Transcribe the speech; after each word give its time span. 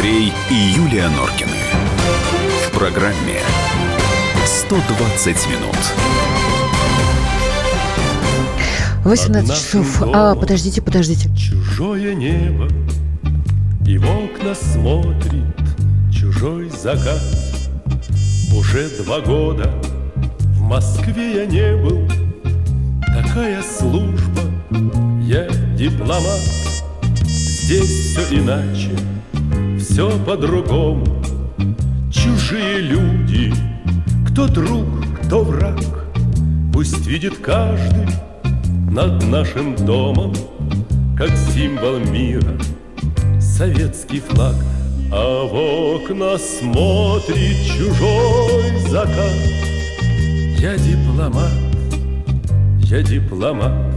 Андрей 0.00 0.32
и 0.48 0.54
Юлия 0.54 1.10
Норкины. 1.10 1.50
В 2.66 2.78
программе 2.78 3.38
120 4.46 5.46
минут. 5.48 5.76
18 9.04 9.54
часов. 9.54 10.02
А, 10.14 10.34
подождите, 10.36 10.80
подождите. 10.80 11.28
Чужое 11.36 12.14
небо 12.14 12.66
И 13.86 13.98
в 13.98 14.06
окна 14.06 14.54
смотрит 14.54 15.44
чужой 16.10 16.70
закат 16.70 17.20
Уже 18.56 18.88
два 19.04 19.20
года 19.20 19.70
в 20.54 20.62
Москве 20.62 21.34
я 21.34 21.44
не 21.44 21.76
был 21.76 22.08
Такая 23.06 23.62
служба, 23.62 24.40
я 25.22 25.46
дипломат 25.76 26.40
Здесь 27.26 28.16
все 28.16 28.38
иначе, 28.38 28.96
все 29.90 30.08
по-другому 30.24 31.04
Чужие 32.12 32.78
люди, 32.80 33.52
кто 34.28 34.46
друг, 34.46 34.86
кто 35.24 35.42
враг 35.42 35.80
Пусть 36.72 37.06
видит 37.06 37.38
каждый 37.38 38.06
над 38.90 39.24
нашим 39.26 39.76
домом, 39.76 40.34
как 41.16 41.30
символ 41.36 41.98
мира, 41.98 42.58
советский 43.40 44.20
флаг. 44.20 44.56
А 45.12 45.44
в 45.44 45.54
окна 45.54 46.38
смотрит 46.38 47.56
чужой 47.66 48.80
закат. 48.88 49.36
Я 50.58 50.76
дипломат, 50.76 51.52
я 52.80 53.02
дипломат. 53.02 53.89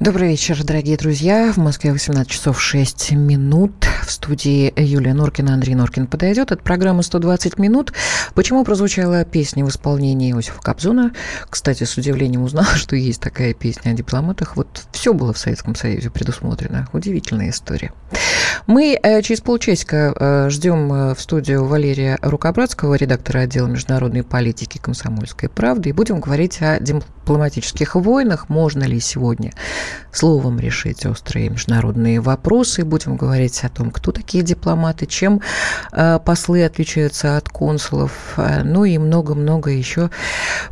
Добрый 0.00 0.28
вечер, 0.28 0.64
дорогие 0.64 0.96
друзья. 0.96 1.52
В 1.52 1.58
Москве 1.58 1.92
18 1.92 2.26
часов 2.26 2.58
6 2.58 3.12
минут. 3.12 3.84
В 4.06 4.10
студии 4.10 4.72
Юлия 4.74 5.12
Норкина, 5.12 5.52
Андрей 5.52 5.74
Норкин 5.74 6.06
подойдет. 6.06 6.52
Это 6.52 6.62
программа 6.62 7.00
«120 7.00 7.60
минут». 7.60 7.92
Почему 8.34 8.64
прозвучала 8.64 9.26
песня 9.26 9.62
в 9.62 9.68
исполнении 9.68 10.32
Иосифа 10.32 10.62
Кобзона? 10.62 11.12
Кстати, 11.50 11.84
с 11.84 11.98
удивлением 11.98 12.44
узнала, 12.44 12.66
что 12.76 12.96
есть 12.96 13.20
такая 13.20 13.52
песня 13.52 13.90
о 13.90 13.92
дипломатах. 13.92 14.56
Вот 14.56 14.84
все 14.90 15.12
было 15.12 15.34
в 15.34 15.38
Советском 15.38 15.74
Союзе 15.74 16.08
предусмотрено. 16.08 16.88
Удивительная 16.94 17.50
история. 17.50 17.92
Мы 18.66 18.98
э, 19.02 19.20
через 19.22 19.40
полчасика 19.40 20.14
э, 20.18 20.50
ждем 20.50 20.92
э, 20.92 21.14
в 21.14 21.20
студию 21.20 21.66
Валерия 21.66 22.18
Рукобратского, 22.22 22.94
редактора 22.94 23.40
отдела 23.40 23.66
международной 23.66 24.22
политики 24.22 24.78
«Комсомольской 24.78 25.48
правды», 25.48 25.90
и 25.90 25.92
будем 25.92 26.20
говорить 26.20 26.62
о 26.62 26.78
дипломатических 26.80 27.96
войнах. 27.96 28.48
Можно 28.48 28.84
ли 28.84 28.98
сегодня 29.00 29.52
словом 30.12 30.58
решить 30.58 31.06
острые 31.06 31.50
международные 31.50 32.20
вопросы? 32.20 32.84
Будем 32.84 33.16
говорить 33.16 33.62
о 33.64 33.68
том, 33.68 33.90
кто 33.90 34.12
такие 34.12 34.42
дипломаты, 34.42 35.06
чем 35.06 35.40
послы 35.90 36.64
отличаются 36.64 37.36
от 37.36 37.48
консулов, 37.48 38.36
ну 38.36 38.84
и 38.84 38.98
много-много 38.98 39.70
еще 39.70 40.10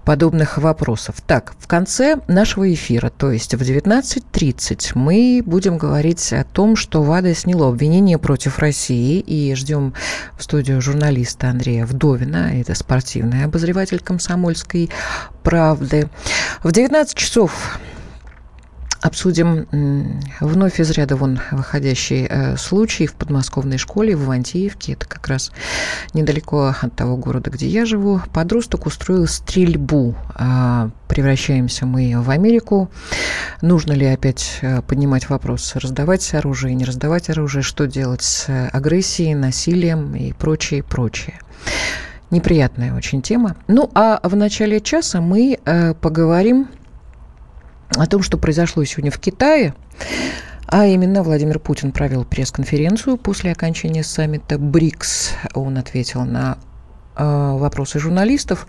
подобных 0.05 0.59
вопросов. 0.59 1.17
Так, 1.27 1.55
в 1.59 1.67
конце 1.67 2.21
нашего 2.29 2.73
эфира, 2.73 3.11
то 3.11 3.31
есть 3.31 3.55
в 3.55 3.61
19.30, 3.61 4.93
мы 4.95 5.43
будем 5.45 5.79
говорить 5.79 6.33
о 6.33 6.45
том, 6.45 6.77
что 6.77 7.03
ВАДА 7.03 7.35
сняло 7.35 7.69
обвинение 7.69 8.19
против 8.19 8.59
России, 8.59 9.21
и 9.21 9.55
ждем 9.55 9.95
в 10.37 10.43
студию 10.43 10.81
журналиста 10.81 11.49
Андрея 11.49 11.87
Вдовина, 11.87 12.59
это 12.61 12.75
спортивный 12.75 13.45
обозреватель 13.45 14.01
комсомольской 14.01 14.91
правды. 15.43 16.09
В 16.63 16.73
19 16.73 17.15
часов 17.17 17.79
Обсудим 19.01 19.69
вновь 20.41 20.81
из 20.81 20.91
ряда 20.91 21.15
вон 21.15 21.39
выходящий 21.53 22.27
э, 22.29 22.57
случай 22.57 23.07
в 23.07 23.15
подмосковной 23.15 23.79
школе 23.79 24.17
в 24.17 24.25
Ивантеевке. 24.25 24.95
Это 24.95 25.07
как 25.07 25.29
раз 25.29 25.53
недалеко 26.15 26.75
от 26.81 26.97
того 26.97 27.17
города, 27.17 27.51
где 27.51 27.69
я 27.69 27.87
живу. 27.87 28.21
Подросток 28.33 28.87
устроил 28.87 29.29
стрельбу. 29.29 30.17
А, 30.35 30.91
превращаемся 31.07 31.87
мы 31.87 32.21
в 32.21 32.29
Америку. 32.31 32.91
Нужно 33.63 33.93
ли 33.93 34.07
опять 34.07 34.59
э, 34.63 34.83
поднимать 34.83 35.29
вопрос, 35.29 35.77
раздавать 35.77 36.35
оружие, 36.35 36.75
не 36.75 36.85
раздавать 36.85 37.31
оружие, 37.31 37.63
что 37.63 37.87
делать 37.87 38.23
с 38.23 38.49
агрессией, 38.73 39.35
насилием 39.35 40.17
и 40.17 40.33
прочее, 40.33 40.83
прочее. 40.83 41.39
Неприятная 42.31 42.95
очень 42.95 43.23
тема. 43.23 43.57
Ну, 43.69 43.91
а 43.95 44.21
в 44.23 44.37
начале 44.37 44.81
часа 44.81 45.21
мы 45.21 45.59
э, 45.65 45.95
поговорим 45.95 46.69
о 47.97 48.07
том, 48.07 48.23
что 48.23 48.39
произошло 48.39 48.85
сегодня 48.85 49.11
в 49.11 49.19
Китае. 49.19 49.75
А 50.67 50.85
именно 50.87 51.23
Владимир 51.23 51.59
Путин 51.59 51.93
провел 51.93 52.25
пресс-конференцию 52.25 53.17
после 53.17 53.53
окончания 53.53 54.03
саммита 54.03 54.59
БРИКС. 54.59 55.33
Он 55.55 55.79
ответил 55.79 56.25
на 56.25 56.59
вопросы 57.25 57.99
журналистов. 57.99 58.67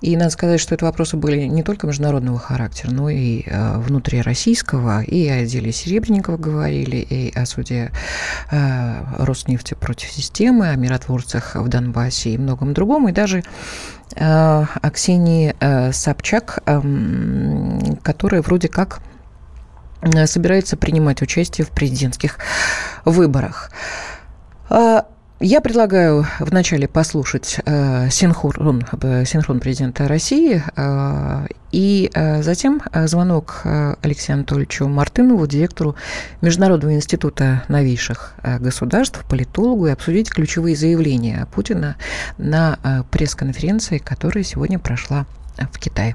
И 0.00 0.16
надо 0.16 0.30
сказать, 0.30 0.60
что 0.60 0.74
это 0.74 0.84
вопросы 0.84 1.16
были 1.16 1.42
не 1.42 1.62
только 1.62 1.86
международного 1.86 2.38
характера, 2.38 2.90
но 2.90 3.10
и 3.10 3.42
э, 3.46 3.78
внутрироссийского. 3.78 5.02
И 5.02 5.28
о 5.28 5.44
деле 5.44 5.72
Серебренникова 5.72 6.36
говорили, 6.36 6.96
и 6.96 7.32
о 7.36 7.46
суде 7.46 7.92
э, 8.50 9.02
Роснефти 9.18 9.74
против 9.74 10.10
системы, 10.10 10.68
о 10.68 10.76
миротворцах 10.76 11.56
в 11.56 11.68
Донбассе 11.68 12.30
и 12.30 12.38
многом 12.38 12.74
другом. 12.74 13.08
И 13.08 13.12
даже 13.12 13.42
Э, 14.16 14.64
Аксении 14.82 15.54
э, 15.58 15.92
Собчак, 15.92 16.62
эм, 16.66 17.98
которая 18.02 18.42
вроде 18.42 18.68
как 18.68 19.00
э, 20.02 20.26
собирается 20.26 20.76
принимать 20.76 21.22
участие 21.22 21.66
в 21.66 21.70
президентских 21.70 22.38
выборах. 23.04 23.70
Я 25.44 25.60
предлагаю 25.60 26.24
вначале 26.38 26.86
послушать 26.86 27.58
э, 27.66 28.08
синхрон, 28.10 28.86
э, 29.02 29.24
синхрон 29.24 29.58
президента 29.58 30.06
России 30.06 30.62
э, 30.76 31.46
и 31.72 32.08
э, 32.14 32.44
затем 32.44 32.80
э, 32.92 33.08
звонок 33.08 33.62
э, 33.64 33.96
Алексею 34.02 34.36
Анатольевичу 34.36 34.86
Мартынову, 34.86 35.48
директору 35.48 35.96
Международного 36.42 36.94
института 36.94 37.64
новейших 37.66 38.34
государств, 38.60 39.24
политологу, 39.28 39.88
и 39.88 39.90
обсудить 39.90 40.30
ключевые 40.30 40.76
заявления 40.76 41.48
Путина 41.52 41.96
на 42.38 43.04
пресс-конференции, 43.10 43.98
которая 43.98 44.44
сегодня 44.44 44.78
прошла 44.78 45.26
в 45.58 45.76
Китае. 45.80 46.14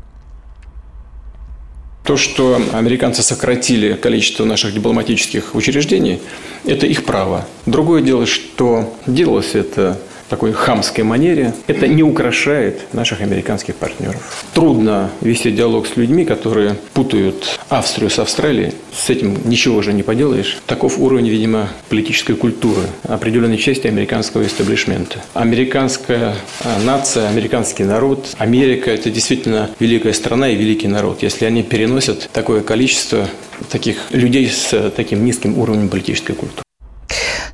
То, 2.08 2.16
что 2.16 2.58
американцы 2.72 3.22
сократили 3.22 3.92
количество 3.92 4.46
наших 4.46 4.74
дипломатических 4.74 5.54
учреждений, 5.54 6.22
это 6.64 6.86
их 6.86 7.04
право. 7.04 7.46
Другое 7.66 8.02
дело, 8.02 8.26
что 8.26 8.98
делалось 9.06 9.56
это 9.56 10.00
такой 10.30 10.52
хамской 10.52 11.04
манере, 11.04 11.54
это 11.68 11.88
не 11.88 12.04
украшает 12.04 12.94
наших 12.94 13.22
американских 13.22 13.76
партнеров. 13.76 14.46
Трудно 14.54 15.10
вести 15.22 15.52
диалог 15.52 15.88
с 15.88 15.96
людьми, 15.98 16.26
которые 16.26 16.76
путают 16.94 17.60
Австрию 17.70 18.10
с 18.10 18.20
Австралией. 18.20 18.74
С 18.94 19.10
этим 19.10 19.38
ничего 19.46 19.78
уже 19.78 19.94
не 19.94 20.04
поделаешь. 20.04 20.58
Таков 20.66 21.00
уровень, 21.00 21.30
видимо, 21.30 21.70
политической 21.90 22.36
культуры 22.36 22.82
определенной 23.04 23.58
части 23.58 23.88
американского 23.88 24.46
истеблишмента. 24.46 25.20
Американская 25.34 26.36
а, 26.64 26.80
нация, 26.84 27.30
американский 27.30 27.84
народ, 27.84 28.28
Америка– 28.38 28.92
это 28.92 29.10
действительно 29.10 29.70
великая 29.80 30.14
страна 30.14 30.50
и 30.50 30.56
великий 30.56 30.88
народ. 30.88 31.24
Если 31.24 31.46
они 31.46 31.64
переносят 31.64 32.30
такое 32.34 32.62
количество 32.62 33.28
таких 33.70 34.12
людей 34.12 34.50
с 34.50 34.92
таким 34.96 35.26
низким 35.26 35.58
уровнем 35.58 35.90
политической 35.90 36.34
культуры. 36.34 36.67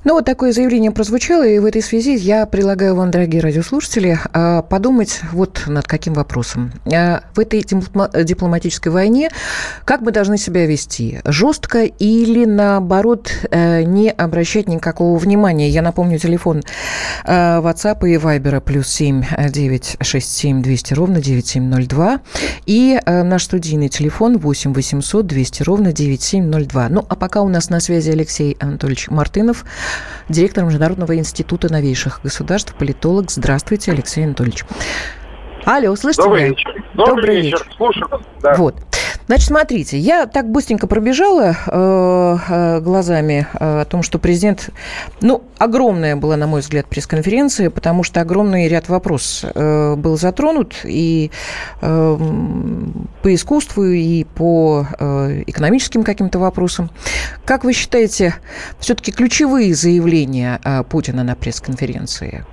Ну, 0.05 0.15
вот 0.15 0.25
такое 0.25 0.51
заявление 0.51 0.91
прозвучало, 0.91 1.47
и 1.47 1.59
в 1.59 1.65
этой 1.65 1.81
связи 1.81 2.13
я 2.17 2.45
предлагаю 2.45 2.93
вам, 2.93 3.09
дорогие 3.09 3.41
радиослушатели, 3.41 4.19
а, 4.33 4.61
подумать 4.61 5.21
вот 5.31 5.63
над 5.65 5.87
каким 5.87 6.13
вопросом. 6.13 6.73
А, 6.93 7.23
в 7.33 7.39
этой 7.39 7.63
дипломатической 7.63 8.89
войне 8.89 9.29
как 9.85 10.01
мы 10.01 10.11
должны 10.11 10.37
себя 10.37 10.65
вести? 10.65 11.21
Жестко 11.23 11.83
или, 11.83 12.43
наоборот, 12.43 13.31
э, 13.49 13.83
не 13.83 14.09
обращать 14.09 14.67
никакого 14.67 15.17
внимания? 15.17 15.69
Я 15.69 15.81
напомню, 15.81 16.19
телефон 16.19 16.63
э, 17.25 17.59
WhatsApp 17.61 18.05
и 18.05 18.15
Viber 18.15 18.59
плюс 18.59 18.89
7 18.89 19.23
967 19.49 20.61
200 20.61 20.93
ровно 20.95 21.21
9702 21.21 22.19
и 22.65 22.99
э, 23.05 23.23
наш 23.23 23.45
студийный 23.45 23.87
телефон 23.87 24.37
8 24.37 24.73
800 24.73 25.25
200 25.25 25.63
ровно 25.63 25.93
9702. 25.93 26.89
Ну, 26.89 27.05
а 27.07 27.15
пока 27.15 27.41
у 27.41 27.47
нас 27.47 27.69
на 27.69 27.79
связи 27.79 28.11
Алексей 28.11 28.57
Анатольевич 28.59 29.09
Мартынов– 29.09 29.63
директор 30.29 30.63
Международного 30.65 31.15
института 31.17 31.71
новейших 31.71 32.21
государств, 32.23 32.73
политолог. 32.75 33.31
Здравствуйте, 33.31 33.91
Алексей 33.91 34.23
Анатольевич. 34.25 34.63
Алло, 35.65 35.95
слышите 35.95 36.23
Добрый 36.23 36.41
меня? 36.41 36.49
вечер. 36.51 36.83
Добрый, 36.93 37.15
Добрый 37.15 37.35
вечер. 37.41 37.57
вечер. 37.59 37.73
Слушаю. 37.77 38.21
Да. 38.41 38.53
Вот. 38.55 38.75
Значит, 39.27 39.47
смотрите, 39.47 39.97
я 39.97 40.25
так 40.25 40.49
быстренько 40.49 40.85
пробежала 40.87 41.55
э, 41.67 42.37
э, 42.49 42.79
глазами 42.81 43.47
э, 43.53 43.81
о 43.81 43.85
том, 43.85 44.03
что 44.03 44.19
президент, 44.19 44.69
ну, 45.21 45.43
огромная 45.57 46.15
была, 46.17 46.35
на 46.35 46.45
мой 46.45 46.59
взгляд, 46.61 46.87
пресс-конференция, 46.87 47.69
потому 47.69 48.03
что 48.03 48.19
огромный 48.19 48.67
ряд 48.67 48.89
вопросов 48.89 49.51
был 49.53 50.17
затронут 50.17 50.75
и 50.83 51.31
по 51.79 52.17
искусству, 53.23 53.85
и 53.85 54.23
по 54.23 54.85
экономическим 54.99 56.03
каким-то 56.03 56.39
вопросам. 56.39 56.89
Как 57.45 57.63
вы 57.63 57.73
считаете, 57.73 58.35
все-таки 58.79 59.11
ключевые 59.11 59.73
заявления 59.75 60.59
Путина 60.89 61.23
на 61.23 61.35
пресс-конференции, 61.35 62.45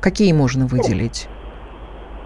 какие 0.00 0.32
можно 0.32 0.66
выделить? 0.66 1.28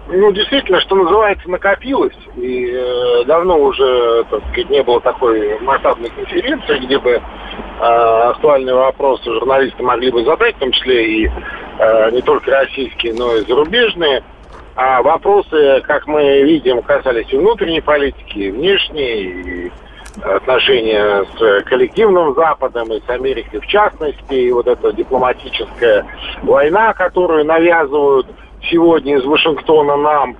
Ну, 0.07 0.31
действительно, 0.31 0.81
что 0.81 0.95
называется, 0.95 1.49
накопилось. 1.49 2.17
И 2.35 2.71
э, 2.73 3.23
давно 3.25 3.57
уже, 3.57 4.25
так 4.29 4.41
сказать, 4.49 4.69
не 4.69 4.83
было 4.83 4.99
такой 4.99 5.59
масштабной 5.59 6.09
конференции, 6.09 6.79
где 6.79 6.99
бы 6.99 7.11
э, 7.11 7.21
актуальные 7.79 8.75
вопросы 8.75 9.23
журналисты 9.25 9.81
могли 9.81 10.11
бы 10.11 10.25
задать, 10.25 10.55
в 10.55 10.59
том 10.59 10.71
числе 10.71 11.05
и 11.05 11.31
э, 11.79 12.11
не 12.11 12.21
только 12.21 12.51
российские, 12.51 13.13
но 13.13 13.35
и 13.35 13.45
зарубежные. 13.45 14.23
А 14.75 15.01
вопросы, 15.03 15.81
как 15.85 16.07
мы 16.07 16.41
видим, 16.41 16.81
касались 16.81 17.31
и 17.31 17.37
внутренней 17.37 17.81
политики, 17.81 18.39
и 18.39 18.51
внешней, 18.51 19.23
и 19.23 19.71
отношения 20.21 21.25
с 21.37 21.63
коллективным 21.63 22.35
Западом 22.35 22.91
и 22.91 22.99
с 22.99 23.09
Америкой 23.09 23.59
в 23.61 23.67
частности, 23.67 24.33
и 24.33 24.51
вот 24.51 24.67
эта 24.67 24.91
дипломатическая 24.91 26.05
война, 26.43 26.93
которую 26.93 27.45
навязывают 27.45 28.27
сегодня 28.69 29.17
из 29.17 29.25
Вашингтона 29.25 29.95
нам, 29.97 30.37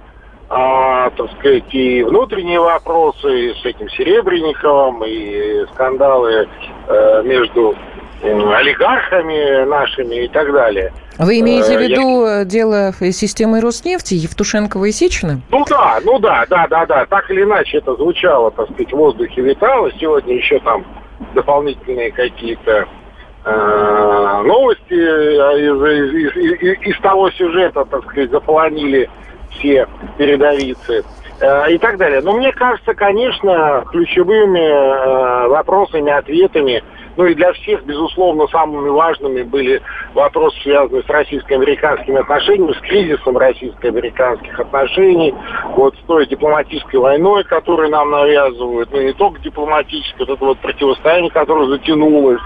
а, 0.50 1.10
так 1.12 1.32
сказать, 1.40 1.74
и 1.74 2.04
внутренние 2.04 2.60
вопросы 2.60 3.50
и 3.50 3.54
с 3.54 3.66
этим 3.66 3.90
Серебренниковым, 3.90 5.04
и 5.04 5.66
скандалы 5.74 6.48
э, 6.88 7.24
между 7.24 7.76
э, 8.22 8.54
олигархами 8.54 9.66
нашими 9.66 10.26
и 10.26 10.28
так 10.28 10.52
далее. 10.52 10.94
Вы 11.18 11.40
имеете 11.40 11.78
в 11.78 11.82
э, 11.82 11.88
виду 11.88 12.26
Я... 12.26 12.46
дело 12.46 12.94
системы 13.12 13.62
Роснефти, 13.62 14.16
Евтушенкова 14.16 14.86
и 14.86 14.92
Сечина? 14.92 15.42
Ну 15.50 15.66
да, 15.68 16.00
ну 16.04 16.20
да, 16.20 16.46
да, 16.50 16.68
да, 16.68 16.86
да. 16.86 17.06
Так 17.06 17.30
или 17.32 17.44
иначе 17.44 17.78
это 17.78 17.96
звучало, 17.96 18.52
так 18.52 18.66
сказать, 18.72 18.92
в 18.92 18.98
воздухе 18.98 19.42
витало. 19.42 19.92
Сегодня 20.00 20.36
еще 20.36 20.60
там 20.60 20.86
дополнительные 21.34 22.12
какие-то 22.12 22.72
Э, 22.72 23.03
новости 23.46 24.94
э, 24.94 25.60
из, 25.60 26.14
из, 26.14 26.36
из, 26.36 26.88
из 26.88 27.00
того 27.02 27.30
сюжета, 27.32 27.86
так 27.86 28.04
сказать, 28.06 28.32
заполонили 28.32 29.10
все 29.52 29.88
передовицы 30.18 31.04
э, 31.40 31.72
и 31.72 31.78
так 31.78 31.98
далее. 31.98 32.22
Но 32.22 32.34
мне 32.34 32.52
кажется, 32.54 32.94
конечно, 32.94 33.84
ключевыми 33.92 35.48
вопросами, 35.50 36.12
ответами 36.12 36.84
ну 37.16 37.26
и 37.26 37.36
для 37.36 37.54
всех, 37.54 37.86
безусловно, 37.86 38.48
самыми 38.48 38.90
важными 38.90 39.44
были 39.44 39.82
вопросы, 40.14 40.60
связанные 40.64 41.04
с 41.04 41.08
российско-американскими 41.08 42.20
отношениями, 42.20 42.74
с 42.74 42.80
кризисом 42.80 43.38
российско-американских 43.38 44.60
отношений, 44.60 45.34
вот 45.76 45.96
с 45.96 46.00
той 46.08 46.26
дипломатической 46.28 47.00
войной, 47.00 47.44
которую 47.44 47.90
нам 47.90 48.12
навязывают, 48.12 48.90
ну 48.92 49.02
не 49.02 49.14
только 49.14 49.40
дипломатической, 49.42 50.26
вот 50.26 50.30
это 50.30 50.46
вот 50.46 50.60
противостояние, 50.60 51.32
которое 51.32 51.68
затянулось, 51.68 52.42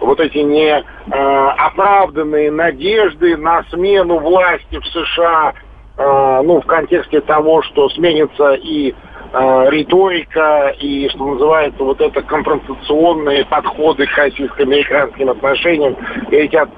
вот 0.00 0.20
эти 0.20 0.38
неоправданные 0.38 2.48
э, 2.48 2.52
надежды 2.52 3.36
на 3.36 3.64
смену 3.70 4.18
власти 4.18 4.78
в 4.78 4.86
США, 4.86 5.54
э, 5.96 6.42
ну 6.44 6.60
в 6.60 6.66
контексте 6.66 7.20
того, 7.22 7.62
что 7.62 7.88
сменится 7.90 8.54
и 8.54 8.94
э, 9.32 9.70
риторика 9.70 10.74
и, 10.78 11.08
что 11.08 11.26
называется, 11.26 11.82
вот 11.82 12.00
это 12.00 12.22
конфронтационные 12.22 13.44
подходы 13.46 14.06
к 14.06 14.16
российско-американским 14.16 15.30
отношениям, 15.30 15.96
и 16.30 16.36
эти 16.36 16.56
от, 16.56 16.70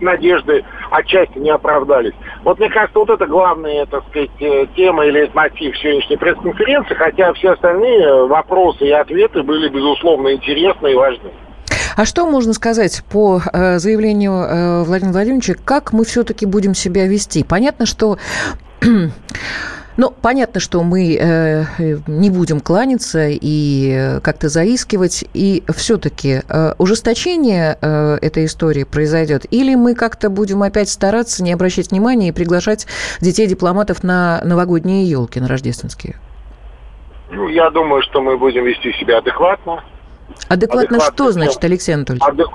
надежды 0.00 0.64
отчасти 0.90 1.38
не 1.38 1.50
оправдались. 1.50 2.14
Вот 2.44 2.58
мне 2.58 2.68
кажется, 2.70 2.98
вот 2.98 3.10
это 3.10 3.26
главная, 3.26 3.86
так 3.86 4.04
сказать, 4.08 4.30
э, 4.40 4.66
тема 4.76 5.04
или 5.06 5.30
мотив 5.34 5.76
сегодняшней 5.78 6.16
пресс-конференции, 6.16 6.94
хотя 6.94 7.32
все 7.34 7.52
остальные 7.52 8.26
вопросы 8.26 8.86
и 8.86 8.90
ответы 8.90 9.42
были, 9.42 9.68
безусловно, 9.68 10.32
интересны 10.32 10.92
и 10.92 10.94
важны. 10.94 11.30
А 11.96 12.04
что 12.04 12.26
можно 12.26 12.52
сказать 12.52 13.02
по 13.10 13.40
э, 13.40 13.78
заявлению 13.78 14.84
Владимира 14.84 15.12
Владимировича, 15.12 15.54
как 15.64 15.92
мы 15.92 16.04
все-таки 16.04 16.46
будем 16.46 16.74
себя 16.74 17.06
вести? 17.08 17.42
Понятно, 17.42 17.86
что 17.86 18.18
Ну, 19.98 20.12
понятно, 20.22 20.60
что 20.60 20.84
мы 20.84 21.16
э, 21.20 21.64
не 22.06 22.30
будем 22.30 22.60
кланяться 22.60 23.26
и 23.28 23.90
э, 23.90 24.20
как-то 24.20 24.48
заискивать, 24.48 25.24
и 25.34 25.64
все-таки 25.74 26.42
э, 26.48 26.74
ужесточение 26.78 27.76
э, 27.82 28.18
этой 28.22 28.44
истории 28.44 28.84
произойдет, 28.84 29.44
или 29.50 29.74
мы 29.74 29.96
как-то 29.96 30.30
будем 30.30 30.62
опять 30.62 30.88
стараться 30.88 31.42
не 31.42 31.52
обращать 31.52 31.90
внимания 31.90 32.28
и 32.28 32.32
приглашать 32.32 32.86
детей 33.20 33.48
дипломатов 33.48 34.04
на 34.04 34.40
новогодние 34.44 35.02
елки, 35.02 35.40
на 35.40 35.48
рождественские? 35.48 36.14
Ну, 37.32 37.48
я 37.48 37.68
думаю, 37.70 38.02
что 38.02 38.22
мы 38.22 38.38
будем 38.38 38.66
вести 38.66 38.92
себя 38.92 39.18
адекватно. 39.18 39.82
Адекватно, 40.48 40.98
адекватно 40.98 41.12
что 41.12 41.32
значит, 41.32 41.64
Алексей 41.64 41.94
Анатольевич? 41.96 42.22
Адек, 42.24 42.50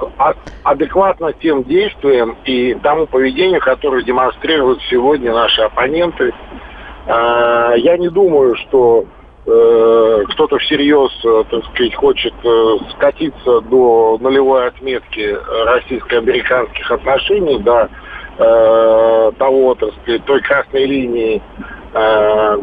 адекватно 0.63 1.33
тем 1.33 1.65
действиям 1.65 2.37
и 2.45 2.73
тому 2.75 3.05
поведению, 3.05 3.59
которое 3.59 4.01
демонстрируют 4.01 4.79
сегодня 4.89 5.33
наши 5.33 5.61
оппоненты 5.61 6.31
а, 6.31 6.72
я 7.07 7.97
не 7.97 8.09
думаю, 8.09 8.55
что 8.55 9.05
э, 9.45 10.23
кто-то 10.29 10.57
всерьез, 10.59 11.11
э, 11.25 11.43
так 11.49 11.65
сказать, 11.65 11.95
хочет 11.95 12.33
э, 12.43 12.77
скатиться 12.95 13.61
до 13.61 14.17
нулевой 14.21 14.67
отметки 14.67 15.37
российско-американских 15.65 16.89
отношений, 16.91 17.59
до 17.59 17.89
того, 18.35 19.75
так 19.75 19.91
сказать, 20.01 20.25
той 20.25 20.41
красной 20.41 20.85
линии, 20.85 21.39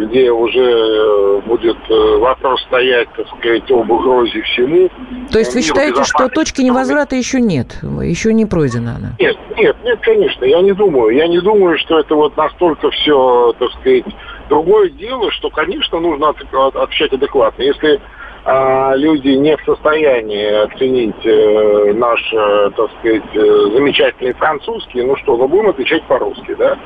где 0.01 0.33
уже 0.33 1.41
будет 1.47 1.77
вопрос 1.89 2.61
стоять, 2.63 3.09
так 3.17 3.29
сказать, 3.39 3.71
об 3.71 3.89
угрозе 3.89 4.43
всему. 4.43 4.91
То 5.31 5.39
есть 5.39 5.55
вы 5.55 5.63
считаете, 5.63 6.03
что 6.03 6.29
точки 6.29 6.63
невозврата 6.63 7.15
еще 7.15 7.41
нет, 7.41 7.79
еще 8.03 8.35
не 8.35 8.47
пройдена 8.47 8.97
она? 8.97 9.13
Нет, 9.21 9.37
нет, 9.57 9.77
нет, 9.85 10.01
конечно, 10.03 10.45
я 10.45 10.61
не 10.61 10.73
думаю. 10.73 11.15
Я 11.15 11.29
не 11.29 11.39
думаю, 11.39 11.79
что 11.79 12.01
это 12.01 12.17
вот 12.17 12.37
настолько 12.37 12.91
все, 12.91 13.55
так 13.57 13.71
сказать, 13.75 14.07
Другое 14.51 14.91
дело, 14.91 15.31
что, 15.31 15.49
конечно, 15.49 16.01
нужно 16.01 16.31
отвечать 16.31 17.13
адекватно. 17.13 17.63
Если 17.63 18.01
а, 18.45 18.97
люди 18.97 19.29
не 19.29 19.57
в 19.57 19.63
состоянии 19.63 20.65
оценить 20.65 21.25
э, 21.25 21.93
наш, 21.95 22.21
э, 22.33 22.71
так 22.77 22.91
сказать, 22.99 23.23
э, 23.33 23.67
замечательный 23.77 24.33
французский, 24.33 25.05
ну 25.05 25.15
что, 25.19 25.37
ну 25.37 25.47
будем 25.47 25.69
отвечать 25.69 26.03
по-русски, 26.09 26.57
да? 26.57 26.77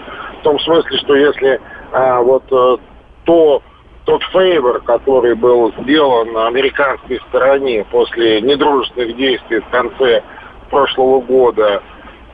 В 0.40 0.42
том 0.42 0.60
смысле, 0.60 0.98
что 0.98 1.14
если 1.16 1.58
а, 1.92 2.20
вот 2.20 2.44
э, 2.52 2.76
то 3.24 3.62
тот 4.04 4.22
фейвор, 4.24 4.82
который 4.82 5.34
был 5.34 5.72
сделан 5.80 6.34
на 6.34 6.48
американской 6.48 7.18
стороне 7.28 7.86
после 7.90 8.42
недружественных 8.42 9.16
действий 9.16 9.60
в 9.60 9.68
конце 9.70 10.22
прошлого 10.68 11.22
года 11.22 11.82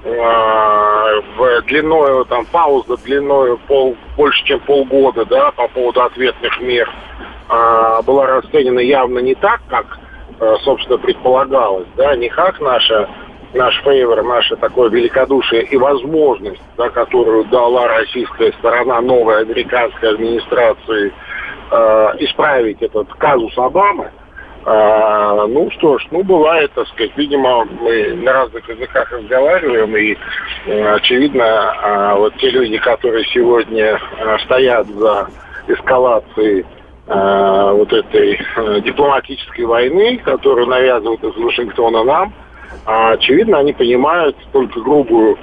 в 0.03 1.63
длиною, 1.67 2.25
там, 2.25 2.47
пауза 2.47 2.97
длиною 2.99 3.59
пол, 3.67 3.97
больше, 4.17 4.45
чем 4.45 4.61
полгода, 4.61 5.25
да, 5.27 5.51
по 5.53 5.69
поводу 5.69 6.03
ответных 6.03 6.61
мер, 6.61 6.91
э, 7.49 8.03
была 8.07 8.27
расценена 8.27 8.81
явно 8.81 9.19
не 9.19 9.35
так, 9.35 9.61
как, 9.69 9.99
э, 10.41 10.57
собственно, 10.63 10.99
предполагалось, 10.99 11.89
да, 11.97 12.17
не 12.17 12.29
как 12.29 12.61
наша 12.61 13.09
наш 13.53 13.83
фейвор, 13.83 14.23
наше 14.23 14.57
такое 14.57 14.91
великодушие 14.91 15.65
и 15.65 15.77
возможность, 15.77 16.63
да, 16.77 16.89
которую 16.89 17.45
дала 17.47 17.89
российская 17.89 18.53
сторона 18.53 19.01
новой 19.01 19.41
американской 19.41 20.11
администрации 20.11 21.13
э, 21.71 22.13
исправить 22.21 22.81
этот 22.81 23.13
казус 23.15 23.57
Обамы, 23.59 24.13
а, 24.65 25.47
ну 25.47 25.71
что 25.71 25.99
ж, 25.99 26.07
ну 26.11 26.23
бывает, 26.23 26.71
так 26.75 26.87
сказать, 26.89 27.13
видимо, 27.17 27.65
мы 27.65 28.13
на 28.15 28.33
разных 28.33 28.69
языках 28.69 29.11
разговариваем, 29.11 29.97
и 29.97 30.17
э, 30.67 30.95
очевидно, 30.95 31.43
э, 31.43 32.15
вот 32.17 32.35
те 32.37 32.51
люди, 32.51 32.77
которые 32.77 33.25
сегодня 33.33 33.99
э, 33.99 34.39
стоят 34.45 34.87
за 34.89 35.29
эскалацией 35.67 36.67
э, 37.07 37.73
вот 37.75 37.91
этой 37.91 38.39
дипломатической 38.83 39.65
войны, 39.65 40.19
которую 40.19 40.67
навязывают 40.67 41.25
из 41.25 41.37
Вашингтона 41.37 42.05
нам, 42.05 42.35
э, 42.87 43.13
очевидно, 43.15 43.59
они 43.59 43.73
понимают 43.73 44.37
только 44.53 44.81
грубую, 44.81 45.39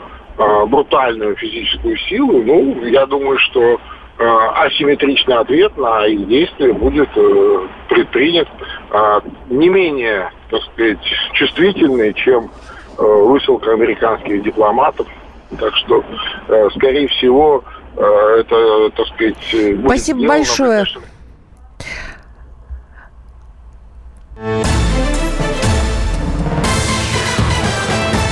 брутальную 0.68 1.36
физическую 1.36 1.98
силу. 1.98 2.44
Ну, 2.44 2.86
я 2.86 3.08
думаю, 3.08 3.40
что 3.40 3.80
Э, 4.20 4.26
асимметричный 4.66 5.36
ответ 5.38 5.78
на 5.78 6.08
их 6.08 6.28
действия 6.28 6.74
будет 6.74 7.10
э, 7.16 7.68
предпринят 7.88 8.48
э, 8.90 9.20
не 9.50 9.70
менее, 9.70 10.32
так 10.50 10.60
сказать, 10.64 10.98
чувствительный, 11.34 12.14
чем 12.14 12.50
высылка 12.98 13.74
американских 13.74 14.42
дипломатов. 14.42 15.06
Так 15.60 15.76
что, 15.76 16.04
скорее 16.76 17.08
всего, 17.10 17.64
это, 17.96 18.90
так 18.90 19.06
сказать, 19.10 19.36
будет 19.76 19.86
Спасибо 19.86 20.20
сделано, 20.20 20.28
большое. 20.28 20.84
Конечно. 20.84 21.02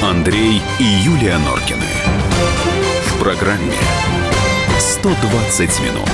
Андрей 0.02 0.62
и 0.80 0.84
Юлия 0.84 1.38
Норкины. 1.38 1.86
В 3.06 3.24
программе 3.24 3.72
120 4.80 5.80
минут. 5.82 6.10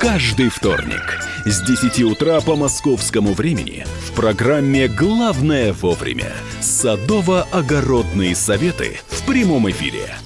Каждый 0.00 0.48
вторник 0.48 1.20
с 1.44 1.60
10 1.62 2.02
утра 2.04 2.40
по 2.40 2.56
московскому 2.56 3.34
времени 3.34 3.84
в 4.06 4.12
программе 4.12 4.88
«Главное 4.88 5.72
вовремя» 5.74 6.32
садово-огородные 6.60 8.34
советы 8.34 9.00
в 9.08 9.26
прямом 9.26 9.70
эфире– 9.70 10.16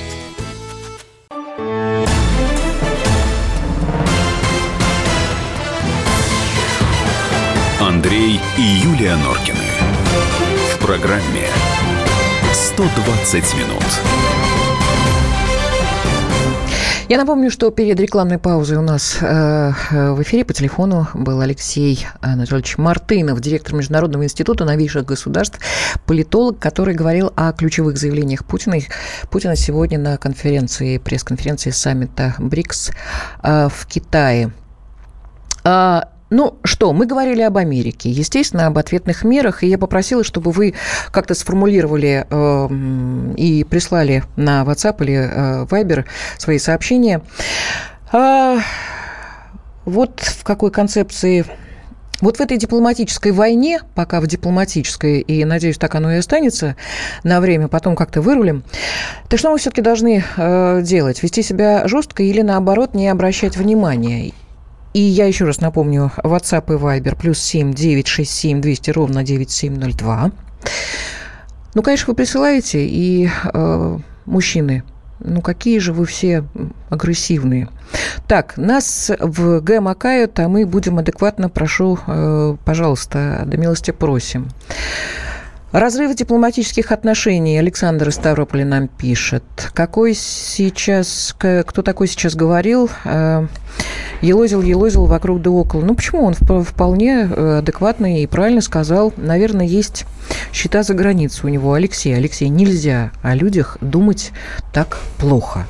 Андрей 8.11 8.41
и 8.57 8.61
Юлия 8.61 9.15
Норкины. 9.15 9.57
В 10.73 10.85
программе 10.85 11.47
120 12.51 13.53
минут. 13.55 13.85
Я 17.07 17.17
напомню, 17.17 17.49
что 17.49 17.71
перед 17.71 17.97
рекламной 18.01 18.37
паузой 18.37 18.79
у 18.79 18.81
нас 18.81 19.17
э, 19.21 19.71
в 19.91 20.21
эфире 20.23 20.43
по 20.43 20.51
телефону 20.51 21.07
был 21.13 21.39
Алексей 21.39 22.05
Анатольевич 22.19 22.77
Мартынов, 22.77 23.39
директор 23.39 23.75
Международного 23.75 24.25
института 24.25 24.65
новейших 24.65 25.05
государств, 25.05 25.59
политолог, 26.05 26.59
который 26.59 26.95
говорил 26.95 27.31
о 27.37 27.53
ключевых 27.53 27.97
заявлениях 27.97 28.43
Путина, 28.43 28.75
Путина 29.29 29.55
сегодня 29.55 29.97
на 29.97 30.17
конференции, 30.17 30.97
пресс-конференции 30.97 31.69
саммита 31.69 32.35
БРИКС 32.39 32.91
э, 33.41 33.69
в 33.69 33.85
Китае. 33.87 34.51
А, 35.63 36.09
ну 36.31 36.57
что, 36.63 36.93
мы 36.93 37.05
говорили 37.05 37.41
об 37.41 37.57
Америке, 37.57 38.09
естественно, 38.09 38.67
об 38.67 38.77
ответных 38.77 39.25
мерах, 39.25 39.63
и 39.63 39.67
я 39.67 39.77
попросила, 39.77 40.23
чтобы 40.23 40.51
вы 40.51 40.73
как-то 41.11 41.35
сформулировали 41.35 42.25
э, 42.29 43.33
и 43.35 43.65
прислали 43.65 44.23
на 44.37 44.63
WhatsApp 44.63 45.03
или 45.03 45.13
э, 45.13 45.65
Viber 45.65 46.05
свои 46.37 46.57
сообщения. 46.57 47.21
А, 48.13 48.59
вот 49.83 50.21
в 50.21 50.43
какой 50.45 50.71
концепции 50.71 51.45
вот 52.21 52.37
в 52.37 52.39
этой 52.39 52.57
дипломатической 52.57 53.33
войне, 53.33 53.81
пока 53.93 54.21
в 54.21 54.27
дипломатической, 54.27 55.19
и, 55.19 55.43
надеюсь, 55.43 55.77
так 55.77 55.95
оно 55.95 56.13
и 56.13 56.17
останется 56.17 56.77
на 57.23 57.41
время, 57.41 57.67
потом 57.67 57.95
как-то 57.95 58.21
вырулим, 58.21 58.63
так 59.27 59.37
что 59.37 59.51
мы 59.51 59.57
все-таки 59.57 59.81
должны 59.81 60.23
э, 60.37 60.81
делать? 60.81 61.21
Вести 61.23 61.41
себя 61.41 61.87
жестко 61.89 62.23
или, 62.23 62.41
наоборот, 62.41 62.93
не 62.93 63.09
обращать 63.09 63.57
внимания? 63.57 64.31
И 64.93 64.99
я 64.99 65.25
еще 65.25 65.45
раз 65.45 65.61
напомню, 65.61 66.11
WhatsApp 66.17 66.73
и 66.73 66.77
Viber 66.77 67.15
плюс 67.15 67.39
7 67.39 67.73
967 67.73 68.61
200 68.61 68.91
ровно 68.91 69.23
9702. 69.23 70.31
Ну, 71.73 71.81
конечно, 71.81 72.07
вы 72.07 72.15
присылаете, 72.15 72.85
и 72.85 73.29
э, 73.53 73.97
мужчины, 74.25 74.83
ну 75.19 75.41
какие 75.41 75.79
же 75.79 75.93
вы 75.93 76.05
все 76.05 76.43
агрессивные. 76.89 77.69
Так, 78.27 78.57
нас 78.57 79.09
в 79.19 79.61
Г 79.61 79.79
макают, 79.79 80.37
а 80.39 80.49
мы 80.49 80.65
будем 80.65 80.97
адекватно, 80.97 81.47
прошу, 81.47 81.97
э, 82.05 82.57
пожалуйста, 82.65 83.43
до 83.45 83.57
милости 83.57 83.91
просим. 83.91 84.49
Разрыв 85.71 86.13
дипломатических 86.15 86.91
отношений. 86.91 87.57
Александр 87.57 88.09
из 88.09 88.15
Ставрополя 88.15 88.65
нам 88.65 88.89
пишет. 88.89 89.43
Какой 89.73 90.13
сейчас, 90.13 91.33
кто 91.37 91.81
такой 91.81 92.07
сейчас 92.07 92.35
говорил? 92.35 92.89
Э, 93.05 93.47
елозил, 94.21 94.61
елозил 94.61 95.05
вокруг 95.05 95.41
да 95.41 95.49
около. 95.49 95.81
Ну, 95.81 95.95
почему? 95.95 96.25
Он 96.25 96.33
вполне 96.33 97.21
э, 97.21 97.59
адекватно 97.59 98.21
и 98.21 98.27
правильно 98.27 98.59
сказал. 98.59 99.13
Наверное, 99.15 99.65
есть 99.65 100.05
счета 100.51 100.83
за 100.83 100.93
границу 100.93 101.47
у 101.47 101.49
него. 101.49 101.73
Алексей, 101.73 102.13
Алексей, 102.13 102.49
нельзя 102.49 103.11
о 103.21 103.33
людях 103.33 103.77
думать 103.79 104.31
так 104.73 104.97
плохо. 105.17 105.67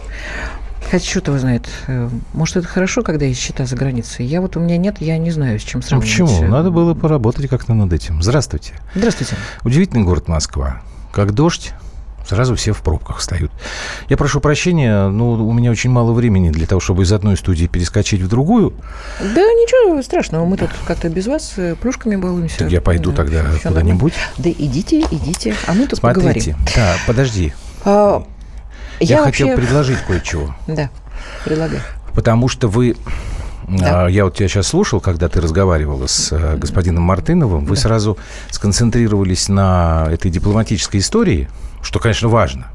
Хотя 0.89 1.05
что-то 1.05 1.31
вы 1.31 1.39
знает. 1.39 1.67
Э, 1.87 2.09
может, 2.33 2.57
это 2.57 2.67
хорошо, 2.67 3.01
когда 3.01 3.25
есть 3.25 3.39
счета 3.39 3.65
за 3.65 3.75
границей? 3.75 4.25
Я 4.25 4.41
вот 4.41 4.57
у 4.57 4.59
меня 4.59 4.77
нет, 4.77 4.97
я 4.99 5.17
не 5.17 5.31
знаю, 5.31 5.59
с 5.59 5.63
чем 5.63 5.81
сравнивать. 5.81 6.19
Ну, 6.19 6.27
почему? 6.27 6.47
Надо 6.49 6.71
было 6.71 6.93
поработать 6.93 7.47
как-то 7.47 7.73
над 7.73 7.93
этим. 7.93 8.21
Здравствуйте. 8.21 8.73
Здравствуйте. 8.95 9.35
Удивительный 9.63 10.03
город 10.03 10.27
Москва. 10.27 10.81
Как 11.13 11.33
дождь, 11.33 11.73
сразу 12.27 12.55
все 12.55 12.73
в 12.73 12.81
пробках 12.81 13.17
встают. 13.17 13.51
Я 14.09 14.17
прошу 14.17 14.39
прощения, 14.41 15.07
но 15.07 15.31
у 15.33 15.53
меня 15.53 15.71
очень 15.71 15.89
мало 15.89 16.13
времени 16.13 16.49
для 16.49 16.65
того, 16.65 16.79
чтобы 16.79 17.03
из 17.03 17.11
одной 17.11 17.37
студии 17.37 17.67
перескочить 17.67 18.21
в 18.21 18.27
другую. 18.27 18.73
Да 19.19 19.41
ничего 19.41 20.01
страшного, 20.01 20.45
мы 20.45 20.57
тут 20.57 20.69
как-то 20.85 21.09
без 21.09 21.27
вас 21.27 21.53
э, 21.57 21.75
плюшками 21.75 22.15
балуемся. 22.15 22.59
Так 22.59 22.71
я 22.71 22.81
пойду 22.81 23.11
да, 23.11 23.17
тогда 23.17 23.43
куда-нибудь. 23.63 24.13
Да 24.37 24.49
идите, 24.49 25.01
идите, 25.11 25.55
а 25.67 25.73
мы 25.73 25.87
тут 25.87 25.99
Смотрите, 25.99 26.55
поговорим. 26.55 26.57
да, 26.75 26.95
подожди. 27.07 27.53
А, 27.83 28.25
я, 29.01 29.17
я 29.17 29.23
вообще... 29.23 29.43
хотел 29.43 29.57
предложить 29.57 29.99
кое-чего. 29.99 30.55
Да, 30.67 30.89
предлагай. 31.43 31.79
Потому 32.13 32.47
что 32.47 32.67
вы 32.67 32.95
да. 33.67 34.05
А, 34.05 34.07
я 34.07 34.25
вот 34.25 34.35
тебя 34.35 34.49
сейчас 34.49 34.67
слушал, 34.67 34.99
когда 34.99 35.29
ты 35.29 35.39
разговаривала 35.39 36.07
с 36.07 36.31
э, 36.31 36.57
господином 36.57 37.03
Мартыновым. 37.03 37.63
Вы 37.63 37.75
да. 37.75 37.81
сразу 37.81 38.17
сконцентрировались 38.49 39.47
на 39.47 40.07
этой 40.11 40.29
дипломатической 40.29 40.99
истории, 40.99 41.47
что, 41.81 41.99
конечно, 41.99 42.27
важно. 42.27 42.67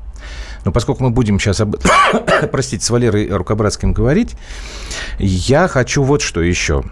Но 0.65 0.73
поскольку 0.73 1.05
мы 1.05 1.11
будем 1.11 1.39
сейчас, 1.39 1.61
об... 1.61 1.77
простите, 2.51 2.85
с 2.85 2.91
Валерой 2.91 3.29
Рукобратским 3.29 3.93
говорить, 3.93 4.37
я 5.19 5.69
хочу 5.69 6.03
вот 6.03 6.23
что 6.23 6.41
еще 6.41 6.83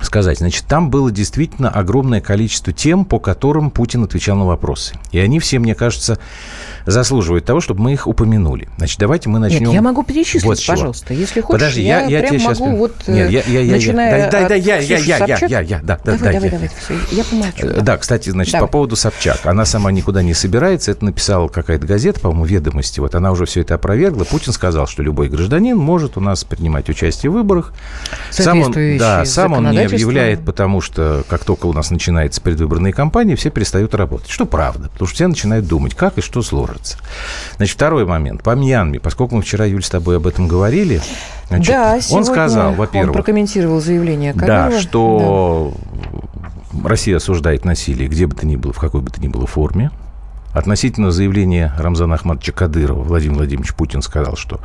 сказать. 0.00 0.38
Значит, 0.38 0.66
там 0.66 0.90
было 0.90 1.10
действительно 1.10 1.68
огромное 1.70 2.20
количество 2.20 2.72
тем, 2.72 3.04
по 3.04 3.18
которым 3.18 3.70
Путин 3.70 4.04
отвечал 4.04 4.36
на 4.36 4.46
вопросы. 4.46 4.94
И 5.10 5.18
они 5.18 5.38
все, 5.40 5.58
мне 5.58 5.74
кажется, 5.74 6.18
заслуживают 6.86 7.44
того, 7.44 7.60
чтобы 7.60 7.82
мы 7.82 7.92
их 7.92 8.06
упомянули. 8.06 8.68
Значит, 8.76 8.98
давайте 8.98 9.28
мы 9.28 9.38
начнем. 9.38 9.66
Нет, 9.66 9.74
я 9.74 9.82
могу 9.82 10.02
перечислить, 10.02 10.44
вот 10.44 10.64
пожалуйста, 10.66 11.14
если 11.14 11.40
хочешь. 11.40 11.60
Подожди, 11.60 11.82
я, 11.82 12.02
я, 12.02 12.20
я 12.20 12.28
сейчас... 12.38 12.60
могу 12.60 12.76
вот, 12.76 12.94
Нет, 13.06 13.30
я, 13.30 13.42
я, 13.46 13.60
я, 13.60 13.72
начиная 13.72 14.30
да, 14.30 14.48
да, 14.48 14.54
я, 14.54 14.78
я, 14.78 14.98
я, 14.98 15.24
я, 15.26 15.38
я, 15.46 15.60
я, 15.60 15.80
да, 15.82 15.98
давай, 16.04 16.20
да, 16.20 16.32
давай, 16.32 16.44
я, 16.44 16.50
давай, 16.50 16.68
все, 16.68 16.94
я 17.10 17.24
помолчу. 17.24 17.66
Да. 17.66 17.80
да, 17.80 17.96
кстати, 17.96 18.30
значит, 18.30 18.52
давай. 18.52 18.66
по 18.66 18.72
поводу 18.72 18.96
Собчак. 18.96 19.46
Она 19.46 19.64
сама 19.64 19.92
никуда 19.92 20.22
не 20.22 20.34
собирается, 20.34 20.90
это 20.90 21.04
написала 21.04 21.48
какая-то 21.48 21.86
газета, 21.86 22.20
по-моему, 22.20 22.44
«Ведомости». 22.44 23.00
Вот 23.00 23.14
она 23.14 23.32
уже 23.32 23.46
все 23.46 23.60
это 23.60 23.74
опровергла. 23.74 24.24
Путин 24.24 24.52
сказал, 24.52 24.86
что 24.86 25.02
любой 25.02 25.28
гражданин 25.28 25.76
может 25.76 26.16
у 26.16 26.20
нас 26.20 26.44
принимать 26.44 26.88
участие 26.88 27.30
в 27.30 27.34
выборах. 27.34 27.72
Сам 28.30 28.62
он, 28.62 28.72
да, 28.98 29.24
сам 29.24 29.52
он 29.52 29.70
не 29.70 29.78
объявляет, 29.78 30.44
потому 30.44 30.80
что 30.80 31.24
как 31.28 31.44
только 31.44 31.66
у 31.66 31.72
нас 31.72 31.90
начинается 31.90 32.40
предвыборная 32.40 32.92
кампания, 32.92 33.36
все 33.36 33.50
перестают 33.50 33.94
работать. 33.94 34.28
Что 34.28 34.46
правда, 34.46 34.88
потому 34.88 35.06
что 35.06 35.14
все 35.14 35.26
начинают 35.26 35.66
думать, 35.66 35.94
как 35.94 36.18
и 36.18 36.20
что 36.20 36.42
сложится. 36.72 36.98
Значит, 37.56 37.74
второй 37.74 38.04
момент. 38.04 38.42
По 38.42 38.54
Мьянме, 38.54 39.00
поскольку 39.00 39.36
мы 39.36 39.42
вчера, 39.42 39.64
Юль, 39.64 39.82
с 39.82 39.90
тобой 39.90 40.16
об 40.16 40.26
этом 40.26 40.48
говорили, 40.48 41.00
значит, 41.48 41.68
да, 41.68 41.98
он 42.10 42.24
сказал, 42.24 42.72
во-первых... 42.74 43.10
Он 43.10 43.14
прокомментировал 43.14 43.80
заявление 43.80 44.32
Карелова. 44.34 44.70
Да, 44.70 44.80
что 44.80 45.74
да. 46.72 46.88
Россия 46.88 47.16
осуждает 47.16 47.64
насилие 47.64 48.08
где 48.08 48.26
бы 48.26 48.34
то 48.34 48.46
ни 48.46 48.56
было, 48.56 48.72
в 48.72 48.78
какой 48.78 49.00
бы 49.00 49.10
то 49.10 49.20
ни 49.20 49.28
было 49.28 49.46
форме. 49.46 49.90
Относительно 50.52 51.10
заявления 51.10 51.74
Рамзана 51.78 52.16
Ахмадовича 52.16 52.52
Кадырова 52.52 53.02
Владимир 53.02 53.38
Владимирович 53.38 53.74
Путин 53.74 54.02
сказал, 54.02 54.36
что 54.36 54.60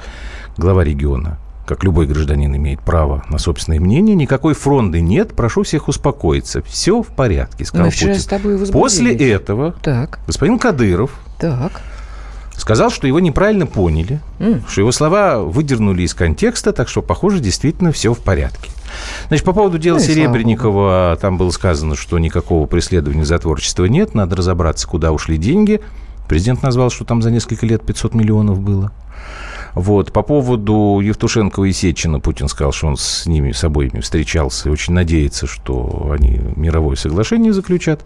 глава 0.58 0.84
региона 0.84 1.38
как 1.68 1.84
любой 1.84 2.08
гражданин 2.08 2.56
имеет 2.56 2.80
право 2.80 3.24
на 3.30 3.38
собственное 3.38 3.80
мнение, 3.80 4.16
никакой 4.16 4.54
фронды 4.54 5.02
нет, 5.02 5.36
прошу 5.36 5.64
всех 5.64 5.90
успокоиться. 5.90 6.62
Все 6.62 7.04
в 7.04 7.08
порядке, 7.08 7.66
сказал 7.66 7.88
Мы 7.88 7.92
Путин. 7.92 8.16
С 8.16 8.26
тобой 8.26 8.72
После 8.72 9.14
этого 9.14 9.74
так. 9.84 10.20
господин 10.26 10.60
Кадыров 10.60 11.12
так 11.38 11.82
сказал, 12.58 12.90
что 12.90 13.08
его 13.08 13.20
неправильно 13.20 13.66
поняли, 13.66 14.20
mm. 14.40 14.64
что 14.68 14.82
его 14.82 14.92
слова 14.92 15.40
выдернули 15.40 16.04
из 16.04 16.14
контекста, 16.14 16.74
так 16.74 16.90
что, 16.90 17.02
похоже, 17.02 17.40
действительно 17.40 17.92
все 17.92 18.14
в 18.14 18.20
порядке. 18.20 18.72
Значит, 19.28 19.46
по 19.46 19.54
поводу 19.54 19.78
дела 19.78 19.98
ну, 19.98 20.04
Серебренникова, 20.04 21.18
там 21.22 21.38
было 21.38 21.52
сказано, 21.52 21.96
что 21.96 22.18
никакого 22.20 22.66
преследования 22.66 23.26
за 23.26 23.38
творчество 23.40 23.86
нет, 23.86 24.14
надо 24.14 24.36
разобраться, 24.36 24.88
куда 24.88 25.12
ушли 25.12 25.38
деньги. 25.38 25.82
Президент 26.28 26.62
назвал, 26.64 26.90
что 26.90 27.06
там 27.06 27.22
за 27.22 27.32
несколько 27.32 27.66
лет 27.66 27.86
500 27.86 28.14
миллионов 28.14 28.60
было. 28.60 28.92
Вот. 29.74 30.12
По 30.12 30.24
поводу 30.24 31.00
Евтушенкова 31.02 31.66
и 31.66 31.72
Сечина 31.72 32.20
Путин 32.20 32.48
сказал, 32.48 32.72
что 32.72 32.88
он 32.88 32.98
с 32.98 33.26
ними, 33.28 33.52
с 33.52 33.64
обоими 33.64 34.00
встречался 34.00 34.70
и 34.70 34.72
очень 34.72 34.94
надеется, 34.94 35.46
что 35.46 36.12
они 36.12 36.42
мировое 36.56 36.96
соглашение 36.96 37.54
заключат. 37.54 38.04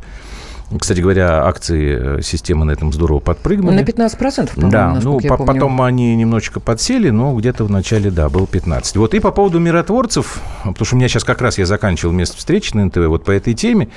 Кстати 0.80 1.02
говоря, 1.02 1.46
акции 1.46 2.20
э, 2.20 2.22
системы 2.22 2.66
на 2.66 2.72
этом 2.72 2.94
здорово 2.94 3.20
подпрыгнули. 3.20 3.76
На 3.76 3.82
15%, 3.82 4.54
по-моему, 4.56 4.72
Да, 4.72 5.00
ну, 5.02 5.20
я 5.20 5.30
помню. 5.30 5.46
потом 5.46 5.82
они 5.82 6.16
немножечко 6.16 6.60
подсели, 6.60 7.10
но 7.10 7.36
где-то 7.36 7.66
в 7.66 7.70
начале, 7.72 8.10
да, 8.10 8.30
было 8.30 8.48
15. 8.48 8.96
Вот 8.98 9.14
и 9.14 9.20
по 9.20 9.32
поводу 9.32 9.60
миротворцев, 9.60 10.42
потому 10.64 10.86
что 10.86 10.96
у 10.96 10.98
меня 10.98 11.10
сейчас 11.10 11.24
как 11.24 11.42
раз 11.42 11.58
я 11.58 11.66
заканчивал 11.66 12.14
место 12.14 12.38
встречи 12.38 12.76
на 12.76 12.86
НТВ 12.86 13.08
вот 13.08 13.26
по 13.26 13.32
этой 13.32 13.54
теме, 13.54 13.90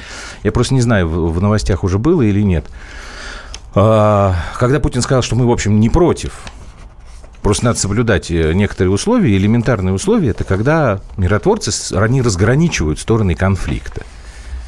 я 0.43 0.53
просто 0.53 0.75
не 0.75 0.81
знаю, 0.81 1.09
в, 1.09 1.33
в 1.33 1.41
новостях 1.41 1.85
уже 1.85 1.99
было 1.99 2.23
или 2.23 2.41
нет. 2.41 2.65
А, 3.75 4.35
когда 4.59 4.81
Путин 4.81 5.03
сказал, 5.03 5.23
что 5.23 5.37
мы, 5.37 5.47
в 5.47 5.53
общем, 5.53 5.79
не 5.81 5.91
против, 5.91 6.43
Просто 7.45 7.67
надо 7.67 7.79
соблюдать 7.79 8.31
э, 8.31 8.55
некоторые 8.55 8.91
условия. 8.91 9.37
Элементарные 9.37 9.93
условия– 9.93 10.29
это 10.31 10.45
когда 10.45 11.01
миротворцы, 11.19 11.95
они 11.95 12.23
разграничивают 12.23 12.99
стороны 12.99 13.35
конфликта. 13.35 14.07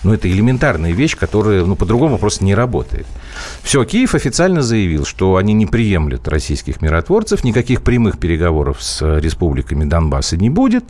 Ну, 0.06 0.14
это 0.14 0.30
элементарная 0.30 0.92
вещь, 0.92 1.16
которая, 1.16 1.64
ну, 1.64 1.74
по-другому 1.74 2.16
просто 2.16 2.44
не 2.44 2.54
работает. 2.54 3.08
Все, 3.62 3.82
Киев 3.82 4.14
официально 4.14 4.62
заявил, 4.62 5.04
что 5.04 5.34
они 5.34 5.52
не 5.52 5.66
приемлют 5.66 6.28
российских 6.28 6.80
миротворцев, 6.80 7.42
никаких 7.42 7.82
прямых 7.82 8.16
переговоров 8.16 8.80
с 8.80 9.18
республиками 9.18 9.84
Донбасса 9.84 10.36
не 10.36 10.48
будет. 10.48 10.84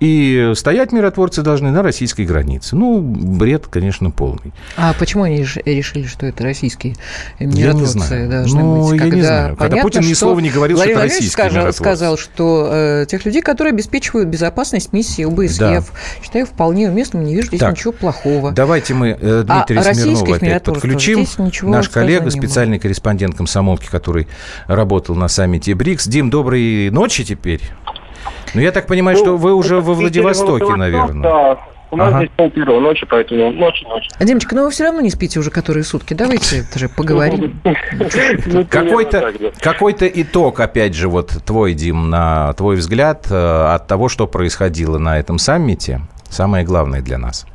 И 0.00 0.52
стоять 0.54 0.92
миротворцы 0.92 1.42
должны 1.42 1.70
на 1.70 1.82
российской 1.82 2.24
границе. 2.24 2.74
Ну, 2.74 3.00
бред, 3.00 3.66
конечно, 3.66 4.10
полный. 4.10 4.52
А 4.76 4.94
почему 4.98 5.24
они 5.24 5.44
решили, 5.66 6.06
что 6.06 6.24
это 6.24 6.42
российские 6.42 6.96
миротворцы 7.38 7.60
я 7.60 7.72
не 7.72 8.06
знаю. 8.06 8.30
должны 8.30 8.62
ну, 8.62 8.88
быть? 8.88 8.92
Я 8.94 8.98
Когда 8.98 9.16
не 9.16 9.22
знаю. 9.22 9.56
Когда 9.56 9.82
Путин 9.82 10.00
ни 10.02 10.14
слова 10.14 10.40
не 10.40 10.48
говорил, 10.48 10.76
Владимир 10.76 10.96
что 10.98 11.06
это 11.06 11.14
российские 11.14 11.30
сказал, 11.32 11.52
миротворцы. 11.52 11.78
сказал, 11.78 12.18
что 12.18 12.68
э, 12.72 13.06
тех 13.08 13.24
людей, 13.26 13.42
которые 13.42 13.72
обеспечивают 13.72 14.30
безопасность 14.30 14.94
миссии 14.94 15.24
ОБСЕФ, 15.24 15.58
да. 15.58 16.22
считаю 16.24 16.46
вполне 16.46 16.88
уместным, 16.88 17.24
не 17.24 17.34
вижу 17.34 17.48
здесь 17.48 17.60
так, 17.60 17.72
ничего 17.72 17.92
плохого. 17.92 18.52
Давайте 18.52 18.94
мы 18.94 19.18
э, 19.20 19.44
Дмитрия 19.44 19.80
а 19.80 19.94
Смирнова 19.94 20.36
опять 20.36 20.64
подключим. 20.64 21.26
Наш 21.62 21.90
коллега, 21.90 22.30
специальный 22.30 22.78
корреспондент 22.78 23.36
комсомолки, 23.36 23.88
который 23.90 24.28
работал 24.66 25.14
на 25.14 25.28
саммите 25.28 25.74
БРИКС. 25.74 26.08
Дим, 26.08 26.30
доброй 26.30 26.88
ночи 26.88 27.22
теперь. 27.22 27.60
Ну, 28.54 28.60
я 28.60 28.72
так 28.72 28.86
понимаю, 28.86 29.16
ну, 29.18 29.24
что 29.24 29.36
вы 29.36 29.54
уже 29.54 29.80
во 29.80 29.94
Владивостоке, 29.94 30.74
наверное. 30.76 31.22
Да, 31.22 31.58
у 31.92 31.96
нас 31.96 32.08
ага. 32.08 32.18
здесь 32.18 32.30
пол 32.36 32.50
первого 32.50 32.80
ночи, 32.80 33.06
поэтому 33.08 33.50
ночь, 33.50 33.82
ночь. 33.82 34.08
Димочка, 34.20 34.54
ну 34.54 34.64
вы 34.64 34.70
все 34.70 34.84
равно 34.84 35.00
не 35.00 35.10
спите 35.10 35.40
уже 35.40 35.50
которые 35.50 35.82
сутки. 35.82 36.14
Давайте 36.14 36.64
же 36.74 36.88
поговорим. 36.88 37.60
Какой-то 38.70 39.32
какой 39.60 39.92
итог, 39.92 40.60
опять 40.60 40.94
же, 40.94 41.08
вот 41.08 41.30
твой, 41.44 41.74
Дим, 41.74 42.08
на 42.10 42.52
твой 42.52 42.76
взгляд, 42.76 43.26
э, 43.30 43.34
от 43.74 43.88
того, 43.88 44.08
что 44.08 44.26
происходило 44.26 44.98
на 44.98 45.18
этом 45.18 45.38
саммите, 45.38 46.00
самое 46.28 46.64
главное 46.64 47.02
для 47.02 47.18
нас? 47.18 47.46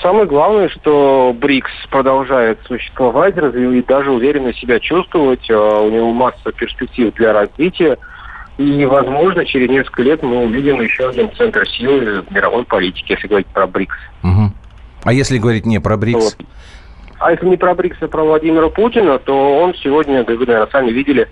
Самое 0.00 0.26
главное, 0.26 0.68
что 0.68 1.34
БРИКС 1.38 1.86
продолжает 1.90 2.58
существовать, 2.66 3.36
и 3.36 3.82
даже 3.86 4.10
уверенно 4.10 4.52
себя 4.54 4.80
чувствовать. 4.80 5.48
Э, 5.50 5.54
у 5.54 5.90
него 5.90 6.12
масса 6.12 6.52
перспектив 6.52 7.12
для 7.14 7.32
развития. 7.32 7.98
И, 8.58 8.84
возможно, 8.84 9.44
через 9.44 9.68
несколько 9.68 10.02
лет 10.02 10.22
мы 10.22 10.44
увидим 10.44 10.80
еще 10.80 11.08
один 11.08 11.30
центр 11.36 11.66
силы 11.68 12.22
в 12.22 12.30
мировой 12.30 12.64
политике, 12.64 13.14
если 13.14 13.26
говорить 13.26 13.48
про 13.48 13.66
БРИКС. 13.66 13.96
Угу. 14.22 14.52
А 15.04 15.12
если 15.12 15.38
говорить 15.38 15.66
не 15.66 15.80
про 15.80 15.96
БРИКС? 15.96 16.36
Вот. 16.38 16.46
А 17.18 17.32
если 17.32 17.46
не 17.46 17.56
про 17.56 17.74
БРИКС, 17.74 17.98
а 18.02 18.08
про 18.08 18.22
Владимира 18.22 18.68
Путина, 18.68 19.18
то 19.18 19.58
он 19.58 19.74
сегодня, 19.74 20.24
вы, 20.24 20.38
наверное, 20.38 20.68
сами 20.70 20.90
видели, 20.90 21.28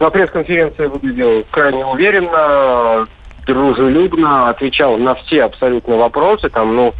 на 0.00 0.10
пресс-конференции 0.10 0.86
выглядел 0.86 1.44
крайне 1.50 1.84
уверенно, 1.84 3.06
дружелюбно, 3.46 4.48
отвечал 4.50 4.96
на 4.98 5.14
все 5.14 5.44
абсолютно 5.44 5.96
вопросы, 5.96 6.48
там, 6.48 6.74
ну, 6.74 6.94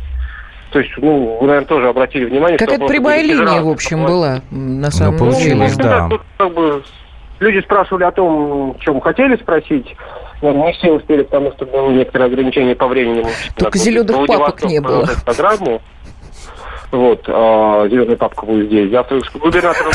то 0.70 0.80
есть, 0.80 0.92
ну, 0.98 1.38
вы, 1.40 1.46
наверное, 1.46 1.68
тоже 1.68 1.88
обратили 1.88 2.24
внимание, 2.24 2.58
как 2.58 2.68
что... 2.68 2.76
это 2.76 2.86
прямая 2.86 3.22
линия, 3.22 3.62
в 3.62 3.68
общем, 3.68 4.04
была, 4.04 4.40
на 4.50 4.90
самом 4.90 5.14
ну, 5.14 5.18
получилось, 5.18 5.76
деле. 5.76 5.88
да. 5.88 6.08
Тут, 6.08 6.22
как 6.36 6.54
бы, 6.54 6.82
Люди 7.40 7.60
спрашивали 7.62 8.04
о 8.04 8.12
том, 8.12 8.76
чем 8.80 9.00
хотели 9.00 9.36
спросить. 9.36 9.94
Но 10.42 10.52
не 10.52 10.72
все 10.74 10.92
успели, 10.92 11.22
потому 11.22 11.52
что 11.52 11.66
было 11.66 11.90
некоторое 11.90 12.26
ограничение 12.26 12.74
по 12.74 12.88
времени. 12.88 13.24
Только 13.56 13.78
зеленых 13.78 14.26
папок 14.26 14.62
не 14.64 14.80
было. 14.80 15.08
Программу. 15.24 15.80
Вот, 16.92 17.24
а, 17.26 17.88
зеленая 17.88 18.16
папка 18.16 18.46
будет 18.46 18.66
здесь. 18.68 18.90
Завтра 18.90 19.20
с 19.20 19.30
губернатором 19.32 19.92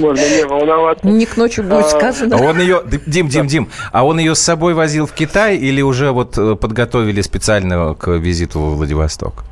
можно 0.00 0.20
не 0.20 0.44
волноваться. 0.46 1.06
Не 1.06 1.26
к 1.26 1.36
ночи 1.36 1.60
будет 1.60 1.86
сказано. 1.86 2.36
А 2.36 2.40
он 2.40 2.58
ее, 2.58 2.82
Дим, 3.06 3.28
Дим, 3.28 3.46
Дим, 3.46 3.68
а 3.92 4.06
он 4.06 4.18
ее 4.18 4.34
с 4.34 4.40
собой 4.40 4.74
возил 4.74 5.06
в 5.06 5.12
Китай 5.12 5.56
или 5.56 5.82
уже 5.82 6.10
вот 6.10 6.38
э, 6.38 6.56
подготовили 6.56 7.20
специально 7.20 7.94
к 7.94 8.08
визиту 8.08 8.60
в 8.60 8.76
Владивосток? 8.76 9.44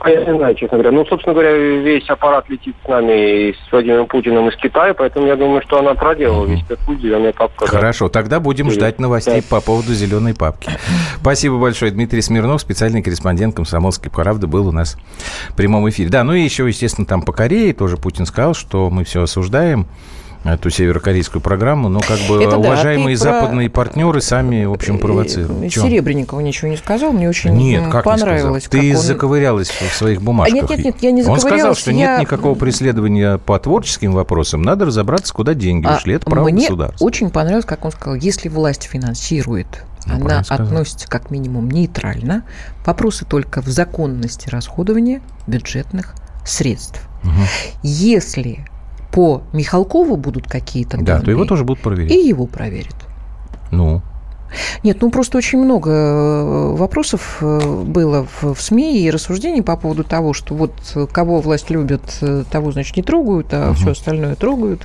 А 0.00 0.10
я 0.10 0.24
не 0.24 0.38
знаю, 0.38 0.54
честно 0.54 0.78
говоря. 0.78 0.96
Ну, 0.96 1.04
собственно 1.04 1.34
говоря, 1.34 1.52
весь 1.52 2.08
аппарат 2.08 2.48
летит 2.48 2.74
с 2.84 2.88
нами 2.88 3.50
и 3.50 3.52
с 3.52 3.72
Владимиром 3.72 4.06
Путиным 4.06 4.48
из 4.48 4.56
Китая, 4.56 4.94
поэтому 4.94 5.26
я 5.26 5.36
думаю, 5.36 5.62
что 5.62 5.78
она 5.78 5.94
проделала 5.94 6.46
весь 6.46 6.62
этот 6.62 6.78
путь, 6.80 7.00
зеленая 7.00 7.32
папка. 7.32 7.66
Хорошо, 7.66 8.08
тогда 8.08 8.40
будем 8.40 8.68
Или... 8.68 8.74
ждать 8.74 8.98
новостей 8.98 9.42
да. 9.42 9.56
по 9.56 9.60
поводу 9.60 9.92
зеленой 9.92 10.34
папки. 10.34 10.70
Спасибо 11.20 11.58
большое. 11.58 11.90
Дмитрий 11.92 12.22
Смирнов, 12.22 12.62
специальный 12.62 13.02
корреспондент 13.02 13.54
«Комсомольской 13.54 14.10
правды», 14.10 14.46
был 14.46 14.68
у 14.68 14.72
нас 14.72 14.96
в 15.50 15.56
прямом 15.56 15.88
эфире. 15.90 16.08
Да, 16.08 16.24
ну 16.24 16.32
и 16.32 16.40
еще, 16.40 16.66
естественно, 16.66 17.06
там 17.06 17.22
по 17.22 17.32
Корее 17.32 17.74
тоже 17.74 17.96
Путин 17.96 18.24
сказал, 18.24 18.54
что 18.54 18.88
мы 18.88 19.04
все 19.04 19.22
осуждаем 19.22 19.86
эту 20.44 20.70
северокорейскую 20.70 21.42
программу, 21.42 21.88
но 21.88 22.00
как 22.00 22.18
бы 22.28 22.42
Это 22.42 22.56
уважаемые 22.56 23.16
да, 23.16 23.22
западные 23.22 23.68
про... 23.68 23.84
партнеры 23.84 24.20
сами, 24.20 24.64
в 24.64 24.72
общем, 24.72 24.98
провоцируют. 24.98 25.72
Серебренникова 25.72 26.40
ничего 26.40 26.68
не 26.68 26.76
сказал, 26.76 27.12
мне 27.12 27.28
очень 27.28 27.50
нет, 27.52 27.90
как 27.90 28.04
понравилось. 28.04 28.68
Не 28.72 28.80
Ты 28.80 28.96
он... 28.96 29.02
заковырялась 29.02 29.68
в 29.68 29.94
своих 29.94 30.22
бумажках. 30.22 30.54
А 30.54 30.60
нет, 30.60 30.70
нет, 30.70 30.84
нет, 30.84 30.96
я 31.00 31.10
не 31.10 31.22
заковырялась. 31.22 31.44
Он 31.44 31.58
сказал, 31.58 31.74
что 31.74 31.90
я... 31.90 31.96
нет 31.96 32.20
никакого 32.20 32.54
преследования 32.54 33.38
по 33.38 33.58
творческим 33.58 34.12
вопросам, 34.12 34.62
надо 34.62 34.86
разобраться, 34.86 35.32
куда 35.34 35.54
деньги 35.54 35.86
а 35.86 35.96
ушли. 35.96 36.14
Это 36.14 36.24
право 36.30 36.48
мне 36.48 36.62
государства. 36.62 37.04
очень 37.04 37.30
понравилось, 37.30 37.66
как 37.66 37.84
он 37.84 37.92
сказал, 37.92 38.14
если 38.14 38.48
власть 38.48 38.84
финансирует 38.84 39.84
ну, 40.06 40.14
она 40.14 40.42
относится 40.48 41.06
как 41.08 41.30
минимум 41.30 41.70
нейтрально. 41.70 42.44
Вопросы 42.86 43.26
только 43.26 43.60
в 43.60 43.66
законности 43.66 44.48
расходования 44.48 45.20
бюджетных 45.46 46.14
средств. 46.44 47.02
Угу. 47.22 47.30
Если 47.82 48.64
по 49.10 49.42
Михалкову 49.52 50.16
будут 50.16 50.46
какие-то 50.46 50.96
данные. 50.98 51.06
Да, 51.06 51.20
то 51.20 51.30
его 51.30 51.44
тоже 51.44 51.64
будут 51.64 51.82
проверять. 51.82 52.12
И 52.12 52.28
его 52.28 52.46
проверят. 52.46 52.94
Ну, 53.70 54.02
нет, 54.82 54.98
ну 55.00 55.10
просто 55.10 55.38
очень 55.38 55.58
много 55.58 55.90
э, 55.90 56.74
вопросов 56.76 57.38
э, 57.40 57.82
было 57.84 58.26
в, 58.40 58.54
в 58.54 58.60
СМИ 58.60 59.02
и 59.02 59.10
рассуждений 59.10 59.62
по 59.62 59.76
поводу 59.76 60.04
того, 60.04 60.32
что 60.32 60.54
вот 60.54 60.72
кого 61.12 61.40
власть 61.40 61.70
любит, 61.70 62.02
э, 62.20 62.44
того, 62.50 62.72
значит, 62.72 62.96
не 62.96 63.02
трогают, 63.02 63.48
а 63.52 63.70
угу. 63.70 63.74
все 63.74 63.90
остальное 63.90 64.34
трогают. 64.34 64.82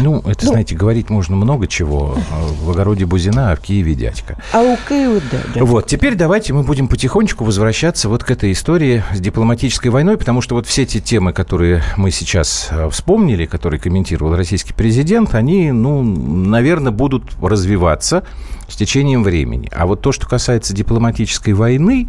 Ну, 0.00 0.20
это, 0.20 0.46
ну, 0.46 0.52
знаете, 0.52 0.74
говорить 0.74 1.10
можно 1.10 1.36
много 1.36 1.66
чего. 1.66 2.16
В 2.62 2.70
огороде 2.70 3.06
Бузина, 3.06 3.52
а 3.52 3.56
в 3.56 3.60
Киеве 3.60 3.94
дядька. 3.94 4.36
А 4.52 4.62
у 4.62 4.76
Киева, 4.88 5.20
да, 5.30 5.38
да. 5.54 5.64
Вот, 5.64 5.86
теперь 5.86 6.14
давайте 6.14 6.52
мы 6.52 6.62
будем 6.62 6.88
потихонечку 6.88 7.44
возвращаться 7.44 8.08
вот 8.08 8.24
к 8.24 8.30
этой 8.30 8.52
истории 8.52 9.02
с 9.12 9.20
дипломатической 9.20 9.88
войной, 9.88 10.16
потому 10.16 10.40
что 10.40 10.54
вот 10.54 10.66
все 10.66 10.82
эти 10.82 11.00
темы, 11.00 11.32
которые 11.32 11.82
мы 11.96 12.10
сейчас 12.10 12.70
вспомнили, 12.90 13.46
которые 13.46 13.80
комментировал 13.80 14.34
российский 14.36 14.72
президент, 14.72 15.34
они, 15.34 15.72
ну, 15.72 16.02
наверное, 16.02 16.92
будут 16.92 17.24
развиваться 17.42 18.24
с 18.70 18.76
течением 18.76 19.22
времени. 19.22 19.68
А 19.74 19.86
вот 19.86 20.00
то, 20.00 20.12
что 20.12 20.26
касается 20.26 20.74
дипломатической 20.74 21.52
войны, 21.52 22.08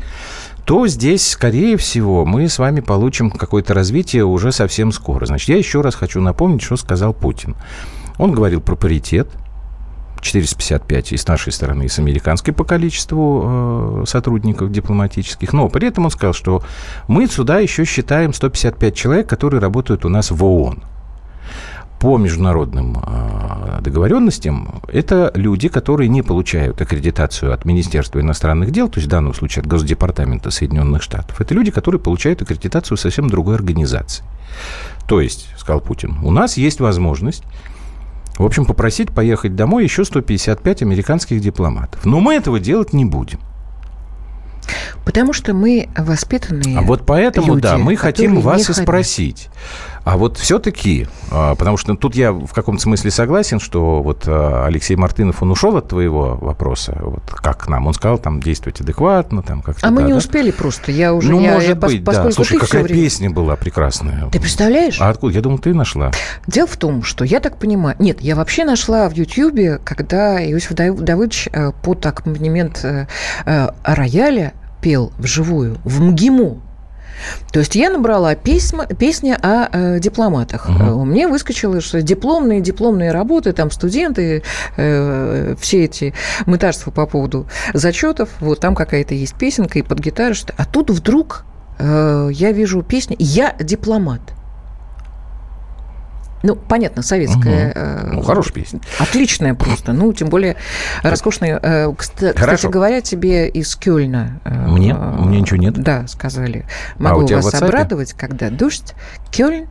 то 0.66 0.88
здесь, 0.88 1.28
скорее 1.28 1.76
всего, 1.78 2.26
мы 2.26 2.48
с 2.48 2.60
вами 2.60 2.82
получим 2.82 3.32
какое-то 3.32 3.74
развитие 3.74 4.26
уже 4.26 4.52
совсем 4.52 4.92
скоро. 4.92 5.26
Значит, 5.26 5.50
я 5.50 5.58
еще 5.58 5.82
раз 5.82 5.96
хочу 5.96 6.22
напомнить, 6.22 6.62
что 6.62 6.78
сказал 6.78 7.14
Путин. 7.14 7.56
Он 8.18 8.32
говорил 8.32 8.62
про 8.62 8.76
паритет, 8.76 9.28
455 10.22 11.14
и 11.14 11.18
с 11.18 11.28
нашей 11.28 11.52
стороны, 11.52 11.84
и 11.84 11.90
с 11.90 11.98
американской 11.98 12.54
по 12.54 12.64
количеству 12.64 14.04
э, 14.04 14.04
сотрудников 14.06 14.72
дипломатических. 14.72 15.52
Но 15.52 15.68
при 15.68 15.88
этом 15.88 16.06
он 16.06 16.12
сказал, 16.12 16.34
что 16.34 16.64
мы 17.08 17.26
сюда 17.28 17.58
еще 17.60 17.86
считаем 17.86 18.32
155 18.32 18.96
человек, 18.96 19.28
которые 19.28 19.60
работают 19.60 20.06
у 20.06 20.10
нас 20.10 20.30
в 20.30 20.44
ООН 20.44 20.84
по 22.02 22.18
международным 22.18 22.98
а, 22.98 23.80
договоренностям, 23.80 24.82
это 24.92 25.32
люди, 25.36 25.70
которые 25.70 26.10
не 26.10 26.24
получают 26.24 26.82
аккредитацию 26.82 27.54
от 27.54 27.64
Министерства 27.64 28.20
иностранных 28.20 28.72
дел, 28.72 28.90
то 28.90 28.98
есть 28.98 29.08
в 29.08 29.12
данном 29.12 29.36
случае 29.36 29.62
от 29.62 29.68
Госдепартамента 29.68 30.50
Соединенных 30.50 31.04
Штатов. 31.04 31.40
Это 31.40 31.54
люди, 31.54 31.70
которые 31.70 32.02
получают 32.02 32.42
аккредитацию 32.42 32.98
совсем 32.98 33.30
другой 33.30 33.54
организации. 33.54 34.26
То 35.08 35.22
есть, 35.22 35.48
сказал 35.58 35.80
Путин, 35.80 36.18
у 36.24 36.32
нас 36.32 36.58
есть 36.58 36.80
возможность 36.80 37.44
в 38.38 38.46
общем, 38.46 38.66
попросить 38.66 39.12
поехать 39.12 39.56
домой 39.56 39.84
еще 39.84 40.04
155 40.04 40.82
американских 40.82 41.40
дипломатов. 41.42 42.04
Но 42.06 42.20
мы 42.20 42.34
этого 42.34 42.60
делать 42.60 42.92
не 42.92 43.06
будем. 43.06 43.40
Потому 45.06 45.34
что 45.34 45.54
мы 45.54 45.90
воспитанные 45.96 46.78
А 46.78 46.82
вот 46.82 47.06
поэтому, 47.06 47.56
люди, 47.56 47.62
да, 47.62 47.78
мы 47.78 47.96
хотим 47.96 48.40
вас 48.40 48.62
и 48.62 48.66
хотят. 48.66 48.84
спросить. 48.84 49.50
А 50.04 50.18
вот 50.18 50.38
все-таки, 50.38 51.08
а, 51.30 51.54
потому 51.56 51.78
что 51.78 51.96
тут 51.96 52.16
я 52.16 52.32
в 52.32 52.52
каком-то 52.54 52.82
смысле 52.82 53.12
согласен, 53.12 53.60
что 53.60 54.02
вот 54.02 54.24
а, 54.26 54.66
Алексей 54.66 54.96
Мартынов, 54.96 55.44
он 55.44 55.52
ушел 55.52 55.78
от 55.78 55.90
твоего 55.90 56.38
вопроса, 56.42 56.98
вот 57.02 57.24
как 57.30 57.68
нам, 57.68 57.86
он 57.86 57.94
сказал, 57.94 58.18
там, 58.18 58.40
действовать 58.42 58.82
адекватно, 58.82 59.44
там, 59.44 59.62
как-то. 59.62 59.88
А 59.88 59.92
мы 59.92 60.02
да, 60.02 60.08
не 60.08 60.12
да. 60.14 60.18
успели 60.18 60.50
просто, 60.52 60.92
я 60.92 61.14
уже... 61.14 61.30
Ну, 61.30 61.40
я, 61.42 61.54
может 61.54 61.70
я, 61.70 61.76
пос- 61.76 61.88
быть, 61.88 62.04
да. 62.04 62.12
поскольку 62.12 62.34
Слушай, 62.34 62.60
какая 62.60 62.84
время- 62.84 63.02
песня 63.04 63.30
была 63.30 63.56
прекрасная. 63.56 64.30
Ты 64.32 64.40
представляешь? 64.40 65.00
А 65.00 65.10
откуда? 65.10 65.34
Я 65.36 65.42
думал, 65.42 65.60
ты 65.60 65.74
нашла. 65.74 66.12
Дело 66.48 66.68
в 66.68 66.78
том, 66.78 67.04
что 67.04 67.24
я 67.24 67.40
так 67.40 67.58
понимаю... 67.58 67.96
Нет, 68.00 68.22
я 68.22 68.36
вообще 68.36 68.66
нашла 68.66 69.08
в 69.08 69.14
Ютьюбе, 69.14 69.80
когда 69.84 70.44
Иосиф 70.44 70.74
Дав- 70.74 71.00
Давыдович 71.00 71.50
э, 71.52 71.72
под 71.84 72.04
аккомпанемент 72.06 72.80
э, 72.84 73.06
э, 73.46 73.68
рояля 73.84 74.54
пел 74.82 75.12
вживую 75.20 75.78
в 75.84 76.02
МГИМО. 76.02 76.58
То 77.52 77.60
есть 77.60 77.76
я 77.76 77.90
набрала 77.90 78.36
письма, 78.36 78.86
песни 78.86 79.32
о 79.32 79.70
э, 79.72 80.00
дипломатах. 80.00 80.70
Мгм. 80.70 80.82
Э, 80.82 81.06
Мне 81.06 81.28
выскочило, 81.28 81.82
что 81.82 82.02
дипломные, 82.02 82.62
дипломные 82.62 83.12
работы, 83.12 83.54
там 83.54 83.72
студенты, 83.72 84.44
э, 84.78 85.56
все 85.60 85.86
эти 85.86 86.14
мытарства 86.46 86.92
по 86.92 87.06
поводу 87.06 87.48
зачетов, 87.74 88.30
вот 88.40 88.60
там 88.60 88.76
какая-то 88.76 89.14
есть 89.14 89.36
песенка 89.36 89.80
и 89.80 89.82
под 89.82 90.00
гитару. 90.00 90.34
Что... 90.34 90.54
А 90.58 90.66
тут 90.66 90.90
вдруг 90.90 91.46
э, 91.80 92.30
я 92.32 92.52
вижу 92.52 92.82
песню 92.84 93.16
«Я 93.20 93.56
дипломат». 93.60 94.22
Ну, 96.44 96.56
понятно, 96.56 97.02
советская. 97.04 97.72
Э, 97.76 98.10
Ну, 98.14 98.22
хорошая 98.24 98.54
песня. 98.54 98.80
Отличная 99.00 99.54
просто. 99.54 99.94
Ну, 99.94 100.12
тем 100.14 100.30
более 100.30 100.56
роскошная. 101.04 101.60
Э, 101.62 101.86
кста- 101.90 102.38
Хорошо. 102.38 102.56
Кстати 102.58 102.72
говоря, 102.72 103.02
тебе 103.02 103.48
из 103.50 103.76
Кёльна... 103.76 104.40
э, 104.46 104.68
Мне? 104.68 104.96
У 104.96 105.26
меня 105.26 105.42
ничего 105.42 105.58
нет? 105.58 105.74
Да, 105.76 106.08
сказали. 106.08 106.66
А 106.98 107.04
Могу 107.04 107.28
в 107.28 107.32
вас 107.32 107.54
обрадовать, 107.54 108.14
когда 108.14 108.50
дождь. 108.50 108.94
Кёльн 109.32 109.68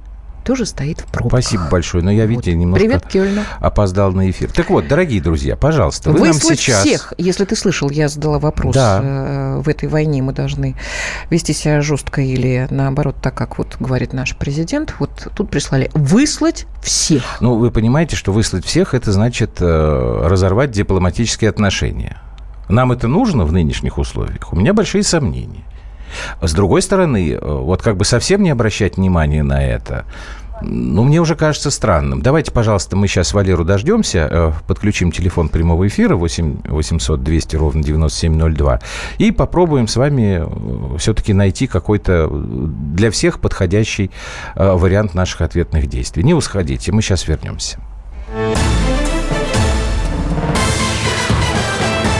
тоже 0.50 0.66
стоит 0.66 0.98
в 1.00 1.04
пробках. 1.04 1.44
Спасибо 1.44 1.68
большое. 1.70 2.02
Но 2.02 2.10
я, 2.10 2.26
видите, 2.26 2.50
Вот. 2.50 2.58
немножко 2.58 2.84
Привет, 2.84 3.06
Кёльну. 3.06 3.42
опоздал 3.60 4.10
на 4.10 4.28
эфир. 4.30 4.50
Так 4.50 4.68
вот, 4.68 4.88
дорогие 4.88 5.22
друзья, 5.22 5.54
пожалуйста, 5.54 6.10
вы 6.10 6.18
нам 6.18 6.32
Выслать 6.32 6.58
сейчас... 6.58 6.80
всех, 6.84 7.14
если 7.18 7.44
ты 7.44 7.54
слышал, 7.54 7.88
я 7.88 8.08
задала 8.08 8.40
вопрос, 8.40 8.74
Да. 8.74 9.00
э, 9.00 9.60
в 9.60 9.68
этой 9.68 9.88
войне 9.88 10.22
мы 10.22 10.32
должны 10.32 10.74
вести 11.30 11.52
себя 11.52 11.80
жестко 11.82 12.20
или 12.20 12.66
наоборот, 12.68 13.14
так 13.22 13.32
как 13.32 13.58
вот 13.58 13.76
говорит 13.78 14.12
наш 14.12 14.34
президент, 14.36 14.96
вот 14.98 15.28
тут 15.36 15.50
прислали 15.50 15.88
выслать 15.94 16.66
всех. 16.82 17.22
Ну, 17.40 17.54
вы 17.54 17.70
понимаете, 17.70 18.16
что 18.16 18.32
выслать 18.32 18.64
всех, 18.64 18.92
это 18.92 19.12
значит 19.12 19.58
э, 19.60 20.22
разорвать 20.26 20.72
дипломатические 20.72 21.48
отношения. 21.50 22.16
Нам 22.68 22.90
это 22.90 23.06
нужно 23.06 23.44
в 23.44 23.52
нынешних 23.52 23.98
условиях? 23.98 24.52
У 24.52 24.56
меня 24.56 24.72
большие 24.72 25.04
сомнения. 25.04 25.62
С 26.42 26.52
другой 26.54 26.82
стороны, 26.82 27.32
э, 27.32 27.38
вот 27.40 27.82
как 27.82 27.96
бы 27.96 28.04
совсем 28.04 28.42
не 28.42 28.50
обращать 28.50 28.96
внимания 28.96 29.42
на 29.42 29.64
это, 29.64 30.04
ну, 30.62 31.04
мне 31.04 31.20
уже 31.20 31.36
кажется 31.36 31.70
странным. 31.70 32.22
Давайте, 32.22 32.50
пожалуйста, 32.50 32.96
мы 32.96 33.08
сейчас 33.08 33.32
Валеру 33.32 33.64
дождемся, 33.64 34.28
э, 34.30 34.52
подключим 34.66 35.12
телефон 35.12 35.48
прямого 35.48 35.86
эфира 35.86 36.16
8 36.16 36.62
800 36.66 37.22
200 37.22 37.56
ровно 37.56 37.82
9702 37.82 38.80
и 39.18 39.30
попробуем 39.30 39.88
с 39.88 39.96
вами 39.96 40.44
все-таки 40.98 41.32
найти 41.32 41.66
какой-то 41.66 42.28
э, 42.30 42.66
для 42.94 43.10
всех 43.10 43.40
подходящий 43.40 44.10
э, 44.54 44.72
вариант 44.72 45.14
наших 45.14 45.40
ответных 45.40 45.86
действий. 45.86 46.22
Не 46.22 46.34
усходите, 46.34 46.92
мы 46.92 47.02
сейчас 47.02 47.26
вернемся. 47.26 47.78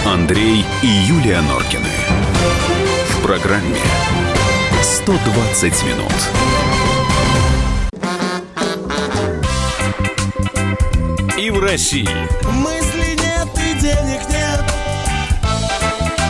Андрей 0.06 0.64
и 0.82 0.86
Юлия 0.86 1.40
Норкины. 1.42 1.84
В 3.10 3.22
программе 3.22 3.78
120 4.82 5.84
минут. 5.84 6.59
В 11.50 11.58
России, 11.60 12.08
Мысли 12.52 13.16
нет 13.16 13.48
и 13.56 13.80
денег 13.80 14.20
нет. 14.28 14.64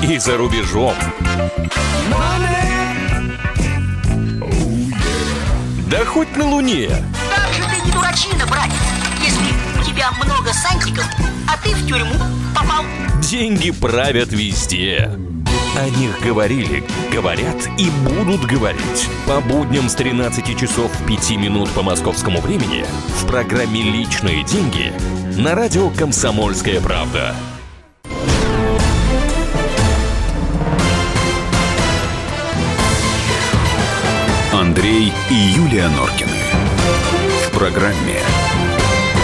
и 0.03 0.19
за 0.19 0.37
рубежом. 0.37 0.95
Да 5.89 6.05
хоть 6.05 6.37
на 6.37 6.47
Луне. 6.49 6.89
Как 7.35 7.53
же 7.53 7.63
ты 7.65 7.85
не 7.85 7.93
дурачина, 7.93 8.47
братец, 8.47 8.73
если 9.23 9.81
у 9.81 9.85
тебя 9.85 10.11
много 10.13 10.53
сантиков, 10.53 11.05
а 11.53 11.57
ты 11.57 11.75
в 11.75 11.87
тюрьму 11.87 12.15
попал. 12.55 12.85
Деньги 13.21 13.71
правят 13.71 14.33
везде. 14.33 15.11
О 15.77 15.89
них 15.99 16.21
говорили, 16.21 16.85
говорят 17.13 17.57
и 17.79 17.91
будут 18.05 18.45
говорить. 18.45 19.09
По 19.27 19.41
будням 19.41 19.89
с 19.89 19.95
13 19.95 20.59
часов 20.59 20.91
5 21.07 21.31
минут 21.33 21.71
по 21.71 21.83
московскому 21.83 22.41
времени 22.41 22.85
в 23.21 23.27
программе 23.27 23.83
«Личные 23.83 24.45
деньги» 24.45 24.93
на 25.39 25.55
радио 25.55 25.91
«Комсомольская 25.91 26.81
правда». 26.81 27.35
Андрей 34.53 35.13
и 35.31 35.35
Юлия 35.35 35.89
Норкины. 35.89 36.31
В 37.47 37.57
программе 37.57 38.21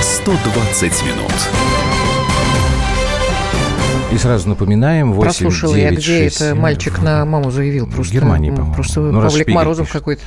120 0.01 1.03
минут. 1.05 1.76
И 4.17 4.19
сразу 4.19 4.49
напоминаем, 4.49 5.13
8, 5.13 5.21
Прослушала 5.23 5.75
я, 5.75 5.91
9, 5.91 6.03
где 6.03 6.19
6, 6.25 6.37
это 6.37 6.45
7. 6.53 6.59
мальчик 6.59 7.03
на 7.03 7.23
маму 7.27 7.51
заявил. 7.51 7.85
В 7.85 7.91
Просто, 7.95 8.15
Германии, 8.15 8.49
ну, 8.49 8.57
по-моему. 8.57 8.75
Просто 8.75 9.01
Ну, 9.01 9.21
Павлик 9.21 9.49
Морозов 9.49 9.87
пишет. 9.89 9.93
какой-то. 10.01 10.23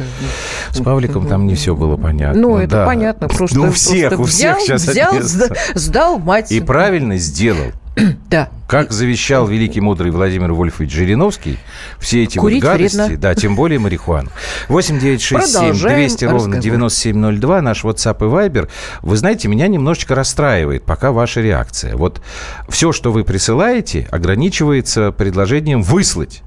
С 0.69 0.80
Павликом 0.80 1.25
там 1.25 1.47
не 1.47 1.56
все 1.56 1.75
было 1.75 1.97
понятно. 1.97 2.39
Ну, 2.39 2.58
это 2.58 2.69
да. 2.71 2.86
понятно. 2.86 3.28
Просто, 3.30 3.58
Ну, 3.58 3.69
у 3.69 3.71
всех, 3.71 4.10
просто 4.10 4.21
у 4.21 4.25
всех 4.25 4.58
взял, 4.58 4.60
сейчас 4.60 4.88
взял, 4.88 5.08
ответственно. 5.08 5.45
сда- 5.47 5.56
сдал 5.80 6.19
мать. 6.19 6.52
И 6.52 6.60
правильно 6.62 7.17
сделал. 7.17 7.71
Да. 8.29 8.49
Как 8.67 8.91
завещал 8.91 9.47
великий 9.47 9.81
мудрый 9.81 10.12
Владимир 10.12 10.53
Вольфович 10.53 10.91
Жириновский, 10.91 11.57
все 11.97 12.23
эти 12.23 12.38
Курить 12.38 12.63
вот 12.63 12.71
гадости, 12.71 12.97
вредно. 12.97 13.17
да, 13.17 13.33
тем 13.33 13.55
более 13.55 13.79
марихуану. 13.79 14.29
8 14.67 14.99
9 14.99 15.21
6 15.21 15.47
7 15.47 15.59
Продолжаем 15.59 15.95
200 15.97 16.25
ровно 16.25 16.38
разговор. 16.57 16.62
9702, 16.62 17.62
наш 17.62 17.83
WhatsApp 17.83 18.17
и 18.19 18.23
Viber. 18.23 18.69
Вы 19.01 19.17
знаете, 19.17 19.47
меня 19.47 19.67
немножечко 19.67 20.13
расстраивает 20.13 20.83
пока 20.83 21.12
ваша 21.12 21.41
реакция. 21.41 21.95
Вот 21.95 22.21
все, 22.69 22.91
что 22.91 23.12
вы 23.12 23.23
присылаете, 23.23 24.07
ограничивается 24.12 25.12
предложением 25.12 25.81
выслать. 25.81 26.43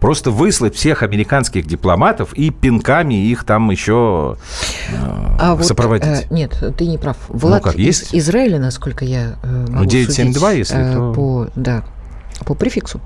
Просто 0.00 0.30
выслать 0.30 0.74
всех 0.74 1.02
американских 1.02 1.66
дипломатов 1.66 2.32
и 2.34 2.50
пинками 2.50 3.14
их 3.14 3.44
там 3.44 3.70
еще 3.70 4.36
э, 4.90 4.94
А 5.38 5.54
вот, 5.54 5.64
сопроводить. 5.66 6.06
э, 6.06 6.22
нет, 6.30 6.52
ты 6.76 6.86
не 6.86 6.98
прав. 6.98 7.16
Влад 7.28 7.62
как, 7.62 7.74
из 7.76 7.80
есть? 8.02 8.14
Израиля, 8.14 8.58
насколько 8.58 9.04
я 9.04 9.36
э, 9.42 9.46
могу 9.68 9.72
Ну, 9.72 9.84
972, 9.86 10.48
судить, 10.50 10.58
если 10.58 10.78
э, 10.78 10.92
то- 10.92 11.12
по, 11.14 11.48
да, 11.56 11.84
по 12.44 12.54
префиксу. 12.54 13.00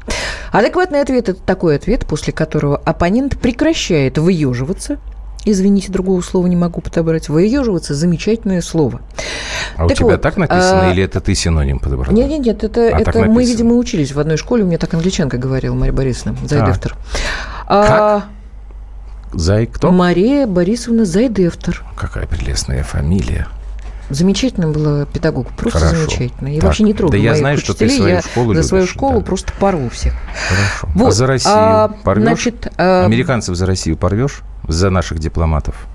Адекватный 0.52 1.00
ответ– 1.00 1.28
это 1.30 1.40
такой 1.40 1.76
ответ, 1.76 2.06
после 2.06 2.32
которого 2.32 2.76
оппонент 2.76 3.38
прекращает 3.38 4.18
выеживаться. 4.18 4.98
Извините, 5.44 5.90
другого 5.92 6.20
слова 6.20 6.46
не 6.48 6.56
могу 6.56 6.80
подобрать. 6.80 7.28
Выеживаться– 7.28 7.94
замечательное 7.96 8.60
слово. 8.60 9.00
А 9.80 9.84
у 9.86 9.88
так 9.88 9.96
тебя 9.96 10.06
вот, 10.08 10.20
так 10.20 10.36
написано 10.36 10.88
а, 10.88 10.92
или 10.92 11.02
это 11.02 11.20
ты 11.22 11.34
синоним 11.34 11.78
подобрал? 11.78 12.12
Нет, 12.12 12.28
нет, 12.28 12.40
нет, 12.40 12.64
это, 12.64 12.94
А 12.94 13.00
это 13.00 13.24
мы, 13.24 13.44
видимо, 13.46 13.76
учились 13.76 14.12
в 14.12 14.20
одной 14.20 14.36
школе. 14.36 14.62
У 14.62 14.66
меня 14.66 14.76
так 14.76 14.92
англичанка 14.92 15.38
говорила, 15.38 15.74
Мария 15.74 15.94
Борисовна 15.94 16.36
Зайдевтер. 16.46 16.96
Как? 17.66 18.24
Зай 19.32 19.66
кто? 19.66 19.90
Мария 19.90 20.46
Борисовна 20.46 21.06
Зайдевтер. 21.06 21.82
Какая 21.96 22.26
прелестная 22.26 22.82
фамилия. 22.82 23.46
Замечательно 24.10 24.68
была 24.68 25.06
педагог, 25.06 25.48
просто 25.56 25.78
Хорошо. 25.78 25.96
замечательно. 25.96 26.48
Я 26.48 26.56
Так, 26.56 26.64
вообще 26.64 26.82
не 26.82 26.92
трогаю 26.92 27.22
да 27.22 27.28
я 27.28 27.36
знаю, 27.36 27.56
что 27.56 27.72
ты 27.74 27.88
свою 27.88 28.16
я 28.16 28.20
школу 28.22 28.54
за 28.54 28.62
свою 28.64 28.82
любишь, 28.82 28.94
школу 28.94 29.20
да. 29.20 29.24
просто 29.24 29.52
порву 29.58 29.88
всех. 29.88 30.14
Хорошо. 30.48 30.88
Вот, 30.94 31.08
А 31.08 31.10
за 31.12 31.26
Россию 31.26 31.54
а, 31.56 31.88
порвешь? 32.02 32.24
значит, 32.26 32.72
а, 32.76 33.04
Американцев 33.06 33.54
за 33.54 33.64
Россию 33.66 33.96
порвешь? 33.96 34.42
За 34.68 34.90
наших 34.90 35.20
дипломатов? 35.20 35.86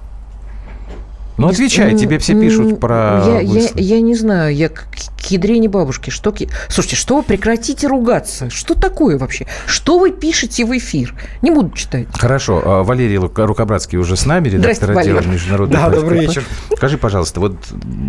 Ну, 1.38 1.48
отвечай, 1.48 1.96
тебе 1.96 2.18
все 2.20 2.40
пишут 2.40 2.80
про 2.80 3.22
Я, 3.26 3.40
я, 3.42 3.70
я 3.76 4.02
не 4.02 4.16
знаю, 4.16 4.56
я 4.56 4.70
к, 4.70 4.88
ядрене 5.30 5.68
бабушки. 5.70 6.10
Что, 6.10 6.34
Слушайте, 6.70 6.96
что 6.96 7.18
вы 7.18 7.24
прекратите 7.24 7.88
ругаться? 7.88 8.50
Что 8.50 8.76
такое 8.76 9.18
вообще? 9.18 9.48
Что 9.66 9.98
вы 9.98 10.12
пишете 10.12 10.66
в 10.66 10.78
эфир? 10.78 11.16
Не 11.42 11.52
буду 11.52 11.72
читать. 11.76 12.08
Хорошо. 12.14 12.62
а 12.64 12.84
Валерий 12.84 13.18
Рукобратский 13.18 13.98
уже 13.98 14.16
с 14.16 14.26
нами, 14.26 14.50
редактор 14.50 14.92
отдела 14.92 15.16
Валер. 15.16 15.28
международных 15.28 15.80
Да, 15.80 15.90
добрый 15.90 16.22
вечер. 16.22 16.44
Скажи, 16.76 16.98
пожалуйста, 16.98 17.40
вот 17.40 17.56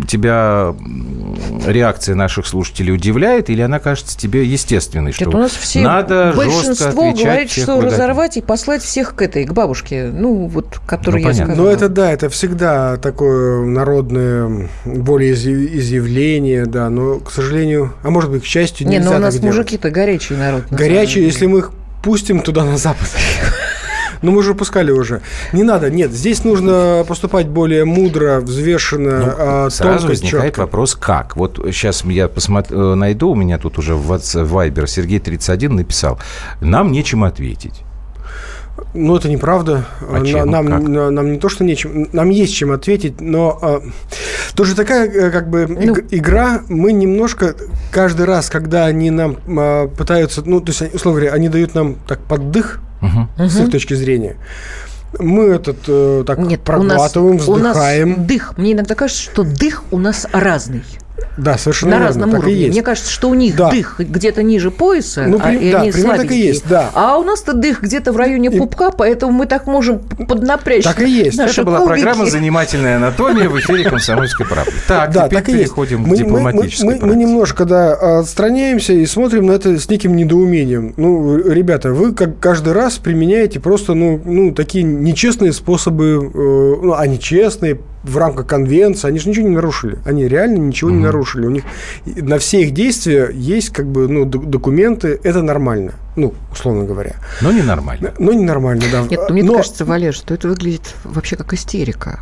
тебя 0.07 0.75
реакция 1.65 2.15
наших 2.15 2.47
слушателей 2.47 2.93
удивляет 2.93 3.49
или 3.49 3.61
она 3.61 3.79
кажется 3.79 4.17
тебе 4.17 4.45
естественной, 4.45 5.11
что 5.11 5.25
Нет, 5.25 5.35
у 5.35 5.37
нас 5.37 5.51
все 5.51 5.81
надо 5.81 6.33
жестко 6.33 6.45
большинство 6.45 7.09
отвечать 7.09 7.25
говорит, 7.25 7.51
что 7.51 7.81
разорвать 7.81 8.37
и 8.37 8.41
послать 8.41 8.83
всех 8.83 9.15
к 9.15 9.21
этой, 9.21 9.45
к 9.45 9.53
бабушке. 9.53 10.09
Ну, 10.11 10.47
вот, 10.47 10.79
которую 10.85 11.21
Ну, 11.23 11.27
я 11.27 11.33
понятно. 11.33 11.53
сказала. 11.53 11.67
Ну, 11.67 11.73
это 11.73 11.89
да, 11.89 12.11
это 12.11 12.29
всегда 12.29 12.97
такое 13.17 13.65
народное 13.65 14.69
волеизъявление, 14.85 16.67
да, 16.67 16.91
но, 16.91 17.17
к 17.17 17.31
сожалению, 17.31 17.93
а 18.03 18.11
может 18.11 18.29
быть, 18.29 18.43
к 18.43 18.45
счастью, 18.45 18.87
Не, 18.87 18.97
нельзя 18.97 19.09
ну 19.09 19.15
у 19.15 19.19
нас 19.19 19.41
мужики-то 19.41 19.89
горячий 19.89 20.35
народ. 20.35 20.69
на 20.69 20.77
Горячие, 20.77 21.15
самом 21.15 21.25
если 21.25 21.45
мы 21.47 21.59
их 21.59 21.71
пустим 22.03 22.41
туда 22.41 22.63
на 22.63 22.77
запад. 22.77 23.07
Но 24.21 24.31
мы 24.31 24.39
уже 24.39 24.53
пускали 24.55 24.91
уже. 24.91 25.21
Не 25.51 25.63
надо, 25.63 25.89
нет, 25.91 26.11
здесь 26.11 26.43
нужно 26.43 27.05
поступать 27.07 27.47
более 27.47 27.85
мудро, 27.85 28.39
взвешенно, 28.39 29.19
Ну, 29.19 29.33
а, 29.37 29.69
Сразу 29.71 29.99
тонко, 29.99 30.09
возникает 30.11 30.45
четко. 30.45 30.59
вопрос, 30.61 30.95
как? 30.95 31.35
Вот 31.35 31.59
сейчас 31.65 32.03
я 32.05 32.27
посмотрю, 32.27 32.95
найду, 32.95 33.29
у 33.29 33.35
меня 33.35 33.57
тут 33.57 33.77
уже 33.79 33.95
в 33.95 34.11
Viber 34.11 34.87
Сергей 34.87 35.19
31 35.19 35.75
написал, 35.75 36.19
нам 36.61 36.91
нечем 36.91 37.23
ответить. 37.23 37.83
Ну, 38.93 39.15
это 39.15 39.29
неправда. 39.29 39.85
А 40.01 40.19
На- 40.19 40.25
чем? 40.25 40.49
нам, 40.51 40.67
Как? 40.67 40.81
на- 40.81 41.09
нам 41.11 41.31
не 41.31 41.39
то, 41.39 41.49
что 41.49 41.63
нечем, 41.63 42.07
нам 42.13 42.29
есть 42.29 42.53
чем 42.53 42.71
ответить, 42.71 43.21
но 43.21 43.57
а, 43.61 43.81
тоже 44.55 44.75
такая 44.75 45.09
э, 45.09 45.31
как 45.31 45.49
бы 45.49 45.65
Ну. 45.67 45.95
иг- 45.95 46.05
игра, 46.11 46.61
мы 46.67 46.93
немножко 46.93 47.55
каждый 47.91 48.25
раз, 48.25 48.49
когда 48.49 48.85
они 48.85 49.09
нам 49.11 49.37
а, 49.47 49.87
пытаются, 49.87 50.41
ну, 50.45 50.61
то 50.61 50.71
есть, 50.71 50.93
условно 50.93 51.21
говоря, 51.21 51.35
они 51.35 51.49
дают 51.49 51.73
нам 51.75 51.95
так 52.07 52.19
поддых 52.19 52.79
Мгм. 53.01 53.29
с 53.49 53.59
их 53.59 53.71
точки 53.71 53.93
зрения, 53.93 54.37
мы 55.19 55.45
этот 55.45 55.77
э, 55.87 56.23
так 56.27 56.37
Нет, 56.39 56.61
проглатываем, 56.61 57.35
у 57.35 57.39
нас, 57.39 57.47
у 57.47 57.53
вздыхаем. 57.55 58.09
нас 58.17 58.25
дых. 58.27 58.57
Мне 58.57 58.73
иногда 58.73 58.93
кажется, 58.95 59.21
что 59.23 59.43
дых 59.43 59.83
у 59.91 59.97
нас 59.97 60.27
разный. 60.33 60.83
Да, 61.37 61.57
совершенно 61.57 61.91
на 61.91 61.95
верно, 61.95 62.07
разном 62.07 62.29
так 62.31 62.39
и 62.39 62.43
уровне. 62.43 62.59
есть. 62.61 62.71
Мне 62.73 62.81
кажется, 62.81 63.11
что 63.11 63.29
у 63.29 63.33
них 63.33 63.55
Да. 63.55 63.69
дых 63.69 63.95
где-то 63.99 64.41
ниже 64.43 64.71
пояса, 64.71 65.25
Ну, 65.27 65.37
а, 65.37 65.49
при- 65.49 65.57
и 65.69 65.71
да, 65.71 65.81
они 65.81 65.91
примерно 65.91 66.17
так 66.23 66.31
и 66.31 66.37
есть, 66.39 66.67
да. 66.67 66.89
А 66.93 67.17
у 67.17 67.23
нас-то 67.23 67.53
дых 67.53 67.81
где-то 67.83 68.11
в 68.11 68.17
районе 68.17 68.49
И- 68.49 68.57
пупка, 68.57 68.91
поэтому 68.91 69.31
мы 69.33 69.45
так 69.45 69.67
можем 69.67 69.99
поднапрячь. 69.99 70.83
Так 70.83 70.99
и 71.01 71.09
есть. 71.09 71.37
наши 71.37 71.61
Это 71.61 71.65
была 71.65 71.79
кубики. 71.79 72.01
программа 72.01 72.25
«Занимательная 72.25 72.97
анатомия» 72.97 73.49
в 73.49 73.59
эфире 73.59 73.83
«Комсомольской 73.89 74.45
правды». 74.47 74.71
Так, 74.87 75.11
да, 75.11 75.25
теперь 75.27 75.39
так 75.39 75.49
и 75.49 75.51
есть. 75.53 75.63
переходим 75.63 76.03
к 76.03 76.07
Мы- 76.07 76.09
мы- 76.11 76.17
дипломатической 76.17 76.85
мы, 76.85 76.91
мы, 76.91 76.95
мы 76.95 76.99
практике. 77.07 77.19
немножко, 77.25 77.65
да, 77.65 78.19
отстраняемся 78.19 78.93
и 78.93 79.05
смотрим 79.05 79.45
на 79.47 79.51
это 79.53 79.77
с 79.79 79.89
неким 79.89 80.15
недоумением. 80.15 80.93
Ну, 80.97 81.37
ребята, 81.37 81.91
вы 81.93 82.13
как 82.13 82.39
каждый 82.39 82.73
раз 82.73 82.97
применяете 82.97 83.59
просто, 83.59 83.93
ну, 83.93 84.19
ну 84.25 84.53
такие 84.53 84.83
нечестные 84.83 85.53
способы, 85.53 86.31
э, 86.33 86.37
ну, 86.83 86.93
они 86.95 87.19
честные, 87.19 87.79
в 88.03 88.17
рамках 88.17 88.47
конвенции, 88.47 89.07
они 89.07 89.19
же 89.19 89.29
ничего 89.29 89.47
не 89.47 89.55
нарушили. 89.55 89.97
Они 90.05 90.27
реально 90.27 90.57
ничего 90.57 90.89
не 90.91 90.99
нарушили. 91.03 91.45
У 91.45 91.49
них 91.49 91.63
на 92.05 92.37
все 92.39 92.61
их 92.61 92.71
действия 92.71 93.29
есть, 93.33 93.69
как 93.69 93.87
бы, 93.87 94.07
ну, 94.07 94.25
документы, 94.25 95.19
это 95.23 95.41
нормально. 95.41 95.93
Ну, 96.15 96.33
условно 96.51 96.85
говоря. 96.85 97.15
Но 97.41 97.51
ненормально. 97.51 98.13
Но 98.17 98.33
ненормально, 98.33 98.83
да. 98.91 99.01
Нет, 99.01 99.19
ну, 99.27 99.33
мне 99.33 99.43
Но- 99.43 99.55
кажется, 99.55 99.85
Валер, 99.85 100.13
что 100.13 100.33
это 100.33 100.47
выглядит 100.47 100.95
вообще 101.03 101.35
как 101.35 101.53
истерика. 101.53 102.19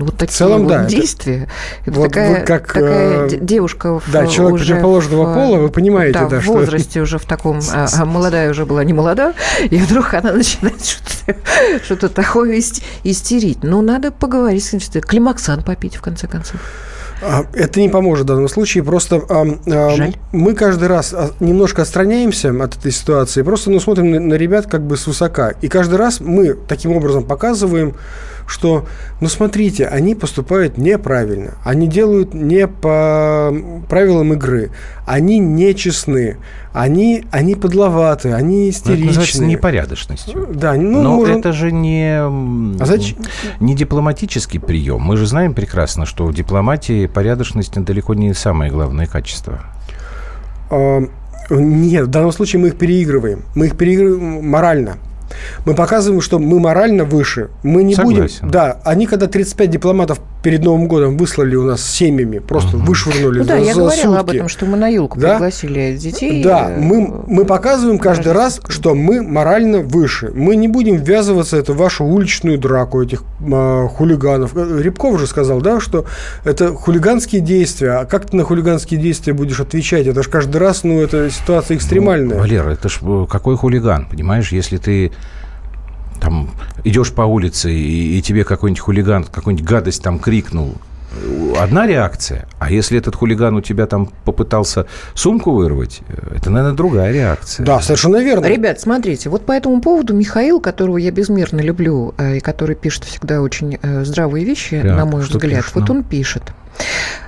Ну, 0.00 0.06
Вот 0.06 0.16
такие 0.16 0.32
целом, 0.34 0.62
вот 0.62 0.68
да, 0.68 0.84
действия. 0.86 1.46
Это 1.84 1.92
Вот 1.92 2.08
такая, 2.08 2.44
как, 2.46 2.66
такая 2.68 3.26
э, 3.26 3.28
де- 3.28 3.38
девушка 3.38 4.00
в, 4.00 4.10
да, 4.10 4.26
человек 4.26 4.54
уже 4.54 4.64
противоположного 4.64 5.30
в, 5.30 5.34
пола, 5.34 5.58
вы 5.58 5.68
понимаете, 5.68 6.18
да, 6.18 6.26
да, 6.26 6.40
в 6.40 6.42
что- 6.42 6.52
возрасте 6.54 7.00
уже 7.02 7.18
в 7.18 7.24
таком, 7.26 7.60
а, 7.72 7.86
а 7.94 8.04
молодая 8.06 8.50
уже 8.50 8.64
была 8.64 8.82
не 8.82 8.94
молода, 8.94 9.34
и 9.68 9.76
вдруг 9.76 10.14
она 10.14 10.32
начинает 10.32 10.82
что-то, 10.82 11.36
что-то 11.84 12.08
такое 12.08 12.56
ис- 12.58 12.82
истерить. 13.04 13.58
Ну, 13.62 13.82
надо 13.82 14.10
поговорить 14.10 14.64
с 14.64 14.72
ним, 14.72 14.80
климаксан 15.02 15.62
попить, 15.62 15.96
в 15.96 16.00
конце 16.00 16.26
концов. 16.26 16.60
А, 17.22 17.44
Это 17.52 17.80
не 17.80 17.90
поможет 17.90 18.24
в 18.24 18.28
данном 18.28 18.48
случае. 18.48 18.82
Просто 18.82 19.20
ам, 19.28 19.60
Жаль. 19.66 20.14
мы 20.32 20.54
каждый 20.54 20.88
раз 20.88 21.12
а, 21.12 21.32
немножко 21.40 21.82
отстраняемся 21.82 22.50
от 22.50 22.78
этой 22.78 22.92
ситуации, 22.92 23.42
просто 23.42 23.70
ну, 23.70 23.78
смотрим 23.80 24.10
на, 24.10 24.20
на 24.20 24.34
ребят 24.34 24.66
как 24.66 24.80
бы 24.80 24.96
свысока. 24.96 25.50
И 25.60 25.68
каждый 25.68 25.96
раз 25.96 26.20
мы 26.20 26.54
таким 26.54 26.92
образом 26.96 27.24
показываем, 27.24 27.94
что, 28.50 28.84
ну 29.20 29.28
смотрите, 29.28 29.86
они 29.86 30.16
поступают 30.16 30.76
неправильно, 30.76 31.54
они 31.64 31.86
делают 31.86 32.34
не 32.34 32.66
по 32.66 33.54
правилам 33.88 34.32
игры, 34.32 34.70
они 35.06 35.38
нечестны, 35.38 36.36
они, 36.72 37.24
они 37.30 37.54
подловаты, 37.54 38.32
они 38.32 38.64
Ну, 38.64 38.68
это 38.70 38.90
называется 38.90 39.20
истеричны. 39.22 39.44
непорядочностью. 39.44 40.48
Да, 40.52 40.74
ну, 40.74 41.00
Но 41.02 41.14
можем- 41.14 41.38
это 41.38 41.52
же 41.52 41.70
не, 41.70 42.18
А 42.18 42.84
зачем? 42.84 43.18
не 43.60 43.76
дипломатический 43.76 44.58
прием. 44.58 45.00
Мы 45.00 45.16
же 45.16 45.26
знаем 45.26 45.54
прекрасно, 45.54 46.04
что 46.04 46.26
в 46.26 46.34
дипломатии 46.34 47.06
порядочность 47.06 47.72
далеко 47.80 48.14
не 48.14 48.34
самое 48.34 48.72
главное 48.72 49.06
качество. 49.06 49.60
А, 50.70 51.00
Нет, 51.50 52.06
в 52.06 52.10
данном 52.10 52.30
случае 52.30 52.62
мы 52.62 52.68
их 52.68 52.76
переигрываем. 52.78 53.42
Мы 53.56 53.66
их 53.66 53.76
переигрываем 53.76 54.48
морально. 54.48 54.98
Мы 55.64 55.74
показываем, 55.74 56.20
что 56.20 56.38
мы 56.38 56.60
морально 56.60 57.04
выше. 57.04 57.50
Мы 57.62 57.82
не 57.82 57.94
Согласен. 57.94 58.38
будем. 58.40 58.50
Да, 58.50 58.80
они 58.84 59.06
когда 59.06 59.26
35 59.26 59.70
дипломатов 59.70 60.20
перед 60.42 60.62
Новым 60.64 60.88
годом 60.88 61.16
выслали 61.16 61.54
у 61.56 61.64
нас 61.64 61.82
семьями, 61.84 62.38
просто 62.38 62.76
вышвырнули 62.76 63.40
Ну 63.40 63.44
да, 63.44 63.58
за, 63.58 63.64
я 63.64 63.74
за 63.74 63.80
говорила 63.80 64.18
об 64.18 64.26
сутки. 64.26 64.36
этом, 64.36 64.48
что 64.48 64.66
мы 64.66 64.76
на 64.76 64.88
елку 64.88 65.18
Да? 65.18 65.32
пригласили 65.34 65.96
детей. 65.96 66.42
Да, 66.42 66.70
э, 66.70 66.80
мы, 66.80 67.24
мы 67.26 67.44
показываем 67.44 67.98
каждый 67.98 68.32
раз, 68.32 68.60
что 68.68 68.94
мы 68.94 69.22
морально 69.22 69.80
выше. 69.80 70.30
Мы 70.34 70.56
не 70.56 70.68
будем 70.68 70.96
ввязываться 70.96 71.56
в 71.56 71.60
эту 71.60 71.74
вашу 71.74 72.04
уличную 72.04 72.58
драку 72.58 73.02
этих 73.02 73.22
а, 73.52 73.86
хулиганов. 73.88 74.56
Э, 74.56 74.80
Рябков 74.82 75.18
же 75.20 75.26
сказал, 75.26 75.60
да, 75.60 75.80
что 75.80 76.06
это 76.44 76.72
хулиганские 76.74 77.40
действия. 77.40 77.90
А 78.00 78.04
как 78.06 78.26
ты 78.30 78.36
на 78.36 78.44
хулиганские 78.44 78.98
действия 79.00 79.32
будешь 79.32 79.60
отвечать? 79.60 80.06
Это 80.06 80.22
же 80.22 80.30
каждый 80.30 80.56
раз, 80.58 80.84
ну, 80.84 81.00
это 81.00 81.30
ситуация 81.30 81.76
экстремальная. 81.76 82.36
Ну, 82.36 82.40
Валера, 82.40 82.70
это 82.70 82.88
ж 82.88 82.98
э, 83.02 83.26
какой 83.28 83.56
хулиган, 83.56 84.06
понимаешь? 84.06 84.52
Если 84.52 84.78
ты 84.78 85.12
там 86.20 86.50
идешь 86.84 87.12
по 87.12 87.22
улице 87.22 87.72
и, 87.72 88.18
и 88.18 88.22
тебе 88.22 88.44
какой-нибудь 88.44 88.80
хулиган, 88.80 89.24
какую-нибудь 89.24 89.66
гадость 89.66 90.02
там 90.02 90.18
крикнул, 90.18 90.76
одна 91.58 91.86
реакция. 91.86 92.46
А 92.58 92.70
если 92.70 92.98
этот 92.98 93.16
хулиган 93.16 93.56
у 93.56 93.60
тебя 93.60 93.86
там 93.86 94.10
попытался 94.24 94.86
сумку 95.14 95.52
вырвать, 95.52 96.00
э, 96.08 96.36
это, 96.36 96.50
наверное, 96.50 96.76
другая 96.76 97.12
реакция. 97.12 97.66
Да, 97.66 97.80
совершенно 97.80 98.22
верно. 98.22 98.46
Ребят, 98.46 98.80
смотрите, 98.80 99.28
вот 99.28 99.44
по 99.46 99.52
этому 99.52 99.80
поводу 99.80 100.14
Михаил, 100.14 100.60
которого 100.60 100.98
я 100.98 101.10
безмерно 101.10 101.60
люблю, 101.60 102.14
э, 102.18 102.36
и 102.36 102.40
который 102.40 102.76
пишет 102.76 103.04
всегда 103.04 103.40
очень 103.40 103.78
э, 103.80 104.04
здравые 104.04 104.44
вещи, 104.44 104.80
Так, 104.80 104.96
на 104.96 105.04
мой 105.04 105.22
взгляд, 105.22 105.62
пишет 105.62 105.74
вот 105.74 105.88
нам? 105.88 105.98
он 105.98 106.04
пишет. 106.04 106.42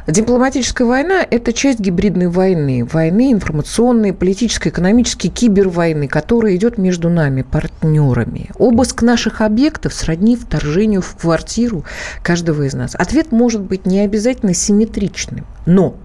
Дипломатическая 0.07 0.87
война– 0.87 1.25
это 1.31 1.53
часть 1.53 1.79
гибридной 1.79 2.27
войны. 2.27 2.85
Войны 2.85 3.33
информационной, 3.33 4.13
политической, 4.13 4.69
экономической, 4.69 5.29
кибервойны, 5.29 6.09
которая 6.09 6.57
идет 6.57 6.77
между 6.77 7.09
нами, 7.09 7.43
партнерами. 7.43 8.51
Обыск 8.59 9.03
наших 9.03 9.41
объектов 9.41 9.95
сродни 9.95 10.37
вторжению 10.37 11.03
в 11.03 11.15
квартиру 11.17 11.85
каждого 12.23 12.65
из 12.65 12.75
нас. 12.75 12.97
Ответ 12.97 13.31
может 13.31 13.61
быть 13.61 13.87
не 13.87 14.01
обязательно 14.01 14.55
симметричным, 14.55 15.47
но 15.67 15.97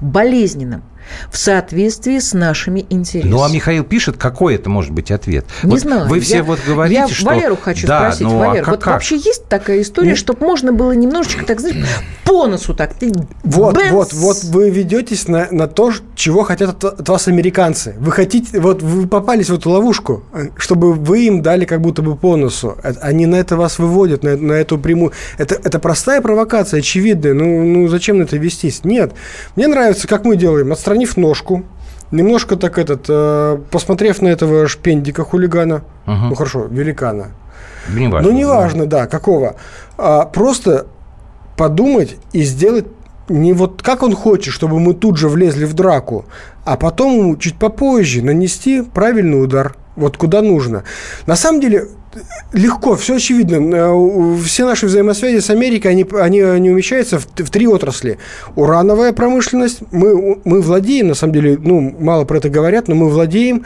болезненным 0.00 0.82
в 1.30 1.36
соответствии 1.38 2.18
с 2.18 2.32
нашими 2.32 2.86
интересами. 2.90 3.30
Ну, 3.30 3.42
а 3.42 3.48
Михаил 3.48 3.84
пишет, 3.84 4.16
какой 4.16 4.54
это 4.56 4.68
может 4.70 4.92
быть 4.92 5.10
ответ? 5.10 5.44
Не 5.62 5.70
Вот 5.72 5.80
знаю. 5.80 6.08
Вы 6.08 6.20
все 6.20 6.36
Я- 6.36 6.42
вот 6.42 6.60
говорите, 6.66 7.00
я 7.00 7.08
что... 7.08 7.26
Валеру 7.26 7.56
хочу 7.56 7.86
да, 7.86 8.00
спросить. 8.12 8.26
ну, 8.26 8.42
а 8.42 8.46
Валер, 8.48 8.64
как- 8.64 8.74
вот 8.74 8.84
как? 8.84 8.94
вообще 8.94 9.16
есть 9.16 9.46
такая 9.46 9.80
история, 9.82 10.10
Нет. 10.10 10.18
чтобы 10.18 10.44
можно 10.46 10.72
было 10.72 10.92
немножечко, 10.92 11.44
так 11.44 11.60
знаешь, 11.60 11.76
по 12.24 12.46
носу 12.46 12.74
так. 12.74 12.94
Ты 12.94 13.12
Вот, 13.44 13.74
бэнс! 13.74 13.90
вот, 13.92 14.12
вот 14.12 14.44
вы 14.44 14.70
ведетесь 14.70 15.28
на, 15.28 15.48
на 15.50 15.66
то, 15.68 15.92
чего 16.14 16.42
хотят 16.44 16.82
от, 16.84 17.00
от 17.00 17.08
вас 17.08 17.28
американцы. 17.28 17.94
Вы 17.98 18.12
хотите, 18.12 18.60
вот 18.60 18.82
вы 18.82 19.06
попались 19.06 19.50
в 19.50 19.54
эту 19.54 19.70
ловушку, 19.70 20.22
чтобы 20.56 20.92
вы 20.94 21.26
им 21.26 21.42
дали 21.42 21.64
как 21.64 21.80
будто 21.80 22.02
бы 22.02 22.16
по 22.16 22.36
носу. 22.36 22.76
Э, 22.82 22.92
Они 23.00 23.26
на 23.26 23.36
это 23.36 23.56
вас 23.56 23.78
выводят, 23.78 24.22
на, 24.22 24.36
на 24.36 24.52
эту 24.52 24.78
прямую. 24.78 25.12
Это, 25.38 25.54
это 25.56 25.78
простая 25.78 26.20
провокация, 26.20 26.78
очевидная. 26.80 27.34
Ну, 27.34 27.64
ну, 27.64 27.88
зачем 27.88 28.18
на 28.18 28.22
это 28.22 28.36
вестись? 28.36 28.84
Нет. 28.84 29.12
Мне 29.56 29.66
нравится, 29.68 30.08
как 30.08 30.24
мы 30.24 30.36
делаем, 30.36 30.72
отстранив 30.92 31.16
ножку, 31.16 31.62
немножко 32.10 32.56
так 32.56 32.78
этот, 32.78 33.06
э, 33.08 33.58
посмотрев 33.70 34.22
на 34.22 34.28
этого 34.28 34.68
шпендика 34.68 35.24
хулигана, 35.24 35.82
Мгм. 36.06 36.28
ну 36.28 36.34
хорошо, 36.34 36.66
великана, 36.70 37.26
Неважно. 37.96 38.30
ну, 38.30 38.38
неважно, 38.38 38.86
да, 38.86 39.06
какого. 39.06 39.54
А, 39.98 40.24
просто 40.26 40.86
подумать 41.56 42.16
и 42.34 42.42
сделать 42.44 42.84
не 43.28 43.52
вот 43.54 43.82
как 43.82 44.02
он 44.02 44.14
хочет, 44.14 44.52
чтобы 44.52 44.78
мы 44.80 44.94
тут 44.94 45.16
же 45.16 45.28
влезли 45.28 45.64
в 45.64 45.74
драку, 45.74 46.24
а 46.64 46.76
потом 46.76 47.38
чуть 47.38 47.58
попозже 47.58 48.22
нанести 48.22 48.82
правильный 48.82 49.42
удар, 49.42 49.74
вот 49.96 50.16
куда 50.16 50.42
нужно. 50.42 50.82
На 51.26 51.36
самом 51.36 51.60
деле 51.60 51.86
легко, 52.52 52.96
все 52.96 53.16
очевидно. 53.16 53.74
Э, 53.74 54.36
Все 54.44 54.64
наши 54.64 54.86
взаимосвязи 54.86 55.40
с 55.40 55.50
Америкой, 55.50 55.92
они, 55.92 56.06
они, 56.12 56.40
они 56.40 56.70
умещаются 56.70 57.18
в, 57.18 57.26
в 57.26 57.50
три 57.50 57.66
отрасли. 57.66 58.18
Урановая 58.56 59.12
промышленность, 59.12 59.80
мы, 59.90 60.40
мы 60.44 60.60
владеем, 60.60 61.08
на 61.08 61.14
самом 61.14 61.34
деле, 61.34 61.58
ну, 61.60 61.94
мало 61.98 62.24
про 62.24 62.38
это 62.38 62.48
говорят, 62.48 62.88
но 62.88 62.94
мы 62.94 63.08
владеем 63.08 63.64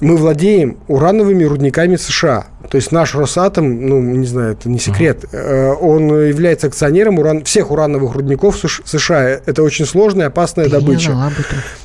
мы 0.00 0.16
владеем 0.16 0.78
урановыми 0.88 1.44
рудниками 1.44 1.96
США. 1.96 2.46
То 2.70 2.76
есть 2.76 2.92
наш 2.92 3.14
Росатом, 3.14 3.86
ну, 3.86 4.00
не 4.00 4.26
знаю, 4.26 4.52
это 4.52 4.68
не 4.68 4.78
секрет, 4.78 5.24
э, 5.32 5.72
он 5.72 6.08
является 6.08 6.66
акционером 6.66 7.18
уран, 7.18 7.44
всех 7.44 7.70
урановых 7.70 8.14
рудников 8.14 8.58
США. 8.58 9.40
Это 9.46 9.62
очень 9.62 9.86
сложная, 9.86 10.26
опасная 10.26 10.66
не 10.66 10.70
добыча. 10.70 11.12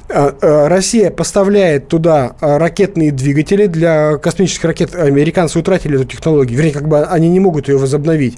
А, 0.10 0.36
а, 0.42 0.68
Россия 0.68 1.10
поставляет 1.10 1.88
туда 1.88 2.36
а, 2.42 2.58
ракетные 2.58 3.12
двигатели 3.12 3.68
для 3.68 4.18
космических 4.18 4.66
ракет. 4.66 4.96
Американцы 4.96 5.60
утратили 5.60 5.96
эту 5.96 6.06
технологию. 6.06 6.58
Вернее, 6.58 6.74
как 6.74 6.88
бы 6.88 7.04
они 7.04 7.30
не 7.30 7.40
могут 7.40 7.70
ее 7.70 7.78
возобновить. 7.78 8.38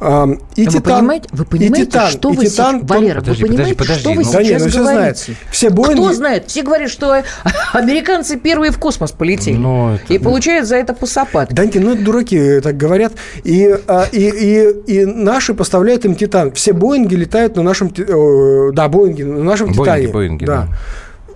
А, 0.00 0.28
И 0.54 0.64
вы 0.64 0.70
титан, 0.70 0.82
понимаете, 1.00 1.28
вы 1.32 1.44
и 1.44 1.46
понимаете, 1.46 1.86
титан, 1.86 2.08
что 2.10 2.32
и 2.32 2.36
вы 2.36 2.46
титан, 2.46 2.76
сейчас... 2.80 2.88
Валера, 2.90 3.20
Подожди, 3.20 3.42
вы 3.42 3.48
понимаете, 3.48 3.74
подожди, 3.74 4.00
что 4.00 4.10
вы 4.10 4.16
подожди, 4.16 4.32
Да 4.36 4.42
нет, 4.42 4.62
ну 4.62 4.68
все 4.68 4.78
говорите? 4.78 4.94
знают. 4.94 5.18
Все 5.50 5.70
Кто 5.70 5.82
Боинги... 5.82 6.12
знает? 6.12 6.44
Все 6.46 6.62
говорят, 6.62 6.90
что 6.90 7.22
американцы 7.72 8.36
первые 8.38 8.70
в 8.70 8.78
космос 8.78 9.10
полетели. 9.10 9.56
Ну, 9.56 9.94
это- 9.94 10.12
И 10.14 10.18
получают 10.18 10.68
за 10.68 10.76
это 10.76 10.94
по 10.94 11.06
сапатке. 11.06 11.54
Да 11.54 11.64
ну 11.74 11.94
это 11.94 12.02
дураки 12.02 12.60
так 12.60 12.76
говорят. 12.76 13.12
И, 13.42 13.76
а, 13.88 14.06
и, 14.12 14.28
и, 14.86 15.00
и 15.00 15.04
наши 15.04 15.54
поставляют 15.54 16.04
им 16.04 16.14
Титан. 16.14 16.52
Все 16.52 16.72
Боинги 16.72 17.16
летают 17.16 17.56
на 17.56 17.62
нашем... 17.62 17.92
Да, 18.72 18.88
Боинги, 18.88 19.22
на 19.24 19.42
нашем 19.42 19.72
Боинги, 19.72 19.82
Титане. 19.82 20.08
Боинги, 20.08 20.44
да. 20.44 20.56
да 20.56 20.68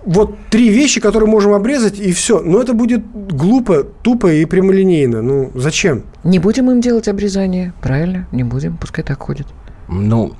вот 0.04 0.36
три 0.50 0.68
вещи, 0.68 1.00
которые 1.00 1.28
можем 1.28 1.52
обрезать, 1.52 1.98
и 1.98 2.12
все. 2.12 2.40
Но 2.40 2.60
это 2.60 2.74
будет 2.74 3.02
глупо, 3.12 3.84
тупо 4.02 4.32
и 4.32 4.44
прямолинейно. 4.44 5.22
Ну, 5.22 5.50
зачем? 5.54 6.04
Не 6.24 6.38
будем 6.38 6.70
им 6.70 6.80
делать 6.80 7.08
обрезание, 7.08 7.72
правильно? 7.80 8.26
Не 8.32 8.44
будем, 8.44 8.76
пускай 8.76 9.04
так 9.04 9.20
ходит. 9.20 9.46
Ну, 9.88 10.32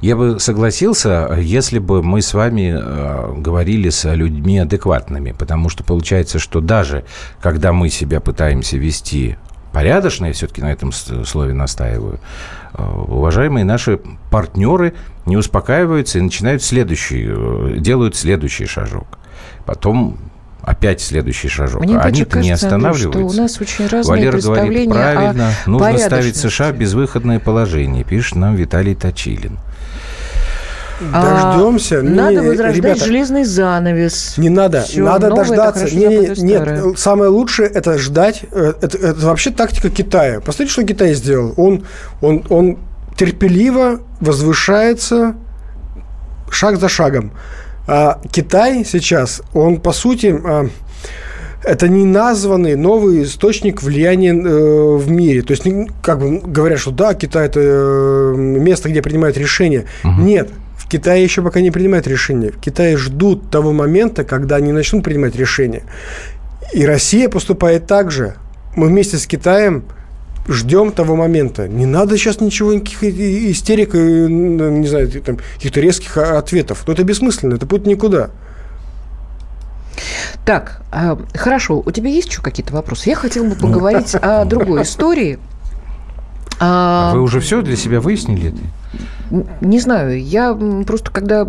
я 0.00 0.16
бы 0.16 0.38
согласился, 0.40 1.36
если 1.40 1.78
бы 1.78 2.02
мы 2.02 2.22
с 2.22 2.34
вами 2.34 2.74
э, 2.76 3.34
говорили 3.38 3.88
с 3.88 4.12
людьми 4.14 4.58
адекватными, 4.58 5.32
потому 5.32 5.68
что 5.68 5.84
получается, 5.84 6.38
что 6.38 6.60
даже 6.60 7.04
когда 7.40 7.72
мы 7.72 7.88
себя 7.88 8.20
пытаемся 8.20 8.76
вести 8.76 9.36
порядочно, 9.72 10.26
я 10.26 10.32
все-таки 10.32 10.60
на 10.60 10.72
этом 10.72 10.92
слове 10.92 11.54
настаиваю, 11.54 12.18
э, 12.74 12.82
уважаемые 12.82 13.64
наши 13.64 14.00
партнеры 14.30 14.94
не 15.26 15.36
успокаиваются 15.36 16.18
и 16.18 16.22
начинают 16.22 16.62
следующий, 16.62 17.26
э, 17.28 17.76
делают 17.78 18.16
следующий 18.16 18.66
шажок. 18.66 19.06
Потом 19.66 20.18
опять 20.62 21.00
следующий 21.00 21.48
шажок. 21.48 21.82
Мне 21.82 21.98
Они 21.98 22.20
кажется, 22.24 22.38
не 22.38 22.50
останавливаются. 22.50 23.10
Что 23.10 23.40
у 23.40 23.42
нас 23.42 23.60
очень 23.60 23.86
разные 23.86 24.16
Валера 24.16 24.40
говорит 24.40 24.90
правильно. 24.90 25.52
О 25.66 25.70
Нужно 25.70 25.98
ставить 25.98 26.36
США 26.36 26.72
в 26.72 26.76
безвыходное 26.76 27.38
положение, 27.38 28.04
пишет 28.04 28.36
нам 28.36 28.54
Виталий 28.54 28.94
Точилин. 28.94 29.58
Дождемся. 31.00 32.00
А, 32.00 32.02
не, 32.02 32.10
надо 32.10 32.42
возрождать 32.42 32.76
ребята, 32.76 33.04
железный 33.06 33.44
занавес. 33.44 34.34
Не 34.36 34.50
надо. 34.50 34.82
Все 34.82 35.02
надо 35.02 35.30
новое, 35.30 35.46
дождаться. 35.46 35.96
Не, 35.96 36.06
не, 36.06 36.42
нет, 36.42 36.98
самое 36.98 37.30
лучшее 37.30 37.68
это 37.70 37.96
ждать. 37.96 38.42
Это, 38.50 38.76
это, 38.82 38.98
это 38.98 39.26
вообще 39.26 39.50
тактика 39.50 39.88
Китая. 39.88 40.40
Посмотрите, 40.40 40.72
что 40.72 40.84
Китай 40.84 41.14
сделал. 41.14 41.54
Он, 41.56 41.86
он, 42.20 42.44
он 42.50 42.78
терпеливо 43.20 44.00
возвышается 44.20 45.34
шаг 46.50 46.80
за 46.80 46.88
шагом. 46.88 47.32
А 47.86 48.18
Китай 48.32 48.82
сейчас, 48.82 49.42
он 49.52 49.78
по 49.78 49.92
сути 49.92 50.34
а, 50.42 50.70
это 51.62 51.88
не 51.88 52.06
названный 52.06 52.76
новый 52.76 53.24
источник 53.24 53.82
влияния 53.82 54.32
э, 54.32 54.96
в 54.96 55.10
мире. 55.10 55.42
То 55.42 55.50
есть, 55.50 55.64
как 56.02 56.18
бы 56.20 56.38
говорят, 56.38 56.78
что 56.78 56.92
да, 56.92 57.12
Китай 57.12 57.44
это 57.44 57.60
э, 57.62 58.34
место, 58.36 58.88
где 58.88 59.02
принимают 59.02 59.36
решения. 59.36 59.84
Угу. 60.02 60.22
Нет, 60.22 60.48
в 60.78 60.88
Китае 60.88 61.22
еще 61.22 61.42
пока 61.42 61.60
не 61.60 61.70
принимают 61.70 62.06
решения. 62.06 62.52
В 62.52 62.58
Китае 62.58 62.96
ждут 62.96 63.50
того 63.50 63.72
момента, 63.72 64.24
когда 64.24 64.56
они 64.56 64.72
начнут 64.72 65.04
принимать 65.04 65.36
решения. 65.36 65.82
И 66.72 66.86
Россия 66.86 67.28
поступает 67.28 67.86
так 67.86 68.10
же. 68.10 68.36
Мы 68.76 68.86
вместе 68.86 69.18
с 69.18 69.26
Китаем 69.26 69.84
ждем 70.48 70.92
того 70.92 71.16
момента. 71.16 71.68
Не 71.68 71.86
надо 71.86 72.16
сейчас 72.16 72.40
ничего, 72.40 72.72
никаких 72.72 73.02
истерик, 73.02 73.94
не 73.94 74.86
знаю, 74.86 75.10
там, 75.22 75.38
каких-то 75.56 75.80
резких 75.80 76.16
ответов. 76.16 76.84
Но 76.86 76.92
это 76.92 77.04
бессмысленно, 77.04 77.54
это 77.54 77.66
путь 77.66 77.86
никуда. 77.86 78.30
Так, 80.44 80.82
а, 80.90 81.18
хорошо, 81.34 81.82
у 81.84 81.90
тебя 81.90 82.08
есть 82.08 82.28
еще 82.28 82.42
какие-то 82.42 82.72
вопросы? 82.72 83.10
Я 83.10 83.16
хотела 83.16 83.46
бы 83.46 83.54
поговорить 83.54 84.14
о 84.14 84.44
другой 84.44 84.82
истории. 84.82 85.38
А 86.58 87.12
вы 87.14 87.22
уже 87.22 87.40
все 87.40 87.62
для 87.62 87.76
себя 87.76 88.00
выяснили? 88.00 88.54
Не 89.60 89.78
знаю, 89.78 90.22
я 90.22 90.56
просто, 90.86 91.10
когда 91.10 91.46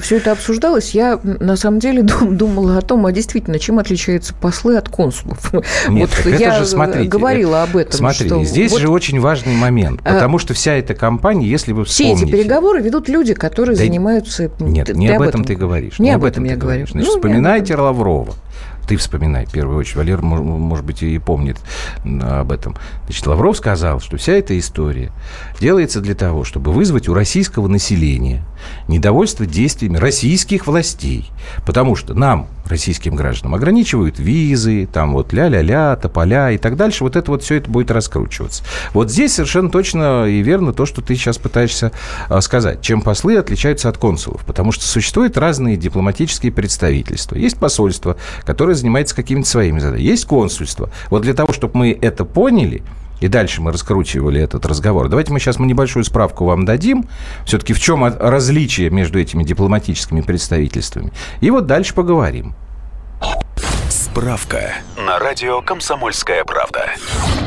все 0.00 0.16
это 0.16 0.32
обсуждалось, 0.32 0.92
я 0.92 1.20
на 1.22 1.56
самом 1.56 1.78
деле 1.78 2.02
думала 2.22 2.78
о 2.78 2.80
том, 2.80 3.04
а 3.06 3.12
действительно, 3.12 3.58
чем 3.58 3.78
отличаются 3.78 4.34
послы 4.34 4.76
от 4.76 4.88
консулов. 4.88 5.52
Нет, 5.88 6.10
вот 6.24 6.38
я 6.38 6.58
же, 6.58 6.66
смотрите, 6.66 7.08
говорила 7.08 7.62
об 7.62 7.76
этом. 7.76 7.92
Смотрите, 7.92 8.26
что 8.26 8.44
здесь 8.44 8.72
вот, 8.72 8.80
же 8.80 8.88
очень 8.88 9.20
важный 9.20 9.54
момент, 9.54 10.00
а 10.04 10.14
потому 10.14 10.38
что 10.38 10.54
вся 10.54 10.74
эта 10.74 10.94
компания, 10.94 11.46
если 11.46 11.72
вы 11.72 11.84
вспомните... 11.84 12.16
Все 12.16 12.24
эти 12.24 12.32
переговоры 12.32 12.80
ведут 12.80 13.08
люди, 13.08 13.34
которые 13.34 13.76
да, 13.76 13.84
занимаются... 13.84 14.50
Нет, 14.58 14.94
не 14.94 15.08
об 15.08 15.22
этом 15.22 15.44
ты 15.44 15.54
говоришь. 15.54 15.98
Не 15.98 16.10
об 16.10 16.24
этом 16.24 16.44
я 16.44 16.56
говорю. 16.56 16.86
Значит, 16.86 17.08
ну, 17.08 17.16
вспоминайте 17.16 17.76
Лаврова 17.76 18.34
ты 18.86 18.96
вспоминай, 18.96 19.46
в 19.46 19.52
первую 19.52 19.78
очередь. 19.78 19.96
Валер, 19.96 20.22
может 20.22 20.84
быть, 20.84 21.02
и 21.02 21.18
помнит 21.18 21.58
об 22.04 22.52
этом. 22.52 22.76
Значит, 23.04 23.26
Лавров 23.26 23.56
сказал, 23.56 24.00
что 24.00 24.16
вся 24.16 24.32
эта 24.32 24.58
история 24.58 25.12
делается 25.60 26.00
для 26.00 26.14
того, 26.14 26.44
чтобы 26.44 26.72
вызвать 26.72 27.08
у 27.08 27.14
российского 27.14 27.68
населения 27.68 28.44
недовольство 28.88 29.46
действиями 29.46 29.96
российских 29.96 30.66
властей. 30.66 31.30
Потому 31.66 31.96
что 31.96 32.14
нам, 32.14 32.48
российским 32.66 33.14
гражданам, 33.14 33.54
ограничивают 33.54 34.18
визы, 34.18 34.88
там 34.92 35.12
вот 35.12 35.32
ля-ля-ля, 35.32 35.96
тополя 35.96 36.52
и 36.52 36.58
так 36.58 36.76
дальше. 36.76 37.04
Вот 37.04 37.16
это 37.16 37.30
вот 37.30 37.42
все 37.42 37.56
это 37.56 37.70
будет 37.70 37.90
раскручиваться. 37.90 38.64
Вот 38.94 39.10
здесь 39.10 39.34
совершенно 39.34 39.70
точно 39.70 40.26
и 40.26 40.42
верно 40.42 40.72
то, 40.72 40.86
что 40.86 41.02
ты 41.02 41.14
сейчас 41.14 41.38
пытаешься 41.38 41.92
а, 42.28 42.40
сказать. 42.40 42.80
Чем 42.82 43.02
послы 43.02 43.36
отличаются 43.36 43.88
от 43.88 43.98
консулов? 43.98 44.44
Потому 44.46 44.72
что 44.72 44.84
существуют 44.84 45.36
разные 45.36 45.76
дипломатические 45.76 46.52
представительства. 46.52 47.36
Есть 47.36 47.58
посольство, 47.58 48.16
которое 48.44 48.74
занимается 48.74 49.14
какими-то 49.14 49.48
своими 49.48 49.78
задачами. 49.78 50.06
Есть 50.06 50.26
консульство. 50.26 50.90
Вот 51.10 51.22
для 51.22 51.34
того, 51.34 51.52
чтобы 51.52 51.78
мы 51.78 51.98
это 52.00 52.24
поняли, 52.24 52.82
и 53.22 53.28
дальше 53.28 53.62
мы 53.62 53.70
раскручивали 53.70 54.40
этот 54.40 54.66
разговор. 54.66 55.08
Давайте 55.08 55.32
мы 55.32 55.38
сейчас 55.38 55.58
мы 55.60 55.66
небольшую 55.66 56.04
справку 56.04 56.44
вам 56.44 56.64
дадим. 56.64 57.04
Все-таки 57.46 57.72
в 57.72 57.78
чем 57.80 58.04
различие 58.04 58.90
между 58.90 59.20
этими 59.20 59.44
дипломатическими 59.44 60.22
представительствами. 60.22 61.12
И 61.40 61.50
вот 61.50 61.66
дальше 61.66 61.94
поговорим. 61.94 62.54
Справка 64.12 64.74
на 64.98 65.18
радио 65.18 65.62
«Комсомольская 65.62 66.44
правда». 66.44 66.90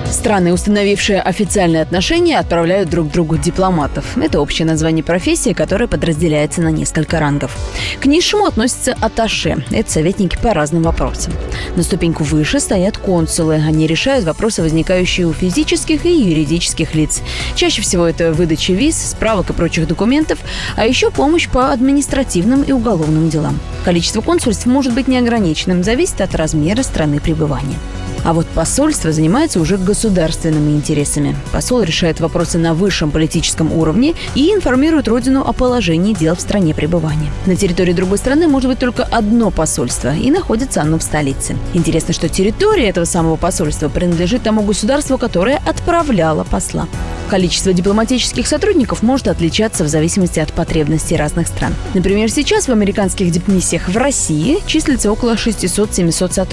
Страны, 0.10 0.52
установившие 0.52 1.22
официальные 1.22 1.84
отношения, 1.84 2.40
отправляют 2.40 2.90
друг 2.90 3.12
другу 3.12 3.38
дипломатов. 3.38 4.18
Это 4.18 4.40
общее 4.40 4.66
название 4.66 5.04
профессии, 5.04 5.54
которое 5.54 5.88
подразделяется 5.88 6.62
на 6.62 6.70
несколько 6.70 7.20
рангов. 7.20 7.56
К 8.00 8.06
низшему 8.08 8.46
относятся 8.46 8.96
аташе. 9.00 9.64
Это 9.70 9.92
советники 9.92 10.38
по 10.42 10.56
разным 10.56 10.84
вопросам. 10.84 11.34
На 11.76 11.84
ступеньку 11.84 12.24
выше 12.24 12.60
стоят 12.60 12.98
консулы. 12.98 13.56
Они 13.56 13.86
решают 13.86 14.26
вопросы, 14.26 14.64
возникающие 14.64 15.28
у 15.28 15.34
физических 15.34 16.06
и 16.06 16.10
юридических 16.10 16.96
лиц. 16.96 17.22
Чаще 17.56 17.84
всего 17.84 18.08
это 18.08 18.32
выдача 18.32 18.74
виз, 18.74 19.12
справок 19.12 19.52
и 19.52 19.54
прочих 19.54 19.88
документов, 19.88 20.40
а 20.76 20.86
еще 20.86 21.12
помощь 21.12 21.48
по 21.48 21.72
административным 21.72 22.64
и 22.64 22.72
уголовным 22.72 23.30
делам. 23.30 23.60
Количество 23.84 24.22
консульств 24.22 24.66
может 24.66 24.94
быть 24.94 25.08
неограниченным, 25.08 25.84
зависит 25.84 26.22
от 26.22 26.34
размера 26.34 26.55
размера 26.56 26.84
страны 26.84 27.20
пребывания. 27.20 27.78
А 28.24 28.34
вот 28.34 28.48
посольство 28.48 29.12
занимается 29.12 29.60
уже 29.60 29.78
государственными 29.78 30.72
интересами. 30.72 31.36
Посол 31.52 31.84
решает 31.84 32.20
вопросы 32.20 32.58
на 32.58 32.74
высшем 32.74 33.12
политическом 33.12 33.72
уровне 33.72 34.16
и 34.34 34.52
информирует 34.52 35.08
родину 35.08 35.44
о 35.46 35.54
положении 35.54 36.14
дел 36.14 36.36
в 36.36 36.42
стране 36.42 36.74
пребывания. 36.74 37.30
На 37.46 37.56
территории 37.56 37.94
другой 37.94 38.18
страны 38.18 38.48
может 38.48 38.72
быть 38.72 38.80
только 38.80 39.04
одно 39.04 39.52
посольство, 39.52 40.16
и 40.16 40.32
находится 40.32 40.82
оно 40.82 40.98
в 40.98 41.04
столице. 41.04 41.56
Интересно, 41.76 42.16
что 42.16 42.28
территория 42.28 42.90
этого 42.90 43.06
самого 43.06 43.36
посольства 43.36 43.90
принадлежит 43.90 44.42
тому 44.42 44.64
государству, 44.64 45.20
которое 45.20 45.62
отправляло 45.64 46.44
посла. 46.46 46.88
Количество 47.30 47.74
дипломатических 47.74 48.48
сотрудников 48.48 49.02
может 49.04 49.28
отличаться 49.28 49.84
в 49.84 49.88
зависимости 49.88 50.40
от 50.40 50.54
потребностей 50.54 51.16
разных 51.16 51.48
стран. 51.48 51.74
Например, 51.94 52.30
сейчас 52.30 52.68
в 52.68 52.72
американских 52.72 53.32
дипмиссиях 53.32 53.90
в 53.90 53.98
России 53.98 54.60
числится 54.66 55.12
около 55.12 55.34
600-700 55.34 56.32
сотрудников. 56.32 56.45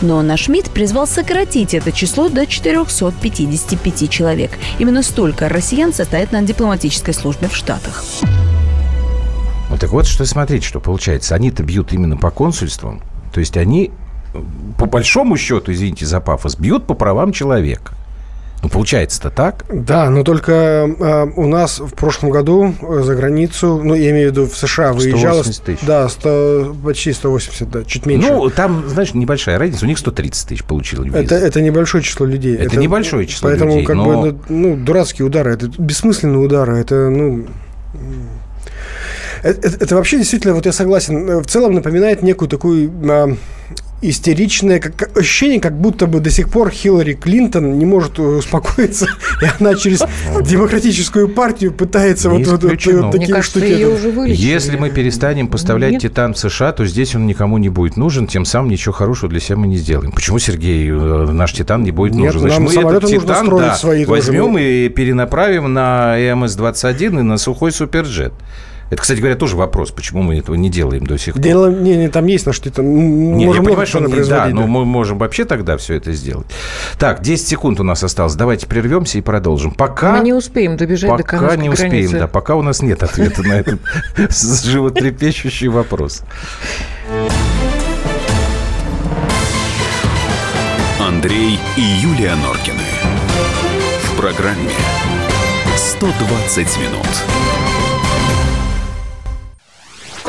Но 0.00 0.22
наш 0.22 0.48
МИД 0.48 0.70
призвал 0.70 1.06
сократить 1.06 1.74
это 1.74 1.92
число 1.92 2.28
до 2.28 2.46
455 2.46 4.10
человек. 4.10 4.52
Именно 4.78 5.02
столько 5.02 5.48
россиян 5.48 5.92
состоят 5.92 6.32
на 6.32 6.42
дипломатической 6.42 7.14
службе 7.14 7.48
в 7.48 7.56
Штатах. 7.56 8.04
Ну 9.70 9.78
так 9.78 9.90
вот, 9.90 10.06
что 10.06 10.24
смотрите, 10.24 10.66
что 10.66 10.80
получается. 10.80 11.34
Они-то 11.34 11.62
бьют 11.62 11.92
именно 11.92 12.16
по 12.16 12.30
консульствам. 12.30 13.02
То 13.32 13.40
есть 13.40 13.56
они, 13.56 13.90
по 14.78 14.86
большому 14.86 15.36
счету, 15.36 15.72
извините 15.72 16.06
за 16.06 16.20
пафос, 16.20 16.56
бьют 16.56 16.86
по 16.86 16.94
правам 16.94 17.32
человека. 17.32 17.94
Ну, 18.64 18.70
получается-то 18.70 19.28
так. 19.28 19.66
Да, 19.70 20.08
но 20.08 20.24
только 20.24 20.52
э, 20.52 21.26
у 21.36 21.46
нас 21.46 21.80
в 21.80 21.94
прошлом 21.94 22.30
году 22.30 22.74
за 22.80 23.14
границу, 23.14 23.82
ну, 23.84 23.94
я 23.94 24.10
имею 24.10 24.30
в 24.30 24.32
виду 24.32 24.46
в 24.46 24.56
США 24.56 24.94
выезжало... 24.94 25.42
180 25.42 25.62
тысяч. 25.62 25.80
Да, 25.86 26.08
100, 26.08 26.76
почти 26.82 27.12
180, 27.12 27.70
да, 27.70 27.84
чуть 27.84 28.06
меньше. 28.06 28.32
Ну, 28.32 28.48
там, 28.48 28.88
знаешь, 28.88 29.12
небольшая 29.12 29.58
разница. 29.58 29.84
У 29.84 29.88
них 29.88 29.98
130 29.98 30.48
тысяч 30.48 30.64
получило 30.64 31.04
визу. 31.04 31.14
Это, 31.14 31.34
это 31.34 31.60
небольшое 31.60 32.02
число 32.02 32.24
людей. 32.24 32.54
Это, 32.54 32.64
это 32.64 32.76
небольшое 32.78 33.26
число 33.26 33.50
поэтому, 33.50 33.72
людей, 33.72 33.84
как 33.84 33.96
но... 33.96 34.22
бы, 34.22 34.38
ну, 34.48 34.76
дурацкие 34.76 35.26
удары. 35.26 35.52
Это 35.52 35.68
бессмысленные 35.76 36.38
удары. 36.38 36.78
Это, 36.78 37.10
ну... 37.10 37.44
Это, 39.42 39.68
это, 39.68 39.84
это 39.84 39.94
вообще 39.94 40.16
действительно, 40.16 40.54
вот 40.54 40.64
я 40.64 40.72
согласен, 40.72 41.42
в 41.42 41.46
целом 41.46 41.74
напоминает 41.74 42.22
некую 42.22 42.48
такую... 42.48 42.90
А, 43.10 43.36
истеричное 44.02 44.80
как, 44.80 45.16
ощущение, 45.16 45.60
как 45.60 45.78
будто 45.78 46.06
бы 46.06 46.20
до 46.20 46.30
сих 46.30 46.50
пор 46.50 46.70
Хиллари 46.70 47.14
Клинтон 47.14 47.78
не 47.78 47.84
может 47.84 48.18
успокоиться, 48.18 49.06
и 49.42 49.46
она 49.58 49.74
через 49.74 50.02
демократическую 50.42 51.28
партию 51.28 51.72
пытается 51.72 52.30
вот, 52.30 52.46
вот, 52.46 52.62
вот, 52.62 52.86
вот 52.86 53.12
такие 53.12 53.34
кажется, 53.34 53.58
штуки. 53.58 53.84
Уже 53.84 54.30
Если 54.30 54.76
мы 54.76 54.90
перестанем 54.90 55.48
поставлять 55.48 55.92
Нет. 55.92 56.02
Титан 56.02 56.34
в 56.34 56.38
США, 56.38 56.72
то 56.72 56.84
здесь 56.84 57.14
он 57.14 57.26
никому 57.26 57.58
не 57.58 57.68
будет 57.68 57.96
нужен, 57.96 58.26
тем 58.26 58.44
самым 58.44 58.70
ничего 58.70 58.92
хорошего 58.92 59.30
для 59.30 59.40
себя 59.40 59.56
мы 59.56 59.66
не 59.66 59.76
сделаем. 59.76 60.12
Почему, 60.12 60.38
Сергей, 60.38 60.90
э, 60.90 60.92
наш 60.92 61.52
Титан 61.52 61.82
не 61.82 61.90
будет 61.90 62.14
Нет, 62.14 62.34
нужен? 62.34 62.40
Значит, 62.40 62.60
мы 62.60 62.72
этот 62.72 63.06
Титан 63.06 63.48
да, 63.48 63.78
возьмем 64.06 64.52
тоже. 64.52 64.86
и 64.86 64.88
перенаправим 64.88 65.72
на 65.72 66.18
ЭМС-21 66.18 67.20
и 67.20 67.22
на 67.22 67.38
сухой 67.38 67.72
суперджет. 67.72 68.32
Это, 68.90 69.00
кстати 69.00 69.18
говоря, 69.18 69.36
тоже 69.36 69.56
вопрос, 69.56 69.90
почему 69.90 70.22
мы 70.22 70.38
этого 70.38 70.54
не 70.54 70.70
делаем 70.70 71.06
до 71.06 71.18
сих 71.18 71.34
пор. 71.34 71.42
Дело, 71.42 71.70
не, 71.70 71.96
не, 71.96 72.08
там 72.08 72.26
есть 72.26 72.46
на 72.46 72.52
что 72.52 72.68
это. 72.68 72.82
Не, 72.82 73.46
можем 73.46 73.62
я 73.62 73.68
понимаю, 73.68 73.86
что 73.86 74.00
не, 74.00 74.24
да, 74.24 74.46
но 74.48 74.66
мы 74.66 74.84
можем 74.84 75.18
вообще 75.18 75.44
тогда 75.44 75.76
все 75.76 75.94
это 75.94 76.12
сделать. 76.12 76.46
Так, 76.98 77.22
10 77.22 77.46
секунд 77.46 77.80
у 77.80 77.82
нас 77.82 78.04
осталось. 78.04 78.34
Давайте 78.34 78.66
прервемся 78.66 79.18
и 79.18 79.20
продолжим. 79.20 79.72
Пока... 79.72 80.18
Мы 80.18 80.24
не 80.24 80.32
успеем 80.32 80.76
добежать 80.76 81.10
пока 81.10 81.38
до 81.38 81.44
Пока 81.44 81.56
не 81.56 81.70
успеем, 81.70 81.90
границы. 81.90 82.18
да. 82.18 82.28
Пока 82.28 82.54
у 82.56 82.62
нас 82.62 82.82
нет 82.82 83.02
ответа 83.02 83.42
на 83.42 83.54
этот 83.54 83.80
животрепещущий 84.64 85.68
вопрос. 85.68 86.22
Андрей 91.00 91.58
и 91.76 91.80
Юлия 91.80 92.34
Норкины. 92.36 92.78
В 94.04 94.16
программе 94.16 94.70
120 95.76 96.78
минут. 96.78 97.63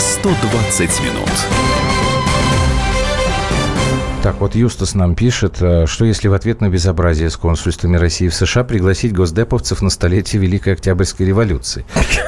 120 0.00 1.00
минут. 1.02 1.28
Так, 4.22 4.40
вот 4.40 4.54
Юстас 4.54 4.94
нам 4.94 5.14
пишет, 5.14 5.60
э, 5.60 5.84
что 5.86 6.06
если 6.06 6.28
в 6.28 6.32
ответ 6.32 6.62
на 6.62 6.70
безобразие 6.70 7.28
с 7.28 7.36
консульствами 7.36 7.98
России 7.98 8.28
в 8.28 8.34
США 8.34 8.64
пригласить 8.64 9.12
госдеповцев 9.12 9.82
на 9.82 9.90
столетие 9.90 10.40
Великой 10.40 10.72
Октябрьской 10.72 11.26
революции? 11.26 11.84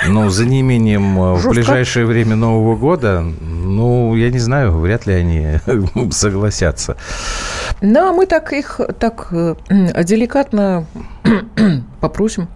Ну, 0.07 0.29
за 0.29 0.45
неимением 0.45 1.19
э, 1.19 1.35
в 1.35 1.49
ближайшее 1.49 2.05
время 2.05 2.37
Нового 2.37 2.77
года, 2.77 3.23
ну, 3.41 4.15
я 4.17 4.31
не 4.31 4.39
знаю, 4.39 4.79
вряд 4.79 5.07
ли 5.07 5.15
они 5.15 5.59
согласятся. 6.11 6.97
Ну, 7.81 8.09
а 8.09 8.13
мы 8.13 8.27
так 8.27 8.53
их 8.53 8.81
так 8.99 9.29
э, 9.31 9.55
деликатно 10.05 10.87
попросим. 12.01 12.49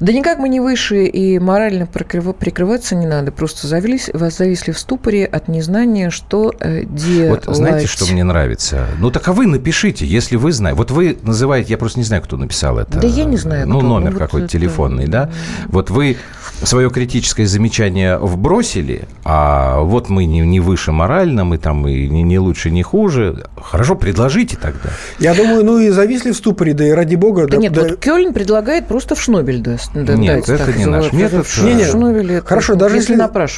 Да 0.00 0.12
никак 0.12 0.38
мы 0.38 0.48
не 0.48 0.58
выше 0.60 1.06
и 1.06 1.38
морально 1.38 1.86
прикрываться 1.86 2.96
не 2.96 3.06
надо. 3.06 3.30
Просто 3.30 3.66
завелись, 3.66 4.10
вас 4.12 4.38
зависли 4.38 4.72
в 4.72 4.78
ступоре 4.78 5.24
от 5.24 5.48
незнания, 5.48 6.10
что 6.10 6.52
э, 6.58 6.84
делать. 6.84 7.46
Вот 7.46 7.56
знаете, 7.56 7.86
что 7.86 8.06
мне 8.06 8.24
нравится? 8.24 8.88
Ну, 8.98 9.10
так 9.10 9.28
а 9.28 9.32
вы 9.32 9.46
напишите, 9.46 10.04
если 10.04 10.36
вы 10.36 10.52
знаете. 10.52 10.76
Вот 10.76 10.90
вы 10.90 11.18
называете, 11.22 11.70
я 11.70 11.78
просто 11.78 12.00
не 12.00 12.04
знаю, 12.04 12.22
кто 12.22 12.36
написал 12.36 12.78
это. 12.78 12.98
Да 12.98 13.06
я 13.06 13.24
не 13.24 13.36
знаю, 13.36 13.68
Ну, 13.68 13.78
кто. 13.78 13.86
номер 13.86 14.12
ну, 14.12 14.18
какой-то 14.18 14.44
вот 14.44 14.50
телефонный, 14.50 15.04
это... 15.04 15.12
да? 15.12 15.30
Вот 15.66 15.90
вы 15.90 16.16
свое 16.62 16.90
критическое 16.90 17.46
замечание 17.46 18.18
вбросили, 18.18 19.02
а 19.24 19.80
вот 19.80 20.08
мы 20.08 20.24
не, 20.26 20.40
не 20.40 20.60
выше 20.60 20.92
морально, 20.92 21.44
мы 21.44 21.58
там 21.58 21.86
и 21.86 22.08
не, 22.08 22.22
не 22.22 22.38
лучше, 22.38 22.70
не 22.70 22.82
хуже. 22.82 23.46
Хорошо, 23.60 23.94
предложите 23.94 24.56
тогда. 24.56 24.90
Я 25.18 25.34
думаю, 25.34 25.64
ну 25.64 25.78
и 25.78 25.90
зависли 25.90 26.32
в 26.32 26.36
ступоре, 26.36 26.74
да 26.74 26.86
и 26.86 26.90
ради 26.90 27.16
бога. 27.16 27.42
Да, 27.42 27.52
да 27.52 27.56
нет, 27.56 27.72
да... 27.72 27.82
вот 27.82 27.96
Кёльн 27.98 28.32
предлагает 28.32 28.86
просто 28.86 29.14
в 29.14 29.20
Шнобель 29.20 29.60
даст. 29.60 29.94
Нет, 29.94 30.48
это 30.48 30.66
так, 30.66 30.76
не 30.76 30.86
наш 30.86 31.12
метод. 31.12 31.46
Не, 31.62 31.74
не, 31.74 31.84
Шнобель, 31.84 32.40
хорошо, 32.44 32.74
даже 32.74 32.96
если, 32.96 33.16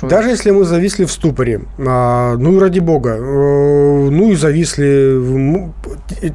даже 0.08 0.28
если 0.28 0.50
мы 0.50 0.64
зависли 0.64 1.04
в 1.04 1.12
ступоре, 1.12 1.62
а, 1.78 2.36
ну 2.36 2.56
и 2.56 2.58
ради 2.58 2.80
бога, 2.80 3.16
э, 3.16 4.08
ну 4.10 4.30
и 4.30 4.34
зависли 4.34 5.72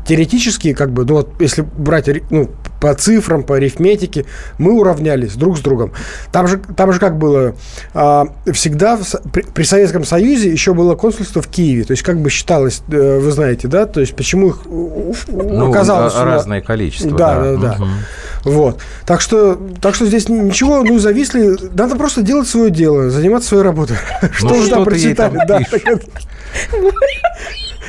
теоретически, 0.07 0.73
как 0.73 0.91
бы, 0.91 1.05
ну 1.05 1.15
вот 1.15 1.29
если 1.39 1.61
брать 1.61 2.09
ну, 2.29 2.49
по 2.79 2.93
цифрам, 2.93 3.43
по 3.43 3.55
арифметике, 3.55 4.25
мы 4.57 4.73
уравнялись 4.73 5.33
друг 5.33 5.57
с 5.57 5.61
другом. 5.61 5.91
Там 6.31 6.47
же, 6.47 6.57
там 6.57 6.93
же 6.93 6.99
как 6.99 7.17
было, 7.17 7.55
а, 7.93 8.27
всегда 8.53 8.97
в, 8.97 9.03
при, 9.31 9.41
при 9.41 9.63
Советском 9.63 10.03
Союзе 10.03 10.51
еще 10.51 10.73
было 10.73 10.95
консульство 10.95 11.41
в 11.41 11.47
Киеве, 11.47 11.83
то 11.83 11.91
есть 11.91 12.03
как 12.03 12.19
бы 12.19 12.29
считалось, 12.29 12.81
э, 12.89 13.19
вы 13.19 13.31
знаете, 13.31 13.67
да, 13.67 13.85
то 13.85 13.99
есть 13.99 14.15
почему 14.15 14.49
их 14.49 14.59
ну, 14.65 15.69
оказалось... 15.69 16.15
разное 16.15 16.61
количество. 16.61 17.11
Да, 17.11 17.39
да, 17.39 17.55
да. 17.55 17.57
да. 17.57 17.83
Угу. 17.83 18.51
Вот. 18.51 18.81
Так 19.05 19.21
что, 19.21 19.59
так 19.81 19.95
что 19.95 20.05
здесь 20.05 20.29
ничего, 20.29 20.83
ну, 20.83 20.99
зависли, 20.99 21.57
надо 21.73 21.95
просто 21.95 22.21
делать 22.21 22.47
свое 22.47 22.69
дело, 22.69 23.09
заниматься 23.09 23.49
своей 23.49 23.63
работой. 23.63 23.97
Ну, 24.41 24.49
что 24.49 24.53
вы 24.53 24.67
там 24.69 24.85
прочитали? 24.85 25.39
Да, 25.47 25.59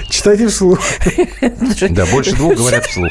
Читайте 0.08 0.48
вслух. 0.48 0.80
Да, 1.90 2.06
больше 2.06 2.34
двух 2.34 2.56
говорят 2.56 2.84
вслух. 2.86 3.10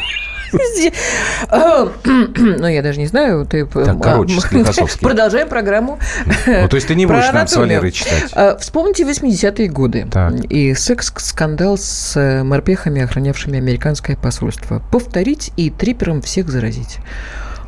Ну, 2.60 2.68
я 2.68 2.82
даже 2.82 3.00
не 3.00 3.08
знаю. 3.08 3.46
Ты... 3.46 3.66
Так, 3.66 4.02
короче, 4.02 4.40
Продолжаем 5.02 5.48
программу. 5.48 6.00
Ну, 6.46 6.68
то 6.68 6.76
есть 6.76 6.88
ты 6.88 6.96
не 6.96 7.06
будешь 7.06 7.32
нам 7.32 7.48
с 7.48 7.56
Валерой 7.56 7.92
читать? 7.92 8.32
А, 8.34 8.58
вспомните 8.58 9.04
80-е 9.04 9.68
годы 9.68 10.08
и 10.50 10.74
секс-скандал 10.74 11.78
с 11.78 12.16
э, 12.18 12.44
морпехами, 12.44 13.02
охранявшими 13.02 13.58
американское 13.58 14.16
посольство. 14.16 14.82
Повторить 14.92 15.52
и 15.58 15.70
трипером 15.70 16.22
всех 16.22 16.50
заразить. 16.50 16.98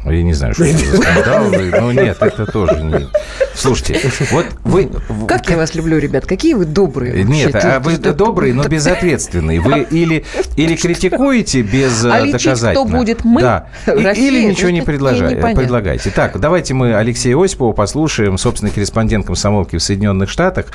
Я 0.06 0.24
не 0.24 0.34
знаю, 0.34 0.54
что 0.54 0.66
это 0.66 0.78
за 0.78 0.98
скандал. 1.02 1.46
Но 1.80 1.92
нет, 1.92 2.18
это 2.20 2.46
тоже 2.46 2.82
не... 2.82 3.08
Слушайте, 3.54 4.00
вот 4.32 4.46
вы... 4.64 4.90
Как 5.28 5.50
я 5.50 5.58
вас 5.58 5.76
люблю, 5.76 5.98
ребят. 5.98 6.26
Какие 6.26 6.54
вы 6.54 6.66
добрые. 6.66 7.24
Нет, 7.24 7.54
а 7.56 7.80
вы 7.80 7.98
добрые, 7.98 8.54
но 8.54 8.64
безответственные. 8.64 9.60
Вы 9.60 9.82
или, 9.92 10.26
или 10.56 10.76
критикуете 10.76 11.62
без 11.62 12.04
а 12.06 12.26
доказательно. 12.26 12.72
кто 12.72 12.86
будет 12.86 13.24
мы, 13.24 13.42
да. 13.42 13.68
Или 13.86 14.46
ничего 14.46 14.70
не 14.70 14.82
предлагаете. 14.82 16.12
Так, 16.12 16.40
давайте 16.40 16.74
мы 16.74 16.96
Алексея 16.96 17.38
Осипова 17.38 17.74
послушаем, 17.74 18.38
собственный 18.38 18.72
корреспондент 18.72 19.26
комсомолки 19.26 19.76
в 19.76 19.84
Соединенных 19.84 20.30
Штатах. 20.30 20.68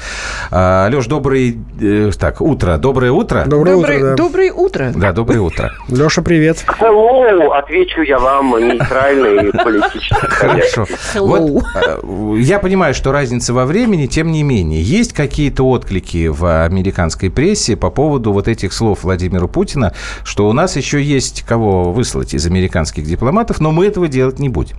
А, 0.51 0.89
Леш, 0.91 1.07
добрый... 1.07 1.59
Э, 1.81 2.11
так, 2.19 2.41
утро. 2.41 2.77
Доброе 2.77 3.13
утро. 3.13 3.45
Доброе 3.47 3.77
утро. 3.77 4.17
Доброе 4.17 4.53
утро. 4.53 4.93
Да, 4.95 5.13
доброе 5.13 5.41
утро. 5.41 5.73
Леша, 5.89 6.23
привет. 6.23 6.65
Hello, 6.67 7.57
отвечу 7.57 8.03
я 8.03 8.19
вам 8.19 8.57
нейтрально 8.59 9.16
социальной 9.17 9.49
и 9.49 9.53
политической. 9.53 10.29
Хорошо. 10.29 10.87
Вот, 11.15 11.65
э, 11.75 12.37
я 12.39 12.59
понимаю, 12.59 12.95
что 12.95 13.13
разница 13.13 13.53
во 13.53 13.67
времени, 13.67 14.07
тем 14.07 14.31
не 14.31 14.43
менее, 14.43 14.83
есть 14.83 15.13
какие-то 15.13 15.65
отклики 15.65 16.29
в 16.29 16.65
американской 16.65 17.31
прессе 17.31 17.77
по 17.77 17.91
поводу 17.91 18.33
вот 18.33 18.49
этих 18.49 18.73
слов 18.73 19.05
Владимира 19.05 19.47
Путина, 19.47 19.95
что 20.25 20.49
у 20.49 20.53
нас 20.53 20.77
еще 20.77 21.03
есть 21.03 21.43
кого 21.43 21.93
выслать 21.93 22.35
из 22.35 22.47
американских 22.47 23.05
дипломатов, 23.05 23.61
но 23.61 23.73
мы 23.73 23.87
этого 23.87 24.09
делать 24.09 24.39
не 24.39 24.49
будем. 24.49 24.77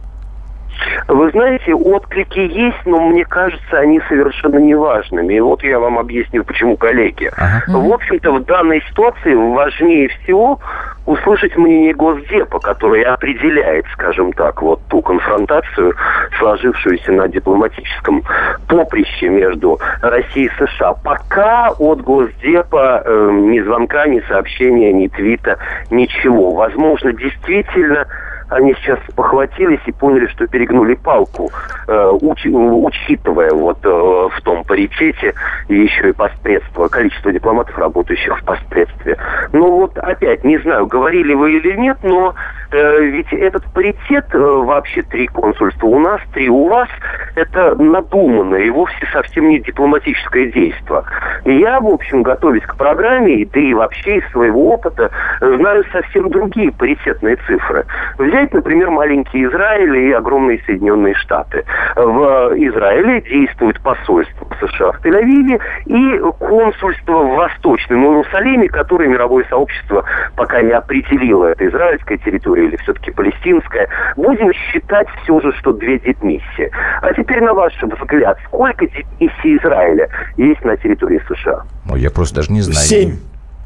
Вы 1.07 1.31
знаете, 1.31 1.73
отклики 1.73 2.39
есть, 2.39 2.85
но 2.85 2.99
мне 2.99 3.25
кажется, 3.25 3.79
они 3.79 4.01
совершенно 4.07 4.57
неважными. 4.57 5.33
И 5.33 5.39
вот 5.39 5.63
я 5.63 5.79
вам 5.79 5.97
объясню, 5.97 6.43
почему, 6.43 6.77
коллеги. 6.77 7.31
Ага. 7.37 7.63
В 7.67 7.93
общем-то, 7.93 8.31
в 8.31 8.45
данной 8.45 8.81
ситуации 8.89 9.33
важнее 9.33 10.09
всего 10.09 10.59
услышать 11.05 11.55
мнение 11.55 11.93
Госдепа, 11.93 12.59
который 12.59 13.01
определяет, 13.03 13.85
скажем 13.93 14.33
так, 14.33 14.61
вот 14.61 14.81
ту 14.89 15.01
конфронтацию, 15.01 15.95
сложившуюся 16.37 17.13
на 17.13 17.27
дипломатическом 17.29 18.23
поприще 18.67 19.29
между 19.29 19.79
Россией 20.01 20.47
и 20.47 20.65
США. 20.65 20.93
Пока 20.93 21.69
от 21.79 22.01
Госдепа 22.01 23.01
э, 23.05 23.29
ни 23.31 23.61
звонка, 23.61 24.05
ни 24.07 24.19
сообщения, 24.27 24.91
ни 24.91 25.07
твита, 25.07 25.57
ничего. 25.89 26.51
Возможно, 26.51 27.13
действительно 27.13 28.05
они 28.49 28.73
сейчас 28.75 28.99
похватились 29.15 29.79
и 29.85 29.91
поняли, 29.91 30.27
что 30.27 30.47
перегнули 30.47 30.95
палку. 30.95 31.51
уч, 31.87 32.45
учитывая 32.45 33.51
вот 33.51 33.83
в 33.83 34.41
том 34.43 34.63
паритете 34.63 35.33
еще 35.69 36.09
и 36.09 36.13
посредство, 36.13 36.87
количество 36.87 37.31
дипломатов, 37.31 37.77
работающих 37.77 38.39
в 38.39 38.43
посредстве. 38.43 39.17
Ну 39.53 39.71
вот 39.71 39.97
опять, 39.97 40.43
не 40.43 40.57
знаю, 40.59 40.87
говорили 40.87 41.33
вы 41.33 41.57
или 41.57 41.75
нет, 41.75 41.97
но 42.03 42.33
Э, 42.33 42.56
ведь 42.71 43.31
этот 43.31 43.63
паритет, 43.73 44.25
э, 44.33 44.37
вообще 44.37 45.01
три 45.03 45.27
консульства 45.27 45.87
у 45.87 45.99
нас, 45.99 46.21
три 46.33 46.49
у 46.49 46.67
вас, 46.67 46.89
это 47.35 47.75
надуманное 47.75 48.61
и 48.61 48.69
вовсе 48.69 49.07
совсем 49.13 49.49
не 49.49 49.59
дипломатическое 49.59 50.51
действие. 50.51 51.03
Я, 51.45 51.79
в 51.79 51.87
общем, 51.87 52.23
готовясь 52.23 52.63
к 52.63 52.75
программе, 52.75 53.45
да 53.45 53.59
и 53.59 53.73
вообще 53.73 54.17
из 54.17 54.31
своего 54.31 54.73
опыта, 54.73 55.11
знаю 55.39 55.83
совсем 55.91 56.29
другие 56.29 56.71
паритетные 56.71 57.37
цифры. 57.47 57.85
Взять, 58.17 58.53
например, 58.53 58.89
маленький 58.89 59.45
Израиль 59.45 59.95
и 59.97 60.11
огромные 60.11 60.61
Соединенные 60.65 61.13
Штаты. 61.15 61.63
В 61.95 62.53
Израиле 62.55 63.21
действует 63.21 63.79
посольство 63.81 64.47
США 64.59 64.91
в 64.93 65.05
Тель-Авиве 65.05 65.59
и 65.85 66.19
консульство 66.39 67.23
в 67.23 67.35
Восточном 67.35 68.05
Иерусалиме, 68.05 68.67
которое 68.69 69.07
мировое 69.07 69.45
сообщество 69.49 70.03
пока 70.35 70.61
не 70.61 70.71
определило. 70.71 71.47
Это 71.47 71.67
израильская 71.67 72.17
территория 72.17 72.56
или 72.59 72.75
все-таки 72.77 73.11
палестинская, 73.11 73.87
будем 74.15 74.51
считать 74.53 75.07
все 75.23 75.39
же, 75.41 75.51
что 75.59 75.73
две 75.73 75.99
дипмиссии. 75.99 76.71
А 77.01 77.13
теперь, 77.13 77.41
на 77.41 77.53
ваш 77.53 77.73
взгляд, 77.81 78.37
сколько 78.45 78.85
дипмиссий 78.85 79.57
Израиля 79.57 80.09
есть 80.37 80.63
на 80.63 80.77
территории 80.77 81.21
США? 81.27 81.63
Ну, 81.85 81.95
я 81.95 82.09
просто 82.11 82.37
даже 82.37 82.51
не 82.51 82.61
знаю. 82.61 82.79
Семь. 82.79 83.17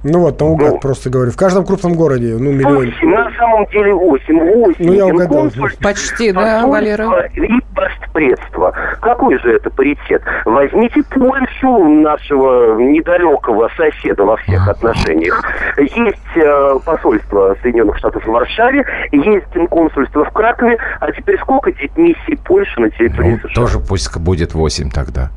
Ну 0.04 0.20
вот, 0.20 0.40
наугад 0.40 0.72
ну, 0.74 0.80
просто 0.80 1.10
говорю. 1.12 1.32
В 1.32 1.38
каждом 1.38 1.64
крупном 1.64 1.94
городе, 1.94 2.36
ну, 2.40 2.52
миллион. 2.52 2.86
8, 2.86 3.10
на 3.10 3.32
самом 3.38 3.68
деле 3.68 3.94
8. 3.94 4.40
8. 4.40 4.76
Ну, 4.80 4.94
я 4.94 5.06
угадал. 5.06 5.50
Почти, 5.82 6.32
да, 6.32 6.66
Валера? 6.66 7.30
И 7.36 7.62
постпредство. 7.76 8.74
Какой 9.00 9.38
же 9.40 9.56
это 9.56 9.70
паритет? 9.70 10.24
Возьмите 10.46 11.04
Польшу, 11.04 11.88
нашего 12.02 12.80
недалекого 12.80 13.70
соседа 13.78 14.24
во 14.24 14.38
всех 14.38 14.68
отношениях. 14.68 15.44
Есть 15.78 16.36
э, 16.36 16.80
посольство 16.84 17.56
Соединенных 17.62 17.98
Штатов 17.98 18.26
в 18.26 18.30
Варшаве, 18.32 18.86
есть 19.12 19.70
консульство 19.70 20.26
в 20.26 20.32
Кракове, 20.32 20.78
а 21.00 21.12
теперь 21.12 21.40
сколько 21.40 21.72
дипмиссий 21.72 22.38
Польши 22.44 22.80
на 22.80 22.90
территории 22.90 23.40
ну, 23.44 23.50
США? 23.50 23.56
Тоже 23.56 23.80
пусть 23.80 24.18
будет 24.18 24.54
8 24.54 24.90
тогда. 24.90 25.30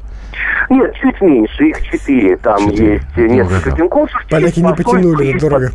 Нет, 0.71 0.95
чуть 1.01 1.21
меньше, 1.21 1.65
их 1.65 1.83
четыре. 1.83 2.37
Там 2.37 2.71
4. 2.71 2.93
есть 2.93 3.05
ну, 3.17 3.27
несколько 3.27 3.71
ну, 3.71 3.77
конкурсов. 3.77 4.23
Поляки 4.31 4.61
не 4.61 4.75
потянули, 4.75 5.31
это 5.31 5.41
дорого. 5.41 5.71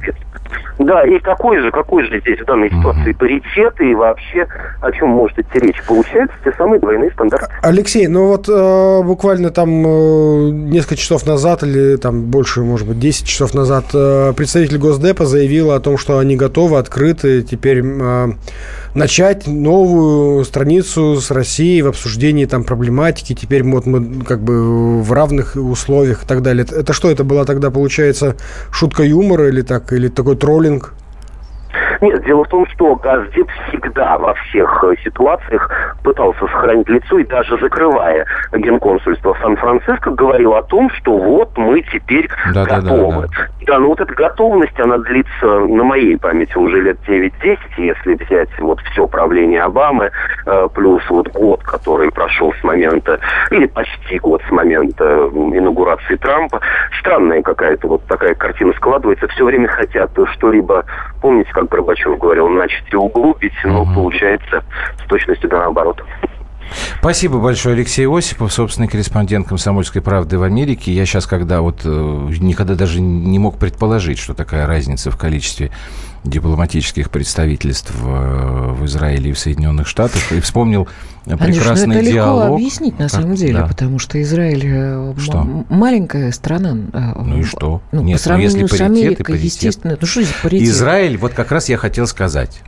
Да, 0.80 1.04
и 1.04 1.20
какой 1.20 1.60
же, 1.60 1.72
какой 1.72 2.06
же 2.06 2.22
здесь 2.22 2.40
в 2.40 2.46
данной 2.46 2.70
ситуации 2.70 3.12
паритет 3.12 3.80
и 3.82 3.94
вообще 3.94 4.48
о 4.82 4.92
чем 4.92 5.10
может 5.10 5.38
идти 5.38 5.60
речь? 5.60 5.84
Получается 5.86 6.36
те 6.44 6.52
самые 6.54 6.80
двойные 6.80 7.12
стандарты. 7.12 7.48
Алексей, 7.62 8.08
ну 8.08 8.28
вот 8.28 8.48
э, 8.48 9.04
буквально 9.04 9.50
там 9.52 9.70
э, 9.70 10.50
несколько 10.52 10.96
часов 10.96 11.28
назад 11.28 11.64
или 11.64 11.98
там 11.98 12.24
больше, 12.24 12.62
может 12.62 12.88
быть, 12.88 12.98
10 12.98 13.28
часов 13.28 13.54
назад 13.54 13.86
э, 13.94 14.34
представитель 14.36 14.78
Госдепа 14.78 15.26
заявил 15.26 15.72
о 15.72 15.80
том, 15.82 15.98
что 15.98 16.18
они 16.18 16.38
готовы, 16.38 16.78
открыты 16.78 17.42
теперь 17.44 17.84
э, 17.84 18.28
начать 19.00 19.48
новую 19.48 20.46
страницу 20.46 21.20
с 21.20 21.32
Россией 21.32 21.82
в 21.82 21.88
обсуждении 21.88 22.46
там 22.46 22.64
проблематики. 22.64 23.34
Теперь 23.34 23.64
вот 23.64 23.86
мы 23.86 24.24
как 24.24 24.44
бы 24.44 25.02
в 25.02 25.12
равных 25.12 25.56
условиях 25.56 26.24
и 26.24 26.28
так 26.28 26.42
далее. 26.42 26.66
Это 26.70 26.94
что, 26.94 27.10
это 27.10 27.24
была 27.24 27.46
тогда, 27.46 27.72
получается, 27.72 28.36
шутка 28.72 29.04
юмора 29.04 29.50
или 29.50 29.62
так, 29.62 29.92
или 29.94 30.10
такой 30.10 30.36
троллинг? 30.36 30.94
Нет, 32.02 32.24
дело 32.24 32.46
в 32.46 32.48
том, 32.48 32.66
что 32.68 32.96
Газдеп 32.96 33.50
всегда 33.68 34.18
во 34.18 34.34
всех 34.34 34.84
э, 34.84 34.96
ситуациях 35.04 35.96
пытался 36.04 36.40
сохранить 36.40 36.88
лицо 36.88 37.20
и 37.20 37.26
даже 37.26 37.58
закрывая 37.58 38.26
генконсульство 38.54 39.34
в 39.34 39.40
Сан-Франциско, 39.40 40.12
говорил 40.12 40.54
о 40.54 40.64
том, 40.64 40.90
что 40.92 41.18
вот 41.18 41.58
мы 41.58 41.82
теперь 41.82 42.30
да, 42.54 42.64
готовы. 42.64 43.12
Да, 43.12 43.28
да, 43.28 43.28
да. 43.28 43.66
да, 43.66 43.80
ну 43.80 43.88
вот 43.90 44.00
эта 44.00 44.14
готовность, 44.14 44.80
она 44.80 44.98
длится 45.00 45.46
на 45.46 45.84
моей 45.84 46.18
памяти 46.18 46.58
уже 46.58 46.82
лет 46.82 46.98
9-10, 47.06 47.58
если 47.78 48.14
взять 48.24 48.50
вот 48.60 48.80
все 48.92 49.06
правление 49.08 49.62
Обамы, 49.62 50.12
э, 50.46 50.68
плюс 50.74 51.04
вот 51.10 51.28
год, 51.34 51.62
который 51.64 52.12
прошел 52.12 52.54
с 52.54 52.64
момента, 52.64 53.20
или 53.52 53.66
почти 53.66 54.20
год 54.20 54.42
с 54.48 54.52
момента 54.52 55.30
инаугурации 55.34 56.16
Трампа. 56.16 56.62
Странная 57.00 57.42
какая-то 57.42 57.88
вот 57.88 58.06
такая 58.06 58.36
картина 58.36 58.74
складывается. 58.74 59.28
Все 59.28 59.44
время 59.44 59.68
хотят 59.68 60.12
что-либо, 60.34 60.86
помните, 61.22 61.52
как 61.54 61.68
Горбачев 61.68 61.89
говорил, 62.18 62.50
начать 62.50 62.94
углубить, 62.94 63.54
но 63.64 63.84
угу. 63.84 63.94
получается 63.94 64.64
с 65.04 65.08
точностью 65.08 65.50
до 65.50 65.58
наоборот. 65.58 66.04
Спасибо 67.00 67.40
большое, 67.40 67.76
Алексей 67.76 68.08
Осипов, 68.08 68.54
собственный 68.54 68.88
корреспондент 68.88 69.48
«Комсомольской 69.48 70.02
правды» 70.02 70.38
в 70.38 70.44
Америке. 70.44 70.92
Я 70.92 71.06
сейчас, 71.06 71.26
когда 71.26 71.62
вот 71.62 71.82
э, 71.84 71.88
никогда 71.88 72.76
даже 72.76 73.02
не 73.02 73.40
мог 73.40 73.58
предположить, 73.58 74.20
что 74.20 74.34
такая 74.34 74.68
разница 74.68 75.10
в 75.10 75.18
количестве 75.18 75.72
дипломатических 76.24 77.10
представительств 77.10 77.92
в, 77.96 78.08
э, 78.08 78.72
в 78.74 78.86
Израиле 78.86 79.32
и 79.32 79.34
в 79.34 79.40
Соединенных 79.40 79.88
Штатах, 79.88 80.32
и 80.32 80.40
вспомнил 80.40 80.88
прекрасный 81.26 81.88
ну, 81.88 81.94
это 81.94 82.12
диалог. 82.12 82.42
легко 82.44 82.56
объяснить, 82.56 83.00
на 83.00 83.10
самом 83.10 83.36
деле, 83.36 83.60
да. 83.60 83.68
потому 83.68 84.00
что 84.00 84.22
Израиль 84.22 84.64
э, 84.66 85.14
что? 85.18 85.66
маленькая 85.70 86.32
страна. 86.32 86.74
Ну 86.74 87.40
и 87.40 87.44
что? 87.44 87.82
Ну, 87.92 88.02
Нет, 88.02 88.18
по 88.18 88.20
ну, 88.20 88.24
сравнению 88.24 88.58
ну, 88.58 88.64
если 88.64 88.78
с 88.78 88.82
Америкой, 88.82 89.26
паритет, 89.26 89.44
естественно. 89.44 89.98
Ну 90.00 90.08
что 90.08 90.24
за 90.24 90.34
паритет? 90.44 90.68
Израиль, 90.68 91.18
вот 91.18 91.34
как 91.34 91.52
раз 91.52 91.70
я 91.70 91.78
хотел 91.78 92.08
сказать. 92.08 92.62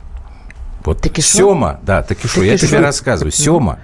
Вот 0.84 1.00
таки 1.00 1.22
Сема, 1.22 1.78
да, 1.82 2.02
таки 2.02 2.26
что, 2.26 2.42
я 2.42 2.56
тебе 2.56 2.80
рассказываю. 2.80 3.32
Сема, 3.32 3.78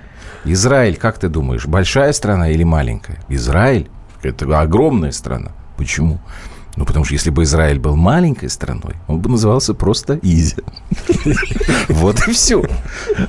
Израиль, 0.44 0.96
как 0.96 1.18
ты 1.18 1.28
думаешь, 1.28 1.66
большая 1.66 2.12
страна 2.12 2.48
или 2.50 2.64
маленькая? 2.64 3.18
Израиль– 3.28 3.88
это 4.22 4.60
огромная 4.60 5.12
страна. 5.12 5.52
Почему? 5.76 6.18
Ну, 6.78 6.84
потому 6.84 7.04
что 7.04 7.14
если 7.14 7.30
бы 7.30 7.42
Израиль 7.42 7.80
был 7.80 7.96
маленькой 7.96 8.48
страной, 8.48 8.94
он 9.08 9.18
бы 9.18 9.28
назывался 9.28 9.74
просто 9.74 10.20
Изи. 10.22 10.54
Вот 11.88 12.28
и 12.28 12.32
все. 12.32 12.62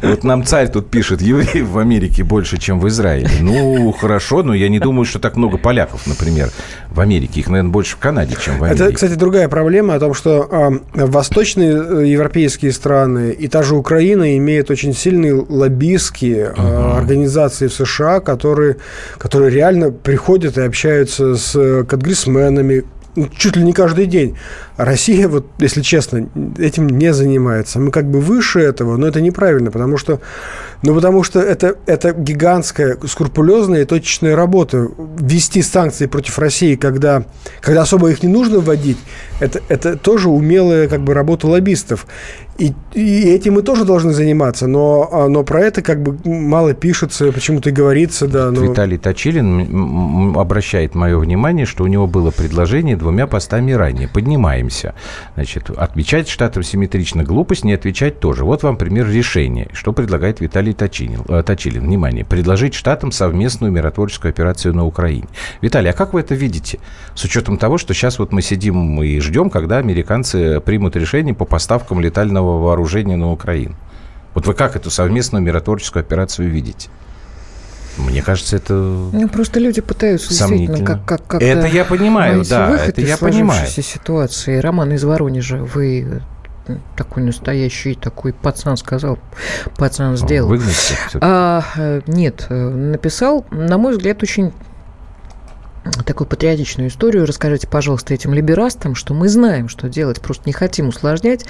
Вот 0.04 0.24
нам 0.24 0.44
царь 0.44 0.70
тут 0.70 0.92
пишет, 0.92 1.22
евреев 1.22 1.68
в 1.68 1.80
Америке 1.80 2.24
больше, 2.24 2.60
чем 2.60 2.80
в 2.80 2.88
Израиле. 2.88 3.28
Ну, 3.42 3.92
хорошо, 3.92 4.44
но 4.44 4.54
я 4.54 4.70
не 4.70 4.80
думаю, 4.80 5.06
что 5.06 5.18
так 5.18 5.36
много 5.36 5.58
поляков, 5.58 6.06
например, 6.06 6.52
в 6.92 7.00
Америке. 7.00 7.40
Их, 7.40 7.48
наверное, 7.48 7.72
больше 7.72 7.96
в 7.96 7.98
Канаде, 8.00 8.36
чем 8.40 8.60
в 8.60 8.64
Америке. 8.64 8.84
Это, 8.84 8.94
кстати, 8.94 9.14
другая 9.14 9.48
проблема 9.50 9.96
о 9.96 10.00
том, 10.00 10.14
что 10.14 10.80
восточные 10.94 11.72
э, 11.72 12.08
европейские 12.08 12.72
страны 12.72 13.32
и 13.32 13.48
та 13.48 13.64
же 13.64 13.76
Украина 13.76 14.38
имеют 14.38 14.70
очень 14.70 14.94
сильные 14.94 15.34
лоббистские 15.34 16.54
э, 16.56 16.98
организации 16.98 17.68
в 17.68 17.74
США, 17.74 18.20
которые, 18.20 18.78
которые 19.18 19.50
реально 19.50 19.92
приходят 19.92 20.58
и 20.58 20.62
общаются 20.62 21.36
с 21.36 21.56
э, 21.56 21.84
конгрессменами, 21.84 22.84
чуть 23.38 23.56
ли 23.56 23.64
не 23.64 23.74
каждый 23.74 24.06
день. 24.06 24.38
Россия, 24.80 25.28
вот, 25.28 25.46
если 25.60 25.82
честно, 25.82 26.30
этим 26.58 26.88
не 26.88 27.12
занимается. 27.12 27.82
Мы 27.82 27.92
как 27.92 28.10
бы 28.10 28.22
выше 28.22 28.62
этого, 28.62 28.96
но 28.96 29.08
это 29.08 29.20
неправильно, 29.20 29.72
потому 29.72 29.98
что, 29.98 30.22
ну, 30.84 30.96
потому 30.96 31.22
что 31.24 31.42
это, 31.42 31.76
это 31.86 32.14
гигантская, 32.14 32.98
скрупулезная 33.06 33.82
и 33.82 33.86
точечная 33.86 34.38
работа. 34.38 34.88
Ввести 35.20 35.62
санкции 35.64 36.06
против 36.06 36.40
России, 36.40 36.76
когда, 36.76 37.26
когда 37.60 37.82
особо 37.82 38.10
их 38.10 38.24
не 38.24 38.30
нужно 38.30 38.60
вводить, 38.60 38.98
это, 39.42 39.60
это 39.68 39.98
тоже 39.98 40.30
умелая 40.30 40.88
как 40.88 41.02
бы, 41.02 41.14
работа 41.14 41.48
лоббистов. 41.48 42.08
И, 42.58 42.74
и 42.94 43.22
этим 43.30 43.54
мы 43.54 43.62
тоже 43.62 43.86
должны 43.86 44.12
заниматься, 44.12 44.68
но, 44.68 45.10
а, 45.12 45.30
но 45.30 45.44
про 45.44 45.62
это 45.62 45.82
как 45.82 46.04
бы 46.04 46.18
мало 46.30 46.74
пишется, 46.74 47.32
почему-то 47.32 47.70
и 47.70 47.72
говорится, 47.72 48.28
да. 48.28 48.52
Но... 48.52 48.62
Виталий 48.62 48.98
Точилин 48.98 50.36
обращает 50.38 50.94
мое 50.94 51.18
внимание, 51.18 51.66
что 51.66 51.86
у 51.86 51.88
него 51.88 52.06
было 52.06 52.32
предложение 52.32 52.98
двумя 52.98 53.28
постами 53.28 53.72
ранее. 53.72 54.10
Поднимаемся. 54.70 54.94
Значит, 55.36 55.70
отвечать 55.70 56.30
штатам 56.30 56.64
симметрично 56.64 57.24
глупость, 57.24 57.64
не 57.64 57.74
отвечать 57.74 58.20
тоже. 58.20 58.46
Вот 58.46 58.64
вам 58.64 58.78
пример 58.78 59.10
решения. 59.10 59.68
Что 59.74 59.94
предлагает 59.94 60.40
Виталий 60.42 60.74
Точилин? 60.74 61.24
Э, 61.28 61.44
Точилин. 61.44 61.82
Внимание. 61.82 62.24
Предложить 62.24 62.74
штатам 62.76 63.12
совместную 63.12 63.72
миротворческую 63.72 64.30
операцию 64.30 64.76
на 64.76 64.86
Украине. 64.86 65.28
Виталий, 65.62 65.90
а 65.90 65.94
как 65.94 66.14
вы 66.14 66.22
это 66.22 66.36
видите? 66.36 66.80
С 67.16 67.24
учетом 67.24 67.58
того, 67.58 67.78
что 67.78 67.94
сейчас 67.94 68.20
вот 68.20 68.32
мы 68.32 68.42
сидим 68.42 69.02
и 69.02 69.20
ждем, 69.20 69.50
когда 69.50 69.78
американцы 69.78 70.60
примут 70.60 70.96
решение 70.96 71.34
по 71.34 71.46
поставкам 71.46 72.00
летального 72.00 72.62
вооружения 72.62 73.16
на 73.16 73.32
Украину. 73.32 73.76
Вот 74.36 74.46
вы 74.46 74.54
как 74.54 74.76
эту 74.76 74.92
совместную 74.92 75.44
миротворческую 75.44 76.02
операцию 76.02 76.50
видите? 76.50 76.90
Мне 78.00 78.22
кажется, 78.22 78.56
это 78.56 78.74
ну, 78.74 79.30
просто 79.30 79.60
люди 79.60 79.82
пытаются 79.82 80.30
действительно 80.30 80.86
как 80.86 81.06
как 81.06 81.26
как 81.26 81.42
это 81.42 81.68
я 81.68 81.86
понимаю, 81.86 82.44
да, 82.50 82.78
это 82.78 83.02
я 83.02 83.18
понимаю. 83.18 83.68
ситуации. 83.68 84.58
Роман 84.58 84.94
из 84.94 85.04
Воронежа, 85.04 85.58
вы 85.58 86.22
такой 86.96 87.24
настоящий, 87.24 87.96
такой 87.96 88.34
пацан 88.34 88.78
сказал, 88.78 89.18
пацан 89.78 90.18
сделал. 90.18 90.50
Выгнать 90.50 90.98
а, 91.16 91.64
э, 91.76 92.02
нет, 92.08 92.46
э, 92.50 92.70
написал, 92.70 93.46
на 93.50 93.78
мой 93.78 93.94
взгляд, 93.94 94.22
очень 94.22 94.54
такую 96.06 96.28
патриотичную 96.28 96.90
историю. 96.90 97.26
Расскажите, 97.26 97.68
пожалуйста, 97.68 98.14
этим 98.14 98.34
либерастам, 98.34 98.96
что 98.96 99.14
мы 99.14 99.30
знаем, 99.30 99.70
что 99.70 99.90
делать, 99.90 100.22
просто 100.22 100.44
не 100.46 100.54
хотим 100.54 100.90
усложнять. 100.90 101.46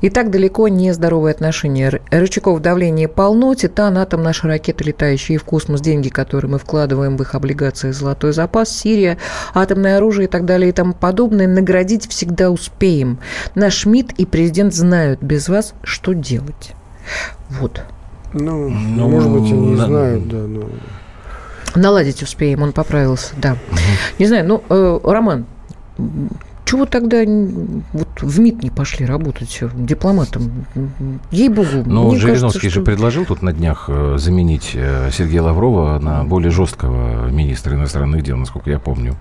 И 0.00 0.10
так 0.10 0.30
далеко 0.30 0.68
не 0.68 0.92
здоровые 0.92 1.32
отношения. 1.32 2.00
Рычагов 2.10 2.60
давления 2.60 3.08
полно, 3.08 3.54
Титан, 3.54 3.98
атом, 3.98 4.22
наши 4.22 4.46
ракеты, 4.46 4.84
летающие 4.84 5.38
в 5.38 5.44
космос, 5.44 5.80
деньги, 5.80 6.08
которые 6.08 6.50
мы 6.50 6.58
вкладываем 6.58 7.16
в 7.16 7.22
их 7.22 7.34
облигации, 7.34 7.90
золотой 7.90 8.32
запас, 8.32 8.70
Сирия, 8.70 9.18
атомное 9.54 9.96
оружие 9.96 10.26
и 10.26 10.30
так 10.30 10.44
далее 10.44 10.70
и 10.70 10.72
тому 10.72 10.94
подобное. 10.94 11.46
Наградить 11.46 12.08
всегда 12.08 12.50
успеем. 12.50 13.18
Наш 13.54 13.86
МИД 13.86 14.12
и 14.18 14.26
президент 14.26 14.74
знают 14.74 15.22
без 15.22 15.48
вас, 15.48 15.74
что 15.82 16.12
делать. 16.12 16.72
Вот. 17.48 17.82
Ну, 18.32 18.68
ну 18.68 19.08
может 19.08 19.30
быть, 19.30 19.50
они 19.50 19.74
на... 19.74 19.86
знают, 19.86 20.28
да, 20.28 20.36
но... 20.36 20.68
Наладить 21.74 22.22
успеем, 22.22 22.62
он 22.62 22.72
поправился, 22.72 23.34
да. 23.36 23.52
Угу. 23.52 23.78
Не 24.18 24.26
знаю, 24.26 24.46
ну, 24.46 24.62
э, 24.68 25.00
Роман, 25.04 25.46
чего 26.68 26.84
тогда 26.84 27.22
вот 27.92 28.08
в 28.20 28.40
МИД 28.40 28.62
не 28.62 28.70
пошли 28.70 29.06
работать 29.06 29.62
дипломатом? 29.74 30.66
Ей-богу. 31.30 31.84
Ну, 31.86 32.14
Жириновский 32.16 32.60
кажется, 32.60 32.80
же 32.80 32.82
предложил 32.82 33.24
тут 33.24 33.40
на 33.40 33.54
днях 33.54 33.86
э, 33.88 34.16
заменить 34.18 34.72
э, 34.74 35.10
Сергея 35.10 35.42
Лаврова 35.42 35.98
на 35.98 36.24
более 36.24 36.50
жесткого 36.50 37.30
министра 37.30 37.74
иностранных 37.74 38.22
дел, 38.22 38.36
насколько 38.36 38.68
я 38.68 38.78
помню. 38.78 39.16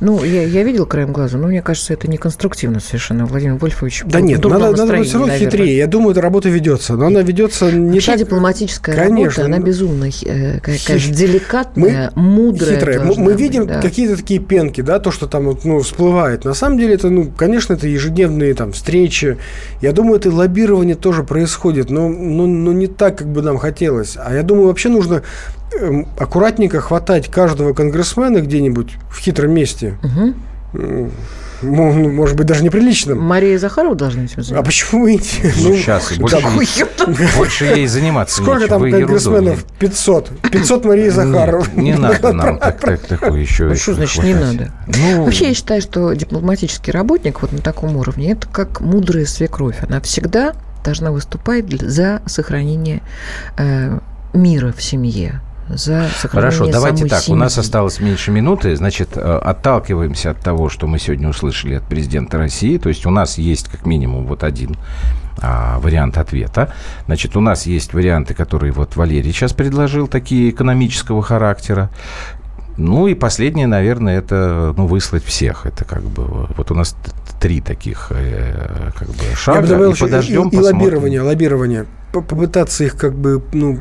Ну, 0.00 0.24
я, 0.24 0.44
я 0.44 0.62
видел 0.62 0.86
краем 0.86 1.12
глаза, 1.12 1.36
но 1.36 1.46
мне 1.46 1.60
кажется, 1.60 1.92
это 1.92 2.08
не 2.08 2.16
конструктивно 2.16 2.80
совершенно, 2.80 3.26
Владимир 3.26 3.56
Вольфович. 3.56 4.04
Да 4.06 4.20
нет, 4.20 4.42
надо, 4.42 4.70
надо 4.70 4.96
быть 4.96 5.08
все 5.08 5.18
равно 5.18 5.32
наверное. 5.32 5.50
хитрее. 5.50 5.76
Я 5.76 5.86
думаю, 5.86 6.12
эта 6.12 6.22
работа 6.22 6.48
ведется, 6.48 6.94
но 6.96 7.06
она 7.06 7.20
ведется 7.20 7.70
не 7.70 7.92
Вообще 7.92 8.12
так... 8.12 8.20
дипломатическая 8.20 8.96
Конечно. 8.96 9.42
работа, 9.42 9.44
она 9.44 9.58
безумно 9.58 10.04
э, 10.24 10.60
конечно, 10.60 11.14
деликатная, 11.14 12.12
мы 12.14 12.22
мудрая. 12.22 12.76
Хитрая. 12.76 13.00
Мы, 13.00 13.14
мы 13.16 13.34
видим 13.34 13.66
да. 13.66 13.82
какие-то 13.82 14.16
такие 14.16 14.40
пенки, 14.40 14.80
да, 14.80 15.00
то, 15.00 15.10
что 15.10 15.26
там 15.26 15.54
ну, 15.64 15.80
всплывает. 15.80 16.44
На 16.44 16.54
самом 16.54 16.78
деле 16.78 16.94
это, 16.94 17.10
ну, 17.10 17.30
конечно, 17.36 17.74
это 17.74 17.86
ежедневные 17.86 18.54
там 18.54 18.72
встречи. 18.72 19.36
Я 19.82 19.92
думаю, 19.92 20.18
это 20.18 20.30
лоббирование 20.30 20.94
тоже 20.96 21.24
происходит, 21.24 21.90
но, 21.90 22.08
но, 22.08 22.46
но 22.46 22.72
не 22.72 22.86
так, 22.86 23.18
как 23.18 23.28
бы 23.28 23.42
нам 23.42 23.58
хотелось. 23.58 24.16
А 24.16 24.34
я 24.34 24.42
думаю, 24.42 24.68
вообще 24.68 24.88
нужно 24.88 25.22
аккуратненько 26.18 26.80
хватать 26.80 27.28
каждого 27.28 27.72
конгрессмена 27.72 28.40
где-нибудь 28.40 28.96
в 29.10 29.18
хитром 29.18 29.52
месте. 29.52 29.96
Угу. 30.02 31.10
Может 31.62 32.36
быть, 32.36 32.46
даже 32.46 32.64
неприличным. 32.64 33.20
Мария 33.20 33.58
Захарова 33.58 33.94
должна 33.94 34.24
этим 34.24 34.42
заниматься? 34.42 34.58
А 34.58 34.62
почему 34.62 35.06
и 35.06 35.16
ну, 35.16 35.74
сейчас, 35.74 36.12
больше, 36.16 36.88
больше 37.36 37.64
ей 37.66 37.86
заниматься 37.86 38.42
Сколько 38.42 38.66
там 38.66 38.82
конгрессменов? 38.90 39.64
500. 39.78 40.30
500 40.50 40.84
Марии 40.86 41.08
Захаровой. 41.10 41.66
Не, 41.74 41.94
надо 41.98 42.32
нам 42.32 42.58
так, 42.58 42.80
так, 42.80 43.00
такое 43.00 43.40
еще. 43.40 43.64
Ну, 43.64 43.74
что 43.74 43.94
значит 43.94 44.24
не 44.24 44.34
надо? 44.34 44.72
Ну, 44.86 45.24
Вообще, 45.24 45.48
я 45.48 45.54
считаю, 45.54 45.82
что 45.82 46.12
дипломатический 46.14 46.92
работник 46.92 47.42
вот 47.42 47.52
на 47.52 47.58
таком 47.58 47.96
уровне, 47.96 48.32
это 48.32 48.48
как 48.48 48.80
мудрая 48.80 49.26
свекровь. 49.26 49.76
Она 49.86 50.00
всегда 50.00 50.54
должна 50.82 51.12
выступать 51.12 51.70
за 51.70 52.22
сохранение 52.24 53.02
э, 53.58 53.98
мира 54.32 54.72
в 54.74 54.82
семье 54.82 55.42
за 55.74 56.08
сохранение 56.16 56.30
Хорошо, 56.58 56.72
давайте 56.72 57.06
так. 57.06 57.22
семьи. 57.22 57.36
У 57.36 57.40
нас 57.40 57.56
осталось 57.58 58.00
меньше 58.00 58.30
минуты. 58.30 58.74
Значит, 58.74 59.10
э, 59.16 59.20
отталкиваемся 59.20 60.30
от 60.30 60.40
того, 60.40 60.68
что 60.68 60.86
мы 60.86 60.98
сегодня 60.98 61.28
услышали 61.28 61.74
от 61.74 61.84
президента 61.84 62.38
России. 62.38 62.78
То 62.78 62.88
есть 62.88 63.06
у 63.06 63.10
нас 63.10 63.38
есть 63.38 63.68
как 63.68 63.86
минимум 63.86 64.26
вот 64.26 64.42
один 64.42 64.76
а, 65.40 65.78
вариант 65.78 66.18
ответа. 66.18 66.72
Значит, 67.06 67.36
у 67.36 67.40
нас 67.40 67.66
есть 67.66 67.94
варианты, 67.94 68.34
которые 68.34 68.72
вот 68.72 68.96
Валерий 68.96 69.32
сейчас 69.32 69.52
предложил, 69.52 70.08
такие 70.08 70.50
экономического 70.50 71.22
характера. 71.22 71.90
Ну 72.76 73.06
и 73.08 73.14
последнее, 73.14 73.66
наверное, 73.66 74.18
это 74.18 74.74
ну, 74.76 74.86
выслать 74.86 75.24
всех. 75.24 75.66
Это 75.66 75.84
как 75.84 76.02
бы 76.02 76.46
вот 76.56 76.70
у 76.70 76.74
нас 76.74 76.96
три 77.40 77.60
таких 77.60 78.08
э, 78.10 78.90
как 78.96 79.08
бы 79.08 79.22
шага. 79.34 79.58
Я 79.58 79.62
бы 79.62 79.68
добавил 79.68 79.92
и 79.92 79.98
подождем, 79.98 80.48
и, 80.48 80.56
и 80.56 80.58
лоббирование, 80.58 81.20
лоббирование. 81.22 81.86
Попытаться 82.12 82.84
их 82.84 82.96
как 82.96 83.14
бы 83.14 83.42
ну 83.52 83.80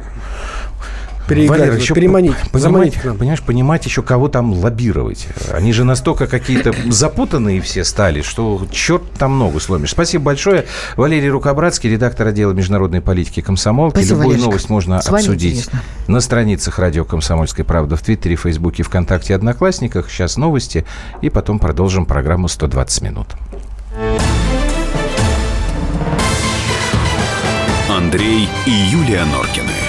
переиграть, 1.29 1.59
Валера, 1.59 1.75
еще 1.75 1.93
переманить, 1.93 2.35
понимать. 2.51 3.01
Понимаешь, 3.01 3.41
понимать 3.41 3.85
еще, 3.85 4.01
кого 4.01 4.27
там 4.27 4.53
лоббировать. 4.53 5.27
Они 5.53 5.71
же 5.71 5.83
настолько 5.83 6.27
какие-то 6.27 6.73
запутанные 6.89 7.61
все 7.61 7.83
стали, 7.83 8.21
что 8.21 8.65
черт 8.71 9.03
там 9.17 9.37
ногу 9.37 9.59
сломишь. 9.59 9.91
Спасибо 9.91 10.25
большое. 10.25 10.65
Валерий 10.97 11.29
Рукобратский, 11.29 11.89
редактор 11.89 12.27
отдела 12.27 12.51
международной 12.51 13.01
политики 13.01 13.41
комсомолки. 13.41 13.95
Спасибо, 13.95 14.15
Любую 14.15 14.27
Валерчик. 14.27 14.45
новость 14.47 14.69
можно 14.69 14.99
обсудить 14.99 15.59
интересно. 15.59 15.81
на 16.07 16.19
страницах 16.19 16.79
радио 16.79 17.05
«Комсомольская 17.05 17.65
правда» 17.65 17.95
в 17.95 18.01
Твиттере, 18.01 18.35
Фейсбуке, 18.35 18.83
ВКонтакте, 18.83 19.35
Одноклассниках. 19.35 20.09
Сейчас 20.09 20.37
новости, 20.37 20.85
и 21.21 21.29
потом 21.29 21.59
продолжим 21.59 22.05
программу 22.05 22.47
«120 22.47 23.03
минут». 23.03 23.27
Андрей 27.89 28.47
и 28.65 28.71
Юлия 28.71 29.25
Норкины 29.25 29.88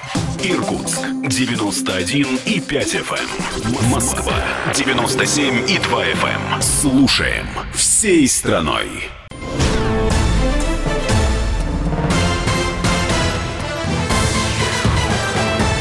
Иркутск 0.43 0.99
91 1.27 2.39
и 2.45 2.59
5 2.59 2.95
FM. 2.95 3.29
Эм. 3.63 3.89
Москва 3.91 4.33
97 4.73 5.69
и 5.69 5.77
2 5.77 6.05
FM. 6.05 6.55
Эм. 6.55 6.61
Слушаем 6.61 7.45
всей 7.73 8.27
страной. 8.27 8.87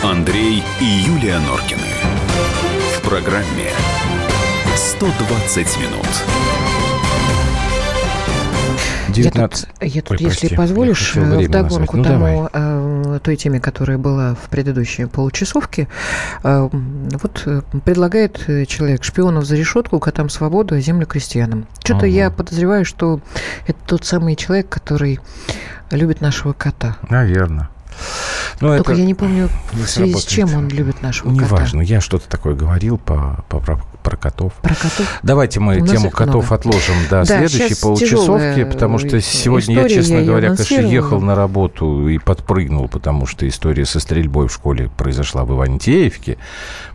Андрей 0.04 0.62
и 0.80 0.84
Юлия 0.84 1.38
Норкины. 1.38 1.80
В 2.98 3.08
программе 3.08 3.70
120 4.76 5.78
минут. 5.78 6.06
19... 9.08 9.68
Я 9.80 9.80
тут, 9.80 9.94
я 9.94 10.02
тут 10.02 10.10
Ой, 10.12 10.26
если 10.26 10.40
прости, 10.40 10.56
позволишь, 10.56 11.14
вдогонку 11.14 11.96
ну, 11.96 12.04
тому, 12.04 12.48
э, 12.52 12.89
той 13.18 13.36
теме, 13.36 13.60
которая 13.60 13.98
была 13.98 14.34
в 14.34 14.48
предыдущей 14.48 15.06
получасовке, 15.06 15.88
э, 16.42 16.68
вот 16.72 17.42
э, 17.46 17.62
предлагает 17.84 18.38
человек 18.68 19.04
шпионов 19.04 19.44
за 19.44 19.56
решетку, 19.56 19.98
котам 19.98 20.28
свободу, 20.28 20.74
а 20.74 20.80
землю 20.80 21.06
крестьянам. 21.06 21.66
Что-то 21.82 22.06
ага. 22.06 22.06
я 22.06 22.30
подозреваю, 22.30 22.84
что 22.84 23.20
это 23.66 23.78
тот 23.86 24.04
самый 24.04 24.36
человек, 24.36 24.68
который 24.68 25.20
любит 25.90 26.20
нашего 26.20 26.52
кота. 26.52 26.96
Наверное. 27.08 27.68
Но 28.60 28.68
ну, 28.68 28.76
Только 28.76 28.92
это 28.92 29.00
я 29.00 29.06
не 29.06 29.14
помню, 29.14 29.48
в 29.72 29.86
связи 29.86 30.14
с 30.14 30.24
чем 30.24 30.54
он 30.54 30.68
любит 30.68 31.02
нашего 31.02 31.30
Неважно, 31.30 31.48
кота. 31.48 31.56
Неважно, 31.62 31.80
я 31.80 32.00
что-то 32.00 32.28
такое 32.28 32.54
говорил 32.54 32.98
по, 32.98 33.44
по, 33.48 33.60
про, 34.02 34.16
котов. 34.16 34.52
Про 34.54 34.74
котов? 34.74 35.20
Давайте 35.22 35.60
мы 35.60 35.80
тему 35.80 36.10
котов 36.10 36.50
много. 36.50 36.54
отложим 36.54 36.94
до 37.10 37.24
да, 37.24 37.46
следующей 37.46 37.80
полчасовки, 37.80 38.64
потому 38.64 38.98
что 38.98 39.20
сегодня 39.20 39.82
я, 39.82 39.88
честно 39.88 40.16
я 40.16 40.24
говоря, 40.24 40.54
конечно, 40.54 40.86
ехал 40.86 41.20
на 41.20 41.34
работу 41.34 42.08
и 42.08 42.18
подпрыгнул, 42.18 42.88
потому 42.88 43.26
что 43.26 43.48
история 43.48 43.86
со 43.86 44.00
стрельбой 44.00 44.48
в 44.48 44.52
школе 44.52 44.90
произошла 44.96 45.44
в 45.44 45.52
Ивантеевке. 45.52 46.38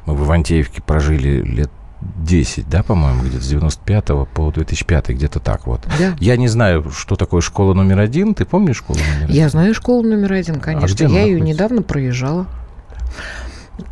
Мы 0.05 0.15
в 0.15 0.25
Ивантеевке 0.25 0.81
прожили 0.81 1.41
лет 1.41 1.71
10, 2.01 2.69
да, 2.69 2.83
по-моему, 2.83 3.23
где-то 3.23 3.43
с 3.43 3.47
95 3.47 4.05
по 4.33 4.51
2005, 4.51 5.09
где-то 5.09 5.39
так 5.39 5.65
вот. 5.65 5.81
Да. 5.97 6.15
Я 6.19 6.37
не 6.37 6.47
знаю, 6.47 6.89
что 6.91 7.15
такое 7.15 7.41
школа 7.41 7.73
номер 7.73 7.99
один. 7.99 8.33
Ты 8.35 8.45
помнишь 8.45 8.77
школу 8.77 8.99
номер 8.99 9.25
один? 9.25 9.35
Я 9.35 9.49
знаю 9.49 9.73
школу 9.73 10.03
номер 10.03 10.33
один, 10.33 10.59
конечно. 10.59 11.07
А 11.07 11.09
Я 11.09 11.23
ее 11.23 11.41
недавно 11.41 11.81
проезжала. 11.81 12.47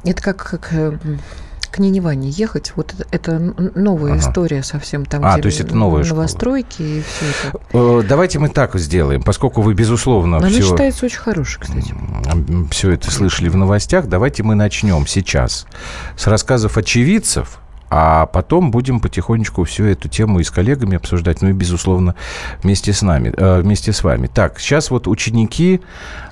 Это 0.03 0.21
как, 0.21 0.37
как 0.37 0.69
э, 0.71 0.97
к 1.73 1.79
Ниневане 1.79 2.29
ехать. 2.29 2.73
Вот 2.75 2.93
это, 2.93 3.07
это 3.09 3.39
новая 3.39 4.13
ага. 4.13 4.21
история 4.21 4.61
совсем 4.61 5.05
там, 5.05 5.25
а, 5.25 5.33
где 5.33 5.41
то 5.41 5.45
есть 5.47 5.59
это 5.59 5.75
новая 5.75 6.03
новостройки 6.03 6.73
школа. 6.73 6.87
и 6.87 7.01
все 7.01 7.49
это. 7.49 7.59
Э, 7.73 8.03
давайте 8.07 8.37
мы 8.37 8.49
так 8.49 8.77
сделаем, 8.77 9.23
поскольку 9.23 9.63
вы, 9.63 9.73
безусловно, 9.73 10.39
Но 10.39 10.49
все... 10.49 10.57
Она 10.57 10.65
считается 10.67 11.05
очень 11.07 11.17
хорошей, 11.17 11.59
кстати. 11.59 11.95
Все 12.69 12.91
это 12.91 13.09
слышали 13.09 13.49
в 13.49 13.55
новостях. 13.55 14.05
Давайте 14.05 14.43
мы 14.43 14.53
начнем 14.53 15.07
сейчас 15.07 15.65
с 16.15 16.27
рассказов 16.27 16.77
очевидцев, 16.77 17.59
а 17.95 18.25
потом 18.25 18.71
будем 18.71 18.99
потихонечку 18.99 19.65
всю 19.65 19.83
эту 19.83 20.09
тему 20.09 20.39
и 20.39 20.43
с 20.43 20.49
коллегами 20.49 20.97
обсуждать, 20.97 21.43
ну 21.43 21.49
и, 21.49 21.53
безусловно, 21.53 22.15
вместе 22.63 22.91
с 22.91 23.03
нами, 23.03 23.31
э, 23.37 23.61
вместе 23.61 23.93
с 23.93 24.03
вами. 24.03 24.25
Так, 24.25 24.59
сейчас 24.59 24.89
вот 24.89 25.07
ученики 25.07 25.79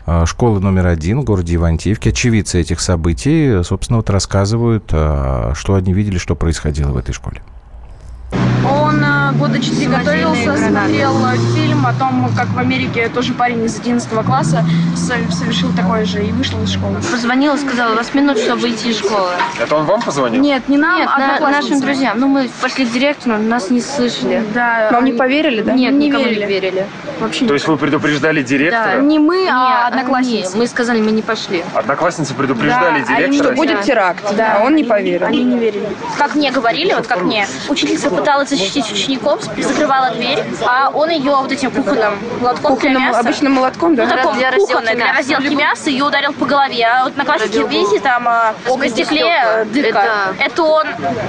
э, 0.07 0.25
школы 0.25 0.59
номер 0.59 0.87
один 0.87 1.19
в 1.21 1.23
городе 1.23 1.53
Ивантеевке, 1.53 2.09
очевидцы 2.09 2.59
этих 2.59 2.79
событий, 2.79 3.63
собственно, 3.63 3.97
вот 3.97 4.09
рассказывают, 4.09 4.85
э, 4.91 5.51
что 5.53 5.75
они 5.75 5.93
видели, 5.93 6.17
что 6.17 6.33
происходило 6.33 6.93
в 6.93 6.97
этой 6.97 7.13
школе. 7.13 7.43
Он 8.67 9.20
года 9.37 9.59
четыре 9.59 9.87
готовился, 9.89 10.57
смотрел 10.57 11.13
фильм 11.55 11.85
о 11.85 11.93
том, 11.93 12.29
как 12.35 12.47
в 12.49 12.57
Америке 12.59 13.09
тоже 13.09 13.33
парень 13.33 13.63
из 13.65 13.79
11 13.79 14.09
класса 14.25 14.63
совершил 14.95 15.71
такое 15.73 16.05
же 16.05 16.23
и 16.23 16.31
вышел 16.31 16.61
из 16.63 16.71
школы. 16.71 16.97
Позвонила, 17.11 17.55
сказала, 17.57 17.93
у 17.93 17.95
вас 17.95 18.13
минут, 18.13 18.37
чтобы 18.37 18.61
выйти 18.61 18.87
из 18.87 18.99
школы. 18.99 19.29
Это 19.59 19.75
он 19.75 19.85
вам 19.85 20.01
позвонил? 20.01 20.41
Нет, 20.41 20.67
не 20.69 20.77
нам, 20.77 20.99
Нет, 20.99 21.09
а 21.13 21.39
на, 21.39 21.49
нашим 21.51 21.79
друзьям. 21.79 22.19
Ну, 22.19 22.27
мы 22.27 22.49
пошли 22.61 22.85
к 22.85 22.91
директору, 22.91 23.37
нас 23.37 23.69
не 23.69 23.81
слышали. 23.81 24.43
Да. 24.53 24.89
Вам 24.91 25.05
не 25.05 25.13
поверили, 25.13 25.61
да? 25.61 25.73
Нет, 25.73 25.93
не 25.93 26.07
никому 26.07 26.25
верили. 26.25 26.39
не 26.41 26.45
верили. 26.47 26.85
Вообще 27.19 27.45
То 27.45 27.53
есть 27.53 27.67
вы 27.67 27.77
предупреждали 27.77 28.43
директора? 28.43 28.95
Да, 28.95 29.01
не 29.01 29.19
мы, 29.19 29.47
а 29.49 29.89
Не, 29.91 29.99
одноклассницы. 29.99 30.53
не, 30.53 30.59
мы 30.59 30.67
сказали, 30.67 31.01
мы 31.01 31.11
не 31.11 31.21
пошли. 31.21 31.63
Одноклассницы 31.73 32.33
предупреждали 32.33 33.03
Да, 33.03 33.13
а 33.13 33.17
директора? 33.17 33.43
что 33.43 33.55
будет 33.55 33.81
теракт, 33.81 34.35
да, 34.35 34.61
он 34.63 34.75
не 34.75 34.83
поверил. 34.83 35.27
Они 35.27 35.43
не 35.43 35.57
верили. 35.57 35.87
Как 36.17 36.35
мне 36.35 36.51
говорили, 36.51 36.93
вот 36.93 37.07
как 37.07 37.21
мне, 37.21 37.47
учительница 37.69 38.09
пыталась 38.09 38.49
защитить 38.49 38.85
учеников, 39.21 39.41
закрывала 39.57 40.11
дверь, 40.11 40.39
а 40.65 40.89
он 40.89 41.09
ее 41.09 41.31
вот 41.35 41.51
этим 41.51 41.71
кухонным 41.71 42.13
молотком 42.39 42.75
для 42.77 42.89
Кухонным, 42.89 43.03
мяса. 43.03 43.19
обычным 43.19 43.51
молотком, 43.53 43.95
да? 43.95 44.05
Ну, 44.05 44.09
таком 44.15 44.37
Для 44.37 44.51
разделки 44.51 44.71
кухонный, 44.73 44.95
для 44.95 45.05
мяса. 45.05 45.17
разделки 45.17 45.53
мяса 45.55 45.89
ее 45.89 46.03
ударил 46.03 46.33
по 46.33 46.45
голове. 46.45 46.85
А 46.85 47.03
вот 47.05 47.17
на 47.17 47.25
классике, 47.25 47.67
видите, 47.67 47.99
там 47.99 48.27
а, 48.27 48.53
на 48.77 48.87
стекле 48.89 49.23
э, 49.25 49.65
дырка. 49.65 50.33
Это, 50.39 50.63
он 50.63 50.85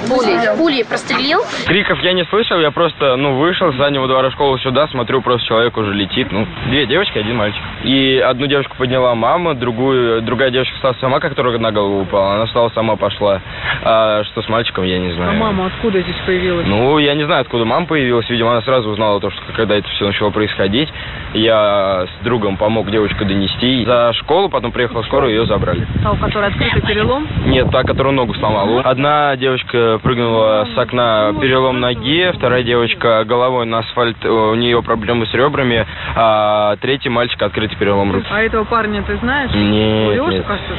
пулей, 0.09 0.37
пулей 0.57 0.85
прострелил. 0.85 1.41
Криков 1.65 1.99
я 2.01 2.13
не 2.13 2.25
слышал, 2.25 2.59
я 2.59 2.71
просто, 2.71 3.15
ну, 3.15 3.37
вышел 3.37 3.71
с 3.71 3.75
заднего 3.77 4.07
двора 4.07 4.31
школы 4.31 4.59
сюда, 4.59 4.87
смотрю, 4.87 5.21
просто 5.21 5.45
человек 5.47 5.77
уже 5.77 5.93
летит. 5.93 6.31
Ну, 6.31 6.47
две 6.67 6.85
девочки, 6.85 7.17
один 7.17 7.37
мальчик. 7.37 7.61
И 7.83 8.17
одну 8.19 8.47
девочку 8.47 8.75
подняла 8.77 9.15
мама, 9.15 9.53
другую, 9.53 10.21
другая 10.21 10.49
девочка 10.51 10.77
стала 10.77 10.95
сама, 10.99 11.19
которая 11.19 11.57
на 11.57 11.71
голову 11.71 12.01
упала. 12.01 12.35
Она 12.35 12.47
стала 12.47 12.69
сама 12.73 12.95
пошла. 12.95 13.41
А 13.83 14.23
что 14.23 14.41
с 14.41 14.49
мальчиком, 14.49 14.83
я 14.83 14.99
не 14.99 15.13
знаю. 15.13 15.31
А 15.31 15.33
мама 15.33 15.67
откуда 15.67 16.01
здесь 16.01 16.15
появилась? 16.25 16.65
Ну, 16.67 16.97
я 16.97 17.13
не 17.15 17.23
знаю, 17.25 17.41
откуда 17.41 17.65
мама 17.65 17.82
появилась. 17.85 18.29
Видимо, 18.29 18.51
она 18.51 18.61
сразу 18.61 18.89
узнала 18.89 19.19
то, 19.19 19.29
что 19.29 19.41
когда 19.53 19.75
это 19.75 19.87
все 19.89 20.05
начало 20.05 20.29
происходить. 20.29 20.91
Я 21.33 22.05
с 22.05 22.23
другом 22.23 22.57
помог 22.57 22.89
девочку 22.89 23.25
донести. 23.25 23.85
За 23.85 24.13
школу, 24.13 24.49
потом 24.49 24.71
приехала 24.71 25.01
скорая, 25.03 25.31
ее 25.31 25.45
забрали. 25.45 25.87
А 26.05 26.11
у 26.11 26.17
которой 26.17 26.49
открытый 26.49 26.81
перелом? 26.81 27.27
Нет, 27.45 27.69
та, 27.71 27.83
которая 27.83 28.13
ногу 28.13 28.33
сломала. 28.35 28.81
Одна 28.81 29.35
девочка 29.35 29.99
прыгнула 30.01 30.67
с 30.73 30.77
окна, 30.77 31.33
перелом 31.39 31.79
ноги, 31.79 32.31
вторая 32.35 32.63
девочка 32.63 33.23
головой 33.25 33.65
на 33.65 33.79
асфальт, 33.79 34.23
у 34.25 34.55
нее 34.55 34.81
проблемы 34.83 35.25
с 35.25 35.33
ребрами, 35.33 35.85
а 36.15 36.75
третий 36.77 37.09
мальчик 37.09 37.41
открытый 37.41 37.77
перелом 37.77 38.11
руки. 38.11 38.27
А 38.29 38.41
этого 38.41 38.63
парня 38.63 39.03
ты 39.03 39.17
знаешь? 39.17 39.51
Нет, 39.53 40.15
Леша, 40.15 40.31
нет. 40.31 40.45
кажется? 40.45 40.73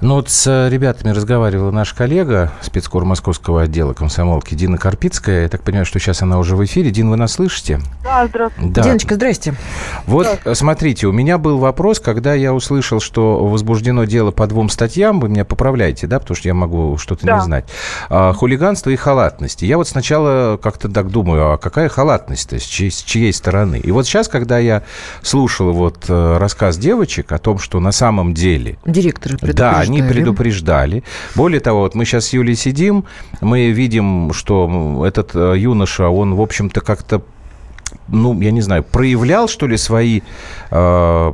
Ну, 0.00 0.16
вот 0.16 0.28
с 0.28 0.46
э, 0.46 0.68
ребятами 0.68 1.10
разговаривала 1.10 1.70
наш 1.70 1.94
коллега, 1.94 2.52
спецкор 2.60 3.04
московского 3.04 3.62
отдела 3.62 3.94
комсомолки 3.94 4.54
Дина 4.54 4.76
Карпицкая. 4.78 5.42
Я 5.44 5.48
так 5.48 5.62
понимаю, 5.62 5.86
что 5.86 5.98
сейчас 5.98 6.22
она 6.22 6.38
уже 6.38 6.54
в 6.54 6.64
эфире. 6.64 6.90
Дин, 6.90 7.08
вы 7.08 7.16
нас 7.16 7.32
слышите? 7.32 7.80
Да, 8.04 8.26
здравствуйте. 8.26 8.72
Да. 8.72 8.82
Диночка, 8.82 9.14
здрасте. 9.14 9.54
Вот, 10.06 10.26
э, 10.44 10.54
смотрите, 10.54 11.06
у 11.06 11.12
меня 11.12 11.38
был 11.38 11.58
вопрос, 11.58 11.98
когда 12.00 12.34
я 12.34 12.52
услышал, 12.52 13.00
что 13.00 13.46
возбуждено 13.46 14.04
дело 14.04 14.30
по 14.32 14.46
двум 14.46 14.68
статьям, 14.68 15.20
вы 15.20 15.28
меня 15.28 15.44
поправляете, 15.44 16.06
да, 16.06 16.20
потому 16.20 16.36
что 16.36 16.48
я 16.48 16.54
могу 16.54 16.98
что-то 16.98 17.24
Да. 17.26 17.36
не 17.36 17.42
знать. 17.42 17.64
А, 18.10 18.32
хулиганство 18.32 18.90
и 18.90 18.96
халатность. 18.96 19.62
Я 19.62 19.78
вот 19.78 19.88
сначала 19.88 20.58
как-то 20.58 20.88
так 20.90 21.10
думаю, 21.10 21.52
а 21.52 21.58
какая 21.58 21.88
халатность-то, 21.88 22.58
с 22.58 22.62
чьей, 22.62 22.90
с 22.90 23.02
чьей 23.02 23.32
стороны? 23.32 23.78
И 23.78 23.90
вот 23.90 24.06
сейчас, 24.06 24.28
когда 24.28 24.58
я 24.58 24.82
слушал 25.22 25.72
вот 25.72 26.04
э, 26.08 26.36
рассказ 26.38 26.76
девочек 26.76 27.32
о 27.32 27.38
том, 27.38 27.58
что 27.58 27.80
на 27.80 27.92
самом 27.92 28.34
деле 28.34 28.76
Директоры 28.84 29.38
да, 29.40 29.85
они 29.88 30.02
предупреждали. 30.02 31.02
Более 31.34 31.60
того, 31.60 31.80
вот 31.80 31.94
мы 31.94 32.04
сейчас 32.04 32.26
с 32.26 32.32
Юлей 32.32 32.54
сидим, 32.56 33.04
мы 33.40 33.70
видим, 33.70 34.32
что 34.32 35.04
этот 35.06 35.34
э, 35.34 35.54
юноша, 35.56 36.08
он, 36.08 36.34
в 36.34 36.40
общем-то, 36.40 36.80
как-то 36.80 37.22
ну, 38.08 38.38
я 38.40 38.50
не 38.50 38.60
знаю, 38.60 38.82
проявлял, 38.82 39.48
что 39.48 39.66
ли, 39.66 39.76
свои 39.76 40.20
э, 40.20 40.22
Да, 40.70 41.32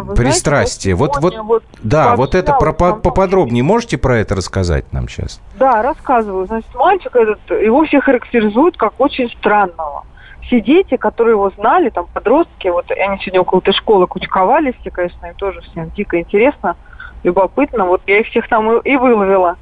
вы 0.00 0.14
знаете, 0.14 0.22
пристрастия. 0.22 0.94
вот 0.94 1.16
вот, 1.20 1.36
вот, 1.38 1.64
да, 1.82 2.16
вот 2.16 2.34
это 2.34 2.54
про- 2.54 2.72
по- 2.72 2.94
поподробнее 2.94 3.62
можете 3.62 3.98
про 3.98 4.18
это 4.18 4.34
рассказать 4.34 4.92
нам 4.92 5.08
сейчас? 5.08 5.40
Да, 5.58 5.82
рассказываю. 5.82 6.46
Значит, 6.46 6.74
мальчик 6.74 7.14
этот, 7.14 7.40
его 7.50 7.84
все 7.84 8.00
характеризуют 8.00 8.76
как 8.76 8.94
очень 8.98 9.28
странного. 9.38 10.04
Все 10.42 10.60
дети, 10.60 10.96
которые 10.96 11.34
его 11.34 11.50
знали, 11.56 11.90
там, 11.90 12.06
подростки, 12.12 12.68
вот 12.68 12.90
они 12.90 13.18
сегодня 13.20 13.40
около 13.40 13.60
этой 13.60 13.72
школы 13.72 14.06
кучковались, 14.06 14.74
все, 14.80 14.90
конечно, 14.90 15.26
им 15.26 15.34
тоже 15.34 15.60
всем 15.60 15.90
дико 15.96 16.18
интересно, 16.20 16.76
любопытно. 17.22 17.84
Вот 17.84 18.02
я 18.06 18.20
их 18.20 18.26
всех 18.28 18.48
там 18.48 18.70
и, 18.72 18.90
и 18.90 18.96
выловила. 18.96 19.56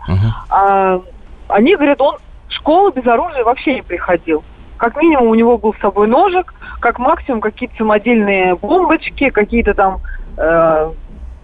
А, 0.48 1.00
они 1.48 1.76
говорят, 1.76 2.00
он 2.00 2.16
в 2.48 2.52
школу 2.52 2.90
без 2.92 3.06
оружия 3.06 3.44
вообще 3.44 3.74
не 3.74 3.82
приходил. 3.82 4.42
Как 4.76 4.96
минимум 4.96 5.28
у 5.28 5.34
него 5.34 5.58
был 5.58 5.74
с 5.74 5.80
собой 5.80 6.06
ножик, 6.06 6.54
как 6.80 6.98
максимум 6.98 7.40
какие-то 7.40 7.76
самодельные 7.76 8.54
бомбочки, 8.56 9.28
какие-то 9.30 9.74
там 9.74 10.00
э, 10.38 10.90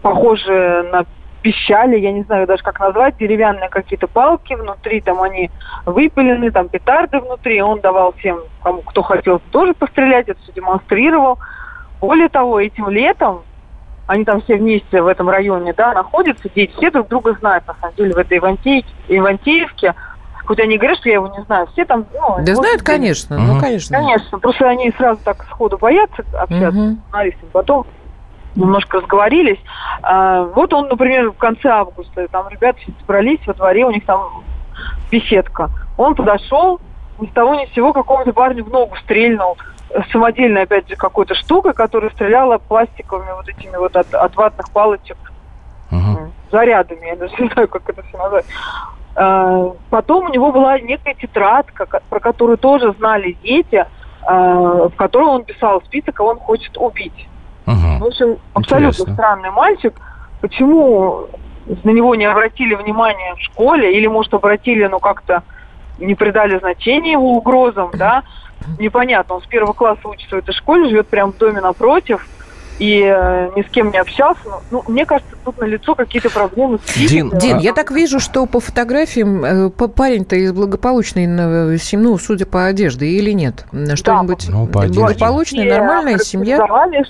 похожие 0.01 0.83
на 0.85 1.05
пищали, 1.43 1.97
я 1.99 2.11
не 2.11 2.23
знаю 2.25 2.47
даже 2.49 2.64
как 2.64 2.81
назвать, 2.81 3.19
деревянные 3.19 3.69
какие-то 3.69 4.09
палки, 4.09 4.55
внутри 4.55 5.01
там 5.01 5.23
они 5.23 5.49
выпилены, 5.85 6.51
там 6.51 6.69
петарды 6.69 7.21
внутри, 7.21 7.62
он 7.62 7.79
давал 7.81 8.14
всем, 8.14 8.41
кому 8.64 8.83
кто 8.83 9.03
хотел 9.03 9.41
тоже 9.53 9.73
пострелять, 9.75 10.29
это 10.29 10.41
все 10.43 10.53
демонстрировал. 10.53 11.39
Более 12.01 12.29
того, 12.29 12.59
этим 12.59 12.89
летом 12.89 13.43
они 14.07 14.24
там 14.24 14.40
все 14.42 14.57
вместе 14.57 15.02
в 15.02 15.07
этом 15.07 15.28
районе, 15.28 15.72
да, 15.72 15.92
находятся, 15.92 16.48
дети, 16.54 16.72
все 16.76 16.90
друг 16.90 17.09
друга 17.09 17.34
знают, 17.40 17.66
на 17.66 17.74
самом 17.74 17.94
деле, 17.96 18.14
в 18.14 18.18
этой 18.18 18.38
Ивантеевке, 18.38 18.92
Ивантеевке. 19.09 19.94
Хоть 20.44 20.61
они 20.61 20.78
говорят, 20.78 20.98
что 20.98 21.09
я 21.09 21.16
его 21.16 21.26
не 21.36 21.42
знаю, 21.44 21.66
все 21.72 21.84
там... 21.84 22.07
Ну, 22.14 22.36
Да 22.44 22.54
знают, 22.54 22.78
быть, 22.78 22.86
конечно, 22.86 23.36
ну, 23.36 23.61
конечно. 23.61 23.98
Конечно, 23.98 24.38
просто 24.38 24.68
они 24.68 24.92
сразу 24.92 25.20
так 25.24 25.44
сходу 25.46 25.76
боятся 25.76 26.24
общаться 26.34 26.70
с 26.70 26.96
журналистами, 27.11 27.48
потом 27.52 27.86
немножко 28.54 28.98
разговорились. 28.98 29.59
А, 30.02 30.44
вот 30.44 30.72
он, 30.72 30.88
например, 30.88 31.30
в 31.30 31.36
конце 31.36 31.68
августа, 31.68 32.28
там 32.28 32.48
ребята 32.48 32.78
все 32.78 32.92
собрались 33.00 33.40
во 33.46 33.54
дворе, 33.54 33.86
у 33.86 33.90
них 33.90 34.04
там 34.07 34.44
беседка. 35.11 35.70
Он 35.96 36.14
подошел, 36.14 36.80
ни 37.18 37.26
с 37.26 37.32
того 37.32 37.54
ни 37.57 37.66
с 37.66 37.74
сего 37.74 37.92
какому-то 37.92 38.32
парню 38.32 38.64
в 38.64 38.70
ногу 38.70 38.96
стрельнул. 39.02 39.57
Самодельной, 40.12 40.62
опять 40.62 40.89
же, 40.89 40.97
какой-то 40.97 41.34
штукой, 41.34 41.72
которая 41.72 42.11
стреляла 42.11 42.59
пластиковыми 42.59 43.32
вот 43.32 43.49
этими 43.49 43.76
вот 43.76 43.97
от, 43.97 44.12
от 44.14 44.34
ватных 44.37 44.70
палочек 44.70 45.16
м, 45.91 46.32
зарядами. 46.51 47.07
Я 47.07 47.16
даже 47.16 47.34
не 47.39 47.49
знаю, 47.51 47.68
как 47.68 47.89
это 47.89 48.03
все 48.03 48.18
назвать. 48.18 48.45
А, 49.14 49.72
Потом 49.91 50.26
у 50.26 50.28
него 50.28 50.53
была 50.53 50.78
некая 50.80 51.14
тетрадка, 51.14 51.87
про 52.11 52.20
которую 52.20 52.59
тоже 52.59 52.93
знали 52.99 53.37
дети, 53.43 53.87
а, 54.22 54.89
в 54.89 54.97
которой 54.97 55.28
он 55.28 55.45
писал 55.45 55.80
список, 55.82 56.16
кого 56.16 56.30
он 56.30 56.39
хочет 56.41 56.76
убить. 56.76 57.28
В 58.01 58.05
общем, 58.05 58.37
абсолютно 58.55 58.89
Интересно. 58.91 59.14
странный 59.14 59.51
мальчик. 59.51 59.95
Почему 60.41 61.26
на 61.84 61.91
него 61.91 62.14
не 62.14 62.24
обратили 62.26 62.74
внимания 62.74 63.34
в 63.34 63.41
школе, 63.41 63.97
или, 63.97 64.07
может, 64.07 64.34
обратили, 64.34 64.87
но 64.87 64.99
как-то 65.01 65.43
не 65.99 66.14
придали 66.14 66.59
значения 66.59 67.12
его 67.12 67.32
угрозам, 67.32 67.91
да? 67.95 68.22
Непонятно. 68.78 69.36
Он 69.36 69.42
с 69.42 69.46
первого 69.46 69.72
класса 69.72 70.09
учится 70.09 70.36
в 70.36 70.38
этой 70.38 70.52
школе, 70.54 70.88
живет 70.88 71.09
прямо 71.09 71.32
в 71.32 71.38
доме 71.38 71.61
напротив, 71.61 72.26
и 72.78 73.00
э, 73.00 73.50
ни 73.57 73.62
с 73.62 73.70
кем 73.70 73.90
не 73.90 73.96
общался. 73.98 74.40
Ну, 74.44 74.61
ну, 74.70 74.92
мне 74.92 75.07
кажется, 75.07 75.34
тут 75.46 75.57
налицо 75.59 75.94
какие-то 75.94 76.28
проблемы 76.28 76.76
с 76.78 76.82
психикой. 76.82 77.38
Дин, 77.40 77.57
я 77.59 77.72
так 77.72 77.90
вижу, 77.90 78.20
что 78.20 78.44
по 78.44 78.61
фотографиям 78.61 79.42
э, 79.44 79.70
парень-то 79.70 80.36
из 80.36 80.52
благополучной, 80.52 81.24
э, 81.74 81.78
сем- 81.78 82.02
ну, 82.02 82.18
судя 82.18 82.44
по 82.44 82.66
одежде, 82.66 83.07
или 83.07 83.30
нет? 83.30 83.64
Что-нибудь 83.94 84.46
Ну, 84.50 84.66
по 84.66 84.82
одежде. 84.82 85.00
благополучная, 85.00 85.64
Все 85.64 85.74
нормальная 85.78 86.18
семья? 86.18 86.57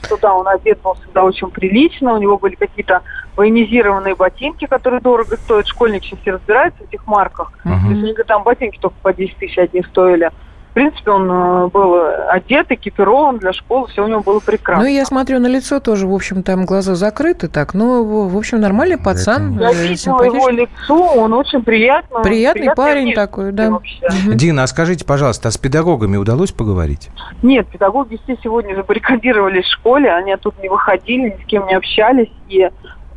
что 0.04 0.16
да, 0.22 0.34
он 0.34 0.46
одет 0.46 0.80
был 0.82 0.94
всегда 0.94 1.24
очень 1.24 1.50
прилично, 1.50 2.14
у 2.14 2.18
него 2.18 2.38
были 2.38 2.54
какие-то 2.54 3.02
военизированные 3.34 4.14
ботинки, 4.14 4.66
которые 4.66 5.00
дорого 5.00 5.36
стоят. 5.36 5.66
Школьник 5.66 6.04
сейчас 6.04 6.20
все 6.20 6.32
разбирается 6.32 6.78
в 6.84 6.88
этих 6.88 7.06
марках. 7.06 7.52
То 7.64 7.70
есть 7.90 8.02
у 8.02 8.06
них 8.06 8.16
там 8.26 8.44
ботинки 8.44 8.78
только 8.80 8.96
по 9.02 9.12
10 9.12 9.36
тысяч 9.36 9.58
одни 9.58 9.82
стоили. 9.82 10.30
В 10.76 10.78
принципе, 10.78 11.10
он 11.10 11.30
э, 11.30 11.68
был 11.68 11.98
одет, 12.28 12.70
экипирован 12.70 13.38
для 13.38 13.54
школы, 13.54 13.88
все 13.88 14.04
у 14.04 14.08
него 14.08 14.20
было 14.20 14.40
прекрасно. 14.40 14.84
Ну, 14.84 14.90
и 14.90 14.92
я 14.92 15.06
смотрю 15.06 15.38
на 15.38 15.46
лицо 15.46 15.80
тоже, 15.80 16.06
в 16.06 16.12
общем, 16.12 16.42
там 16.42 16.66
глаза 16.66 16.94
закрыты 16.96 17.48
так, 17.48 17.72
но, 17.72 18.04
в 18.04 18.30
в 18.30 18.36
общем, 18.36 18.60
нормальный 18.60 18.98
пацан, 18.98 19.58
Я 19.58 19.70
э, 19.70 19.72
видела 19.72 20.22
его 20.22 20.50
лицо, 20.50 20.94
он 20.94 21.32
очень 21.32 21.62
приятный. 21.62 22.22
Приятный 22.22 22.60
приятный 22.60 22.76
парень 22.76 23.14
такой, 23.14 23.52
да. 23.52 23.70
вообще. 23.70 24.06
Дина, 24.34 24.64
а 24.64 24.66
скажите, 24.66 25.06
пожалуйста, 25.06 25.48
а 25.48 25.50
с 25.50 25.56
педагогами 25.56 26.18
удалось 26.18 26.52
поговорить? 26.52 27.08
Нет, 27.42 27.66
педагоги 27.68 28.20
все 28.24 28.36
сегодня 28.42 28.74
забаррикадировались 28.74 29.64
в 29.64 29.72
школе, 29.72 30.12
они 30.12 30.32
оттуда 30.32 30.60
не 30.60 30.68
выходили, 30.68 31.30
ни 31.30 31.42
с 31.42 31.46
кем 31.46 31.66
не 31.68 31.74
общались, 31.74 32.30
и 32.50 32.68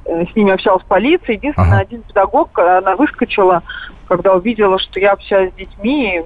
э, 0.06 0.26
с 0.32 0.34
ними 0.34 0.54
общалась 0.54 0.86
полиция. 0.88 1.36
Единственное, 1.36 1.80
один 1.80 2.04
педагог, 2.04 2.58
э, 2.58 2.78
она 2.78 2.96
выскочила, 2.96 3.64
когда 4.08 4.34
увидела, 4.34 4.80
что 4.80 5.02
я 5.02 5.12
общаюсь 5.12 5.52
с 5.52 5.58
детьми, 5.58 6.24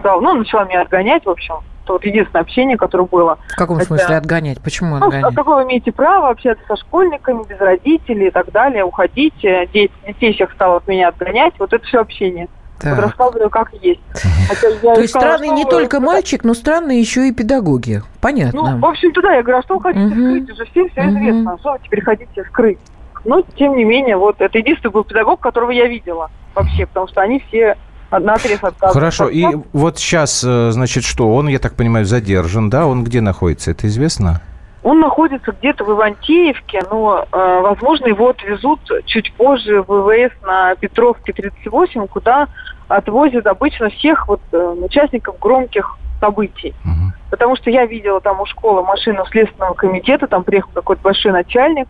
сказала, 0.00 0.20
ну, 0.20 0.34
начала 0.34 0.64
меня 0.64 0.82
отгонять, 0.82 1.24
в 1.24 1.30
общем. 1.30 1.56
Это 1.84 1.92
вот 1.94 2.04
единственное 2.04 2.40
общение, 2.42 2.76
которое 2.78 3.04
было. 3.06 3.38
В 3.48 3.56
каком 3.56 3.76
Хотя- 3.76 3.88
смысле 3.88 4.16
отгонять? 4.16 4.60
Почему 4.62 4.96
Ну, 4.96 5.04
а 5.04 5.06
отгонять? 5.08 5.34
какое 5.34 5.56
вы 5.56 5.62
имеете 5.64 5.92
право 5.92 6.30
общаться 6.30 6.64
со 6.66 6.76
школьниками, 6.76 7.42
без 7.46 7.58
родителей 7.60 8.28
и 8.28 8.30
так 8.30 8.50
далее, 8.52 8.84
уходить, 8.84 9.34
э, 9.44 9.66
детей, 9.66 9.90
детей 10.06 10.32
всех 10.32 10.52
стало 10.52 10.76
от 10.78 10.88
меня 10.88 11.08
отгонять, 11.08 11.52
вот 11.58 11.72
это 11.74 11.84
все 11.84 12.00
общение. 12.00 12.48
Так. 12.80 12.96
Вот 12.96 13.02
рассказываю, 13.04 13.50
как 13.50 13.72
есть. 13.82 14.00
Хотя 14.48 14.68
я 14.68 14.80
То 14.80 14.94
и 14.94 15.02
есть 15.02 15.10
сказала, 15.10 15.36
странный 15.36 15.48
не 15.54 15.62
что- 15.62 15.70
только 15.72 16.00
мальчик, 16.00 16.42
но 16.42 16.54
странные 16.54 17.00
еще 17.00 17.28
и 17.28 17.32
педагоги. 17.32 18.02
Понятно. 18.20 18.62
Ну, 18.62 18.78
в 18.78 18.84
общем-то, 18.86 19.20
да, 19.22 19.34
я 19.34 19.42
говорю, 19.42 19.58
а 19.58 19.62
что 19.62 19.74
вы 19.76 19.82
хотите 19.82 20.08
скрыть? 20.08 20.50
Уже 20.50 20.64
всем 20.66 20.88
все 20.88 21.00
известно. 21.08 21.52
А 21.52 21.58
Что 21.58 21.72
вы 21.72 21.78
теперь 21.84 22.02
хотите 22.02 22.44
скрыть? 22.44 22.78
Но, 23.26 23.42
тем 23.56 23.76
не 23.76 23.84
менее, 23.84 24.16
вот 24.16 24.40
это 24.40 24.58
единственный 24.58 24.90
был 24.90 25.04
педагог, 25.04 25.40
которого 25.40 25.70
я 25.70 25.86
видела 25.86 26.30
вообще, 26.54 26.86
потому 26.86 27.08
что 27.08 27.20
они 27.22 27.42
все 27.48 27.76
на 28.10 28.34
отрез 28.34 28.58
отказываются. 28.62 28.88
Хорошо, 28.92 29.28
и 29.28 29.44
вот 29.72 29.98
сейчас, 29.98 30.44
э, 30.44 30.70
значит, 30.70 31.04
что? 31.04 31.34
Он, 31.34 31.48
я 31.48 31.58
так 31.58 31.74
понимаю, 31.74 32.04
задержан, 32.04 32.70
да? 32.70 32.86
Он 32.86 33.04
где 33.04 33.20
находится? 33.20 33.70
Это 33.70 33.86
известно? 33.86 34.40
Он 34.82 35.00
находится 35.00 35.52
где-то 35.52 35.84
в 35.84 35.92
Ивантеевке, 35.92 36.82
но, 36.90 37.26
э, 37.32 37.60
возможно, 37.62 38.06
его 38.06 38.28
отвезут 38.28 38.80
чуть 39.06 39.32
позже 39.34 39.82
в 39.82 39.86
ВВС 39.86 40.32
на 40.42 40.74
Петровке 40.74 41.32
38, 41.32 42.06
куда 42.06 42.48
отвозят 42.88 43.46
обычно 43.46 43.88
всех 43.90 44.28
вот 44.28 44.40
э, 44.52 44.58
участников 44.58 45.38
громких 45.38 45.96
событий. 46.20 46.74
Потому 47.30 47.56
что 47.56 47.70
я 47.70 47.86
видела 47.86 48.20
там 48.20 48.40
у 48.40 48.46
школы 48.46 48.84
машину 48.84 49.24
Следственного 49.30 49.74
комитета, 49.74 50.26
там 50.26 50.44
приехал 50.44 50.70
какой-то 50.72 51.02
большой 51.02 51.32
начальник. 51.32 51.88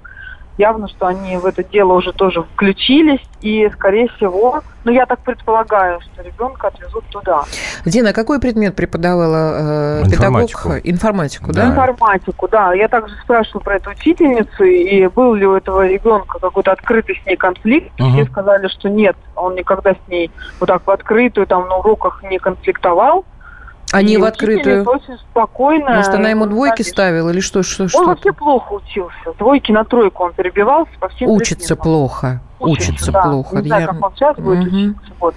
Явно, 0.56 0.88
что 0.88 1.06
они 1.06 1.36
в 1.36 1.46
это 1.46 1.64
дело 1.64 1.94
уже 1.94 2.12
тоже 2.12 2.42
включились. 2.42 3.20
И, 3.40 3.68
скорее 3.74 4.08
всего, 4.16 4.62
ну, 4.84 4.92
я 4.92 5.04
так 5.06 5.20
предполагаю, 5.20 6.00
что 6.00 6.22
ребенка 6.22 6.68
отвезут 6.68 7.04
туда. 7.06 7.42
Дина, 7.84 8.12
какой 8.12 8.40
предмет 8.40 8.76
преподавала 8.76 10.00
э, 10.00 10.02
Информатику. 10.04 10.62
педагог? 10.62 10.80
Информатику, 10.86 11.52
да? 11.52 11.68
Информатику, 11.68 12.48
да. 12.48 12.72
Я 12.74 12.88
также 12.88 13.14
спрашивала 13.22 13.60
про 13.60 13.76
эту 13.76 13.90
учительницу, 13.90 14.64
и 14.64 15.06
был 15.08 15.34
ли 15.34 15.46
у 15.46 15.54
этого 15.54 15.86
ребенка 15.86 16.38
какой-то 16.38 16.72
открытый 16.72 17.20
с 17.22 17.26
ней 17.26 17.36
конфликт. 17.36 17.90
Мгм. 17.98 18.12
Все 18.12 18.24
сказали, 18.26 18.68
что 18.68 18.88
нет, 18.88 19.16
он 19.34 19.54
никогда 19.54 19.94
с 19.94 20.08
ней 20.08 20.30
вот 20.60 20.66
так 20.66 20.86
в 20.86 20.90
открытую, 20.90 21.46
там 21.46 21.68
на 21.68 21.76
уроках 21.76 22.22
не 22.22 22.38
конфликтовал. 22.38 23.24
Они 23.94 24.14
И 24.14 24.16
в 24.16 24.24
открытую. 24.24 24.84
очень 24.84 25.16
спокойно. 25.30 25.90
Может, 25.96 26.14
она 26.14 26.28
ему 26.30 26.46
двойки 26.46 26.76
Конечно. 26.76 26.92
ставила 26.92 27.30
или 27.30 27.40
что? 27.40 27.62
что, 27.62 27.84
Он 27.84 27.88
что 27.88 28.04
вообще 28.04 28.32
плохо 28.32 28.72
учился. 28.74 29.32
Двойки 29.38 29.72
на 29.72 29.84
тройку 29.84 30.24
он 30.24 30.32
перебивался 30.32 30.90
по 30.98 31.08
всем 31.08 31.30
Учится 31.30 31.76
плохо. 31.76 32.40
Учится 32.58 33.12
да. 33.12 33.22
плохо. 33.22 33.56
Не 33.56 33.68
знаю, 33.68 33.82
Я- 33.82 33.88
как 33.88 34.02
он 34.04 34.12
сейчас 34.14 34.36
будет 34.36 34.58
Мгм. 34.66 34.66
учиться. 34.76 35.00
Вот. 35.20 35.34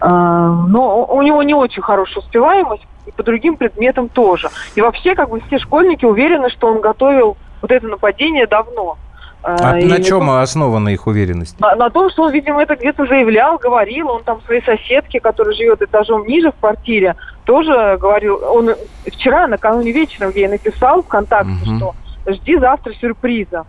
А, 0.00 0.48
но 0.68 1.04
у 1.06 1.22
него 1.22 1.42
не 1.42 1.54
очень 1.54 1.82
хорошая 1.82 2.22
успеваемость, 2.22 2.86
и 3.06 3.10
по 3.12 3.22
другим 3.22 3.56
предметам 3.56 4.08
тоже. 4.08 4.50
И 4.74 4.80
вообще, 4.80 5.14
как 5.14 5.30
бы 5.30 5.40
все 5.46 5.58
школьники 5.58 6.04
уверены, 6.04 6.48
что 6.50 6.68
он 6.68 6.80
готовил 6.80 7.36
вот 7.62 7.70
это 7.70 7.86
нападение 7.88 8.46
давно. 8.46 8.98
А 9.42 9.78
и 9.78 9.84
на 9.86 10.02
чем 10.02 10.26
то- 10.26 10.40
основана 10.42 10.88
их 10.88 11.06
уверенность? 11.06 11.60
на, 11.60 11.76
на 11.76 11.88
том, 11.90 12.10
что 12.10 12.24
он, 12.24 12.32
видимо, 12.32 12.62
это 12.62 12.74
где-то 12.74 13.06
заявлял, 13.06 13.58
говорил, 13.58 14.10
он 14.10 14.24
там 14.24 14.40
своей 14.42 14.62
соседке, 14.64 15.20
которая 15.20 15.54
живет 15.54 15.80
этажом 15.82 16.26
ниже 16.26 16.50
в 16.50 16.56
квартире, 16.56 17.14
тоже 17.46 17.96
говорил, 17.98 18.40
он 18.42 18.74
вчера, 19.06 19.46
накануне 19.46 19.92
вечером 19.92 20.32
ей 20.34 20.48
написал 20.48 21.02
ВКонтакте, 21.04 21.64
что 21.64 21.92
жди 22.28 22.58
завтра 22.58 22.92
сюрприза. 22.94 23.64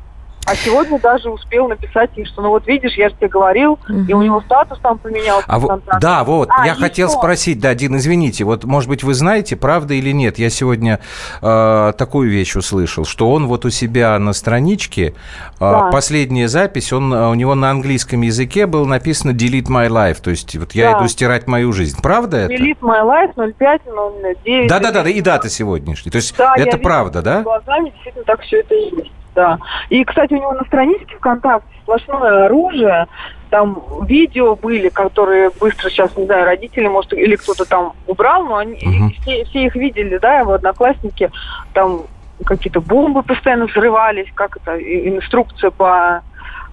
А 0.47 0.55
сегодня 0.55 0.97
даже 0.99 1.29
успел 1.29 1.67
написать 1.67 2.09
ей, 2.15 2.25
что 2.25 2.41
ну 2.41 2.49
вот 2.49 2.65
видишь, 2.67 2.93
я 2.97 3.09
же 3.09 3.15
тебе 3.15 3.27
говорил, 3.27 3.77
и 4.07 4.13
у 4.13 4.21
него 4.21 4.39
статус 4.41 4.79
там 4.79 4.97
поменялся. 4.97 5.45
А 5.47 5.59
в 5.59 5.81
да, 5.99 6.23
вот, 6.23 6.47
А, 6.49 6.65
я 6.65 6.73
хотел 6.73 7.09
что? 7.09 7.17
спросить, 7.17 7.59
да, 7.59 7.73
Дин, 7.75 7.97
извините, 7.97 8.45
вот, 8.45 8.63
может 8.63 8.89
быть, 8.89 9.03
вы 9.03 9.13
знаете, 9.13 9.57
правда 9.57 9.93
или 9.93 10.11
нет, 10.11 10.39
я 10.39 10.49
сегодня 10.49 10.99
э, 11.41 11.93
такую 11.97 12.29
вещь 12.29 12.55
услышал, 12.55 13.03
что 13.03 13.29
он 13.29 13.47
вот 13.47 13.65
у 13.65 13.69
себя 13.69 14.17
на 14.19 14.31
страничке, 14.31 15.07
э, 15.07 15.13
Да. 15.59 15.89
последняя 15.91 16.47
запись, 16.47 16.93
он, 16.93 17.13
э, 17.13 17.27
у 17.29 17.33
него 17.33 17.53
на 17.53 17.69
английском 17.69 18.21
языке 18.21 18.67
было 18.67 18.85
написано 18.85 19.31
«delete 19.31 19.67
my 19.67 19.89
life», 19.89 20.21
то 20.21 20.29
есть 20.29 20.55
вот 20.55 20.71
я 20.73 20.91
Да. 20.93 20.99
иду 20.99 21.07
стирать 21.09 21.47
мою 21.47 21.73
жизнь. 21.73 21.99
Правда 22.01 22.37
это? 22.37 22.53
Delete 22.53 22.79
my 22.79 23.03
life 23.03 23.33
05 23.35 23.81
09. 23.85 24.67
Да-да-да, 24.69 25.03
да, 25.03 25.09
и 25.09 25.19
дата 25.19 25.49
сегодняшняя. 25.49 26.11
То 26.11 26.17
есть 26.17 26.35
Да, 26.37 26.53
это 26.55 26.77
правда, 26.77 27.21
да? 27.21 27.41
Глазами 27.41 27.89
действительно 27.89 28.23
так 28.23 28.41
все 28.41 28.61
это 28.61 28.73
и 28.73 28.95
есть. 28.95 29.11
Да. 29.37 29.59
И, 29.89 30.03
кстати, 30.03 30.33
у 30.33 30.37
него 30.37 30.51
на 30.53 30.63
страничке 30.65 31.15
ВКонтакте 31.17 31.69
сплошное 31.83 32.45
оружие. 32.45 33.05
Там 33.51 33.83
видео 34.01 34.55
были, 34.55 34.89
которые 34.89 35.51
быстро 35.59 35.91
сейчас, 35.91 36.17
не 36.17 36.25
знаю, 36.25 36.45
родители, 36.45 36.87
может, 36.87 37.13
или 37.13 37.35
кто-то 37.35 37.63
там 37.65 37.93
убрал, 38.07 38.45
но 38.45 38.55
они 38.55 38.77
все, 39.21 39.45
все 39.45 39.65
их 39.65 39.75
видели, 39.75 40.17
да, 40.17 40.39
его 40.39 40.53
одноклассники. 40.53 41.29
Там 41.73 42.01
какие-то 42.45 42.81
бомбы 42.81 43.21
постоянно 43.21 43.67
взрывались, 43.67 44.27
как 44.33 44.57
это, 44.57 44.75
инструкция 44.79 45.69
по 45.69 46.23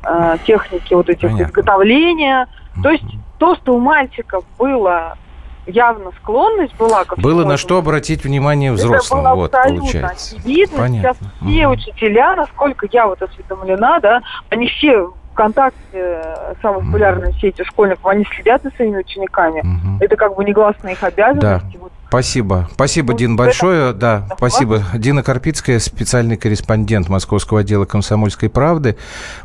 э, 0.02 0.36
технике 0.46 0.96
вот 0.96 1.10
этих 1.10 1.38
изготовления. 1.38 2.48
То 2.82 2.88
есть 2.90 3.04
то, 3.38 3.56
что 3.56 3.74
у 3.74 3.78
мальчиков 3.78 4.42
было 4.58 5.18
явно 5.66 6.10
склонность 6.20 6.74
была 6.76 7.04
ко 7.04 7.20
Было 7.20 7.44
на 7.44 7.56
что 7.56 7.78
обратить 7.78 8.24
внимание 8.24 8.72
это 8.72 8.82
взрослым, 8.82 9.22
было 9.24 9.34
вот, 9.34 9.50
получается. 9.52 10.36
очевидно. 10.36 10.78
Понятно. 10.78 11.16
Сейчас 11.40 11.50
все 11.50 11.68
учителя, 11.68 12.36
насколько 12.36 12.86
я 12.90 13.06
вот 13.06 13.22
осведомлена, 13.22 14.00
да, 14.00 14.22
они 14.50 14.68
все 14.68 15.10
ВКонтакте, 15.32 15.78
э, 15.92 16.54
самая 16.62 16.80
популярная 16.84 17.32
сеть 17.40 17.60
у 17.60 17.64
школьников, 17.64 18.06
они 18.06 18.24
следят 18.36 18.62
за 18.62 18.70
своими 18.70 18.98
учениками. 18.98 19.64
Это 20.00 20.16
как 20.16 20.36
бы 20.36 20.44
негласно 20.44 20.88
их 20.90 21.00
Да. 21.00 21.06
обязанность. 21.08 21.76
Вот 21.80 21.92
Спасибо. 22.14 22.70
Спасибо, 22.74 23.10
Ну, 23.12 23.18
Дин, 23.18 23.34
это- 23.34 23.38
большое. 23.38 23.92
Да, 23.92 24.28
спасибо. 24.36 24.84
Дина 24.94 25.24
Карпицкая, 25.24 25.80
специальный 25.80 26.36
корреспондент 26.36 27.08
Московского 27.08 27.60
отдела 27.60 27.86
«Комсомольской 27.86 28.48
правды». 28.48 28.96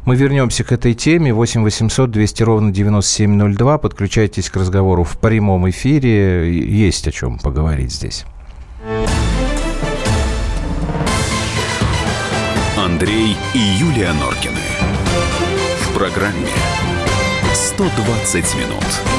Мы 0.05 0.15
вернемся 0.15 0.63
к 0.63 0.71
этой 0.71 0.93
теме. 0.93 1.33
8 1.33 1.63
800 1.63 2.11
200 2.11 2.43
ровно 2.43 2.71
9702. 2.71 3.79
Подключайтесь 3.79 4.51
к 4.51 4.55
разговору 4.55 5.03
в 5.03 5.17
прямом 5.17 5.67
эфире. 5.71 6.53
Есть 6.59 7.07
о 7.07 7.11
чем 7.11 7.39
поговорить 7.39 7.91
здесь. 7.91 8.25
Андрей 12.77 13.35
и 13.55 13.57
Юлия 13.57 14.13
Норкины. 14.13 14.61
В 15.81 15.93
программе 15.97 16.47
120 17.51 18.55
минут. 18.55 19.18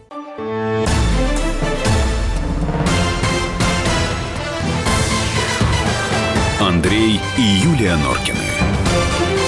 Андрей 7.01 7.19
и 7.35 7.41
Юлия 7.41 7.95
Норкины. 7.95 8.37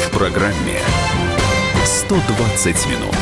В 0.08 0.18
программе 0.18 0.80
120 1.86 2.88
минут. 2.88 3.16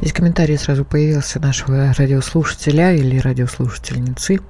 Здесь 0.00 0.14
комментарий 0.14 0.56
сразу 0.56 0.86
появился 0.86 1.38
нашего 1.38 1.92
радиослушателя 1.92 2.94
или 2.94 3.18
радиослушательницы. 3.18 4.40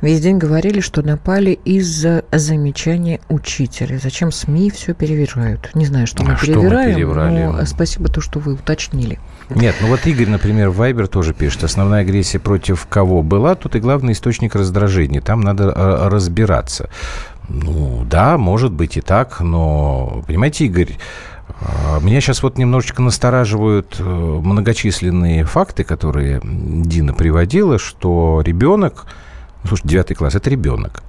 Весь 0.00 0.20
день 0.20 0.38
говорили, 0.38 0.80
что 0.80 1.02
напали 1.02 1.52
из-за 1.64 2.24
замечания 2.32 3.20
учителя. 3.28 3.98
Зачем 4.02 4.32
СМИ 4.32 4.70
все 4.70 4.94
перевирают? 4.94 5.70
Не 5.74 5.86
знаю, 5.86 6.08
что 6.08 6.24
мы 6.24 6.32
А 6.32 6.36
что 6.36 6.60
мы 6.60 6.94
переврали? 6.94 7.44
но 7.44 7.64
спасибо 7.64 8.08
то, 8.08 8.20
что 8.20 8.40
вы 8.40 8.54
уточнили. 8.54 9.20
Нет, 9.54 9.76
ну 9.80 9.88
вот 9.88 10.06
Игорь, 10.06 10.28
например, 10.28 10.70
Вайбер 10.70 11.08
тоже 11.08 11.34
пишет, 11.34 11.64
основная 11.64 12.02
агрессия 12.02 12.38
против 12.38 12.86
кого 12.86 13.22
была, 13.22 13.54
тут 13.54 13.76
и 13.76 13.80
главный 13.80 14.12
источник 14.12 14.54
раздражения, 14.54 15.20
там 15.20 15.40
надо 15.40 15.72
э, 15.74 16.08
разбираться. 16.08 16.88
Ну, 17.48 18.04
да, 18.08 18.38
может 18.38 18.72
быть 18.72 18.96
и 18.96 19.00
так, 19.00 19.40
но, 19.40 20.22
понимаете, 20.26 20.66
Игорь, 20.66 20.96
э, 21.48 22.00
меня 22.00 22.20
сейчас 22.20 22.42
вот 22.42 22.56
немножечко 22.56 23.02
настораживают 23.02 23.96
э, 23.98 24.02
многочисленные 24.02 25.44
факты, 25.44 25.84
которые 25.84 26.40
Дина 26.42 27.12
приводила, 27.12 27.78
что 27.78 28.42
ребенок, 28.44 29.06
ну, 29.62 29.68
слушай, 29.68 29.86
девятый 29.86 30.16
класс, 30.16 30.34
это 30.34 30.48
ребенок. 30.48 31.02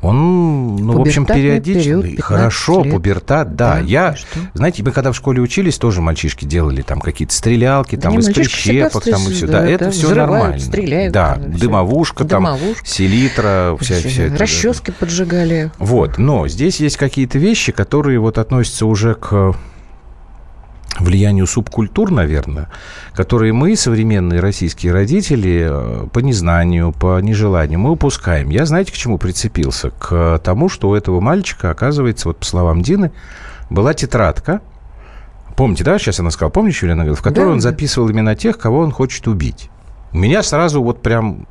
Он, 0.00 0.76
ну, 0.76 0.92
в 0.92 1.00
общем, 1.00 1.26
периодично... 1.26 1.80
период, 1.82 2.02
15 2.04 2.24
Хорошо, 2.24 2.84
лет. 2.84 2.92
пубертат, 2.94 3.56
да. 3.56 3.74
Да, 3.74 3.80
я, 3.80 4.14
знаете, 4.54 4.82
мы 4.84 4.92
когда 4.92 5.10
в 5.10 5.16
школе 5.16 5.42
учились, 5.42 5.76
тоже 5.78 6.00
мальчишки 6.00 6.44
делали 6.44 6.82
там 6.82 7.00
какие-то 7.00 7.34
стрелялки, 7.34 7.96
Да 7.96 8.02
там 8.02 8.12
не, 8.12 8.18
из 8.20 8.26
прищепок, 8.32 9.02
там 9.04 9.28
и 9.28 9.32
все. 9.32 9.46
Да, 9.48 9.66
это 9.66 9.86
да, 9.86 9.90
все 9.90 10.14
нормально. 10.14 10.58
стреляют 10.60 11.12
Да, 11.12 11.34
там, 11.34 11.52
дымовушка, 11.52 12.24
там, 12.24 12.44
Дымовушка. 12.44 12.86
селитра, 12.86 13.76
вся, 13.80 13.96
вся 13.96 14.24
это. 14.24 14.38
Расчески 14.38 14.92
поджигали. 14.92 15.72
Вот, 15.78 16.18
но 16.18 16.46
здесь 16.46 16.78
есть 16.80 16.96
какие-то 16.96 17.38
вещи, 17.38 17.72
которые 17.72 18.20
вот 18.20 18.38
относятся 18.38 18.86
уже 18.86 19.14
к 19.14 19.54
влиянию 21.00 21.46
субкультур, 21.46 22.10
наверное, 22.10 22.68
которые 23.14 23.52
мы, 23.52 23.76
современные 23.76 24.40
российские 24.40 24.92
родители, 24.92 25.68
э, 25.70 26.06
по 26.12 26.18
незнанию, 26.20 26.92
по 26.92 27.20
нежеланию, 27.20 27.78
мы 27.78 27.90
упускаем. 27.90 28.50
Я, 28.50 28.66
знаете, 28.66 28.92
к 28.92 28.96
чему 28.96 29.18
прицепился? 29.18 29.90
К 29.90 30.38
тому, 30.38 30.68
что 30.68 30.90
у 30.90 30.94
этого 30.94 31.20
мальчика, 31.20 31.70
оказывается, 31.70 32.28
вот 32.28 32.38
по 32.38 32.44
словам 32.44 32.82
Дины, 32.82 33.12
была 33.70 33.94
тетрадка, 33.94 34.60
Помните, 35.56 35.82
да, 35.82 35.98
сейчас 35.98 36.20
она 36.20 36.30
сказала, 36.30 36.52
помнишь, 36.52 36.80
Юлия, 36.84 36.94
в 37.14 37.20
которой 37.20 37.46
да, 37.46 37.50
он 37.50 37.60
записывал 37.60 38.08
именно 38.08 38.36
тех, 38.36 38.58
кого 38.58 38.78
он 38.78 38.92
хочет 38.92 39.26
убить. 39.26 39.70
У 40.12 40.18
меня 40.18 40.44
сразу 40.44 40.80
вот 40.80 41.02
прям 41.02 41.48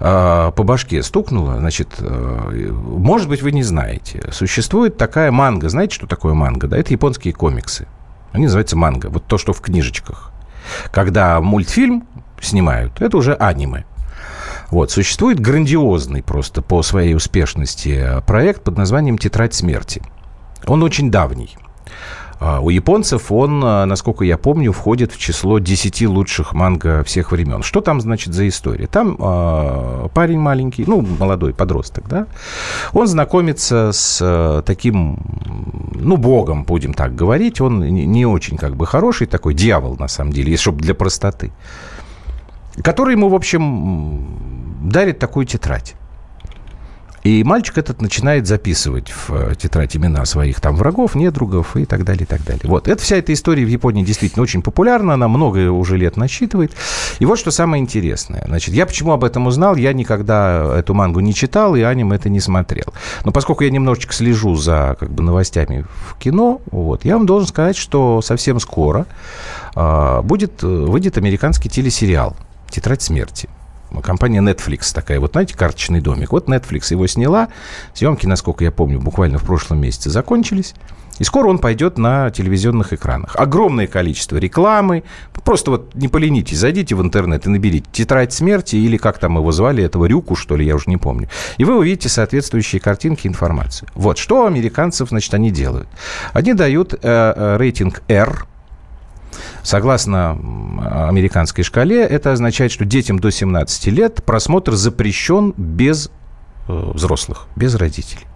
э, 0.00 0.52
по 0.54 0.62
башке 0.64 1.04
стукнуло. 1.04 1.58
Значит, 1.58 1.90
э, 2.00 2.72
может 2.72 3.28
быть, 3.28 3.40
вы 3.40 3.52
не 3.52 3.62
знаете. 3.62 4.28
Существует 4.32 4.96
такая 4.96 5.30
манга. 5.30 5.68
Знаете, 5.68 5.94
что 5.94 6.08
такое 6.08 6.34
манга? 6.34 6.66
Да, 6.66 6.76
это 6.76 6.92
японские 6.92 7.34
комиксы. 7.34 7.86
Они 8.32 8.44
называются 8.44 8.76
манга. 8.76 9.08
Вот 9.08 9.24
то, 9.26 9.38
что 9.38 9.52
в 9.52 9.60
книжечках. 9.60 10.32
Когда 10.90 11.40
мультфильм 11.40 12.06
снимают, 12.40 13.00
это 13.00 13.16
уже 13.16 13.34
аниме. 13.34 13.84
Вот, 14.70 14.90
существует 14.90 15.40
грандиозный 15.40 16.22
просто 16.22 16.60
по 16.60 16.82
своей 16.82 17.14
успешности 17.14 18.22
проект 18.26 18.62
под 18.62 18.76
названием 18.76 19.16
«Тетрадь 19.16 19.54
смерти». 19.54 20.02
Он 20.66 20.82
очень 20.82 21.10
давний. 21.10 21.56
А, 22.40 22.60
у 22.60 22.70
японцев 22.70 23.32
он, 23.32 23.62
а, 23.64 23.84
насколько 23.84 24.24
я 24.24 24.38
помню, 24.38 24.72
входит 24.72 25.12
в 25.12 25.18
число 25.18 25.58
10 25.58 26.06
лучших 26.06 26.52
манго 26.52 27.02
всех 27.04 27.32
времен. 27.32 27.62
Что 27.62 27.80
там, 27.80 28.00
значит, 28.00 28.32
за 28.32 28.46
история? 28.46 28.86
Там 28.86 29.16
э, 29.18 30.08
парень 30.14 30.38
маленький, 30.38 30.84
ну, 30.86 31.00
молодой 31.00 31.52
подросток, 31.52 32.08
да, 32.08 32.26
он 32.92 33.06
знакомится 33.06 33.90
с 33.92 34.18
э, 34.20 34.62
таким, 34.64 35.18
ну, 35.94 36.16
богом, 36.16 36.64
будем 36.64 36.94
так 36.94 37.14
говорить. 37.14 37.60
Он 37.60 37.80
не 37.80 38.24
очень, 38.24 38.56
как 38.56 38.76
бы, 38.76 38.86
хороший 38.86 39.26
такой, 39.26 39.54
дьявол, 39.54 39.96
на 39.96 40.08
самом 40.08 40.32
деле, 40.32 40.52
если 40.52 40.62
чтобы 40.62 40.80
для 40.80 40.94
простоты. 40.94 41.50
Который 42.82 43.14
ему, 43.14 43.28
в 43.28 43.34
общем, 43.34 44.26
дарит 44.82 45.18
такую 45.18 45.46
тетрадь. 45.46 45.94
И 47.28 47.44
мальчик 47.44 47.76
этот 47.76 48.00
начинает 48.00 48.46
записывать 48.46 49.10
в 49.10 49.30
э, 49.30 49.54
тетрадь 49.54 49.94
имена 49.94 50.24
своих 50.24 50.62
там 50.62 50.76
врагов, 50.76 51.14
недругов 51.14 51.76
и 51.76 51.84
так 51.84 52.04
далее, 52.04 52.22
и 52.22 52.26
так 52.26 52.42
далее. 52.42 52.62
Вот. 52.64 52.88
Это 52.88 53.02
вся 53.02 53.16
эта 53.16 53.34
история 53.34 53.66
в 53.66 53.68
Японии 53.68 54.02
действительно 54.02 54.42
очень 54.42 54.62
популярна, 54.62 55.12
она 55.12 55.28
много 55.28 55.70
уже 55.70 55.98
лет 55.98 56.16
насчитывает. 56.16 56.72
И 57.18 57.26
вот 57.26 57.38
что 57.38 57.50
самое 57.50 57.82
интересное. 57.82 58.44
Значит, 58.46 58.74
я 58.74 58.86
почему 58.86 59.12
об 59.12 59.24
этом 59.24 59.46
узнал? 59.46 59.76
Я 59.76 59.92
никогда 59.92 60.76
эту 60.78 60.94
мангу 60.94 61.20
не 61.20 61.34
читал 61.34 61.76
и 61.76 61.82
аним 61.82 62.12
это 62.12 62.30
не 62.30 62.40
смотрел. 62.40 62.94
Но 63.26 63.30
поскольку 63.30 63.62
я 63.62 63.70
немножечко 63.70 64.14
слежу 64.14 64.56
за 64.56 64.96
как 64.98 65.10
бы, 65.10 65.22
новостями 65.22 65.84
в 66.06 66.18
кино, 66.18 66.62
вот, 66.70 67.04
я 67.04 67.18
вам 67.18 67.26
должен 67.26 67.46
сказать, 67.46 67.76
что 67.76 68.22
совсем 68.22 68.58
скоро 68.58 69.04
э, 69.76 70.22
будет, 70.22 70.62
выйдет 70.62 71.18
американский 71.18 71.68
телесериал 71.68 72.34
«Тетрадь 72.70 73.02
смерти» 73.02 73.50
компания 74.02 74.40
Netflix 74.40 74.92
такая, 74.94 75.20
вот 75.20 75.32
знаете, 75.32 75.56
карточный 75.56 76.00
домик. 76.00 76.32
Вот 76.32 76.48
Netflix 76.48 76.86
его 76.90 77.06
сняла, 77.06 77.48
съемки, 77.94 78.26
насколько 78.26 78.64
я 78.64 78.70
помню, 78.70 79.00
буквально 79.00 79.38
в 79.38 79.44
прошлом 79.44 79.80
месяце 79.80 80.10
закончились. 80.10 80.74
И 81.18 81.24
скоро 81.24 81.48
он 81.48 81.58
пойдет 81.58 81.98
на 81.98 82.30
телевизионных 82.30 82.92
экранах. 82.92 83.34
Огромное 83.36 83.86
количество 83.86 84.36
рекламы. 84.36 85.02
Просто 85.44 85.72
вот 85.72 85.94
не 85.94 86.08
поленитесь, 86.08 86.58
зайдите 86.58 86.94
в 86.94 87.02
интернет 87.02 87.46
и 87.46 87.48
наберите 87.48 87.86
«Тетрадь 87.90 88.32
смерти» 88.32 88.76
или 88.76 88.96
как 88.96 89.18
там 89.18 89.36
его 89.36 89.50
звали, 89.50 89.82
этого 89.82 90.06
Рюку, 90.06 90.36
что 90.36 90.56
ли, 90.56 90.64
я 90.64 90.74
уже 90.74 90.84
не 90.86 90.96
помню. 90.96 91.28
И 91.56 91.64
вы 91.64 91.76
увидите 91.76 92.08
соответствующие 92.08 92.80
картинки, 92.80 93.26
информацию. 93.26 93.88
Вот, 93.94 94.18
что 94.18 94.46
американцев, 94.46 95.08
значит, 95.08 95.34
они 95.34 95.50
делают? 95.50 95.88
Они 96.32 96.54
дают 96.54 96.94
э, 96.94 96.98
э, 97.02 97.56
рейтинг 97.56 98.02
R– 98.08 98.46
Согласно 99.62 100.38
американской 101.08 101.64
шкале, 101.64 102.02
это 102.02 102.32
означает, 102.32 102.72
что 102.72 102.84
детям 102.84 103.18
до 103.18 103.30
17 103.30 103.86
лет 103.86 104.24
просмотр 104.24 104.74
запрещен 104.74 105.54
без 105.56 106.10
э, 106.68 106.90
взрослых, 106.94 107.46
без 107.56 107.74
родителей. 107.74 108.26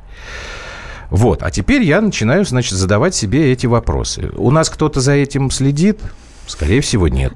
Вот, 1.10 1.42
а 1.42 1.50
теперь 1.50 1.82
я 1.82 2.00
начинаю, 2.00 2.44
значит, 2.44 2.72
задавать 2.72 3.14
себе 3.14 3.52
эти 3.52 3.66
вопросы. 3.66 4.30
У 4.36 4.50
нас 4.50 4.70
кто-то 4.70 5.00
за 5.00 5.12
этим 5.12 5.50
следит? 5.50 6.00
Скорее 6.46 6.80
всего, 6.80 7.06
нет. 7.08 7.34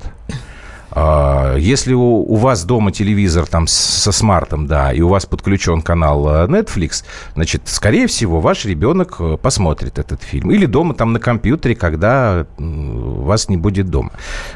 А, 0.99 1.57
если 1.57 1.92
у, 1.92 2.01
у 2.01 2.36
вас 2.36 2.64
дома 2.64 2.90
телевизор 2.90 3.47
там 3.47 3.66
со 3.66 4.12
смартом, 4.12 4.66
да, 4.66 4.94
и 4.94 5.03
у 5.03 5.09
вас 5.09 5.26
подключен 5.26 5.82
канал 5.82 6.26
э, 6.26 6.47
Netflix, 6.47 7.05
значит, 7.34 7.62
скорее 7.66 8.07
всего, 8.07 8.40
ваш 8.40 8.64
ребенок 8.64 9.16
э, 9.18 9.36
посмотрит 9.36 9.99
этот 9.99 10.22
фильм. 10.22 10.51
Или 10.53 10.64
дома 10.64 10.94
там 10.94 11.12
на 11.12 11.20
компьютере, 11.20 11.74
когда 11.76 12.47
вас 12.57 13.51
не 13.51 13.59
будет 13.59 13.90
дома. 13.90 14.12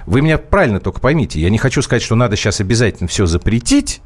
Вы 0.06 0.22
меня 0.22 0.38
правильно 0.38 0.80
только 0.80 0.98
поймите. 0.98 1.38
Я 1.38 1.50
не 1.50 1.58
хочу 1.58 1.82
сказать, 1.82 2.02
что 2.02 2.14
надо 2.14 2.36
сейчас 2.36 2.60
обязательно 2.60 3.06
все 3.06 3.26
запретить, 3.26 4.00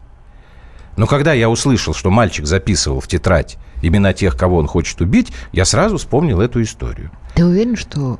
но 0.96 1.06
когда 1.06 1.34
я 1.34 1.48
услышал, 1.48 1.94
что 1.94 2.10
мальчик 2.10 2.46
записывал 2.46 2.98
в 2.98 3.06
тетрадь 3.06 3.58
имена 3.80 4.12
тех, 4.12 4.36
кого 4.36 4.56
он 4.56 4.66
хочет 4.66 5.00
убить, 5.00 5.32
я 5.52 5.64
сразу 5.64 5.98
вспомнил 5.98 6.40
эту 6.40 6.60
историю. 6.62 7.12
Ты 7.36 7.44
уверен, 7.44 7.76
что 7.76 8.18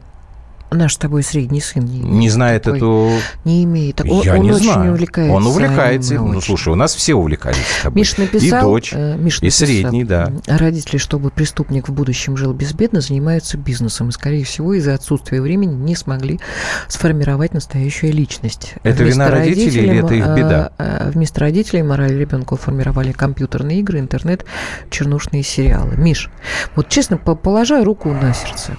Наш 0.75 0.95
с 0.95 0.97
тобой 0.97 1.23
средний 1.23 1.61
сын 1.61 1.85
не, 1.85 2.01
не 2.01 2.29
знает 2.29 2.65
такой, 2.65 2.79
эту... 2.79 3.11
Не 3.45 3.65
имеет. 3.65 4.01
Он, 4.01 4.23
Я 4.23 4.35
он 4.35 4.43
не 4.43 4.53
очень 4.53 4.73
знаю. 4.73 4.93
увлекается. 4.93 5.35
Он 5.35 5.47
увлекается. 5.47 6.15
Ну, 6.15 6.41
слушай, 6.41 6.69
у 6.69 6.75
нас 6.75 6.95
все 6.95 7.15
увлекаются. 7.15 7.63
Миш 7.91 8.17
написал... 8.17 8.59
И 8.59 8.63
дочь, 8.63 8.93
э, 8.93 9.17
Миш 9.17 9.41
и 9.41 9.45
написал, 9.45 9.67
средний, 9.67 10.05
да. 10.05 10.33
Родители, 10.47 10.99
чтобы 10.99 11.31
преступник 11.31 11.89
в 11.89 11.93
будущем 11.93 12.37
жил 12.37 12.53
безбедно, 12.53 13.01
занимаются 13.01 13.57
бизнесом. 13.57 14.09
И, 14.09 14.13
скорее 14.13 14.45
всего, 14.45 14.75
из-за 14.75 14.95
отсутствия 14.95 15.41
времени 15.41 15.75
не 15.75 15.95
смогли 15.95 16.41
сформировать 16.89 17.55
настоящую 17.55 18.13
личность. 18.13 18.75
Это 18.83 19.03
вместо 19.03 19.05
вина 19.05 19.31
родителей 19.31 19.85
или 19.85 20.05
это 20.05 20.15
их 20.15 20.27
беда? 20.27 20.73
А, 20.79 21.11
вместо 21.11 21.41
родителей 21.41 21.83
мораль 21.83 22.17
ребенка 22.17 22.57
формировали 22.57 23.13
компьютерные 23.13 23.81
игры, 23.81 24.01
интернет, 24.01 24.45
чернушные 24.91 25.43
сериалы. 25.43 25.97
Миш, 25.97 26.31
вот 26.75 26.89
честно, 26.89 27.17
положа 27.17 27.85
руку 27.85 28.13
на 28.13 28.35
сердце, 28.35 28.73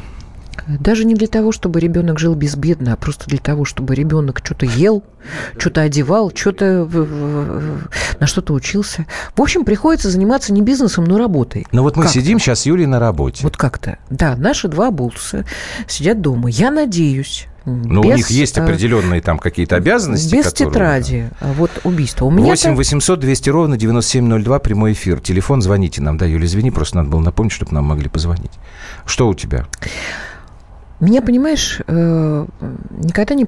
даже 0.68 1.06
не 1.06 1.14
для 1.14 1.28
того, 1.28 1.52
чтобы 1.52 1.80
ребенок 1.80 2.20
жил 2.20 2.36
безбедно, 2.36 2.94
а 2.94 2.96
просто 2.96 3.26
для 3.28 3.40
того, 3.40 3.66
чтобы 3.66 3.96
ребенок 3.96 4.42
что-то 4.44 4.66
ел, 4.66 5.04
что-то 5.58 5.82
одевал, 5.82 6.32
что-то 6.34 6.88
на 8.20 8.28
что-то 8.28 8.54
учился. 8.54 9.06
В 9.36 9.42
общем, 9.42 9.66
приходится 9.66 10.10
заниматься 10.10 10.54
не 10.54 10.62
бизнесом, 10.62 11.06
но 11.06 11.18
работой. 11.18 11.66
Но 11.72 11.84
вот 11.84 11.96
мы 11.96 12.04
как 12.04 12.12
сидим 12.12 12.40
сейчас 12.40 12.62
с 12.62 12.66
Юлей 12.66 12.86
на 12.86 13.00
работе. 13.00 13.44
Вот 13.44 13.58
как-то. 13.58 13.98
Да, 14.10 14.36
наши 14.36 14.68
два 14.68 14.92
болтуса 14.92 15.46
сидят 15.88 16.22
дома. 16.22 16.50
Я 16.50 16.72
надеюсь, 16.72 17.48
но 17.66 18.02
без, 18.02 18.14
у 18.14 18.18
них 18.18 18.30
есть 18.30 18.58
э, 18.58 18.64
определенные 18.64 19.22
там 19.22 19.40
какие-то 19.40 19.76
обязанности. 19.76 20.36
Без 20.36 20.46
которые, 20.46 20.72
тетради. 20.72 21.30
Да. 21.42 21.48
Вот 21.54 21.72
убийство. 21.84 22.26
У 22.26 22.32
меня 22.32 22.46
8 22.46 22.76
800 22.76 23.20
200 23.20 23.50
ровно 23.50 23.78
9702 23.78 24.60
прямой 24.60 24.94
эфир. 24.94 25.20
Телефон 25.20 25.62
звоните 25.62 26.02
нам. 26.02 26.18
Да, 26.18 26.26
Юля, 26.26 26.46
извини, 26.46 26.72
просто 26.72 26.98
надо 26.98 27.10
было 27.10 27.22
напомнить, 27.22 27.54
чтобы 27.54 27.74
нам 27.74 27.86
могли 27.86 28.08
позвонить. 28.08 28.52
Что 29.06 29.28
у 29.28 29.34
тебя? 29.34 29.66
Меня, 31.00 31.22
понимаешь, 31.22 31.82
э, 31.88 32.46
никогда 33.04 33.36
не 33.36 33.46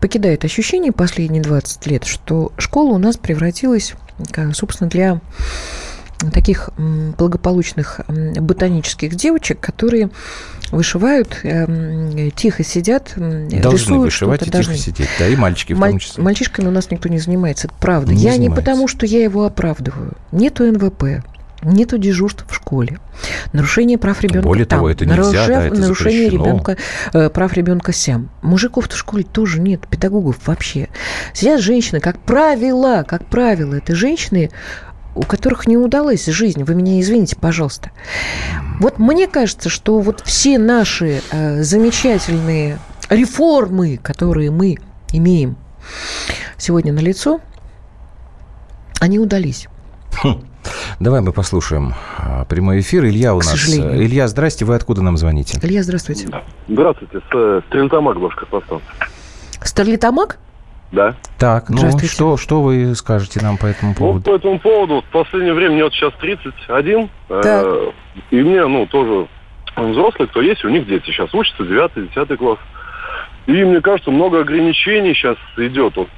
покидает 0.00 0.44
ощущение 0.44 0.92
последние 0.92 1.42
20 1.42 1.86
лет, 1.86 2.04
что 2.04 2.52
школа 2.58 2.94
у 2.94 2.98
нас 2.98 3.16
превратилась, 3.16 3.94
собственно, 4.54 4.90
для 4.90 5.20
таких 6.32 6.70
благополучных 6.76 8.00
ботанических 8.08 9.14
девочек, 9.14 9.60
которые 9.60 10.10
вышивают, 10.70 11.40
эм, 11.42 12.30
тихо 12.32 12.62
сидят, 12.62 13.12
должны 13.16 13.50
рисуют 13.50 14.04
вышивать 14.04 14.46
и 14.46 14.50
должны. 14.50 14.74
тихо 14.74 14.84
сидеть, 14.84 15.08
да, 15.18 15.26
и 15.26 15.36
мальчики 15.36 15.72
в 15.72 15.80
том 15.80 15.98
числе. 15.98 16.22
Мальчишками 16.22 16.68
у 16.68 16.70
нас 16.70 16.90
никто 16.90 17.08
не 17.08 17.18
занимается, 17.18 17.66
это 17.66 17.76
правда. 17.80 18.12
Не 18.12 18.22
я 18.22 18.32
занимается. 18.32 18.50
не 18.50 18.54
потому, 18.54 18.88
что 18.88 19.06
я 19.06 19.22
его 19.22 19.44
оправдываю. 19.44 20.12
Нету 20.30 20.64
НВП, 20.64 21.24
Нету 21.62 21.98
дежурств 21.98 22.44
в 22.48 22.54
школе. 22.54 22.98
Нарушение 23.52 23.98
прав 23.98 24.20
ребенка 24.22 24.46
Более 24.46 24.64
там. 24.64 24.78
того, 24.78 24.90
это 24.90 25.04
нельзя, 25.04 25.22
Нарушав, 25.22 25.48
да, 25.48 25.66
это 25.66 25.80
Нарушение 25.80 26.30
ребенка, 26.30 26.76
э, 27.12 27.28
прав 27.28 27.52
ребенка 27.52 27.92
сям. 27.92 28.30
Мужиков 28.40 28.88
в 28.88 28.96
школе 28.96 29.24
тоже 29.24 29.60
нет, 29.60 29.86
педагогов 29.86 30.36
вообще. 30.46 30.88
Сидят 31.34 31.60
женщины, 31.60 32.00
как 32.00 32.18
правило, 32.18 33.04
как 33.06 33.26
правило, 33.26 33.74
это 33.74 33.94
женщины, 33.94 34.50
у 35.14 35.22
которых 35.22 35.66
не 35.66 35.76
удалась 35.76 36.26
жизнь. 36.26 36.64
Вы 36.64 36.74
меня 36.74 36.98
извините, 37.00 37.36
пожалуйста. 37.36 37.90
Вот 38.78 38.98
мне 38.98 39.26
кажется, 39.26 39.68
что 39.68 39.98
вот 40.00 40.22
все 40.24 40.58
наши 40.58 41.20
э, 41.30 41.62
замечательные 41.62 42.78
реформы, 43.10 43.98
которые 43.98 44.50
мы 44.50 44.78
имеем 45.12 45.56
сегодня 46.56 46.92
на 46.92 47.00
лицо, 47.00 47.40
они 49.00 49.18
удались. 49.18 49.68
Хм. 50.22 50.44
Давай 50.98 51.20
мы 51.20 51.32
послушаем 51.32 51.94
а, 52.18 52.44
прямой 52.44 52.80
эфир. 52.80 53.04
Илья 53.06 53.34
у 53.34 53.38
К 53.40 53.44
нас. 53.44 53.52
Сожалению. 53.52 54.04
Илья, 54.04 54.28
здрасте. 54.28 54.64
Вы 54.64 54.74
откуда 54.74 55.02
нам 55.02 55.16
звоните? 55.16 55.58
Илья, 55.62 55.82
здравствуйте. 55.82 56.28
Здравствуйте. 56.68 57.18
С 57.18 57.34
э, 57.34 57.60
Стерлитамак, 57.68 58.20
Башкортостан. 58.20 58.80
Стерлитамак? 59.62 60.38
Да. 60.92 61.14
Так, 61.38 61.70
ну 61.70 61.98
что, 62.00 62.36
что 62.36 62.62
вы 62.62 62.94
скажете 62.96 63.40
нам 63.40 63.56
по 63.56 63.66
этому 63.66 63.94
поводу? 63.94 64.18
Ну, 64.18 64.32
по 64.32 64.36
этому 64.36 64.58
поводу, 64.58 65.02
в 65.08 65.12
последнее 65.12 65.54
время 65.54 65.74
мне 65.74 65.84
вот 65.84 65.94
сейчас 65.94 66.12
31, 66.20 67.08
э, 67.28 67.90
и 68.30 68.42
мне, 68.42 68.66
ну, 68.66 68.86
тоже 68.86 69.28
взрослые, 69.76 70.28
кто 70.28 70.42
есть, 70.42 70.64
у 70.64 70.68
них 70.68 70.86
дети 70.86 71.06
сейчас 71.06 71.32
учатся, 71.32 71.62
9-10 71.62 72.36
класс. 72.36 72.58
И 73.46 73.52
мне 73.52 73.80
кажется, 73.80 74.10
много 74.10 74.40
ограничений 74.40 75.14
сейчас 75.14 75.36
идет. 75.56 75.96
Вот, 75.96 76.08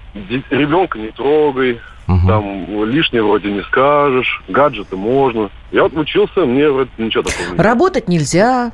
ребенка 0.50 0.98
не 0.98 1.10
трогай, 1.10 1.78
там 2.06 2.84
лишнее 2.84 3.22
вроде 3.22 3.50
не 3.50 3.62
скажешь, 3.62 4.42
гаджеты 4.48 4.96
можно. 4.96 5.50
Я 5.70 5.84
вот 5.84 5.96
учился, 5.96 6.40
мне 6.40 6.68
вроде 6.68 6.90
ничего 6.98 7.22
такого 7.22 7.54
не 7.54 7.62
Работать 7.62 8.08
нельзя. 8.08 8.72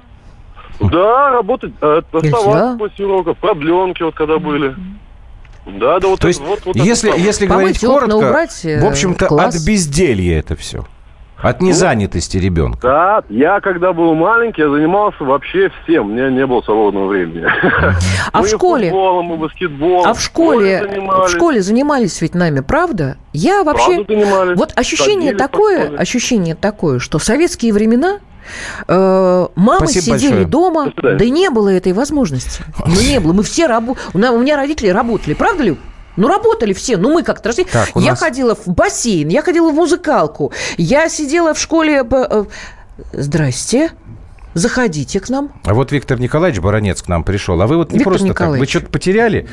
Да, 0.81 1.31
работать, 1.31 1.73
э, 1.81 2.03
оставаться 2.13 2.77
после 2.79 3.05
уроков, 3.07 3.37
продленки 3.39 4.03
вот 4.03 4.15
когда 4.15 4.39
были. 4.39 4.75
Да, 5.67 5.99
да, 6.01 6.09
вот 6.09 6.21
То 6.21 6.29
есть, 6.29 6.41
вот, 6.41 6.61
вот 6.65 6.77
если, 6.77 7.13
если 7.19 7.47
говорить 7.47 7.81
коротко, 7.81 8.47
э, 8.65 8.81
в 8.81 8.87
общем-то, 8.87 9.27
класс. 9.27 9.57
от 9.57 9.67
безделья 9.67 10.39
это 10.39 10.57
все. 10.57 10.87
Ну, 11.43 11.49
От 11.49 11.61
незанятости 11.61 12.37
ребенка. 12.37 12.79
Да, 12.83 13.23
я 13.29 13.61
когда 13.61 13.93
был 13.93 14.15
маленький, 14.15 14.63
я 14.63 14.71
занимался 14.71 15.23
вообще 15.25 15.71
всем. 15.83 16.07
У 16.07 16.11
меня 16.11 16.31
не 16.31 16.47
было 16.47 16.61
свободного 16.63 17.09
времени. 17.09 17.47
А 18.33 18.43
в 18.43 18.49
школе? 18.49 18.91
футболом, 18.91 19.33
и 19.33 19.37
баскетболом. 19.37 20.09
А 20.09 20.15
в 20.15 20.21
школе, 20.21 20.83
в 21.27 21.29
школе 21.29 21.63
занимались 21.63 22.21
ведь 22.21 22.35
нами, 22.35 22.61
правда? 22.61 23.17
Я 23.33 23.65
вообще... 23.65 24.05
Вот 24.55 24.73
ощущение 24.77 25.35
такое, 25.35 25.97
ощущение 25.97 26.55
такое, 26.55 26.99
что 26.99 27.19
в 27.19 27.25
советские 27.25 27.73
времена 27.73 28.19
э, 28.87 29.47
мамы 29.55 29.87
Спасибо 29.87 30.19
сидели 30.19 30.45
большое. 30.45 30.47
дома, 30.47 30.93
да 30.97 31.25
и 31.25 31.31
не 31.31 31.51
было 31.51 31.69
этой 31.71 31.93
возможности. 31.93 32.63
Ну, 32.85 33.01
не 33.01 33.21
было. 33.21 33.33
Мы 33.33 33.43
все 33.43 33.67
работали. 33.67 34.07
У 34.13 34.39
меня 34.39 34.57
родители 34.57 34.89
работали, 34.89 35.35
правда 35.35 35.63
ли? 35.63 35.77
Ну, 36.19 36.29
работали 36.29 36.73
все. 36.73 36.97
Ну, 36.97 37.13
мы 37.15 37.23
как-то 37.23 37.49
росли. 37.51 37.65
Так, 37.65 37.91
я 37.97 38.11
нас- 38.11 38.19
ходила 38.21 38.55
в 38.55 38.67
бассейн, 38.67 39.29
я 39.29 39.43
ходила 39.43 39.71
в 39.71 39.75
музыкалку, 39.75 40.53
я 40.77 41.09
сидела 41.09 41.55
в 41.55 41.59
школе... 41.59 42.03
э, 42.11 42.45
Здрасте. 43.13 43.91
Заходите 44.55 45.21
к 45.21 45.29
нам. 45.29 45.53
А 45.65 45.75
вот 45.75 45.93
Виктор 45.93 46.19
Николаевич 46.19 46.61
Баранец 46.61 47.03
к 47.03 47.07
нам 47.09 47.23
пришел. 47.23 47.61
А 47.63 47.67
вы 47.69 47.77
вот 47.77 47.93
не 47.93 47.99
Виктор 47.99 48.13
просто 48.15 48.29
так. 48.29 48.39
Вы 48.39 48.45
Николаевич. 48.45 48.71
что-то 48.71 48.87
потеряли? 48.89 49.47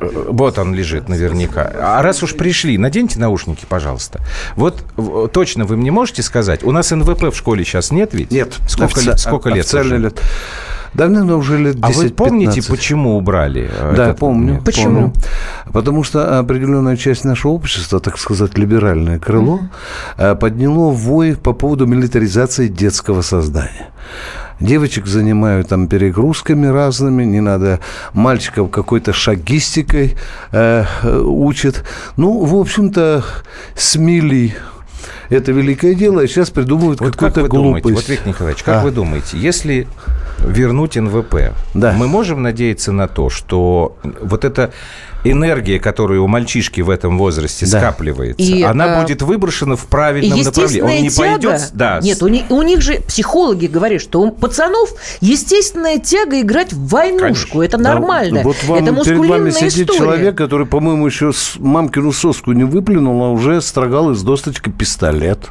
Э, 0.00 0.24
Вот 0.30 0.58
он 0.58 0.74
лежит 0.74 1.08
наверняка. 1.08 1.72
А 1.74 2.02
раз 2.02 2.22
уж 2.22 2.36
пришли, 2.36 2.76
наденьте 2.76 3.18
наушники, 3.18 3.64
пожалуйста. 3.68 4.20
Вот 4.56 4.84
точно 5.32 5.64
вы 5.64 5.76
мне 5.76 5.90
можете 5.90 6.22
сказать, 6.22 6.62
у 6.64 6.70
нас 6.72 6.90
НВП 6.90 7.32
в 7.32 7.34
школе 7.36 7.64
сейчас 7.64 7.90
нет 7.90 8.10
ведь? 8.12 8.30
Нет. 8.30 8.54
Сколько, 8.68 9.00
Офици- 9.00 9.06
лет- 9.06 9.20
сколько 9.20 9.48
лет 9.48 9.64
официально 9.64 9.94
лет. 9.94 10.20
Давно 10.94 11.36
уже 11.38 11.56
лет 11.58 11.80
10 11.80 11.84
А 11.84 11.88
вы 11.98 12.10
помните, 12.10 12.62
почему 12.68 13.16
убрали? 13.16 13.70
э, 13.72 13.94
Да, 13.96 14.04
этот 14.08 14.18
помню. 14.18 14.60
момент? 14.60 14.64
помню. 14.84 15.12
Потому 15.72 16.02
что 16.04 16.38
определенная 16.38 16.96
часть 16.96 17.24
нашего 17.24 17.52
общества, 17.52 18.00
так 18.00 18.18
сказать, 18.18 18.58
либеральное 18.58 19.18
крыло, 19.18 19.60
э, 20.16 20.34
подняло 20.34 20.90
вой 20.90 21.36
по 21.36 21.52
поводу 21.52 21.86
милитаризации 21.86 22.68
детского 22.68 23.22
создания. 23.22 23.88
Девочек 24.58 25.06
занимают 25.06 25.68
там 25.68 25.86
перегрузками 25.86 26.66
разными, 26.66 27.24
не 27.24 27.40
надо 27.40 27.78
мальчиков 28.12 28.70
какой-то 28.70 29.12
шагистикой 29.12 30.16
э, 30.52 30.84
э, 31.02 31.18
учат. 31.20 31.84
Ну, 32.16 32.44
в 32.44 32.54
общем-то, 32.56 33.24
смели 33.74 34.54
это 35.30 35.52
великое 35.52 35.94
дело, 35.94 36.20
и 36.20 36.26
сейчас 36.26 36.50
придумывают 36.50 37.00
Вот 37.00 37.16
как 37.16 37.34
какую-то 37.34 37.48
думаете, 37.56 37.82
глупость. 37.88 38.08
вот, 38.08 38.10
Виктор 38.10 38.28
Николаевич, 38.28 38.62
как 38.64 38.76
А. 38.76 38.82
вы 38.82 38.90
думаете, 38.90 39.38
если 39.38 39.86
вернуть 40.44 40.96
НВП, 40.96 41.52
мы 41.74 42.08
можем 42.08 42.42
надеяться 42.42 42.92
на 42.92 43.08
то, 43.08 43.30
что 43.30 43.96
вот 44.20 44.44
эта 44.44 44.72
энергия, 45.24 45.78
которая 45.78 46.20
у 46.20 46.26
мальчишки 46.26 46.80
в 46.80 46.90
этом 46.90 47.18
возрасте 47.18 47.66
Да. 47.66 47.78
скапливается, 47.80 48.42
И, 48.42 48.62
она 48.62 48.98
э, 48.98 49.02
будет 49.02 49.22
выброшена 49.22 49.76
в 49.76 49.86
правильном 49.86 50.38
направлении. 50.38 50.80
Он 50.80 50.90
естественная 50.90 51.00
не 51.00 51.10
тяга... 51.10 51.30
пойдет... 51.48 51.70
Да, 51.74 52.00
Нет, 52.02 52.22
у 52.22 52.28
них, 52.28 52.44
у 52.50 52.62
них 52.62 52.80
же 52.82 53.00
психологи 53.06 53.66
говорят, 53.66 54.00
что 54.00 54.20
у 54.20 54.30
пацанов 54.30 54.90
естественная 55.20 55.98
тяга 55.98 56.40
играть 56.40 56.72
в 56.72 56.88
войнушку. 56.88 57.62
Это 57.62 57.76
Да, 57.78 57.94
нормально. 57.94 58.42
вот 58.44 58.56
вам 58.64 58.84
Это 58.84 59.04
перед 59.04 59.18
вами 59.26 59.50
сидит 59.50 59.90
история. 59.90 59.98
человек, 59.98 60.36
который, 60.36 60.66
по-моему, 60.66 61.06
еще 61.06 61.32
с 61.32 61.54
мамкину 61.58 62.12
соску 62.12 62.52
не 62.52 62.64
выплюнул, 62.64 63.22
а 63.22 63.30
уже 63.30 63.60
строгал 63.60 64.10
из 64.12 64.22
досточки 64.22 64.70
пистолет, 64.70 65.50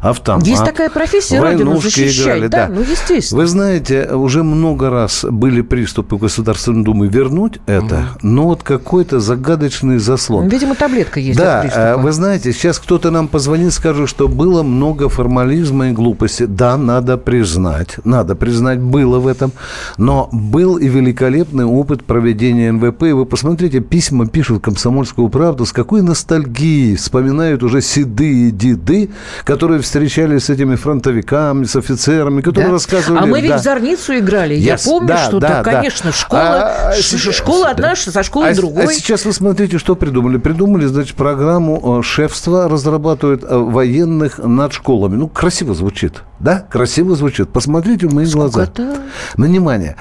автомат. 0.00 0.46
Есть 0.46 0.64
такая 0.64 0.90
профессия, 0.90 1.40
родину 1.40 1.80
защищать. 1.80 2.16
играли, 2.24 2.46
да, 2.48 2.68
ну 2.68 2.80
естественно. 2.80 3.40
Вы 3.42 3.46
знаете, 3.46 4.08
уже 4.12 4.42
много 4.42 4.90
раз 4.90 5.24
были 5.28 5.60
приступы 5.62 6.16
Государственной 6.16 6.84
Думы 6.84 7.08
вернуть 7.08 7.58
это, 7.66 8.10
но 8.22 8.44
вот 8.44 8.62
какой-то 9.08 9.20
загадочный 9.24 9.98
заслон. 9.98 10.48
Видимо, 10.48 10.74
таблетка 10.74 11.18
есть 11.20 11.38
Да, 11.38 11.64
э, 11.64 11.96
вы 11.96 12.12
знаете, 12.12 12.52
сейчас 12.52 12.78
кто-то 12.78 13.10
нам 13.10 13.28
позвонит, 13.28 13.72
скажет, 13.72 14.08
что 14.08 14.28
было 14.28 14.62
много 14.62 15.08
формализма 15.08 15.88
и 15.88 15.92
глупости. 15.92 16.44
Да, 16.46 16.76
надо 16.76 17.16
признать, 17.16 17.96
надо 18.04 18.34
признать, 18.34 18.78
было 18.80 19.18
в 19.18 19.26
этом. 19.26 19.52
Но 19.96 20.28
был 20.32 20.76
и 20.76 20.88
великолепный 20.88 21.64
опыт 21.64 22.04
проведения 22.04 22.70
НВП. 22.72 23.04
И 23.04 23.12
вы 23.12 23.24
посмотрите, 23.24 23.80
письма 23.80 24.26
пишут 24.26 24.62
«Комсомольскую 24.62 25.28
правду», 25.30 25.64
с 25.64 25.72
какой 25.72 26.02
ностальгией 26.02 26.96
вспоминают 26.96 27.62
уже 27.62 27.80
седые 27.80 28.50
деды, 28.50 29.10
которые 29.44 29.80
встречались 29.80 30.44
с 30.44 30.50
этими 30.50 30.76
фронтовиками, 30.76 31.64
с 31.64 31.76
офицерами, 31.76 32.42
которые 32.42 32.66
Да. 32.68 32.72
рассказывали... 32.72 33.22
А 33.22 33.26
мы 33.26 33.40
ведь 33.40 33.50
да. 33.50 33.58
в 33.58 33.62
Зорницу 33.62 34.18
играли. 34.18 34.54
Я 34.54 34.74
Yes, 34.74 34.84
помню, 34.84 35.08
да, 35.08 35.24
что 35.24 35.40
да, 35.40 35.48
да, 35.48 35.62
конечно, 35.62 36.12
школа, 36.12 36.72
А, 36.90 36.92
сейчас- 36.94 37.34
школа 37.34 37.68
одна 37.68 37.96
со 37.96 38.22
школой 38.22 38.50
а, 38.50 38.54
с- 38.54 38.56
другой. 38.58 38.84
а 38.84 38.97
сейчас 38.98 39.24
вы 39.24 39.32
смотрите, 39.32 39.78
что 39.78 39.96
придумали. 39.96 40.36
Придумали, 40.38 40.86
значит, 40.86 41.16
программу 41.16 42.00
э, 42.00 42.02
шефства 42.02 42.68
разрабатывают 42.68 43.44
э, 43.44 43.56
военных 43.56 44.38
над 44.38 44.72
школами. 44.72 45.16
Ну, 45.16 45.28
красиво 45.28 45.74
звучит. 45.74 46.22
Да? 46.40 46.66
Красиво 46.70 47.16
звучит. 47.16 47.48
Посмотрите 47.50 48.06
в 48.06 48.14
мои 48.14 48.26
глаза. 48.26 48.64
Сколько-то? 48.64 49.02
Внимание. 49.36 49.96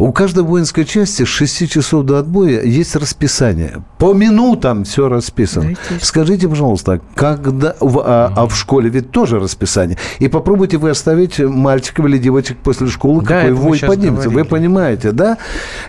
У 0.00 0.12
каждой 0.12 0.44
воинской 0.44 0.86
части 0.86 1.24
с 1.24 1.28
6 1.28 1.70
часов 1.70 2.06
до 2.06 2.18
отбоя 2.18 2.62
есть 2.62 2.96
расписание. 2.96 3.84
По 3.98 4.14
минутам 4.14 4.84
все 4.84 5.10
расписано. 5.10 5.74
Скажите, 6.00 6.48
пожалуйста, 6.48 7.02
когда 7.14 7.76
в, 7.80 7.98
а, 8.02 8.32
а 8.34 8.46
в 8.46 8.56
школе 8.56 8.88
ведь 8.88 9.10
тоже 9.10 9.38
расписание. 9.38 9.98
И 10.18 10.28
попробуйте 10.28 10.78
вы 10.78 10.88
оставить 10.88 11.38
мальчиков 11.38 12.06
или 12.06 12.16
девочек 12.16 12.56
после 12.62 12.86
школы, 12.86 13.20
Да, 13.20 13.42
какой 13.42 13.52
вой 13.52 13.78
поднимется. 13.78 14.30
Вы 14.30 14.36
говорили. 14.36 14.50
понимаете, 14.50 15.12
да? 15.12 15.36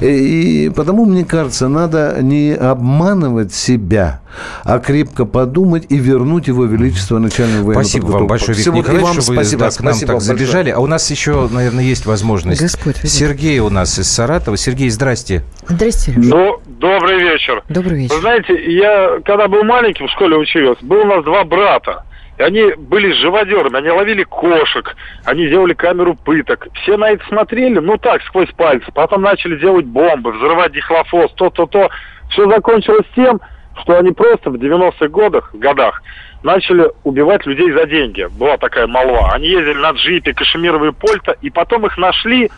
И, 0.02 0.66
и 0.66 0.70
потому, 0.70 1.06
мне 1.06 1.24
кажется, 1.24 1.70
надо 1.70 2.18
не 2.22 2.54
обманывать 2.54 3.54
себя, 3.54 4.20
а 4.66 4.80
крепко 4.80 5.24
подумать 5.24 5.86
и 5.88 5.96
вернуть 5.96 6.48
его 6.48 6.66
величество 6.66 7.18
начального 7.18 7.64
военного 7.64 7.84
Спасибо 7.84 8.06
вам 8.08 8.28
большое, 8.28 8.58
Виктор 8.58 8.76
Николаевич, 8.76 9.24
что 9.24 9.32
вы 9.32 9.58
да, 9.58 9.70
к 9.72 9.80
нам 9.80 10.00
так 10.00 10.22
забежали. 10.22 10.70
А 10.70 10.80
у 10.80 10.88
нас 10.88 11.10
еще, 11.10 11.48
наверное, 11.50 11.86
есть 11.86 12.06
возможность. 12.06 12.62
Господь. 12.62 12.98
Сергей 13.06 13.60
у 13.60 13.70
нас 13.70 14.01
из 14.02 14.12
Саратова. 14.12 14.58
Сергей, 14.58 14.90
здрасте. 14.90 15.44
Здрасте, 15.68 16.14
Ну, 16.18 16.60
добрый 16.66 17.20
вечер. 17.20 17.64
Добрый 17.70 17.98
вечер. 17.98 18.16
Вы 18.16 18.22
знаете, 18.22 18.72
я, 18.74 19.20
когда 19.24 19.48
был 19.48 19.64
маленьким, 19.64 20.08
в 20.08 20.12
школе 20.12 20.36
учился, 20.36 20.84
был 20.86 21.02
у 21.02 21.06
нас 21.06 21.24
два 21.24 21.44
брата. 21.44 22.04
И 22.38 22.44
они 22.44 22.74
были 22.78 23.12
живодерами, 23.14 23.78
они 23.78 23.90
ловили 23.90 24.24
кошек, 24.24 24.96
они 25.26 25.48
делали 25.48 25.74
камеру 25.74 26.16
пыток. 26.16 26.68
Все 26.82 26.98
на 26.98 27.12
это 27.12 27.24
смотрели, 27.28 27.80
ну 27.80 27.98
так, 27.98 28.22
сквозь 28.24 28.50
пальцы. 28.58 28.92
Потом 28.94 29.22
начали 29.22 29.58
делать 29.58 29.86
бомбы, 29.86 30.32
взрывать 30.32 30.74
дихлофос, 30.74 31.32
то-то-то. 31.36 31.90
Все 32.32 32.50
закончилось 32.50 33.06
тем, 33.16 33.40
что 33.82 33.98
они 33.98 34.12
просто 34.12 34.50
в 34.50 34.56
90-х 34.56 35.08
годах, 35.10 35.54
годах 35.54 36.02
начали 36.44 36.90
убивать 37.04 37.46
людей 37.46 37.72
за 37.72 37.86
деньги. 37.86 38.28
Была 38.32 38.58
такая 38.58 38.88
молва. 38.88 39.32
Они 39.34 39.48
ездили 39.48 39.78
на 39.78 39.92
джипе, 39.92 40.34
кашемировые 40.34 40.94
польта, 40.94 41.36
и 41.42 41.50
потом 41.50 41.86
их 41.86 41.98
нашли 41.98 42.50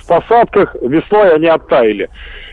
в 0.00 0.06
посадках, 0.06 0.74
весной 0.80 1.34
они 1.34 1.46
оттаяли. 1.46 2.08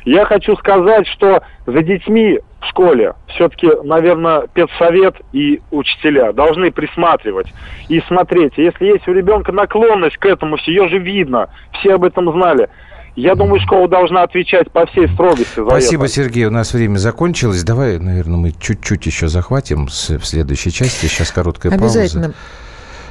Я 0.05 0.25
хочу 0.25 0.55
сказать, 0.57 1.07
что 1.07 1.41
за 1.65 1.81
детьми 1.81 2.39
в 2.61 2.65
школе 2.67 3.13
все-таки, 3.27 3.69
наверное, 3.83 4.47
педсовет 4.53 5.15
и 5.33 5.61
учителя 5.71 6.33
должны 6.33 6.71
присматривать 6.71 7.53
и 7.89 7.99
смотреть. 8.01 8.53
Если 8.57 8.85
есть 8.85 9.07
у 9.07 9.13
ребенка 9.13 9.51
наклонность 9.51 10.17
к 10.17 10.25
этому, 10.25 10.57
ее 10.65 10.87
же 10.89 10.99
видно, 10.99 11.49
все 11.73 11.95
об 11.95 12.03
этом 12.03 12.31
знали. 12.31 12.69
Я 13.15 13.35
думаю, 13.35 13.61
школа 13.61 13.87
должна 13.87 14.23
отвечать 14.23 14.69
по 14.71 14.85
всей 14.87 15.07
строгости 15.07 15.55
за 15.55 15.65
Спасибо, 15.65 16.05
это. 16.05 16.13
Сергей. 16.13 16.45
У 16.45 16.51
нас 16.51 16.73
время 16.73 16.97
закончилось. 16.97 17.63
Давай, 17.63 17.97
наверное, 17.97 18.37
мы 18.37 18.51
чуть-чуть 18.51 19.05
еще 19.05 19.29
захватим 19.29 19.87
в 19.87 19.91
следующей 19.91 20.71
части. 20.71 21.05
Сейчас 21.05 21.31
короткая 21.31 21.71
пауза. 21.71 22.01
Обязательно. 22.01 22.33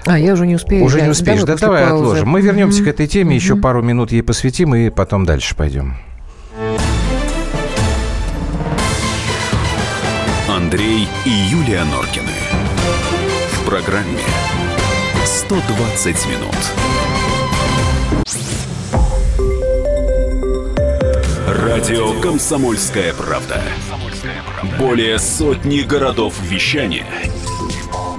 А, 0.07 0.19
я 0.19 0.33
уже 0.35 0.47
не 0.47 0.55
успею. 0.57 0.85
Уже 0.85 0.99
Я 0.99 1.05
не 1.05 1.11
успеешь. 1.11 1.41
давай 1.41 1.57
Да 1.57 1.67
давай 1.67 1.85
паузы. 1.87 2.03
отложим. 2.05 2.29
Мы 2.29 2.41
вернемся 2.43 2.81
Мгм. 2.83 2.85
к 2.91 2.95
этой 2.95 3.07
теме, 3.07 3.35
еще 3.37 3.57
пару 3.57 3.83
минут 3.83 4.13
ей 4.13 4.23
посвятим, 4.23 4.75
и 4.75 4.91
потом 4.91 5.25
дальше 5.25 5.55
пойдем. 5.57 5.97
Андрей 10.49 11.09
и 11.25 11.31
Юлия 11.31 11.85
Норкины. 11.85 12.29
В 13.53 13.65
программе 13.69 14.21
120 15.25 16.27
минут. 16.27 16.55
Радио 21.49 22.21
«Комсомольская 22.21 23.13
правда». 23.15 23.63
Более 24.79 25.19
сотни 25.19 25.81
городов 25.81 26.35
вещания 26.43 27.07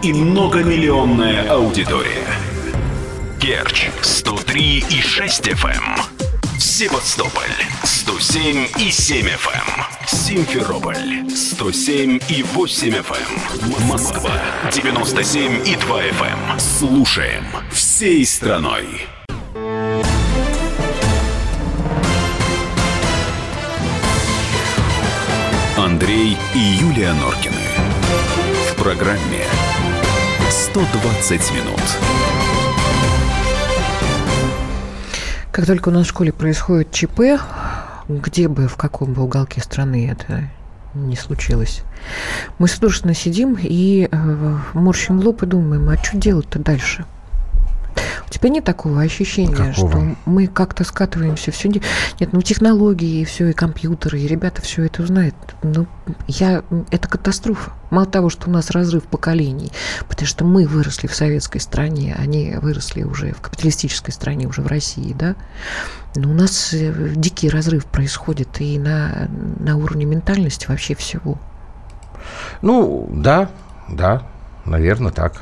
и 0.06 0.14
многомиллионная 0.14 1.50
аудитория. 1.50 2.28
Керчь 3.40 3.90
103 4.04 4.86
и 4.88 5.02
6 5.02 5.48
FM. 5.48 6.00
Севастополь 6.60 7.56
107 7.84 8.68
и 8.78 8.92
7 8.92 9.26
FM. 9.26 9.50
эм. 9.56 10.08
Симферополь 10.08 11.28
107 11.28 12.20
и 12.30 12.44
8 12.44 12.90
FM. 12.90 13.88
Москва 13.88 14.32
97 14.72 15.68
и 15.68 15.76
2 15.76 16.02
FM. 16.04 16.60
Слушаем 16.60 17.44
всей 17.72 18.24
страной. 18.28 19.08
Андрей 25.76 26.38
и 26.54 26.60
Юлия 26.60 27.14
Норкины. 27.14 27.56
В 28.70 28.76
программе 28.76 29.46
120 30.76 31.54
минут. 31.54 31.80
Как 35.54 35.66
только 35.66 35.88
у 35.88 35.92
нас 35.94 36.06
в 36.06 36.10
школе 36.10 36.34
происходит 36.34 36.92
ЧП, 36.92 37.40
где 38.10 38.50
бы, 38.50 38.68
в 38.68 38.76
каком 38.76 39.14
бы 39.14 39.24
уголке 39.24 39.62
страны 39.62 40.12
это 40.12 40.50
не 40.94 41.16
случилось, 41.16 41.82
мы 42.60 42.68
судорожно 42.68 43.14
сидим 43.14 43.58
и 43.58 44.10
э, 44.12 44.58
морщим 44.74 45.22
лоб 45.22 45.44
и 45.44 45.46
думаем, 45.46 45.88
а 45.88 45.96
что 45.96 46.18
делать-то 46.18 46.60
дальше? 46.60 47.06
Тебя 48.36 48.50
нет 48.50 48.66
такого 48.66 49.02
ощущения, 49.02 49.56
Какого? 49.56 49.90
что 49.90 50.16
мы 50.26 50.48
как-то 50.48 50.84
скатываемся 50.84 51.52
все 51.52 51.70
не- 51.70 51.82
нет, 52.20 52.34
ну 52.34 52.42
технологии 52.42 53.22
и 53.22 53.24
все 53.24 53.48
и 53.48 53.54
компьютеры 53.54 54.20
и 54.20 54.28
ребята 54.28 54.62
все 54.62 54.84
это 54.84 55.06
знают. 55.08 55.36
Ну 55.64 55.88
я 56.28 56.62
это 56.92 57.08
катастрофа. 57.08 57.72
Мало 57.92 58.06
того, 58.08 58.30
что 58.30 58.50
у 58.50 58.52
нас 58.52 58.72
разрыв 58.72 59.04
поколений, 59.06 59.72
потому 60.10 60.28
что 60.28 60.44
мы 60.44 60.68
выросли 60.68 61.08
в 61.08 61.16
советской 61.16 61.60
стране, 61.60 62.14
они 62.20 62.58
выросли 62.62 63.04
уже 63.04 63.32
в 63.32 63.40
капиталистической 63.40 64.12
стране, 64.12 64.48
уже 64.48 64.62
в 64.62 64.68
России, 64.68 65.16
да. 65.18 65.36
Но 66.18 66.30
у 66.30 66.34
нас 66.34 66.74
э, 66.74 66.94
дикий 67.16 67.48
разрыв 67.48 67.86
происходит 67.86 68.60
и 68.60 68.78
на 68.78 69.30
на 69.62 69.78
уровне 69.78 70.04
ментальности 70.04 70.66
вообще 70.68 70.94
всего. 70.94 71.38
Ну, 72.62 73.08
да, 73.14 73.50
да, 73.88 74.24
наверное, 74.66 75.14
так. 75.14 75.42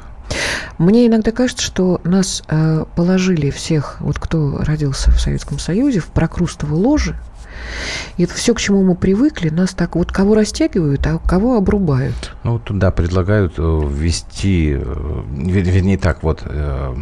Мне 0.77 1.07
иногда 1.07 1.31
кажется, 1.31 1.63
что 1.63 2.01
нас 2.03 2.43
э, 2.47 2.85
положили 2.95 3.49
всех, 3.49 3.97
вот 3.99 4.17
кто 4.19 4.57
родился 4.59 5.11
в 5.11 5.19
Советском 5.19 5.59
Союзе, 5.59 5.99
в 5.99 6.07
прокрустово 6.07 6.73
ложе. 6.75 7.15
И 8.17 8.23
это 8.23 8.33
все, 8.33 8.53
к 8.53 8.59
чему 8.59 8.83
мы 8.83 8.95
привыкли, 8.95 9.49
нас 9.49 9.71
так 9.71 9.95
вот 9.95 10.11
кого 10.11 10.33
растягивают, 10.35 11.05
а 11.05 11.19
кого 11.19 11.55
обрубают. 11.55 12.35
Ну, 12.43 12.59
туда 12.59 12.91
предлагают 12.91 13.53
э, 13.57 13.61
ввести, 13.61 14.73
э, 14.73 14.77
вер- 14.81 15.69
вернее 15.71 15.97
так, 15.97 16.23
вот, 16.23 16.41
э, 16.45 16.95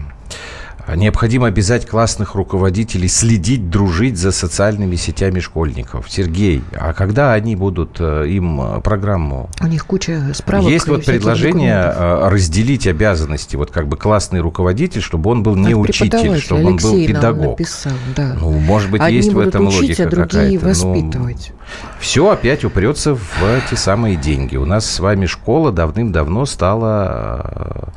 необходимо 0.95 1.47
обязать 1.47 1.85
классных 1.87 2.35
руководителей 2.35 3.07
следить, 3.07 3.69
дружить 3.69 4.17
за 4.17 4.31
социальными 4.31 4.95
сетями 4.95 5.39
школьников. 5.39 6.05
Сергей, 6.09 6.63
а 6.73 6.93
когда 6.93 7.33
они 7.33 7.55
будут 7.55 7.97
э, 7.99 8.27
им 8.27 8.61
э, 8.61 8.81
программу 8.81 9.49
У 9.61 9.67
них 9.67 9.85
куча 9.85 10.31
справок. 10.33 10.69
Есть 10.69 10.87
вот 10.87 11.05
предложение 11.05 11.83
документов. 11.83 12.23
э, 12.23 12.29
разделить 12.29 12.87
обязанности, 12.87 13.55
вот 13.55 13.71
как 13.71 13.87
бы 13.87 13.97
классный 13.97 14.39
руководитель, 14.39 15.01
чтобы 15.01 15.29
он 15.29 15.43
был 15.43 15.55
не 15.55 15.69
Это 15.69 15.77
учитель, 15.77 16.39
чтобы 16.39 16.65
он 16.65 16.77
был 16.77 16.93
Алексей 16.93 17.07
педагог. 17.07 17.59
написал, 17.59 17.93
да. 18.15 18.35
Ну, 18.39 18.51
может 18.51 18.89
быть, 18.91 19.01
Одни 19.01 19.17
есть 19.17 19.33
в 19.33 19.39
этом 19.39 19.67
учить, 19.67 19.81
логика 19.81 20.03
а 20.03 20.07
другие 20.07 20.59
какая-то. 20.59 20.85
Ну, 20.85 20.93
воспитывать. 20.93 21.53
все 21.99 22.29
опять 22.29 22.63
упрется 22.65 23.15
в 23.15 23.21
те 23.69 23.75
самые 23.75 24.15
деньги. 24.15 24.57
У 24.57 24.65
нас 24.65 24.89
с 24.89 24.99
вами 24.99 25.25
школа 25.25 25.71
давным-давно 25.71 26.45
стала 26.45 27.91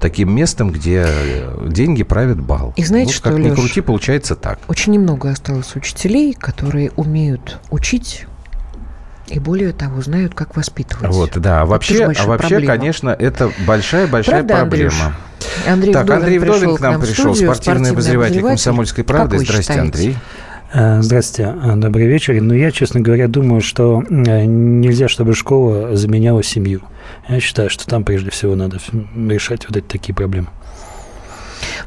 таким 0.00 0.34
местом, 0.34 0.70
где 0.70 1.06
деньги 1.66 2.02
правят 2.02 2.33
бал. 2.40 2.72
И 2.76 2.84
знаете 2.84 3.06
Вот 3.08 3.14
что, 3.14 3.30
как 3.30 3.38
ни 3.38 3.48
Лёш? 3.48 3.58
крути, 3.58 3.80
получается 3.80 4.36
так. 4.36 4.58
Очень 4.68 4.92
немного 4.92 5.30
осталось 5.30 5.74
учителей, 5.76 6.34
которые 6.34 6.90
умеют 6.96 7.58
учить 7.70 8.26
и 9.28 9.38
более 9.38 9.72
того 9.72 10.02
знают, 10.02 10.34
как 10.34 10.56
воспитывать. 10.56 11.14
Вот, 11.14 11.32
да. 11.38 11.62
А 11.62 11.64
вообще, 11.64 12.04
а 12.04 12.26
вообще, 12.26 12.48
проблема. 12.48 12.66
конечно, 12.66 13.08
это 13.10 13.50
большая-большая 13.66 14.44
Правда, 14.44 14.62
Андрюш? 14.62 14.94
проблема. 14.94 15.16
Андрей 15.66 15.92
так, 15.92 16.04
Вдовин 16.04 16.22
Андрей 16.22 16.38
Вдовин 16.38 16.60
пришел 16.60 16.76
к 16.76 16.80
нам 16.80 17.00
пришел, 17.00 17.34
студию, 17.34 17.54
спортивный 17.54 17.90
обозреватель 17.90 18.42
«Комсомольской 18.42 19.04
правды». 19.04 19.38
Здрасте, 19.38 19.62
считаете? 19.62 19.80
Андрей. 19.82 20.16
Э, 20.72 21.02
Здравствуйте, 21.02 21.54
э, 21.62 21.76
добрый 21.76 22.06
вечер. 22.06 22.40
Ну, 22.40 22.52
я, 22.52 22.72
честно 22.72 23.00
говоря, 23.00 23.28
думаю, 23.28 23.60
что 23.60 24.02
э, 24.02 24.44
нельзя, 24.44 25.08
чтобы 25.08 25.34
школа 25.34 25.96
заменяла 25.96 26.42
семью. 26.42 26.82
Я 27.28 27.40
считаю, 27.40 27.70
что 27.70 27.86
там 27.86 28.04
прежде 28.04 28.30
всего 28.30 28.54
надо 28.56 28.78
решать 29.16 29.68
вот 29.68 29.76
эти 29.76 29.86
такие 29.86 30.14
проблемы. 30.14 30.48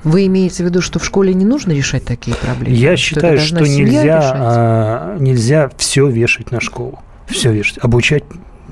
Вы 0.03 0.27
имеете 0.27 0.63
в 0.63 0.67
виду, 0.67 0.81
что 0.81 0.99
в 0.99 1.05
школе 1.05 1.33
не 1.33 1.45
нужно 1.45 1.71
решать 1.71 2.05
такие 2.05 2.35
проблемы? 2.35 2.75
Я 2.75 2.97
считаю, 2.97 3.39
что 3.39 3.61
нельзя, 3.61 4.33
а, 4.35 5.17
нельзя 5.19 5.69
все 5.77 6.07
вешать 6.07 6.51
на 6.51 6.61
школу. 6.61 6.99
Все 7.27 7.51
вешать. 7.51 7.77
Обучать 7.81 8.23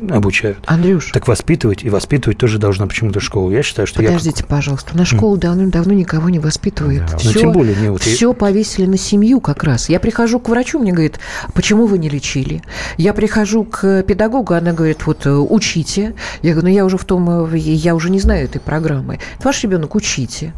обучают. 0.09 0.57
Андрюш. 0.65 1.11
Так 1.11 1.27
воспитывать, 1.27 1.83
и 1.83 1.89
воспитывать 1.89 2.37
тоже 2.37 2.59
должна 2.59 2.87
почему-то 2.87 3.19
школа. 3.19 3.51
Я 3.51 3.63
считаю, 3.63 3.87
что 3.87 4.01
я 4.01 4.09
Подождите, 4.09 4.43
пожалуйста. 4.43 4.95
На 4.95 5.05
школу 5.05 5.37
давным-давно 5.37 5.93
никого 5.93 6.29
не 6.29 6.39
воспитывает. 6.39 7.03
Ну, 7.11 7.17
Все, 7.17 7.39
тем 7.39 7.51
более, 7.51 7.75
не 7.75 7.89
вот 7.89 8.01
все 8.01 8.33
повесили 8.33 8.85
на 8.85 8.97
семью 8.97 9.39
как 9.39 9.63
раз. 9.63 9.89
Я 9.89 9.99
прихожу 9.99 10.39
к 10.39 10.49
врачу, 10.49 10.79
мне 10.79 10.91
говорит, 10.91 11.19
почему 11.53 11.85
вы 11.85 11.97
не 11.97 12.09
лечили? 12.09 12.61
Я 12.97 13.13
прихожу 13.13 13.63
к 13.63 14.03
педагогу, 14.03 14.53
она 14.53 14.73
говорит, 14.73 15.05
вот 15.05 15.25
э, 15.25 15.31
учите. 15.31 16.15
Я 16.41 16.51
говорю, 16.51 16.67
ну 16.67 16.73
я 16.73 16.85
уже 16.85 16.97
в 16.97 17.05
том, 17.05 17.53
э, 17.53 17.57
я 17.57 17.95
уже 17.95 18.09
не 18.09 18.19
знаю 18.19 18.45
этой 18.45 18.59
программы. 18.59 19.19
Ваш 19.43 19.63
ребенок, 19.63 19.95
учите. 19.95 20.53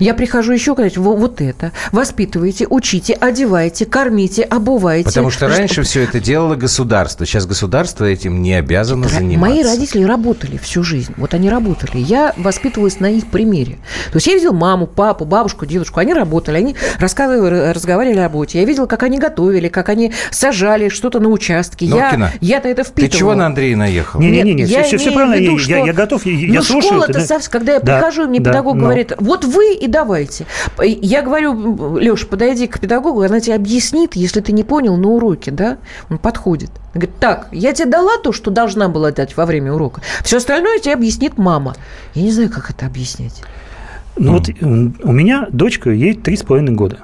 Я 0.00 0.14
прихожу 0.14 0.52
еще 0.52 0.74
говорить, 0.74 0.96
«Во- 0.96 1.14
вот 1.16 1.40
это. 1.40 1.72
Воспитывайте, 1.92 2.66
учите, 2.68 3.14
одевайте, 3.14 3.86
кормите, 3.86 4.42
обувайте. 4.42 5.04
Потому 5.08 5.30
что 5.30 5.48
раньше 5.48 5.82
все 5.82 6.02
это 6.02 6.20
делало 6.20 6.54
государство. 6.56 7.24
Сейчас 7.26 7.46
государство 7.46 8.04
этим 8.04 8.42
не 8.42 8.54
обязано 8.54 9.08
заниматься. 9.08 9.54
Мои 9.54 9.62
родители 9.62 10.02
работали 10.04 10.56
всю 10.58 10.82
жизнь. 10.82 11.12
Вот 11.16 11.34
они 11.34 11.48
работали. 11.50 11.98
Я 11.98 12.34
воспитывалась 12.36 13.00
на 13.00 13.06
их 13.10 13.26
примере. 13.26 13.78
То 14.12 14.16
есть 14.16 14.26
я 14.26 14.34
видела 14.34 14.52
маму, 14.52 14.86
папу, 14.86 15.24
бабушку, 15.24 15.66
дедушку. 15.66 16.00
Они 16.00 16.12
работали, 16.12 16.56
они 16.56 16.76
рассказывали, 16.98 17.72
разговаривали 17.72 18.18
о 18.18 18.22
работе. 18.22 18.58
Я 18.60 18.64
видела, 18.64 18.86
как 18.86 19.02
они 19.02 19.18
готовили, 19.18 19.68
как 19.68 19.88
они 19.88 20.12
сажали 20.30 20.88
что-то 20.88 21.20
на 21.20 21.28
участке. 21.28 21.86
Я, 21.86 21.94
Норкина, 21.94 22.32
я-то 22.40 22.68
это 22.68 22.84
Ты 22.84 22.90
впитывала. 22.90 23.18
чего 23.18 23.34
на 23.34 23.46
Андрея 23.46 23.76
наехал? 23.76 24.20
Не-не-не, 24.20 24.54
Нет, 24.54 24.68
я 24.68 24.82
все, 24.82 24.96
все 24.98 25.06
имею 25.08 25.12
в 25.12 25.14
правильно, 25.14 25.42
виду, 25.42 25.52
я, 25.56 25.58
что- 25.62 25.70
я- 25.70 25.84
я 25.86 25.92
готов, 25.92 26.26
я, 26.26 26.32
я 26.32 26.54
ну, 26.54 26.62
слушаю. 26.62 26.82
школа-то, 26.92 27.12
ты, 27.20 27.26
да. 27.28 27.38
когда 27.50 27.72
я 27.74 27.80
Да, 27.80 27.98
прихожу, 27.98 28.26
мне 28.28 28.40
да, 28.40 28.50
педагог 28.50 28.74
но- 28.76 28.82
говорит, 28.84 29.12
вот 29.18 29.44
вы 29.44 29.63
и 29.72 29.86
давайте. 29.86 30.46
Я 30.82 31.22
говорю, 31.22 31.96
Леша, 31.98 32.26
подойди 32.26 32.66
к 32.66 32.78
педагогу, 32.80 33.22
она 33.22 33.40
тебе 33.40 33.54
объяснит, 33.54 34.14
если 34.16 34.40
ты 34.40 34.52
не 34.52 34.64
понял 34.64 34.96
на 34.96 35.08
уроке, 35.08 35.50
да? 35.50 35.78
Он 36.10 36.18
подходит. 36.18 36.70
Он 36.94 37.00
говорит, 37.00 37.16
так, 37.18 37.48
я 37.52 37.72
тебе 37.72 37.86
дала 37.90 38.18
то, 38.22 38.32
что 38.32 38.50
должна 38.50 38.88
была 38.88 39.10
дать 39.10 39.36
во 39.36 39.46
время 39.46 39.72
урока. 39.72 40.02
Все 40.22 40.36
остальное 40.36 40.78
тебе 40.78 40.94
объяснит 40.94 41.38
мама. 41.38 41.74
Я 42.14 42.22
не 42.22 42.30
знаю, 42.30 42.50
как 42.50 42.70
это 42.70 42.86
объяснять. 42.86 43.42
Ну 44.16 44.34
вот 44.34 44.48
м, 44.60 44.94
у 45.02 45.12
меня 45.12 45.46
дочка, 45.50 45.90
ей 45.90 46.14
три 46.14 46.36
с 46.36 46.42
половиной 46.42 46.74
года. 46.74 46.98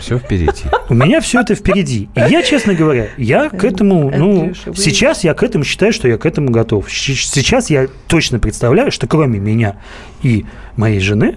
Все 0.00 0.18
впереди. 0.18 0.64
У 0.88 0.94
меня 0.94 1.20
все 1.20 1.42
это 1.42 1.54
впереди. 1.54 2.08
И 2.16 2.20
я, 2.20 2.42
честно 2.42 2.74
говоря, 2.74 3.08
я 3.18 3.50
к 3.50 3.62
этому, 3.62 4.10
ну, 4.10 4.52
вы- 4.66 4.74
сейчас 4.74 5.22
я 5.22 5.34
к 5.34 5.42
этому 5.44 5.64
считаю, 5.64 5.92
что 5.92 6.08
я 6.08 6.16
к 6.16 6.24
этому 6.26 6.50
готов. 6.50 6.90
Сейчас 6.90 7.68
я 7.70 7.86
точно 8.08 8.38
представляю, 8.40 8.90
что 8.90 9.06
кроме 9.06 9.38
меня 9.38 9.76
и 10.22 10.46
моей 10.76 10.98
жены 10.98 11.36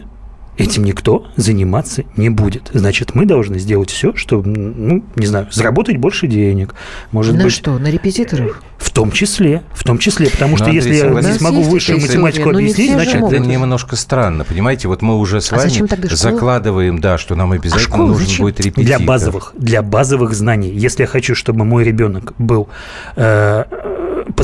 этим 0.58 0.84
никто 0.84 1.28
заниматься 1.36 2.04
не 2.16 2.30
будет. 2.30 2.70
Значит, 2.74 3.16
мы 3.16 3.26
должны 3.26 3.60
сделать 3.60 3.90
все, 3.90 4.16
чтобы, 4.16 4.50
ну, 4.50 5.04
не 5.16 5.26
знаю, 5.26 5.48
заработать 5.52 5.98
больше 5.98 6.28
денег. 6.28 6.76
Может 7.12 7.36
на 7.36 7.44
быть, 7.44 7.54
что, 7.54 7.78
на 7.78 7.88
репетиторов? 7.88 8.62
в 8.84 8.92
том 8.92 9.12
числе, 9.12 9.64
в 9.74 9.84
том 9.84 9.98
числе, 9.98 10.30
потому 10.30 10.58
что 10.58 10.68
Ну, 10.68 10.74
если 10.74 11.00
Андрей, 11.00 11.24
я 11.24 11.32
не 11.32 11.38
смогу 11.38 11.62
высшую 11.62 12.02
математику 12.02 12.50
история, 12.50 12.58
объяснить, 12.58 12.92
значит. 12.92 13.16
Это 13.16 13.40
немножко 13.40 13.96
странно, 13.96 14.44
понимаете? 14.44 14.88
Вот 14.88 15.02
мы 15.02 15.18
уже 15.18 15.42
с 15.42 15.52
А 15.52 15.58
вами 15.58 16.14
закладываем, 16.14 17.00
да, 17.00 17.18
что 17.18 17.36
нам 17.36 17.54
обязательно 17.54 17.80
школа 17.80 18.08
нужен 18.08 18.28
зачем? 18.28 18.46
будет 18.46 18.60
репетитор. 18.60 18.84
Для 18.84 19.00
базовых, 19.00 19.54
для 19.58 19.82
базовых 19.82 20.34
знаний. 20.34 20.70
Если 20.70 21.04
я 21.04 21.08
хочу, 21.08 21.34
чтобы 21.34 21.66
мой 21.66 21.84
ребенок 21.84 22.34
был 22.38 22.68
э, 23.16 23.64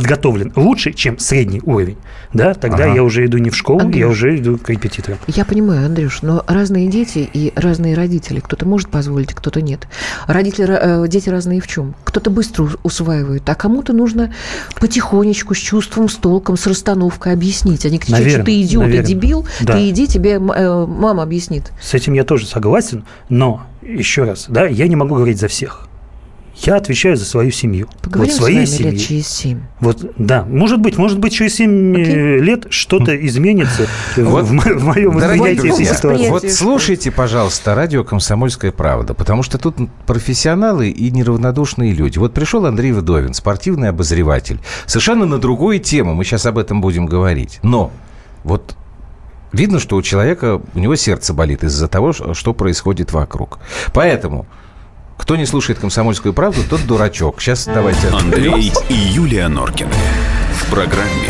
подготовлен 0.02 0.52
лучше, 0.56 0.94
чем 0.94 1.20
средний 1.20 1.62
уровень, 1.66 1.98
да, 2.34 2.54
тогда 2.54 2.86
Ага. 2.86 2.96
я 2.96 3.04
уже 3.04 3.26
иду 3.26 3.38
не 3.38 3.50
в 3.50 3.56
школу, 3.56 3.80
Андрюш. 3.82 4.00
я 4.00 4.08
уже 4.08 4.38
иду 4.38 4.58
к 4.58 4.70
репетитору. 4.70 5.18
Я 5.28 5.46
понимаю, 5.46 5.86
Андрюш, 5.86 6.22
но 6.22 6.44
разные 6.48 6.88
дети 6.90 7.30
и 7.34 7.52
разные 7.56 7.96
родители. 7.96 8.40
Кто-то 8.40 8.66
может 8.68 8.90
позволить, 8.90 9.34
кто-то 9.34 9.62
нет. 9.62 9.88
Родители, 10.28 10.78
э, 10.80 11.08
дети 11.08 11.30
разные 11.30 11.62
в 11.62 11.68
чем? 11.68 11.96
Кто-то 12.04 12.30
быстро 12.30 12.64
ус- 12.64 12.78
усваивает, 12.84 13.48
а 13.50 13.56
кому-то 13.56 13.94
нужно 13.94 14.34
потихонечку, 14.80 15.54
с 15.54 15.58
чувством, 15.58 16.10
с 16.10 16.16
толком, 16.16 16.58
с 16.58 16.66
расстановкой 16.68 17.34
объяснить. 17.34 17.86
Они 17.86 17.98
кричат, 18.00 18.20
Наверно, 18.20 18.38
что 18.38 18.46
ты 18.46 18.62
идиот 18.62 18.84
и 18.84 18.88
наверно. 18.88 19.08
дебил, 19.08 19.46
Да. 19.62 19.74
ты 19.74 19.90
иди, 19.90 20.08
тебе 20.08 20.32
э, 20.34 20.86
мама 20.88 21.24
объяснит. 21.24 21.72
С 21.82 21.94
этим 21.94 22.14
я 22.14 22.24
тоже 22.24 22.46
согласен, 22.48 23.04
но 23.30 23.64
еще 23.82 24.24
раз, 24.24 24.46
да, 24.48 24.66
я 24.66 24.88
не 24.88 24.96
могу 24.96 25.16
говорить 25.16 25.40
за 25.40 25.48
всех. 25.48 25.88
Я 26.62 26.76
отвечаю 26.76 27.16
за 27.16 27.26
свою 27.26 27.52
семью. 27.52 27.88
Поговорим 28.02 28.34
вот 28.34 28.42
своей 28.42 28.66
с 28.66 28.72
вами 28.72 28.78
семьи. 28.78 28.92
лет 28.92 29.02
через 29.02 29.28
семь. 29.28 29.62
Вот, 29.80 30.06
да, 30.18 30.44
может 30.44 30.80
быть, 30.80 30.98
может 30.98 31.18
быть, 31.20 31.34
через 31.34 31.56
7 31.56 31.96
okay. 31.96 32.38
лет 32.40 32.68
что-то 32.70 33.16
изменится 33.26 33.88
вот, 34.18 34.44
в, 34.46 34.50
в 34.50 34.84
моем 34.84 35.12
восприятии 35.12 35.74
этой 35.74 35.86
ситуации. 35.86 36.30
Вот 36.30 36.50
слушайте, 36.52 37.12
пожалуйста, 37.12 37.76
радио 37.76 38.04
«Комсомольская 38.04 38.72
правда», 38.72 39.14
потому 39.14 39.42
что 39.42 39.58
тут 39.58 39.78
профессионалы 40.06 40.90
и 40.90 41.12
неравнодушные 41.12 41.94
люди. 41.94 42.18
Вот 42.18 42.34
пришел 42.34 42.66
Андрей 42.66 42.92
Вдовин, 42.92 43.34
спортивный 43.34 43.90
обозреватель, 43.90 44.60
совершенно 44.86 45.26
на 45.26 45.38
другую 45.38 45.80
тему, 45.80 46.14
мы 46.14 46.26
сейчас 46.26 46.46
об 46.46 46.58
этом 46.58 46.82
будем 46.82 47.06
говорить. 47.06 47.60
Но 47.64 47.92
вот 48.44 48.76
видно, 49.54 49.80
что 49.80 49.96
у 49.96 50.02
человека, 50.02 50.62
у 50.74 50.80
него 50.80 50.96
сердце 50.96 51.34
болит 51.34 51.64
из-за 51.64 51.88
того, 51.88 52.12
что 52.12 52.54
происходит 52.54 53.14
вокруг. 53.14 53.60
Поэтому 53.94 54.46
кто 55.20 55.36
не 55.36 55.46
слушает 55.46 55.78
«Комсомольскую 55.80 56.34
правду», 56.34 56.62
тот 56.68 56.88
дурачок. 56.88 57.42
Сейчас 57.42 57.66
давайте... 57.66 58.08
Андрей 58.08 58.72
и 58.88 58.94
Юлия 58.94 59.50
Норкины. 59.50 59.92
В 60.54 60.72
программе 60.72 61.28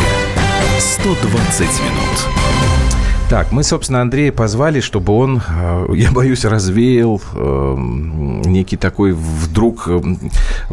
«120 0.77 1.61
минут». 1.61 2.49
Так, 3.29 3.51
мы, 3.51 3.63
собственно, 3.63 4.01
Андрея 4.01 4.31
позвали, 4.31 4.79
чтобы 4.79 5.13
он, 5.13 5.41
я 5.93 6.11
боюсь, 6.11 6.45
развеял 6.45 7.21
э, 7.33 7.75
некий 7.77 8.75
такой 8.75 9.11
вдруг 9.11 9.87
э, 9.87 10.01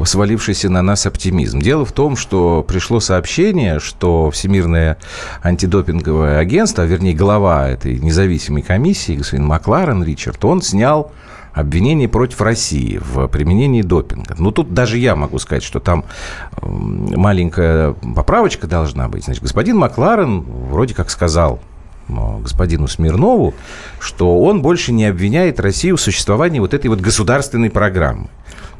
свалившийся 0.04 0.70
на 0.70 0.80
нас 0.80 1.06
оптимизм. 1.06 1.60
Дело 1.60 1.84
в 1.84 1.92
том, 1.92 2.16
что 2.16 2.64
пришло 2.66 3.00
сообщение, 3.00 3.78
что 3.78 4.30
Всемирное 4.30 4.96
антидопинговое 5.42 6.38
агентство, 6.38 6.84
а 6.84 6.86
вернее 6.86 7.12
глава 7.12 7.68
этой 7.68 7.98
независимой 7.98 8.62
комиссии, 8.62 9.16
господин 9.16 9.44
Макларен 9.46 10.02
Ричард, 10.02 10.42
он 10.44 10.62
снял 10.62 11.12
обвинение 11.56 12.06
против 12.06 12.42
России 12.42 12.98
в 12.98 13.26
применении 13.28 13.80
допинга. 13.80 14.36
Ну, 14.38 14.52
тут 14.52 14.74
даже 14.74 14.98
я 14.98 15.16
могу 15.16 15.38
сказать, 15.38 15.62
что 15.62 15.80
там 15.80 16.04
маленькая 16.60 17.94
поправочка 18.14 18.66
должна 18.66 19.08
быть. 19.08 19.24
Значит, 19.24 19.42
господин 19.42 19.78
Макларен 19.78 20.42
вроде 20.42 20.94
как 20.94 21.10
сказал 21.10 21.58
господину 22.08 22.86
Смирнову, 22.86 23.54
что 23.98 24.38
он 24.40 24.60
больше 24.62 24.92
не 24.92 25.06
обвиняет 25.06 25.58
Россию 25.58 25.96
в 25.96 26.00
существовании 26.00 26.60
вот 26.60 26.74
этой 26.74 26.88
вот 26.88 27.00
государственной 27.00 27.70
программы. 27.70 28.28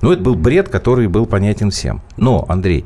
Ну, 0.02 0.12
это 0.12 0.23
был 0.23 0.35
бред, 0.35 0.68
который 0.68 1.09
был 1.09 1.27
понятен 1.27 1.70
всем. 1.70 2.02
Но, 2.16 2.44
Андрей, 2.48 2.85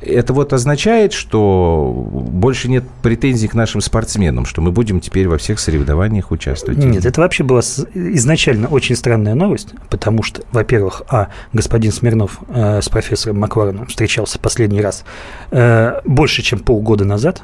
это 0.00 0.32
вот 0.32 0.52
означает, 0.52 1.12
что 1.12 2.06
больше 2.12 2.68
нет 2.68 2.84
претензий 3.02 3.48
к 3.48 3.54
нашим 3.54 3.80
спортсменам, 3.80 4.44
что 4.44 4.60
мы 4.60 4.70
будем 4.70 5.00
теперь 5.00 5.28
во 5.28 5.38
всех 5.38 5.58
соревнованиях 5.58 6.30
участвовать? 6.30 6.78
Нет, 6.78 7.04
это 7.04 7.20
вообще 7.20 7.44
была 7.44 7.60
изначально 7.60 8.68
очень 8.68 8.96
странная 8.96 9.34
новость, 9.34 9.74
потому 9.90 10.22
что, 10.22 10.42
во-первых, 10.52 11.02
а, 11.08 11.28
господин 11.52 11.92
Смирнов 11.92 12.40
э, 12.48 12.80
с 12.80 12.88
профессором 12.88 13.40
Маклареном 13.40 13.86
встречался 13.86 14.38
последний 14.38 14.80
раз 14.80 15.04
э, 15.50 16.00
больше, 16.04 16.42
чем 16.42 16.60
полгода 16.60 17.04
назад, 17.04 17.42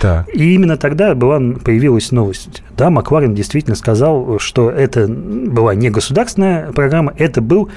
так. 0.00 0.34
И 0.34 0.54
именно 0.54 0.76
тогда 0.76 1.14
была, 1.14 1.38
появилась 1.38 2.10
новость. 2.10 2.62
Да, 2.76 2.90
Макларен 2.90 3.34
действительно 3.34 3.76
сказал, 3.76 4.38
что 4.38 4.70
это 4.70 5.06
была 5.06 5.74
не 5.74 5.90
государственная 5.90 6.72
программа, 6.72 7.12
это 7.18 7.40
был 7.42 7.70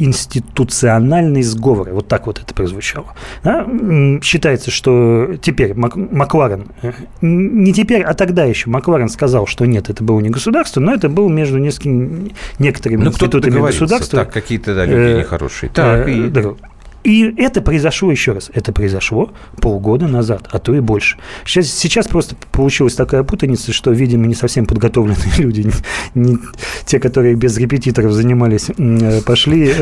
институциональный 0.00 1.42
сговор. 1.42 1.90
Вот 1.90 2.08
так 2.08 2.26
вот 2.26 2.40
это 2.40 2.54
прозвучало. 2.54 3.14
Да? 3.44 3.66
Считается, 4.22 4.70
что 4.70 5.36
теперь 5.40 5.74
Мак 5.74 5.96
Макларен, 5.96 6.66
э, 6.82 6.92
не 7.20 7.72
теперь, 7.72 8.02
а 8.02 8.14
тогда 8.14 8.44
еще 8.44 8.70
Макларен 8.70 9.08
сказал, 9.08 9.46
что 9.46 9.66
нет, 9.66 9.90
это 9.90 10.02
было 10.02 10.20
не 10.20 10.30
государство, 10.30 10.80
но 10.80 10.94
это 10.94 11.08
было 11.08 11.28
между 11.28 11.58
несколькими, 11.58 12.32
некоторыми 12.58 13.04
ну, 13.04 13.10
институтами 13.10 13.60
государства. 13.60 14.20
Так, 14.20 14.32
какие-то 14.32 14.74
да, 14.74 14.86
люди 14.86 15.16
э, 15.16 15.18
нехорошие. 15.18 15.70
Так, 15.70 16.08
э, 16.08 16.12
и... 16.12 16.28
да, 16.28 16.54
и 17.02 17.34
это 17.38 17.62
произошло 17.62 18.10
еще 18.10 18.32
раз. 18.32 18.50
Это 18.52 18.72
произошло 18.72 19.32
полгода 19.60 20.06
назад, 20.06 20.48
а 20.50 20.58
то 20.58 20.74
и 20.74 20.80
больше. 20.80 21.16
Сейчас, 21.46 21.68
сейчас 21.68 22.08
просто 22.08 22.36
получилась 22.52 22.94
такая 22.94 23.22
путаница, 23.22 23.72
что, 23.72 23.90
видимо, 23.90 24.26
не 24.26 24.34
совсем 24.34 24.66
подготовленные 24.66 25.18
люди, 25.38 25.62
не, 25.62 25.72
не, 26.14 26.38
те, 26.84 27.00
которые 27.00 27.34
без 27.36 27.56
репетиторов 27.56 28.12
занимались, 28.12 28.70
э, 28.76 29.22
пошли, 29.22 29.74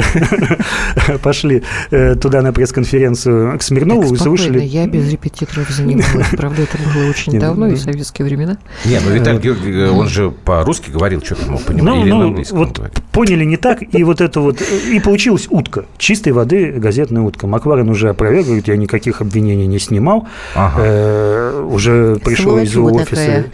пошли 1.23 1.63
э, 1.91 2.15
туда 2.15 2.43
на 2.43 2.53
пресс-конференцию 2.53 3.59
к 3.59 3.63
Смирнову 3.63 4.03
так, 4.03 4.13
и 4.13 4.17
слушали. 4.17 4.61
Я 4.61 4.87
без 4.87 5.11
репетиторов 5.11 5.71
занималась. 5.71 6.29
Правда, 6.31 6.63
это 6.63 6.79
было 6.95 7.11
очень 7.11 7.39
давно, 7.41 7.69
и 7.69 7.75
в 7.75 7.81
советские 7.81 8.27
времена. 8.27 8.59
Не, 8.85 9.01
ну 9.01 9.11
Виталий 9.11 9.41
Георгиевич, 9.41 9.91
он 9.91 10.09
же 10.09 10.31
по-русски 10.31 10.91
говорил, 10.91 11.23
что 11.23 11.35
там 11.35 11.51
мог 11.51 11.63
понимать. 11.63 12.07
Ну, 12.07 12.31
ну 12.31 12.45
вот 12.51 12.81
поняли 13.11 13.45
не 13.45 13.57
так, 13.57 13.83
и 13.93 14.05
вот 14.05 14.21
это 14.21 14.41
вот, 14.41 14.63
и 14.63 15.01
получилась 15.01 15.49
утка 15.51 15.87
чистой 15.99 16.33
воды 16.33 16.73
газет 16.73 17.08
газетная 17.09 17.23
утка. 17.23 17.47
Макварен 17.47 17.89
уже 17.89 18.11
опроверг, 18.11 18.47
говорит, 18.47 18.69
я 18.69 18.77
никаких 18.77 19.21
обвинений 19.21 19.67
не 19.67 19.79
снимал. 19.79 20.27
Ага. 20.55 20.83
Э, 20.83 21.69
уже 21.71 22.17
пришло 22.25 22.59
из 22.59 22.75
его 22.75 22.93
офиса 22.93 23.11
такая. 23.11 23.45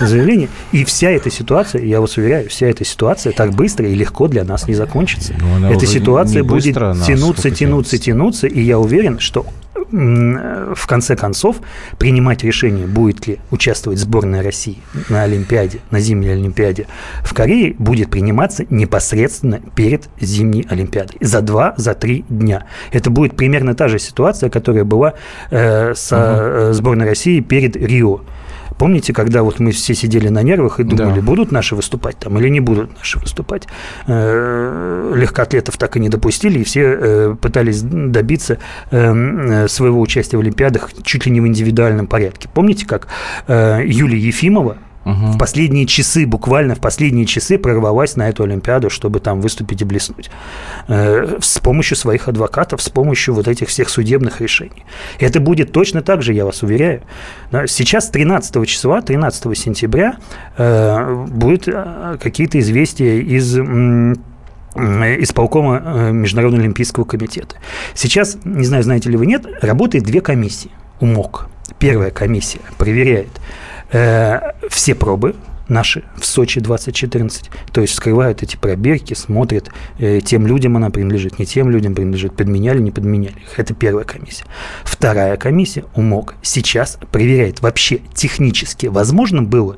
заявление. 0.00 0.48
И 0.72 0.84
вся 0.84 1.10
эта 1.10 1.30
ситуация, 1.30 1.82
я 1.84 2.00
вас 2.00 2.16
уверяю, 2.16 2.48
вся 2.48 2.66
эта 2.66 2.84
ситуация 2.84 3.32
так 3.32 3.52
быстро 3.52 3.86
и 3.86 3.94
легко 3.94 4.28
для 4.28 4.44
нас 4.44 4.66
не 4.68 4.74
закончится. 4.74 5.34
Ну, 5.38 5.70
эта 5.70 5.86
ситуация 5.86 6.42
будет 6.42 6.74
тянуться, 6.74 7.50
тянуться, 7.50 7.98
тянуться, 7.98 8.46
и 8.46 8.60
я 8.60 8.78
уверен, 8.78 9.18
что 9.18 9.46
в 9.90 10.86
конце 10.86 11.16
концов 11.16 11.56
принимать 11.98 12.42
решение, 12.44 12.86
будет 12.86 13.26
ли 13.26 13.38
участвовать 13.50 13.98
сборная 13.98 14.42
России 14.42 14.78
на 15.08 15.22
Олимпиаде, 15.22 15.80
на 15.90 16.00
зимней 16.00 16.32
Олимпиаде 16.32 16.86
в 17.22 17.34
Корее, 17.34 17.74
будет 17.78 18.10
приниматься 18.10 18.64
непосредственно 18.70 19.60
перед 19.74 20.08
зимней 20.20 20.66
Олимпиадой. 20.68 21.16
За 21.20 21.40
два, 21.40 21.74
за 21.76 21.94
три 21.94 22.24
дня. 22.28 22.66
Это 22.92 23.10
будет 23.10 23.36
примерно 23.36 23.74
та 23.74 23.88
же 23.88 23.98
ситуация, 23.98 24.50
которая 24.50 24.84
была 24.84 25.14
э, 25.50 25.94
со 25.94 26.66
угу. 26.66 26.72
сборной 26.72 27.06
России 27.06 27.40
перед 27.40 27.76
Рио. 27.76 28.20
Помните, 28.78 29.12
когда 29.12 29.42
вот 29.42 29.58
мы 29.58 29.72
все 29.72 29.94
сидели 29.94 30.28
на 30.28 30.42
нервах 30.42 30.80
и 30.80 30.84
думали, 30.84 31.20
да. 31.20 31.26
будут 31.26 31.52
наши 31.52 31.74
выступать 31.74 32.18
там 32.18 32.38
или 32.38 32.48
не 32.48 32.60
будут 32.60 32.96
наши 32.96 33.18
выступать? 33.18 33.66
Э, 34.06 35.12
легкоатлетов 35.14 35.76
так 35.78 35.96
и 35.96 36.00
не 36.00 36.08
допустили, 36.08 36.58
и 36.58 36.64
все 36.64 36.82
э, 36.82 37.36
пытались 37.40 37.82
добиться 37.82 38.58
э, 38.90 39.68
своего 39.68 40.00
участия 40.00 40.36
в 40.36 40.40
Олимпиадах 40.40 40.90
чуть 41.02 41.26
ли 41.26 41.32
не 41.32 41.40
в 41.40 41.46
индивидуальном 41.46 42.06
порядке. 42.06 42.48
Помните, 42.52 42.86
как 42.86 43.08
Юлия 43.48 44.18
Ефимова 44.18 44.76
угу. 45.06 45.32
в 45.32 45.38
последние 45.38 45.86
часы, 45.86 46.26
буквально 46.26 46.74
в 46.74 46.80
последние 46.80 47.24
часы 47.26 47.58
прорвалась 47.58 48.16
на 48.16 48.28
эту 48.28 48.42
Олимпиаду, 48.42 48.90
чтобы 48.90 49.20
там 49.20 49.40
выступить 49.40 49.80
и 49.80 49.84
блеснуть. 49.84 50.30
Э, 50.88 51.38
с 51.40 51.58
помощью 51.60 51.96
своих 51.96 52.28
адвокатов, 52.28 52.82
с 52.82 52.90
помощью 52.90 53.34
вот 53.34 53.48
этих 53.48 53.68
всех 53.68 53.88
судебных 53.88 54.40
решений. 54.40 54.84
Это 55.20 55.40
будет 55.40 55.72
точно 55.72 56.02
так 56.02 56.22
же, 56.22 56.32
я 56.34 56.44
вас 56.44 56.62
уверяю. 56.62 57.02
Сейчас 57.66 58.10
13 58.10 58.66
числа, 58.66 59.00
13 59.00 59.56
сентября 59.56 60.16
э, 60.58 61.26
будут 61.28 61.68
э, 61.68 62.18
какие-то 62.20 62.58
известия 62.58 63.20
из 63.20 63.56
исполкома 64.76 66.10
Международного 66.12 66.64
олимпийского 66.64 67.04
комитета. 67.04 67.56
Сейчас, 67.94 68.36
не 68.44 68.66
знаю, 68.66 68.82
знаете 68.82 69.08
ли 69.08 69.16
вы, 69.16 69.24
нет, 69.24 69.46
работает 69.62 70.04
две 70.04 70.20
комиссии 70.20 70.70
УМОК. 71.00 71.48
Первая 71.78 72.10
комиссия 72.10 72.60
проверяет 72.76 73.28
э, 73.92 74.40
все 74.68 74.94
пробы 74.94 75.34
наши 75.68 76.04
в 76.16 76.24
Сочи 76.24 76.60
2014, 76.60 77.50
то 77.72 77.80
есть 77.80 77.94
скрывают 77.94 78.42
эти 78.42 78.56
пробирки, 78.56 79.14
смотрят, 79.14 79.70
э, 79.98 80.20
тем 80.20 80.46
людям 80.46 80.76
она 80.76 80.90
принадлежит, 80.90 81.38
не 81.38 81.46
тем 81.46 81.70
людям 81.70 81.94
принадлежит, 81.94 82.36
подменяли, 82.36 82.78
не 82.78 82.90
подменяли. 82.90 83.36
Это 83.56 83.74
первая 83.74 84.04
комиссия. 84.04 84.44
Вторая 84.84 85.36
комиссия, 85.36 85.84
УМОК, 85.94 86.34
сейчас 86.42 86.98
проверяет 87.10 87.60
вообще 87.60 88.00
технически, 88.14 88.86
возможно 88.86 89.42
было 89.42 89.76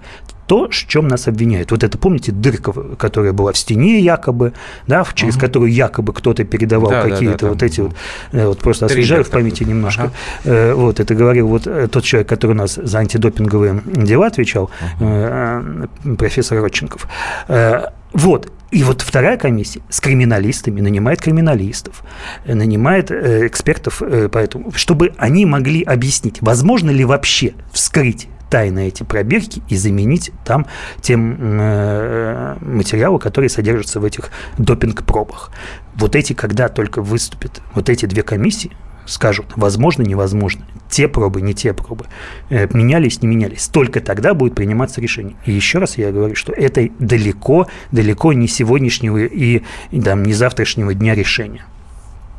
то, 0.48 0.68
в 0.68 0.72
чем 0.72 1.06
нас 1.08 1.28
обвиняют. 1.28 1.70
Вот 1.70 1.84
это, 1.84 1.98
помните, 1.98 2.32
дырка, 2.32 2.72
которая 2.72 3.34
была 3.34 3.52
в 3.52 3.58
стене 3.58 4.00
якобы, 4.00 4.54
да, 4.86 5.06
через 5.14 5.34
угу. 5.34 5.42
которую 5.42 5.72
якобы 5.72 6.14
кто-то 6.14 6.42
передавал 6.44 6.90
да, 6.90 7.02
какие-то 7.02 7.38
да, 7.38 7.46
да, 7.46 7.48
вот 7.48 7.62
эти 7.62 7.80
вот, 7.82 7.92
э, 8.32 8.46
вот 8.46 8.58
просто 8.58 8.86
освежаю 8.86 9.24
в 9.24 9.30
памяти 9.30 9.60
такой. 9.60 9.74
немножко. 9.74 10.10
Ага. 10.44 10.74
Вот, 10.74 11.00
это 11.00 11.14
говорил 11.14 11.48
вот 11.48 11.66
э, 11.66 11.86
тот 11.88 12.02
человек, 12.02 12.28
который 12.28 12.52
у 12.52 12.54
нас 12.54 12.76
за 12.76 12.98
антидопинговые 12.98 13.82
дела 13.84 14.28
отвечал, 14.28 14.70
угу. 14.98 16.16
профессор 16.16 16.62
Родченков. 16.62 17.06
Вот, 18.14 18.50
и 18.70 18.82
вот 18.84 19.02
вторая 19.02 19.36
комиссия 19.36 19.82
с 19.90 20.00
криминалистами 20.00 20.80
нанимает 20.80 21.20
криминалистов, 21.20 22.02
нанимает 22.46 23.10
экспертов, 23.10 24.02
поэтому, 24.32 24.72
чтобы 24.72 25.12
они 25.18 25.44
могли 25.44 25.82
объяснить, 25.82 26.38
возможно 26.40 26.90
ли 26.90 27.04
вообще 27.04 27.52
вскрыть 27.70 28.28
тайно 28.50 28.80
эти 28.80 29.02
пробирки 29.02 29.62
и 29.68 29.76
заменить 29.76 30.32
там 30.44 30.66
тем 31.00 31.36
э, 31.40 32.56
материалы, 32.60 33.18
которые 33.18 33.50
содержатся 33.50 34.00
в 34.00 34.04
этих 34.04 34.30
допинг-пробах. 34.58 35.50
Вот 35.96 36.16
эти, 36.16 36.32
когда 36.32 36.68
только 36.68 37.02
выступят, 37.02 37.60
вот 37.74 37.88
эти 37.88 38.06
две 38.06 38.22
комиссии, 38.22 38.72
скажут, 39.08 39.46
возможно, 39.56 40.02
невозможно, 40.02 40.66
те 40.88 41.08
пробы, 41.08 41.40
не 41.40 41.54
те 41.54 41.72
пробы, 41.72 42.06
э, 42.50 42.68
менялись, 42.72 43.22
не 43.22 43.28
менялись, 43.28 43.66
только 43.68 44.00
тогда 44.00 44.34
будет 44.34 44.54
приниматься 44.54 45.00
решение. 45.00 45.36
И 45.46 45.52
еще 45.52 45.78
раз 45.78 45.98
я 45.98 46.12
говорю, 46.12 46.34
что 46.34 46.52
это 46.52 46.88
далеко, 46.98 47.68
далеко 47.90 48.32
не 48.32 48.48
сегодняшнего 48.48 49.18
и, 49.18 49.62
и 49.90 50.00
там, 50.00 50.22
не 50.22 50.34
завтрашнего 50.34 50.94
дня 50.94 51.14
решения. 51.14 51.64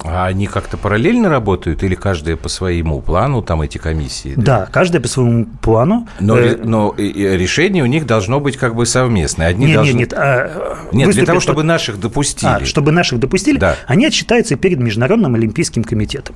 А 0.03 0.27
они 0.27 0.47
как-то 0.47 0.77
параллельно 0.77 1.29
работают 1.29 1.83
или 1.83 1.95
каждая 1.95 2.37
по 2.37 2.49
своему 2.49 3.01
плану, 3.01 3.41
там 3.41 3.61
эти 3.61 3.77
комиссии? 3.77 4.33
Да, 4.35 4.67
каждая 4.71 5.01
по 5.01 5.07
своему 5.07 5.45
плану. 5.61 6.07
Но, 6.19 6.37
э... 6.37 6.57
но 6.57 6.93
решение 6.97 7.83
у 7.83 7.87
них 7.87 8.05
должно 8.05 8.39
быть 8.39 8.57
как 8.57 8.75
бы 8.75 8.85
совместное. 8.85 9.47
Одни 9.47 9.67
нет, 9.67 9.75
должны... 9.75 9.91
нет, 9.91 10.11
нет. 10.11 10.13
А, 10.13 10.77
нет, 10.91 11.09
для 11.11 11.25
того, 11.25 11.39
чтобы 11.39 11.63
наших 11.63 11.99
допустили. 11.99 12.49
А, 12.49 12.65
чтобы 12.65 12.91
наших 12.91 13.19
допустили, 13.19 13.57
да. 13.57 13.75
они 13.87 14.05
отчитаются 14.05 14.55
перед 14.55 14.79
Международным 14.79 15.35
Олимпийским 15.35 15.83
комитетом. 15.83 16.35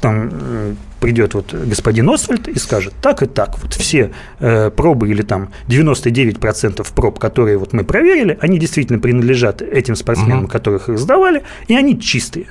Там 0.00 0.76
придет 1.00 1.34
вот 1.34 1.52
господин 1.52 2.08
Освальд 2.10 2.48
и 2.48 2.58
скажет, 2.58 2.94
так 3.00 3.22
и 3.22 3.26
так, 3.26 3.58
вот 3.62 3.74
все 3.74 4.12
э, 4.40 4.70
пробы 4.70 5.08
или 5.10 5.22
там 5.22 5.50
99% 5.68 6.86
проб, 6.94 7.18
которые 7.18 7.58
вот 7.58 7.72
мы 7.72 7.84
проверили, 7.84 8.38
они 8.40 8.58
действительно 8.58 8.98
принадлежат 8.98 9.62
этим 9.62 9.94
спортсменам, 9.94 10.44
угу. 10.44 10.48
которых 10.48 10.88
их 10.88 10.98
сдавали, 10.98 11.42
и 11.68 11.76
они 11.76 12.00
чистые. 12.00 12.46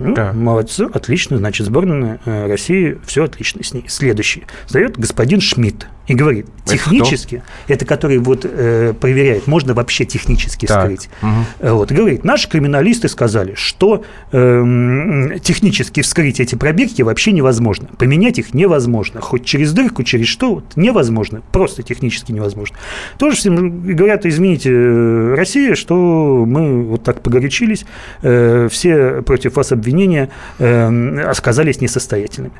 Ну, 0.00 0.14
да. 0.14 0.32
Молодцы, 0.32 0.88
отлично, 0.92 1.36
значит, 1.38 1.66
сборная 1.66 2.20
э, 2.24 2.46
России, 2.46 2.98
все 3.04 3.24
отлично 3.24 3.62
с 3.62 3.74
ней. 3.74 3.84
Следующий. 3.88 4.44
Сдает 4.66 4.98
господин 4.98 5.40
Шмидт 5.40 5.86
и 6.10 6.14
говорит, 6.14 6.46
технически, 6.64 7.36
это, 7.66 7.74
это 7.74 7.84
который 7.84 8.18
вот 8.18 8.44
э, 8.44 8.94
проверяет, 9.00 9.46
можно 9.46 9.74
вообще 9.74 10.04
технически 10.04 10.66
так. 10.66 10.80
вскрыть. 10.80 11.08
Угу. 11.22 11.68
Вот, 11.76 11.92
и 11.92 11.94
говорит, 11.94 12.24
наши 12.24 12.48
криминалисты 12.48 13.08
сказали, 13.08 13.54
что 13.54 14.02
э, 14.32 15.38
технически 15.40 16.02
вскрыть 16.02 16.40
эти 16.40 16.56
пробирки 16.56 17.02
вообще 17.02 17.30
невозможно. 17.30 17.90
Поменять 17.96 18.40
их 18.40 18.54
невозможно. 18.54 19.20
Хоть 19.20 19.44
через 19.44 19.72
дырку, 19.72 20.02
через 20.02 20.26
что, 20.26 20.56
вот, 20.56 20.64
невозможно. 20.74 21.42
Просто 21.52 21.84
технически 21.84 22.32
невозможно. 22.32 22.76
Тоже 23.16 23.36
всем 23.36 23.94
говорят, 23.94 24.26
извините, 24.26 24.70
э, 24.72 25.34
Россия, 25.36 25.76
что 25.76 26.44
мы 26.44 26.82
вот 26.82 27.04
так 27.04 27.22
погорячились, 27.22 27.84
э, 28.22 28.66
все 28.68 29.22
против 29.22 29.54
вас 29.54 29.70
обвинения 29.70 30.30
э, 30.58 31.20
оказались 31.20 31.80
несостоятельными. 31.80 32.54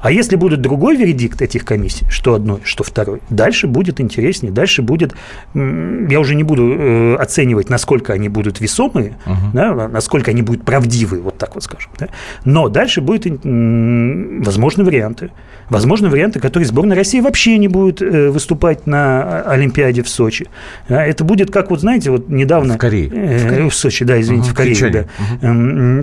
А 0.00 0.12
если 0.12 0.36
будет 0.36 0.60
другой 0.60 0.94
вердикт 0.96 1.42
этих 1.42 1.64
комиссий, 1.64 2.06
что 2.08 2.34
одно, 2.34 2.60
что 2.62 2.84
второй. 2.92 3.20
Дальше 3.30 3.66
будет 3.66 4.00
интереснее, 4.00 4.52
дальше 4.52 4.82
будет, 4.82 5.14
я 5.54 6.20
уже 6.20 6.34
не 6.34 6.42
буду 6.42 6.72
э, 6.72 7.16
оценивать, 7.16 7.70
насколько 7.70 8.12
они 8.12 8.28
будут 8.28 8.60
весомые, 8.60 9.16
угу. 9.26 9.36
да, 9.52 9.88
насколько 9.88 10.30
они 10.30 10.42
будут 10.42 10.64
правдивы, 10.64 11.20
вот 11.20 11.38
так 11.38 11.54
вот 11.54 11.64
скажем. 11.64 11.90
Да, 11.98 12.08
но 12.44 12.68
дальше 12.68 13.00
будут 13.00 13.26
возможны 14.46 14.84
варианты. 14.84 15.30
Возможны 15.68 16.10
варианты, 16.10 16.38
которые 16.38 16.66
сборная 16.66 16.96
России 16.96 17.20
вообще 17.20 17.56
не 17.56 17.68
будет 17.68 18.02
э, 18.02 18.30
выступать 18.30 18.86
на 18.86 19.42
Олимпиаде 19.42 20.02
в 20.02 20.08
Сочи. 20.08 20.48
Это 20.88 21.24
будет 21.24 21.50
как, 21.50 21.70
вот 21.70 21.80
знаете, 21.80 22.10
вот 22.10 22.28
недавно... 22.28 22.74
В 22.74 22.78
Корее. 22.78 23.10
Э, 23.12 23.38
в, 23.38 23.48
Корее. 23.48 23.70
в 23.70 23.74
Сочи, 23.74 24.04
да, 24.04 24.20
извините, 24.20 24.48
угу, 24.48 24.54
в 24.54 24.56
Корее. 24.56 24.90
Да. 24.90 25.48
Угу 25.48 26.02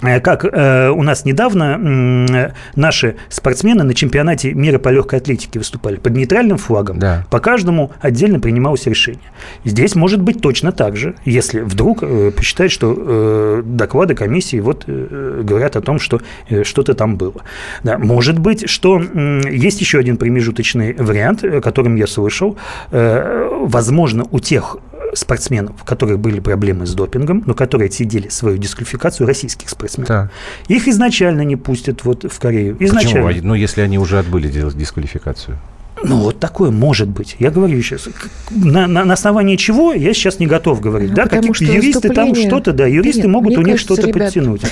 как 0.00 0.44
э, 0.44 0.90
у 0.90 1.02
нас 1.02 1.24
недавно 1.24 2.46
наши 2.74 3.16
спортсмены 3.28 3.82
на 3.82 3.94
чемпионате 3.94 4.52
мира 4.52 4.78
по 4.78 4.90
легкой 4.90 5.20
атлетике 5.20 5.58
выступали 5.58 5.96
под 5.96 6.14
нейтральным 6.14 6.58
флагом. 6.58 6.98
Да. 6.98 7.24
По 7.30 7.40
каждому 7.40 7.92
отдельно 8.00 8.38
принималось 8.38 8.86
решение. 8.86 9.22
Здесь 9.64 9.94
может 9.94 10.20
быть 10.20 10.42
точно 10.42 10.72
так 10.72 10.96
же, 10.96 11.14
если 11.24 11.60
вдруг 11.60 12.02
э, 12.02 12.30
посчитать, 12.30 12.70
что 12.70 13.62
доклады 13.64 14.14
комиссии 14.14 14.60
вот 14.60 14.86
говорят 14.86 15.76
о 15.76 15.80
том, 15.80 15.98
что 15.98 16.20
что-то 16.62 16.94
там 16.94 17.16
было. 17.16 17.42
Да. 17.82 17.98
Может 17.98 18.38
быть, 18.38 18.68
что 18.68 19.00
есть 19.00 19.80
еще 19.80 19.98
один 19.98 20.16
промежуточный 20.16 20.94
вариант, 20.94 21.44
о 21.44 21.60
котором 21.60 21.96
я 21.96 22.06
слышал. 22.06 22.56
Возможно, 22.90 24.26
у 24.30 24.40
тех 24.40 24.76
спортсменов, 25.16 25.82
у 25.82 25.84
которых 25.84 26.18
были 26.18 26.40
проблемы 26.40 26.86
с 26.86 26.94
допингом, 26.94 27.42
но 27.46 27.54
которые 27.54 27.86
отсидели 27.86 28.28
свою 28.28 28.58
дисквалификацию 28.58 29.26
российских 29.26 29.68
спортсменов. 29.68 30.08
Да. 30.08 30.30
Их 30.68 30.88
изначально 30.88 31.42
не 31.42 31.56
пустят 31.56 32.04
вот 32.04 32.24
в 32.30 32.38
Корею. 32.38 32.76
Изначально. 32.80 33.28
Почему? 33.28 33.48
Ну, 33.48 33.54
если 33.54 33.80
они 33.80 33.98
уже 33.98 34.18
отбыли 34.18 34.48
делать 34.48 34.76
дисквалификацию. 34.76 35.58
Ну, 36.02 36.18
вот 36.18 36.38
такое 36.38 36.70
может 36.70 37.08
быть. 37.08 37.36
Я 37.38 37.50
говорю 37.50 37.80
сейчас. 37.80 38.08
На, 38.50 38.86
на, 38.86 39.04
на 39.04 39.14
основании 39.14 39.56
чего, 39.56 39.92
я 39.92 40.12
сейчас 40.12 40.38
не 40.38 40.46
готов 40.46 40.80
говорить. 40.80 41.10
Ну, 41.10 41.16
да, 41.16 41.26
какие-то 41.26 41.64
юристы 41.64 42.10
там 42.10 42.34
что-то, 42.34 42.72
да, 42.72 42.86
юристы 42.86 43.22
Нет, 43.22 43.30
могут 43.30 43.56
у 43.56 43.62
них 43.62 43.80
что-то 43.80 44.02
ребят, 44.02 44.26
подтянуть. 44.26 44.62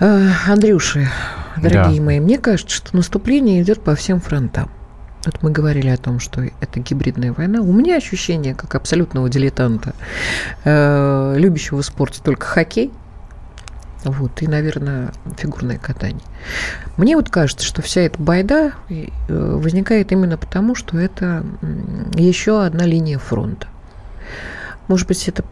Э, 0.00 0.28
Андрюши, 0.46 1.08
дорогие 1.56 1.98
да. 1.98 2.04
мои, 2.04 2.20
мне 2.20 2.38
кажется, 2.38 2.76
что 2.76 2.96
наступление 2.96 3.62
идет 3.62 3.80
по 3.80 3.94
всем 3.94 4.20
фронтам. 4.20 4.70
Вот 5.26 5.42
мы 5.42 5.50
говорили 5.50 5.88
о 5.88 5.96
том, 5.96 6.20
что 6.20 6.42
это 6.60 6.80
гибридная 6.80 7.32
война. 7.32 7.60
У 7.60 7.72
меня 7.72 7.96
ощущение, 7.96 8.54
как 8.54 8.74
абсолютного 8.74 9.28
дилетанта, 9.28 9.94
э, 10.64 11.34
любящего 11.38 11.80
спорт 11.82 12.20
только 12.22 12.46
хоккей, 12.46 12.92
вот, 14.04 14.42
и, 14.42 14.46
наверное, 14.46 15.12
фигурное 15.38 15.78
катание. 15.78 16.22
Мне 16.96 17.16
вот 17.16 17.30
кажется, 17.30 17.64
что 17.64 17.80
вся 17.80 18.02
эта 18.02 18.20
байда 18.20 18.72
э, 18.90 19.06
возникает 19.28 20.12
именно 20.12 20.36
потому, 20.36 20.74
что 20.74 20.98
это 20.98 21.44
еще 22.14 22.62
одна 22.62 22.84
линия 22.84 23.18
фронта. 23.18 23.66
Может 24.86 25.08
быть, 25.08 25.26
это 25.28 25.44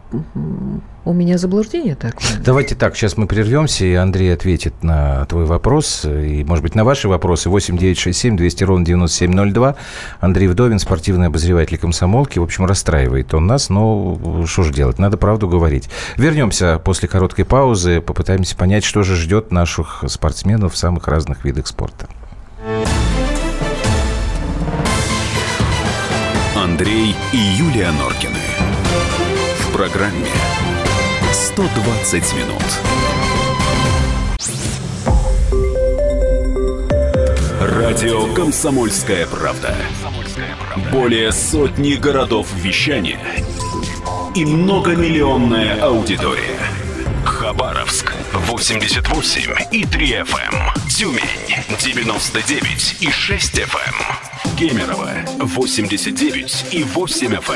у 1.05 1.13
меня 1.13 1.37
заблуждение 1.37 1.95
такое? 1.95 2.21
Давайте 2.45 2.75
так, 2.75 2.95
сейчас 2.95 3.17
мы 3.17 3.25
прервемся, 3.25 3.83
и 3.83 3.93
Андрей 3.93 4.31
ответит 4.31 4.83
на 4.83 5.25
твой 5.25 5.45
вопрос, 5.45 6.05
и, 6.05 6.43
может 6.43 6.61
быть, 6.61 6.75
на 6.75 6.83
ваши 6.83 7.07
вопросы. 7.07 7.49
8 7.49 7.77
9 7.77 7.97
6 7.97 8.19
7 8.19 8.37
200 8.37 8.63
ровно 8.63 8.85
9702. 8.85 9.75
Андрей 10.19 10.47
Вдовин, 10.47 10.77
спортивный 10.77 11.27
обозреватель 11.27 11.77
комсомолки. 11.79 12.37
В 12.37 12.43
общем, 12.43 12.65
расстраивает 12.65 13.33
он 13.33 13.47
нас, 13.47 13.69
но 13.69 14.45
что 14.45 14.63
же 14.63 14.71
делать? 14.71 14.99
Надо 14.99 15.17
правду 15.17 15.47
говорить. 15.47 15.89
Вернемся 16.15 16.79
после 16.79 17.09
короткой 17.09 17.45
паузы, 17.45 18.01
попытаемся 18.01 18.55
понять, 18.55 18.83
что 18.83 19.01
же 19.01 19.15
ждет 19.15 19.51
наших 19.51 20.03
спортсменов 20.07 20.73
в 20.73 20.77
самых 20.77 21.07
разных 21.07 21.43
видах 21.43 21.65
спорта. 21.65 22.07
Андрей 26.55 27.15
и 27.33 27.37
Юлия 27.37 27.91
Норкины 27.91 28.42
программе 29.73 30.27
120 31.31 32.33
минут. 32.35 32.61
Радио 37.59 38.31
«Комсомольская 38.35 39.25
правда». 39.25 39.75
Более 40.91 41.31
сотни 41.31 41.95
городов 41.95 42.47
вещания 42.53 43.19
и 44.35 44.45
многомиллионная 44.45 45.81
аудитория. 45.81 46.59
Хабаровск 47.25 48.13
88 48.33 49.55
и 49.71 49.85
3 49.85 50.07
FM. 50.11 50.53
Эм. 50.53 50.89
Тюмень 50.89 51.21
99 51.79 52.97
и 53.01 53.09
6 53.09 53.59
FM. 53.59 54.32
Кемерово 54.57 55.11
89 55.39 56.65
и 56.71 56.83
8 56.83 57.33
FM. 57.33 57.53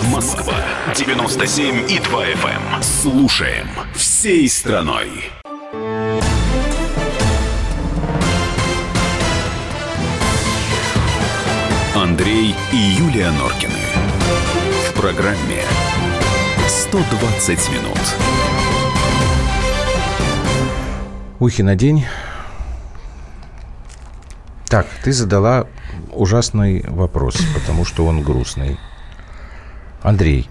Эм. 0.00 0.10
Москва 0.10 0.54
97 0.94 1.90
и 1.90 1.98
2 1.98 2.26
FM. 2.26 2.74
Эм. 2.76 2.82
Слушаем 2.82 3.68
всей 3.94 4.48
страной. 4.48 5.08
Андрей 11.94 12.54
и 12.72 12.76
Юлия 12.76 13.30
Норкины. 13.30 13.72
В 14.88 15.00
программе 15.00 15.62
120 16.68 17.70
минут. 17.70 17.98
Ухи 21.40 21.62
на 21.62 21.74
день. 21.74 22.04
Так, 24.74 24.88
ты 25.04 25.12
задала 25.12 25.68
ужасный 26.12 26.84
вопрос, 26.88 27.36
потому 27.54 27.84
что 27.84 28.06
он 28.06 28.24
грустный. 28.24 28.76
Андрей, 30.02 30.50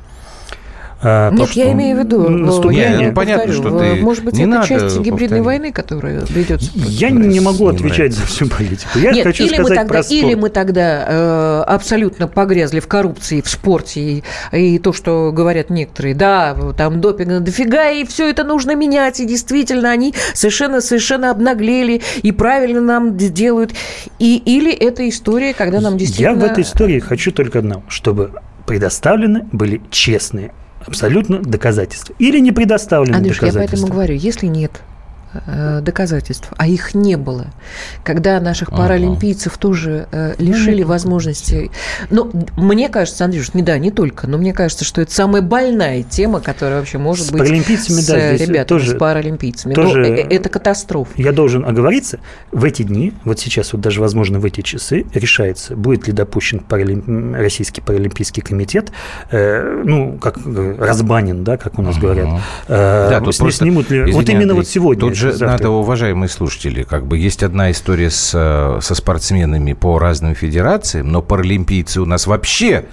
а, 1.03 1.31
Нет, 1.31 1.51
то, 1.51 1.59
я 1.59 1.71
имею 1.73 1.97
в 1.97 1.99
виду 1.99 2.29
наступление. 2.29 2.97
Нет, 2.97 3.07
ну, 3.09 3.13
понятно, 3.13 3.53
что 3.53 3.79
ты 3.79 3.95
Может 4.01 4.23
быть, 4.23 4.35
не 4.35 4.43
это 4.43 4.51
надо 4.51 4.67
часть 4.67 4.99
гибридной 4.99 5.39
повторить. 5.39 5.45
войны, 5.45 5.71
которая 5.73 6.21
ведется. 6.29 6.71
Я 6.75 7.09
не 7.09 7.39
могу 7.41 7.69
не 7.69 7.75
отвечать 7.75 7.97
нравится. 7.97 8.21
за 8.21 8.27
всю 8.27 8.47
политику. 8.47 8.99
Я 8.99 9.11
Нет, 9.11 9.25
хочу 9.25 9.43
или 9.43 9.53
сказать 9.53 9.69
мы 9.69 9.75
тогда, 9.75 9.93
про 9.93 10.03
спорт. 10.03 10.23
Или 10.23 10.33
мы 10.35 10.49
тогда 10.49 11.05
э, 11.07 11.63
абсолютно 11.67 12.27
погрязли 12.27 12.79
в 12.79 12.87
коррупции, 12.87 13.41
в 13.41 13.49
спорте, 13.49 14.01
и, 14.01 14.23
и 14.53 14.79
то, 14.79 14.93
что 14.93 15.31
говорят 15.33 15.69
некоторые, 15.69 16.15
да, 16.15 16.55
там 16.77 17.01
допинг 17.01 17.43
дофига, 17.43 17.89
и 17.89 18.05
все 18.05 18.29
это 18.29 18.43
нужно 18.43 18.75
менять, 18.75 19.19
и 19.19 19.25
действительно 19.25 19.91
они 19.91 20.13
совершенно-совершенно 20.33 21.31
обнаглели, 21.31 22.01
и 22.21 22.31
правильно 22.31 22.81
нам 22.81 23.17
делают. 23.17 23.73
И, 24.19 24.37
или 24.37 24.71
это 24.71 25.07
история, 25.09 25.53
когда 25.53 25.81
нам 25.81 25.97
действительно... 25.97 26.29
Я 26.29 26.35
в 26.35 26.43
этой 26.43 26.63
истории 26.63 26.99
хочу 26.99 27.31
только 27.31 27.59
одного, 27.59 27.83
чтобы 27.89 28.31
предоставлены 28.65 29.47
были 29.51 29.81
честные 29.91 30.53
абсолютно 30.85 31.39
доказательства. 31.39 32.15
Или 32.19 32.39
не 32.39 32.51
предоставлены 32.51 33.15
Андрюш, 33.15 33.37
доказательства. 33.37 33.61
я 33.61 33.67
поэтому 33.67 33.93
говорю, 33.93 34.15
если 34.15 34.47
нет 34.47 34.81
доказательств, 35.81 36.49
а 36.57 36.67
их 36.67 36.93
не 36.93 37.15
было. 37.17 37.47
Когда 38.03 38.39
наших 38.39 38.71
паралимпийцев 38.71 39.57
тоже 39.57 40.07
э, 40.11 40.35
лишили 40.37 40.83
возможности. 40.83 41.71
Ну, 42.09 42.31
мне 42.57 42.89
кажется, 42.89 43.25
Андрюш, 43.25 43.53
не 43.53 43.61
да, 43.61 43.77
не 43.77 43.91
только, 43.91 44.27
но 44.27 44.37
мне 44.37 44.53
кажется, 44.53 44.85
что 44.85 45.01
это 45.01 45.13
самая 45.13 45.41
больная 45.41 46.03
тема, 46.03 46.39
которая 46.39 46.79
вообще 46.79 46.97
может 46.97 47.25
С 47.27 47.31
быть 47.31 47.39
паралимпийцами, 47.41 48.01
с 48.01 48.07
да, 48.07 48.17
э, 48.17 48.37
ребятами, 48.37 48.63
тоже- 48.65 48.91
с 48.91 48.97
паралимпийцами. 48.97 49.73
тоже- 49.73 49.99
Ну, 49.99 50.05
э, 50.07 50.21
э, 50.21 50.27
это 50.35 50.49
катастрофа. 50.49 51.11
Я 51.15 51.31
должен 51.31 51.65
оговориться, 51.65 52.19
в 52.51 52.63
эти 52.63 52.83
дни, 52.83 53.13
вот 53.23 53.39
сейчас, 53.39 53.73
вот 53.73 53.81
даже, 53.81 54.01
возможно, 54.01 54.39
в 54.39 54.45
эти 54.45 54.61
часы 54.61 55.05
решается, 55.13 55.75
будет 55.75 56.07
ли 56.07 56.13
допущен 56.13 56.59
паралим- 56.59 57.35
Российский 57.35 57.81
паралимпийский 57.81 58.41
комитет, 58.43 58.91
э, 59.31 59.81
ну, 59.85 60.17
как 60.17 60.37
э, 60.45 60.75
разбанен, 60.79 61.43
да, 61.43 61.57
как 61.57 61.79
у 61.79 61.81
нас 61.81 61.97
говорят. 61.97 62.27
Э, 62.67 63.09
Да, 63.09 63.19
просто, 63.21 63.51
снимут 63.51 63.89
ли... 63.89 63.99
извини, 64.01 64.11
вот 64.13 64.29
именно 64.29 64.41
Андрей, 64.43 64.57
вот 64.57 64.67
сегодня. 64.67 65.03
Же 65.23 65.31
завтра. 65.31 65.47
надо, 65.47 65.69
уважаемые 65.69 66.29
слушатели, 66.29 66.83
как 66.83 67.05
бы 67.05 67.17
есть 67.17 67.43
одна 67.43 67.71
история 67.71 68.09
с, 68.09 68.31
э, 68.33 68.79
со 68.81 68.95
спортсменами 68.95 69.73
по 69.73 69.99
разным 69.99 70.35
федерациям, 70.35 71.11
но 71.11 71.21
паралимпийцы 71.21 72.01
у 72.01 72.05
нас 72.05 72.27
вообще 72.27 72.85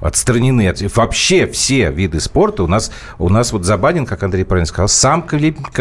отстранены 0.00 0.68
от 0.68 0.80
вообще 0.96 1.46
все 1.46 1.90
виды 1.90 2.20
спорта. 2.20 2.62
У 2.62 2.66
нас, 2.66 2.92
у 3.18 3.28
нас 3.28 3.52
вот 3.52 3.64
забанен, 3.64 4.06
как 4.06 4.22
Андрей 4.22 4.44
правильно 4.44 4.66
сказал, 4.66 4.88
сам, 4.88 5.26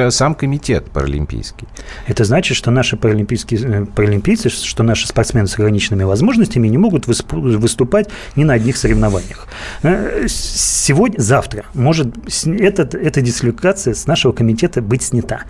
сам 0.10 0.36
комитет 0.36 0.90
паралимпийский. 0.92 1.68
Это 2.08 2.24
значит, 2.24 2.58
что 2.58 2.72
наши 2.72 2.98
паралимпийские, 2.98 3.62
э, 3.62 3.86
паралимпийцы, 3.86 4.50
что 4.50 4.84
наши 4.84 5.08
спортсмены 5.08 5.48
с 5.48 5.56
ограниченными 5.56 6.04
возможностями 6.04 6.68
не 6.68 6.78
могут 6.78 7.06
выступать 7.08 8.10
ни 8.36 8.44
на 8.44 8.54
одних 8.54 8.78
соревнованиях. 8.78 9.48
Э, 9.84 10.26
Сегодня, 10.28 11.20
завтра 11.20 11.66
может 11.74 12.08
этот, 12.46 12.96
эта 12.96 13.22
дисквалификация 13.22 13.94
с 13.94 14.08
нашего 14.08 14.32
комитета 14.32 14.82
быть 14.82 15.04
снята. 15.04 15.42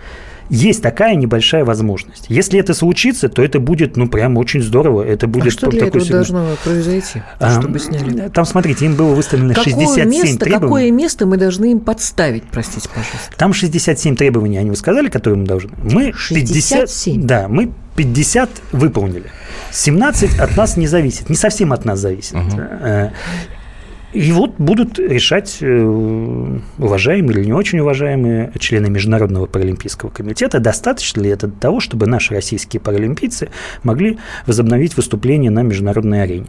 Есть 0.49 0.81
такая 0.81 1.15
небольшая 1.15 1.65
возможность. 1.65 2.25
Если 2.29 2.59
это 2.59 2.73
случится, 2.73 3.29
то 3.29 3.41
это 3.43 3.59
будет, 3.59 3.97
ну, 3.97 4.07
прям 4.07 4.37
очень 4.37 4.61
здорово. 4.61 5.03
Это 5.03 5.27
будет 5.27 5.47
А 5.47 5.51
что 5.51 5.67
для 5.69 5.81
такой 5.85 6.01
этого 6.01 6.05
сигнал. 6.05 6.19
должно 6.45 6.55
произойти, 6.63 7.21
А, 7.39 7.59
чтобы 7.59 7.79
сняли? 7.79 8.29
Там, 8.29 8.45
смотрите, 8.45 8.85
им 8.85 8.95
было 8.95 9.13
выставлено 9.13 9.53
Какое 9.53 9.73
67 9.73 10.09
место, 10.09 10.39
требований. 10.39 10.61
какое 10.67 10.91
место 10.91 11.25
мы 11.25 11.37
должны 11.37 11.71
им 11.71 11.79
подставить, 11.79 12.43
простите, 12.43 12.87
пожалуйста? 12.89 13.35
Там 13.37 13.53
67 13.53 14.15
требований, 14.15 14.57
они 14.57 14.75
сказали, 14.75 15.09
которые 15.09 15.39
мы 15.39 15.45
должны. 15.45 15.71
Мы 15.83 16.11
50, 16.11 16.89
67? 16.89 17.25
да, 17.25 17.47
мы 17.47 17.71
50 17.95 18.49
выполнили. 18.71 19.25
17 19.71 20.39
от 20.39 20.55
нас 20.55 20.77
не 20.77 20.87
зависит, 20.87 21.29
не 21.29 21.35
совсем 21.35 21.73
от 21.73 21.83
нас 21.85 21.99
зависит. 21.99 22.35
Э, 22.35 23.09
И 24.13 24.31
вот 24.31 24.55
будут 24.57 24.99
решать 24.99 25.57
э, 25.61 26.59
уважаемые 26.77 27.37
или 27.37 27.45
не 27.45 27.53
очень 27.53 27.79
уважаемые 27.79 28.51
члены 28.57 28.89
Международного 28.89 29.47
паралимпийского 29.47 30.09
комитета, 30.09 30.59
достаточно 30.59 31.21
ли 31.21 31.29
это 31.29 31.49
того, 31.49 31.79
чтобы 31.81 32.07
наши 32.07 32.33
российские 32.33 32.79
паралимпийцы 32.79 33.49
могли 33.83 34.17
возобновить 34.45 34.95
выступление 34.95 35.51
на 35.51 35.61
международной 35.61 36.23
арене. 36.23 36.47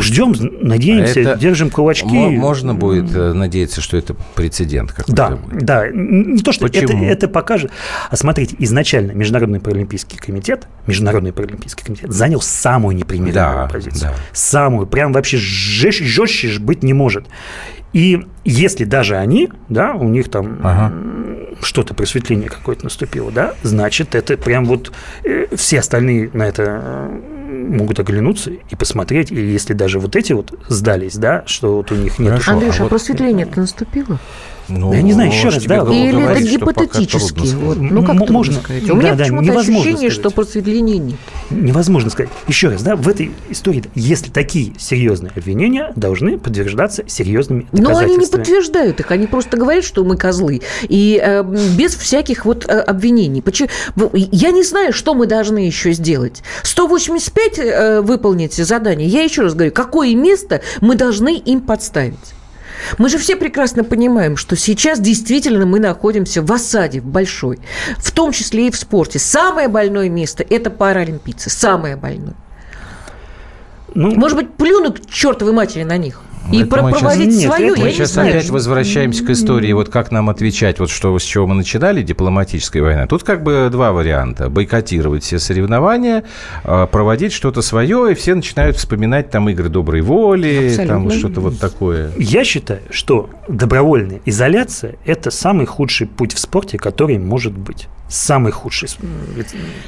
Ждем, 0.00 0.34
надеемся, 0.60 1.20
Это 1.20 1.38
держим 1.38 1.70
кулачки. 1.70 2.06
мо- 2.06 2.30
Можно 2.30 2.74
будет 2.74 3.14
э, 3.14 3.32
надеяться, 3.32 3.80
что 3.80 3.96
это 3.96 4.14
прецедент 4.34 4.92
какой-то 4.92 5.12
Да, 5.14 5.30
будет. 5.36 5.64
да. 5.64 5.88
Не 5.92 6.38
то, 6.42 6.52
что 6.52 6.66
это, 6.66 6.80
Почему? 6.80 7.04
это 7.04 7.28
покажет. 7.28 7.70
А 8.10 8.16
смотрите, 8.16 8.56
изначально 8.58 9.12
Международный 9.12 9.60
паралимпийский 9.60 10.18
комитет, 10.18 10.66
Международный 10.86 11.32
паралимпийский 11.32 11.84
комитет 11.84 12.12
занял 12.12 12.40
самую 12.40 12.96
непримиримую 12.96 13.34
Да, 13.34 13.68
позицию. 13.72 14.10
да. 14.10 14.14
Самую, 14.32 14.86
прям 14.86 15.12
вообще 15.12 15.36
жестче, 15.38 16.04
жестче 16.04 16.58
быть 16.58 16.82
не 16.82 16.92
может. 16.92 17.26
И 17.92 18.26
если 18.44 18.84
даже 18.84 19.16
они, 19.16 19.50
да, 19.68 19.92
у 19.94 20.08
них 20.08 20.28
там 20.28 20.58
м, 20.64 21.38
что-то 21.62 21.94
просветление 21.94 22.48
какое-то 22.50 22.82
наступило, 22.84 23.30
да, 23.30 23.54
значит, 23.62 24.16
это 24.16 24.36
прям 24.36 24.64
вот 24.64 24.92
э, 25.24 25.46
все 25.54 25.78
остальные 25.78 26.30
на 26.32 26.42
это 26.42 26.64
э, 26.66 27.20
могут 27.54 28.00
оглянуться 28.00 28.50
и 28.50 28.76
посмотреть, 28.76 29.30
и 29.30 29.34
если 29.34 29.72
даже 29.72 30.00
вот 30.00 30.16
эти 30.16 30.32
вот 30.32 30.58
сдались, 30.68 31.16
да, 31.16 31.44
что 31.46 31.76
вот 31.76 31.92
у 31.92 31.94
них 31.94 32.18
нет... 32.18 32.42
Андрюш, 32.46 32.80
а, 32.80 32.86
просветление-то 32.86 33.60
наступило? 33.60 34.18
Я 34.68 35.02
не 35.02 35.12
знаю, 35.12 35.30
еще 35.30 35.48
раз, 35.48 35.64
да. 35.64 35.76
Или 35.90 36.24
это 36.30 36.40
гипотетически? 36.42 37.54
Вот, 37.56 37.76
ну, 37.78 38.02
как 38.04 38.16
М- 38.16 38.32
можно 38.32 38.54
сказать. 38.60 38.84
У 38.84 38.86
Да, 38.88 38.94
меня 38.94 39.14
да, 39.14 39.24
почему-то 39.24 39.60
ощущение, 39.60 39.92
сказать. 39.96 40.12
что 40.12 40.30
просветления 40.30 40.98
нет. 40.98 41.16
Невозможно 41.50 42.10
сказать. 42.10 42.30
Еще 42.48 42.68
раз, 42.68 42.82
да, 42.82 42.96
в 42.96 43.08
этой 43.08 43.30
истории, 43.50 43.84
если 43.94 44.30
такие 44.30 44.72
серьезные 44.78 45.32
обвинения 45.36 45.92
должны 45.96 46.38
подтверждаться 46.38 47.04
серьезными 47.06 47.66
Но 47.72 47.78
они 47.78 47.84
не 47.86 47.86
доказательствами. 47.94 48.40
подтверждают 48.42 49.00
их, 49.00 49.10
они 49.10 49.26
просто 49.26 49.56
говорят, 49.56 49.84
что 49.84 50.04
мы 50.04 50.16
козлы, 50.16 50.62
и 50.88 51.20
э, 51.22 51.42
без 51.76 51.94
всяких 51.94 52.44
вот 52.44 52.64
э, 52.66 52.78
обвинений. 52.80 53.42
Почему? 53.42 53.68
Я 54.14 54.50
не 54.50 54.62
знаю, 54.62 54.92
что 54.92 55.14
мы 55.14 55.26
должны 55.26 55.58
еще 55.58 55.92
сделать. 55.92 56.42
185 56.62 57.58
э, 57.58 58.00
выполнить 58.00 58.54
задание. 58.54 59.08
Я 59.08 59.22
еще 59.22 59.42
раз 59.42 59.54
говорю, 59.54 59.72
какое 59.72 60.14
место 60.14 60.62
мы 60.80 60.94
должны 60.96 61.36
им 61.36 61.60
подставить? 61.60 62.14
Мы 62.98 63.08
же 63.08 63.18
все 63.18 63.36
прекрасно 63.36 63.84
понимаем, 63.84 64.36
что 64.36 64.56
сейчас 64.56 65.00
действительно 65.00 65.66
мы 65.66 65.80
находимся 65.80 66.42
в 66.42 66.52
осаде 66.52 67.00
в 67.00 67.06
большой, 67.06 67.58
в 67.98 68.10
том 68.12 68.32
числе 68.32 68.68
и 68.68 68.70
в 68.70 68.76
спорте. 68.76 69.18
Самое 69.18 69.68
больное 69.68 70.08
место– 70.08 70.44
это 70.50 70.70
паралимпийцы, 70.70 71.50
самое 71.50 71.96
больное. 71.96 72.34
Ну, 73.94 74.14
Может 74.14 74.36
быть, 74.36 74.54
плюнуть 74.54 75.06
к 75.06 75.10
чертовой 75.10 75.52
матери 75.52 75.84
на 75.84 75.96
них 75.96 76.20
и 76.52 76.58
Это 76.60 76.66
про- 76.66 76.88
проводить 76.90 77.40
свою, 77.40 77.76
Мы 77.76 77.90
сейчас 77.90 78.12
знаю. 78.12 78.30
опять 78.30 78.50
возвращаемся 78.50 79.24
к 79.24 79.30
истории, 79.30 79.72
вот 79.72 79.88
как 79.88 80.10
нам 80.10 80.28
отвечать, 80.30 80.78
вот 80.78 80.90
что, 80.90 81.18
с 81.18 81.22
чего 81.22 81.46
мы 81.46 81.54
начинали, 81.54 82.02
дипломатическая 82.02 82.82
война. 82.82 83.06
Тут 83.06 83.22
как 83.24 83.42
бы 83.42 83.68
два 83.70 83.92
варианта. 83.92 84.48
Бойкотировать 84.48 85.22
все 85.24 85.38
соревнования, 85.38 86.24
а, 86.64 86.86
проводить 86.86 87.32
что-то 87.32 87.62
свое, 87.62 88.12
и 88.12 88.14
все 88.14 88.34
начинают 88.34 88.76
вспоминать 88.76 89.30
там 89.30 89.48
игры 89.48 89.68
доброй 89.68 90.02
воли, 90.02 90.72
там 90.76 91.06
Абсолютно. 91.06 91.18
что-то 91.18 91.40
вот 91.40 91.58
такое. 91.58 92.10
Я 92.18 92.44
считаю, 92.44 92.80
что 92.90 93.30
добровольная 93.48 94.20
изоляция– 94.24 94.96
это 95.04 95.30
самый 95.30 95.66
худший 95.66 96.06
путь 96.06 96.34
в 96.34 96.38
спорте, 96.38 96.78
который 96.78 97.18
может 97.18 97.52
быть. 97.56 97.88
Самый 98.08 98.52
худший. 98.52 98.88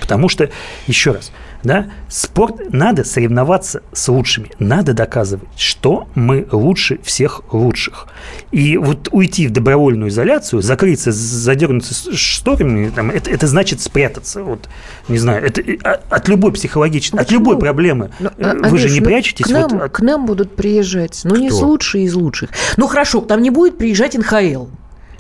Потому 0.01 0.28
что, 0.28 0.49
еще 0.87 1.12
раз, 1.12 1.33
да, 1.62 1.87
спорт 2.09 2.73
надо 2.73 3.05
соревноваться 3.05 3.83
с 3.93 4.09
лучшими, 4.09 4.51
надо 4.59 4.95
доказывать, 4.95 5.49
что 5.57 6.09
мы 6.15 6.45
лучше 6.52 6.98
всех 7.02 7.43
лучших. 7.52 8.06
И 8.52 8.77
вот 8.77 9.09
уйти 9.12 9.47
в 9.47 9.51
добровольную 9.52 10.10
изоляцию, 10.10 10.62
закрыться, 10.62 11.12
задернуться 11.12 11.94
шторами, 12.16 12.90
там, 12.90 13.10
это, 13.10 13.31
это 13.31 13.47
значит 13.47 13.81
спрятаться. 13.81 14.43
Вот, 14.43 14.68
не 15.09 15.18
знаю, 15.18 15.44
это 15.44 15.62
а- 15.85 16.01
от 16.10 16.28
любой 16.28 16.52
психологической, 16.52 17.20
от 17.20 17.31
любой 17.31 17.59
проблемы. 17.59 18.10
Ну, 18.20 18.31
Э, 18.39 18.51
а- 18.51 18.68
Вы 18.68 18.78
же 18.78 18.85
Андрюш, 18.86 18.93
не 18.93 19.01
ну, 19.01 19.06
прячетесь. 19.06 19.47
К 19.47 19.51
нам, 19.51 19.68
вот 19.70 19.82
от- 19.82 19.93
к 19.93 20.01
нам 20.01 20.27
будут 20.27 20.56
приезжать, 20.56 21.20
ну, 21.24 21.36
не 21.36 21.48
Кто? 21.48 21.56
с 21.59 21.62
лучшие 21.62 22.05
из 22.05 22.14
лучших. 22.14 22.51
Ну, 22.77 22.86
хорошо, 22.86 23.20
к 23.20 23.28
нам 23.28 23.43
не 23.43 23.51
будет 23.51 23.78
приезжать 23.78 24.14
НХЛ. 24.16 24.66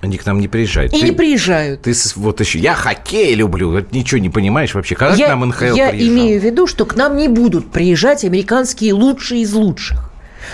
Они 0.02 0.18
к 0.18 0.26
нам 0.26 0.38
не 0.40 0.46
приезжают. 0.46 0.92
И 0.92 1.00
Ты- 1.00 1.06
не 1.06 1.12
приезжают. 1.12 1.82
Ты 1.82 1.92
вот 2.16 2.40
еще, 2.40 2.58
я 2.58 2.74
хоккей 2.74 3.34
люблю, 3.34 3.84
ничего 3.92 4.20
не 4.20 4.28
понимаешь 4.28 4.74
вообще. 4.74 4.94
Когда 4.94 5.14
я 5.16 5.26
к 5.26 5.28
нам 5.30 5.48
НХЛ 5.48 5.74
я 5.74 5.88
приезжал? 5.88 6.14
имею 6.14 6.40
в 6.40 6.44
виду, 6.44 6.66
что 6.66 6.84
к 6.84 6.94
нам 6.96 7.16
не 7.16 7.28
будут 7.28 7.72
приезжать 7.72 8.24
американские 8.24 8.92
лучшие 8.92 9.42
из 9.42 9.52
лучших. 9.54 10.05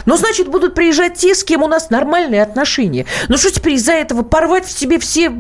Ну, 0.06 0.16
значит, 0.16 0.48
будут 0.48 0.74
приезжать 0.74 1.14
те, 1.14 1.35
с 1.35 1.44
кем 1.44 1.62
у 1.62 1.69
нас 1.69 1.90
нормальные 1.90 2.43
отношения. 2.43 3.06
Ну, 3.28 3.36
что 3.36 3.51
теперь 3.52 3.74
из-за 3.74 3.93
этого 3.93 4.23
порвать 4.23 4.64
в 4.66 4.70
себе 4.78 4.98
все 4.98 5.31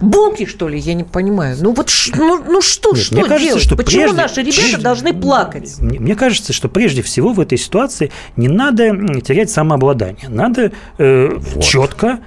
булки, 0.00 0.46
что 0.46 0.68
ли? 0.68 0.78
Я 0.78 0.94
не 0.94 1.04
понимаю. 1.04 1.56
Ну, 1.60 1.72
вот 1.72 1.88
ш- 1.88 2.12
ну, 2.16 2.42
ну 2.46 2.60
что, 2.60 2.90
Нет, 2.92 2.98
что 3.04 3.14
мне 3.14 3.24
кажется, 3.24 3.46
делать? 3.48 3.62
что 3.62 3.76
Почему 3.76 4.02
прежде- 4.02 4.16
наши 4.16 4.40
ребята 4.42 4.60
прежде- 4.60 4.76
должны 4.78 5.14
плакать? 5.14 5.74
Мне, 5.78 5.98
мне 6.00 6.14
кажется, 6.14 6.52
что 6.52 6.68
прежде 6.68 7.02
всего 7.02 7.32
в 7.32 7.40
этой 7.40 7.58
ситуации 7.58 8.10
не 8.36 8.48
надо 8.48 8.90
терять 9.20 9.50
самообладание. 9.50 10.28
Надо 10.28 10.72
э, 10.98 11.30
четко 11.62 12.18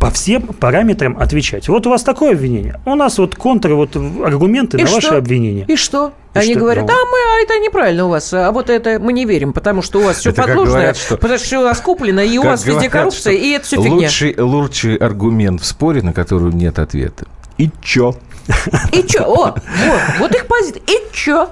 по 0.00 0.10
всем 0.10 0.42
параметрам 0.42 1.16
отвечать. 1.18 1.68
Вот 1.68 1.86
у 1.86 1.90
вас 1.90 2.02
такое 2.02 2.32
обвинение, 2.32 2.80
у 2.84 2.94
нас 2.94 3.18
вот 3.18 3.34
контр, 3.36 3.72
вот 3.74 3.96
аргументы 3.96 4.76
И 4.78 4.82
на 4.82 4.86
что? 4.86 4.96
ваши 4.96 5.14
обвинения. 5.14 5.64
И 5.68 5.76
что? 5.76 6.12
И 6.34 6.38
Они 6.38 6.50
что? 6.52 6.60
говорят, 6.60 6.86
Ну. 6.86 6.92
а 6.92 6.96
мы, 6.96 7.18
а 7.38 7.42
это 7.42 7.58
неправильно 7.58 8.06
у 8.06 8.08
вас, 8.08 8.32
а 8.32 8.50
вот 8.52 8.68
это 8.70 8.98
мы 9.00 9.12
не 9.12 9.24
верим, 9.24 9.52
потому 9.52 9.82
что 9.82 10.00
у 10.00 10.02
вас 10.02 10.18
все 10.18 10.30
Это 10.30 10.42
подложное, 10.42 10.74
говорят, 10.74 10.96
что- 10.96 11.16
потому 11.16 11.38
что 11.38 11.46
все 11.46 11.60
у 11.60 11.64
вас 11.64 11.80
куплено, 11.80 12.20
и 12.20 12.38
у 12.38 12.42
вас 12.42 12.64
везде 12.66 12.88
коррупция, 12.90 13.20
что 13.20 13.30
и 13.44 13.50
это 13.50 13.64
все 13.66 13.76
фигня. 13.76 13.92
лучший, 13.92 14.34
лучший 14.38 14.96
аргумент 14.96 15.60
в 15.62 15.66
споре, 15.66 16.02
на 16.02 16.12
который 16.12 16.52
нет 16.52 16.78
ответа. 16.78 17.26
И 17.58 17.70
чё? 17.82 18.14
И 18.92 19.02
чё? 19.04 19.22
О, 19.24 19.54
вот, 19.54 20.00
вот 20.18 20.34
их 20.34 20.46
позиция. 20.46 20.82
И 20.86 20.98
чё? 21.12 21.48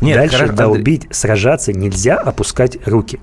Нет, 0.00 0.16
Дальше 0.16 0.36
хорошо, 0.36 0.54
долбить, 0.54 1.06
сражаться 1.10 1.72
нельзя 1.72 2.16
опускать 2.16 2.78
руки. 2.86 3.20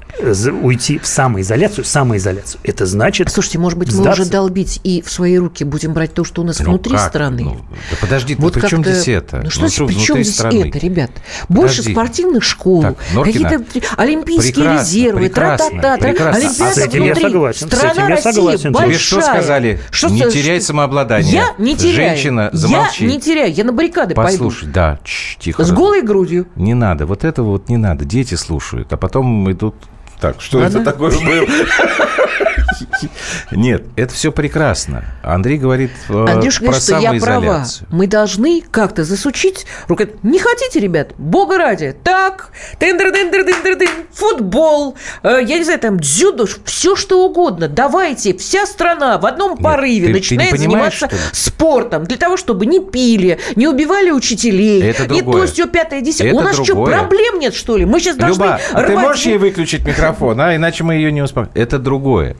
Уйти 0.62 1.00
в 1.00 1.08
самоизоляцию, 1.08 1.86
самоизоляцию. 1.86 2.62
Это 2.64 2.86
значит 2.86 3.32
Слушайте, 3.32 3.60
может 3.60 3.80
быть, 3.80 3.92
сдаться. 3.92 4.10
мы 4.10 4.14
уже 4.14 4.32
долбить 4.32 4.80
и 4.84 5.02
в 5.02 5.12
свои 5.12 5.38
руки 5.38 5.64
будем 5.64 5.94
брать 5.94 6.14
то, 6.14 6.24
что 6.24 6.42
у 6.42 6.46
нас 6.46 6.60
ну, 6.60 6.66
внутри 6.72 6.94
как? 6.94 7.10
страны? 7.10 7.44
Ну, 7.44 7.58
да 7.70 7.98
подожди, 8.00 8.36
вот 8.36 8.56
ну, 8.56 8.62
при 8.62 8.68
чем 8.68 8.84
здесь 8.84 9.08
это? 9.08 9.42
Ну 9.44 9.50
что, 9.50 9.62
ну, 9.62 9.70
что 9.70 9.88
при 9.88 9.96
чем 9.96 10.24
здесь 10.24 10.36
страны? 10.36 10.70
это, 10.70 10.78
ребят? 10.80 11.12
Больше 11.50 11.78
подожди. 11.78 11.94
спортивных 11.94 12.44
школ, 12.44 12.96
какие-то 13.24 13.64
олимпийские 13.98 14.54
прекрасно, 14.54 14.82
резервы, 14.82 15.30
тра-та-та, 15.30 15.94
Олимпиада 15.96 16.74
с 16.74 16.78
этим 16.78 17.04
внутри. 17.04 17.24
я 17.24 17.30
согласен. 17.30 17.68
Страна 17.68 17.94
с 17.94 17.98
этим 17.98 18.10
я 18.10 18.18
согласен. 18.18 18.72
Большая. 18.72 18.90
Тебе 18.90 19.00
что 19.00 19.22
сказали? 19.22 19.80
Что 19.90 20.10
не 20.10 20.22
теряй 20.30 20.62
самообладание. 20.62 21.34
Я 21.34 21.54
не 21.58 21.76
теряю. 21.76 21.96
Женщина, 21.96 22.50
замолчи. 22.54 23.06
Я 23.06 23.12
не 23.12 23.20
теряю, 23.20 23.54
я 23.54 23.64
на 23.64 23.74
баррикады 23.74 24.14
Послушай, 24.16 24.62
пойду. 24.62 24.74
да, 24.74 25.00
тихо. 25.40 25.64
С 25.64 25.72
голой 25.72 26.02
грудью. 26.02 26.48
Не 26.68 26.74
надо, 26.74 27.06
вот 27.06 27.24
этого 27.24 27.52
вот 27.52 27.70
не 27.70 27.78
надо. 27.78 28.04
Дети 28.04 28.36
слушают, 28.36 28.92
а 28.92 28.98
потом 28.98 29.50
идут... 29.50 29.74
Так, 30.20 30.42
что 30.42 30.58
Она... 30.58 30.68
это 30.68 30.84
такое 30.84 31.12
было? 31.12 31.48
Нет, 33.52 33.84
это 33.96 34.14
все 34.14 34.32
прекрасно. 34.32 35.06
Андрей 35.24 35.58
говорит 35.58 35.92
э, 36.10 36.26
Андрюша 36.28 36.60
про 36.60 36.68
говорит, 36.68 36.84
что 36.84 37.00
я 37.00 37.20
права. 37.20 37.66
Мы 37.90 38.08
должны 38.08 38.64
как-то 38.70 39.04
засучить 39.04 39.66
рукой. 39.88 40.12
Не 40.24 40.40
хотите, 40.40 40.80
ребят? 40.80 41.14
Бога 41.18 41.58
ради. 41.58 41.96
Так, 42.04 42.52
тендер 42.80 43.14
дендер 43.14 43.46
дендер 43.46 43.78
ден 43.78 43.90
футбол, 44.12 44.96
э, 45.24 45.40
я 45.46 45.58
не 45.58 45.64
знаю, 45.64 45.80
там 45.80 46.00
дзюдо, 46.00 46.48
все 46.66 46.96
что 46.96 47.26
угодно. 47.26 47.68
Давайте, 47.68 48.36
вся 48.36 48.66
страна 48.66 49.18
в 49.18 49.26
одном 49.26 49.58
порыве 49.58 50.08
Нет, 50.08 50.08
ты, 50.08 50.14
начинает 50.14 50.52
ты 50.52 50.58
заниматься 50.58 51.10
спортом 51.32 52.06
для 52.06 52.18
того, 52.18 52.38
чтобы 52.38 52.66
не 52.66 52.80
пили, 52.80 53.40
не 53.56 53.68
убивали 53.68 54.12
учителей, 54.12 54.82
это 54.82 55.08
не 55.08 55.22
то, 55.22 55.46
все 55.46 55.68
пятое, 55.68 56.02
десятое. 56.02 56.34
У 56.34 56.42
нас 56.42 56.56
другое. 56.56 56.94
что, 56.94 57.00
проблем 57.00 57.40
нет, 57.40 57.54
что 57.54 57.78
ли? 57.78 57.86
Мы 57.86 58.00
сейчас 58.00 58.16
должны 58.16 58.44
Люба, 58.44 58.60
а 58.74 58.84
ты 58.84 58.98
можешь 58.98 59.26
ей 59.26 59.38
выключить 59.38 59.86
микрофон, 59.86 60.40
а? 60.42 60.56
Иначе 60.56 60.84
мы 60.84 60.96
ее 60.96 61.12
не 61.12 61.22
успокоим. 61.22 61.52
Это 61.54 61.80
другое. 61.80 62.36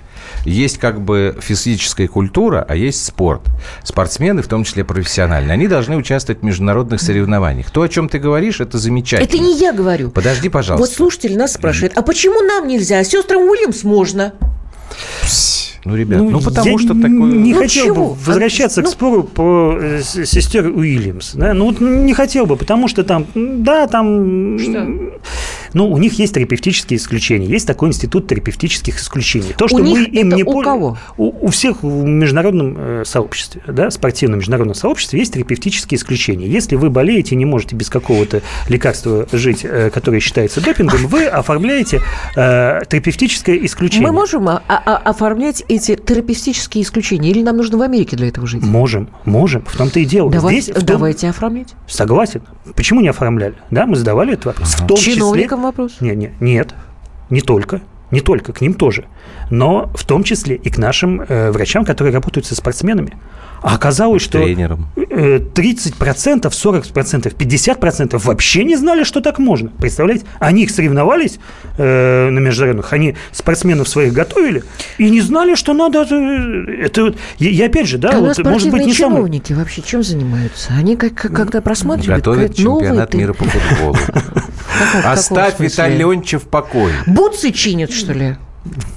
Есть 0.48 0.78
как 0.78 1.02
бы 1.02 1.38
физическая 1.42 2.08
культура, 2.08 2.66
а 2.68 2.76
есть 2.76 3.06
спорт. 3.06 3.42
Спортсмены, 3.84 4.42
в 4.42 4.48
том 4.48 4.64
числе 4.64 4.86
профессиональные, 4.86 5.54
они 5.54 5.68
должны 5.68 5.98
участвовать 5.98 6.42
в 6.42 6.46
международных 6.46 7.02
соревнованиях. 7.02 7.70
То, 7.70 7.82
о 7.82 7.90
чем 7.90 8.08
ты 8.08 8.18
говоришь, 8.18 8.62
это 8.62 8.78
замечательно. 8.78 9.28
Это 9.28 9.38
не 9.40 9.60
я 9.60 9.74
говорю. 9.74 10.10
Подожди, 10.10 10.48
пожалуйста. 10.48 10.88
Вот 10.88 10.96
слушатель 10.96 11.38
нас 11.38 11.54
спрашивает, 11.54 11.98
а 11.98 12.02
почему 12.02 12.42
нам 12.42 12.66
нельзя, 12.66 13.00
а 13.00 13.04
сестрам 13.04 13.42
Уильямс 13.42 13.84
можно? 13.84 14.34
Ну, 15.88 15.96
ребят, 15.96 16.20
ну, 16.20 16.30
ну 16.30 16.42
потому 16.42 16.78
что 16.78 16.90
такое... 16.90 17.12
не 17.12 17.54
ну, 17.54 17.60
хотел 17.60 17.86
чего? 17.86 18.10
бы 18.10 18.16
возвращаться 18.26 18.82
а, 18.82 18.84
к 18.84 18.88
ну... 18.88 18.92
спору 18.92 19.24
по 19.24 19.78
э, 19.80 20.02
сестер 20.04 20.68
Уильямс. 20.68 21.34
Да? 21.34 21.54
Ну, 21.54 21.68
вот 21.68 21.80
не 21.80 22.14
хотел 22.14 22.46
бы, 22.46 22.58
потому 22.58 22.88
что 22.90 23.04
там, 23.04 23.26
да, 23.34 23.88
там... 23.88 24.60
Что? 24.60 24.88
Ну, 25.74 25.92
у 25.92 25.98
них 25.98 26.14
есть 26.20 26.34
терапевтические 26.34 26.98
исключения. 26.98 27.46
Есть 27.48 27.68
такой 27.68 27.90
институт 27.90 28.28
терапевтических 28.28 29.00
исключений. 29.00 29.54
То, 29.58 29.68
что 29.68 29.78
у 29.78 29.84
мы 29.84 30.04
им 30.04 30.30
не 30.30 30.44
у 30.44 30.62
кого? 30.62 30.98
У, 31.18 31.46
у 31.46 31.50
всех 31.50 31.84
в 31.84 32.04
международном 32.04 32.76
э, 32.78 33.04
сообществе, 33.06 33.62
да, 33.68 33.90
спортивном 33.90 34.40
международном 34.40 34.76
сообществе 34.76 35.20
есть 35.20 35.34
терапевтические 35.34 35.98
исключения. 35.98 36.48
Если 36.48 36.76
вы 36.76 36.90
болеете, 36.90 37.36
не 37.36 37.46
можете 37.46 37.76
без 37.76 37.90
какого-то 37.90 38.42
лекарства 38.70 39.28
жить, 39.32 39.64
э, 39.64 39.90
которое 39.90 40.20
считается 40.20 40.62
допингом, 40.62 41.08
вы 41.08 41.26
оформляете 41.26 42.02
э, 42.36 42.82
терапевтическое 42.90 43.58
исключение. 43.66 44.08
Мы 44.08 44.14
можем 44.14 44.50
а, 44.50 44.62
а, 44.68 44.98
оформлять 44.98 45.64
эти 45.78 45.96
терапевтические 45.96 46.84
исключения? 46.84 47.30
Или 47.30 47.42
нам 47.42 47.58
нужно 47.58 47.78
в 47.78 47.82
Америке 47.82 48.16
для 48.16 48.28
этого 48.28 48.46
жить? 48.46 48.64
Можем, 48.64 49.10
можем. 49.26 49.64
В 49.66 49.78
том-то 49.78 50.00
и 50.00 50.06
дело. 50.06 50.30
Давай, 50.30 50.60
Здесь, 50.60 50.76
том... 50.76 50.86
Давайте 50.86 51.30
оформлять. 51.30 51.74
Согласен. 51.88 52.42
Почему 52.76 53.02
не 53.02 53.08
оформляли? 53.08 53.56
Да, 53.72 53.86
мы 53.86 53.96
задавали 53.96 54.34
этот 54.34 54.46
вопрос. 54.46 54.74
В 54.76 54.88
том 54.88 54.98
Чиновникам 54.98 55.60
числе... 55.60 55.66
вопрос? 55.66 56.02
Не, 56.02 56.16
не, 56.16 56.32
нет, 56.40 56.74
не 57.30 57.42
только. 57.42 57.82
Не 58.12 58.22
только, 58.22 58.54
к 58.54 58.62
ним 58.62 58.74
тоже. 58.74 59.06
Но 59.50 59.92
в 59.96 60.06
том 60.06 60.24
числе 60.24 60.56
и 60.56 60.70
к 60.70 60.78
нашим 60.78 61.22
э, 61.22 61.52
врачам, 61.52 61.84
которые 61.86 62.14
работают 62.14 62.46
со 62.46 62.56
спортсменами. 62.56 63.14
А 63.62 63.76
оказалось, 63.76 64.22
что 64.22 64.40
тренером. 64.40 64.88
30%, 64.96 66.44
40%, 66.44 67.36
50% 67.36 68.18
вообще 68.24 68.64
не 68.64 68.76
знали, 68.76 69.04
что 69.04 69.20
так 69.20 69.40
можно. 69.40 69.72
Представляете? 69.80 70.26
Они 70.40 70.64
их 70.64 70.72
соревновались 70.72 71.40
э, 71.78 72.30
на 72.30 72.40
международных, 72.40 72.94
они 72.94 73.16
спортсменов 73.32 73.88
своих 73.88 74.14
готовили 74.14 74.64
и 74.98 75.10
не 75.10 75.22
знали, 75.22 75.56
что 75.56 75.74
надо... 75.74 76.06
Э, 76.10 76.86
это, 76.86 77.16
и, 77.40 77.48
и 77.48 77.62
опять 77.62 77.88
же, 77.88 77.98
да, 77.98 78.12
а 78.14 78.20
вот, 78.20 78.38
может 78.44 78.72
быть, 78.72 78.86
не 78.86 78.94
чиновники 78.94 79.50
самый... 79.50 79.64
вообще 79.64 79.82
чем 79.82 80.04
занимаются? 80.04 80.72
Они 80.74 80.96
как, 80.96 81.16
когда 81.16 81.62
просматривают... 81.62 82.24
Готовят 82.24 82.56
чемпионат 82.56 83.14
мира 83.14 83.34
по 83.34 83.46
футболу. 83.46 83.98
Оставь 85.04 85.60
Витальевича 85.60 86.40
в 86.40 86.44
покое. 86.44 86.94
Бутсы 87.06 87.52
чинят, 87.52 87.92
что 87.92 88.14
ли? 88.14 88.38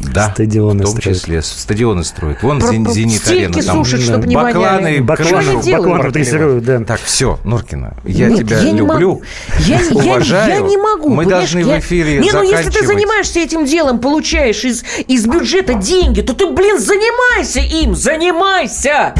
Да, 0.01 0.31
стадионы 0.33 0.83
в 0.83 0.87
том 0.87 0.97
строят. 0.97 1.19
числе 1.19 1.43
стадионы 1.43 2.05
строят. 2.05 2.43
Вон 2.43 2.61
Про, 2.61 2.93
Зенит 2.93 3.27
Арена. 3.29 3.63
Там 3.63 3.85
сушат, 3.85 4.01
чтобы 4.01 4.27
не 4.27 4.35
бакланы, 4.35 5.01
бакланы, 5.03 5.57
бакланы 5.57 6.11
дрессируют, 6.11 6.65
да. 6.65 6.81
Так, 6.81 7.01
все, 7.01 7.39
Норкина, 7.45 7.97
я 8.05 8.29
Нет, 8.29 8.41
тебя 8.41 8.59
я 8.59 8.73
люблю, 8.73 9.23
я, 9.61 9.81
уважаю. 9.93 10.49
Я, 10.49 10.57
я 10.57 10.61
не 10.61 10.77
могу. 10.77 11.11
Мы 11.11 11.27
должны 11.27 11.61
я, 11.61 11.77
в 11.77 11.79
эфире 11.81 12.19
Не, 12.19 12.33
ну 12.33 12.43
если 12.43 12.71
ты 12.71 12.87
занимаешься 12.87 13.41
этим 13.41 13.65
делом, 13.65 14.01
получаешь 14.01 14.65
из, 14.65 14.83
из 15.07 15.27
бюджета 15.27 15.75
деньги, 15.75 16.21
то 16.23 16.35
ты, 16.35 16.51
блин, 16.51 16.79
занимайся 16.79 17.61
им, 17.61 17.95
занимайся! 17.95 19.15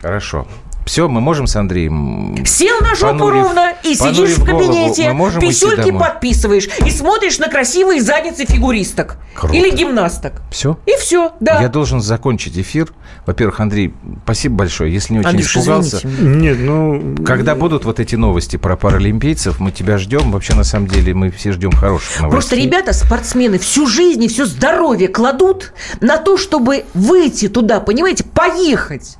Хорошо. 0.00 0.46
Все, 0.88 1.06
мы 1.06 1.20
можем 1.20 1.46
с 1.46 1.54
Андреем... 1.54 2.34
Сел 2.46 2.80
на 2.80 2.94
жопу 2.94 3.18
понурив, 3.18 3.42
ровно 3.42 3.74
и 3.82 3.94
сидишь 3.94 4.38
в 4.38 4.44
кабинете, 4.44 5.14
писюльки 5.38 5.90
подписываешь 5.90 6.66
и 6.82 6.90
смотришь 6.90 7.38
на 7.38 7.48
красивые 7.48 8.00
задницы 8.00 8.46
фигуристок. 8.46 9.18
Круто. 9.34 9.54
Или 9.54 9.68
гимнасток. 9.68 10.40
Все? 10.50 10.78
И 10.86 10.92
все, 10.98 11.32
да. 11.40 11.60
Я 11.60 11.68
должен 11.68 12.00
закончить 12.00 12.56
эфир. 12.56 12.90
Во-первых, 13.26 13.60
Андрей, 13.60 13.92
спасибо 14.24 14.56
большое. 14.56 14.90
Если 14.90 15.12
не 15.12 15.18
очень 15.18 15.28
Андрюш, 15.28 15.56
испугался. 15.58 15.98
Извините. 15.98 16.22
Нет, 16.24 16.56
ну... 16.58 17.16
Когда 17.22 17.54
будут 17.54 17.84
вот 17.84 18.00
эти 18.00 18.14
новости 18.14 18.56
про 18.56 18.74
паралимпийцев, 18.74 19.60
мы 19.60 19.72
тебя 19.72 19.98
ждем. 19.98 20.32
Вообще, 20.32 20.54
на 20.54 20.64
самом 20.64 20.86
деле, 20.86 21.12
мы 21.12 21.30
все 21.30 21.52
ждем 21.52 21.70
хороших 21.72 22.22
новостей. 22.22 22.30
Просто 22.30 22.56
ребята, 22.56 22.94
спортсмены, 22.94 23.58
всю 23.58 23.86
жизнь 23.86 24.24
и 24.24 24.28
все 24.28 24.46
здоровье 24.46 25.08
кладут 25.08 25.74
на 26.00 26.16
то, 26.16 26.38
чтобы 26.38 26.86
выйти 26.94 27.48
туда, 27.48 27.80
понимаете, 27.80 28.24
поехать. 28.24 29.18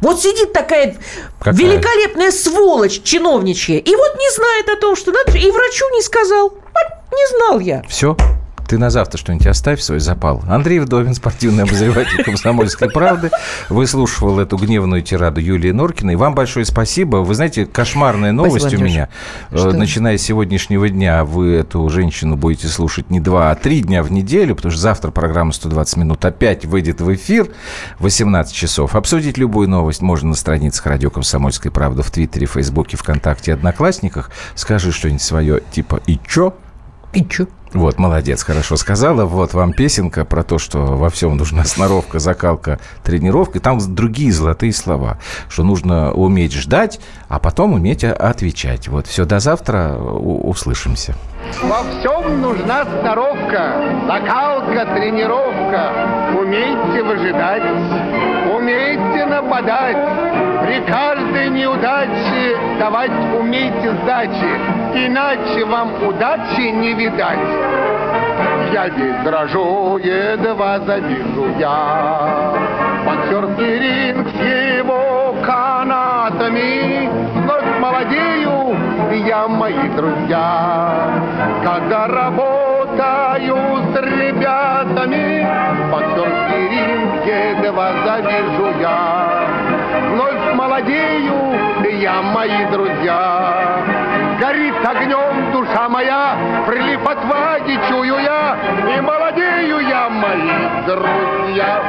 Вот 0.00 0.20
сидит 0.20 0.52
такая 0.52 0.96
Какая? 1.38 1.54
великолепная 1.54 2.30
сволочь 2.30 3.02
чиновничья, 3.02 3.78
и 3.78 3.96
вот 3.96 4.16
не 4.18 4.30
знает 4.34 4.68
о 4.68 4.80
том, 4.80 4.96
что 4.96 5.12
надо, 5.12 5.36
и 5.38 5.50
врачу 5.50 5.84
не 5.94 6.02
сказал. 6.02 6.52
А, 6.74 7.14
не 7.14 7.36
знал 7.36 7.60
я. 7.60 7.82
Все? 7.88 8.16
Ты 8.66 8.78
на 8.78 8.90
завтра 8.90 9.18
что-нибудь 9.18 9.46
оставь 9.46 9.80
свой 9.80 10.00
запал. 10.00 10.42
Андрей 10.48 10.80
Вдовин, 10.80 11.14
спортивный 11.14 11.64
обозреватель 11.64 12.22
«Комсомольской 12.24 12.90
правды», 12.90 13.30
выслушивал 13.68 14.40
эту 14.40 14.56
гневную 14.56 15.02
тираду 15.02 15.40
Юлии 15.40 15.70
Норкиной. 15.70 16.16
Вам 16.16 16.34
большое 16.34 16.66
спасибо. 16.66 17.18
Вы 17.18 17.34
знаете, 17.34 17.66
кошмарная 17.66 18.32
новость 18.32 18.62
спасибо, 18.62 18.80
у 18.80 18.84
меня. 18.84 19.08
Э, 19.50 19.56
что? 19.56 19.72
Начиная 19.72 20.18
с 20.18 20.22
сегодняшнего 20.22 20.88
дня 20.88 21.24
вы 21.24 21.54
эту 21.54 21.88
женщину 21.88 22.36
будете 22.36 22.66
слушать 22.66 23.08
не 23.10 23.20
два, 23.20 23.52
а 23.52 23.54
три 23.54 23.80
дня 23.82 24.02
в 24.02 24.10
неделю, 24.10 24.56
потому 24.56 24.72
что 24.72 24.80
завтра 24.80 25.10
программа 25.10 25.52
«120 25.52 25.98
минут» 26.00 26.24
опять 26.24 26.64
выйдет 26.64 27.00
в 27.00 27.14
эфир 27.14 27.48
в 27.98 28.04
18 28.04 28.54
часов. 28.54 28.96
Обсудить 28.96 29.38
любую 29.38 29.68
новость 29.68 30.02
можно 30.02 30.30
на 30.30 30.34
страницах 30.34 30.86
«Радио 30.86 31.10
Комсомольской 31.10 31.70
правды» 31.70 32.02
в 32.02 32.10
Твиттере, 32.10 32.46
Фейсбуке, 32.46 32.96
ВКонтакте, 32.96 33.52
Одноклассниках. 33.52 34.30
Скажи 34.54 34.90
что-нибудь 34.90 35.22
свое, 35.22 35.60
типа 35.72 36.00
«И 36.06 36.18
чё?» 36.26 36.54
И 37.16 37.26
чё? 37.26 37.46
Вот, 37.72 37.98
молодец, 37.98 38.42
хорошо 38.42 38.76
сказала. 38.76 39.24
Вот 39.24 39.54
вам 39.54 39.72
песенка 39.72 40.26
про 40.26 40.42
то, 40.42 40.58
что 40.58 40.80
во 40.80 41.08
всем 41.08 41.34
нужна 41.38 41.64
сноровка, 41.64 42.18
закалка, 42.18 42.78
тренировка. 43.02 43.58
И 43.58 43.60
там 43.62 43.78
другие 43.94 44.30
золотые 44.30 44.74
слова, 44.74 45.18
что 45.48 45.62
нужно 45.62 46.12
уметь 46.12 46.52
ждать, 46.52 47.00
а 47.28 47.38
потом 47.38 47.72
уметь 47.72 48.04
отвечать. 48.04 48.88
Вот, 48.88 49.06
все, 49.06 49.24
до 49.24 49.40
завтра, 49.40 49.96
услышимся. 49.96 51.14
Во 51.62 51.82
всем 51.84 52.42
нужна 52.42 52.84
сноровка, 52.84 54.04
закалка, 54.06 54.84
тренировка. 54.94 56.38
Умейте 56.38 57.02
выжидать, 57.02 57.62
умейте 58.66 59.26
нападать. 59.26 59.96
При 60.64 60.80
каждой 60.80 61.50
неудаче 61.50 62.56
давать 62.80 63.12
умейте 63.38 63.92
сдачи, 64.02 64.52
иначе 64.94 65.64
вам 65.64 65.92
удачи 66.02 66.72
не 66.72 66.94
видать. 66.94 67.38
Я 68.72 68.88
весь 68.88 69.22
дрожу, 69.24 69.98
едва 69.98 70.80
завижу 70.80 71.46
я. 71.58 72.54
Боксерский 73.06 73.78
ринг 73.78 74.28
с 74.28 74.78
его 74.80 75.36
канатами, 75.44 77.08
вновь 77.34 77.78
молодею 77.80 78.76
я, 79.26 79.46
мои 79.46 79.88
друзья. 79.96 81.08
Когда 81.64 82.08
работаю 82.08 83.56
с 83.92 84.00
ребятами, 84.00 85.46
боксерский 85.92 86.68
ринг 86.68 87.05
едва 87.26 87.92
завижу 88.04 88.80
я. 88.80 89.46
Вновь 90.12 90.54
молодею 90.54 91.36
я, 92.00 92.22
мои 92.22 92.64
друзья. 92.70 93.84
Горит 94.40 94.74
огнем 94.84 95.52
душа 95.52 95.88
моя, 95.88 96.36
прилив 96.66 97.06
отваги 97.06 97.78
чую 97.88 98.18
я, 98.18 98.56
и 98.96 99.00
молодею 99.00 99.80
я, 99.80 100.08
мои 100.08 100.86
друзья. 100.86 101.82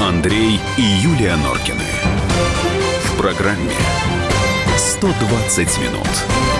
Андрей 0.00 0.60
и 0.76 0.82
Юлия 0.82 1.36
Норкины. 1.36 1.84
В 3.04 3.18
программе 3.20 3.74
120 4.76 5.78
минут. 5.78 6.59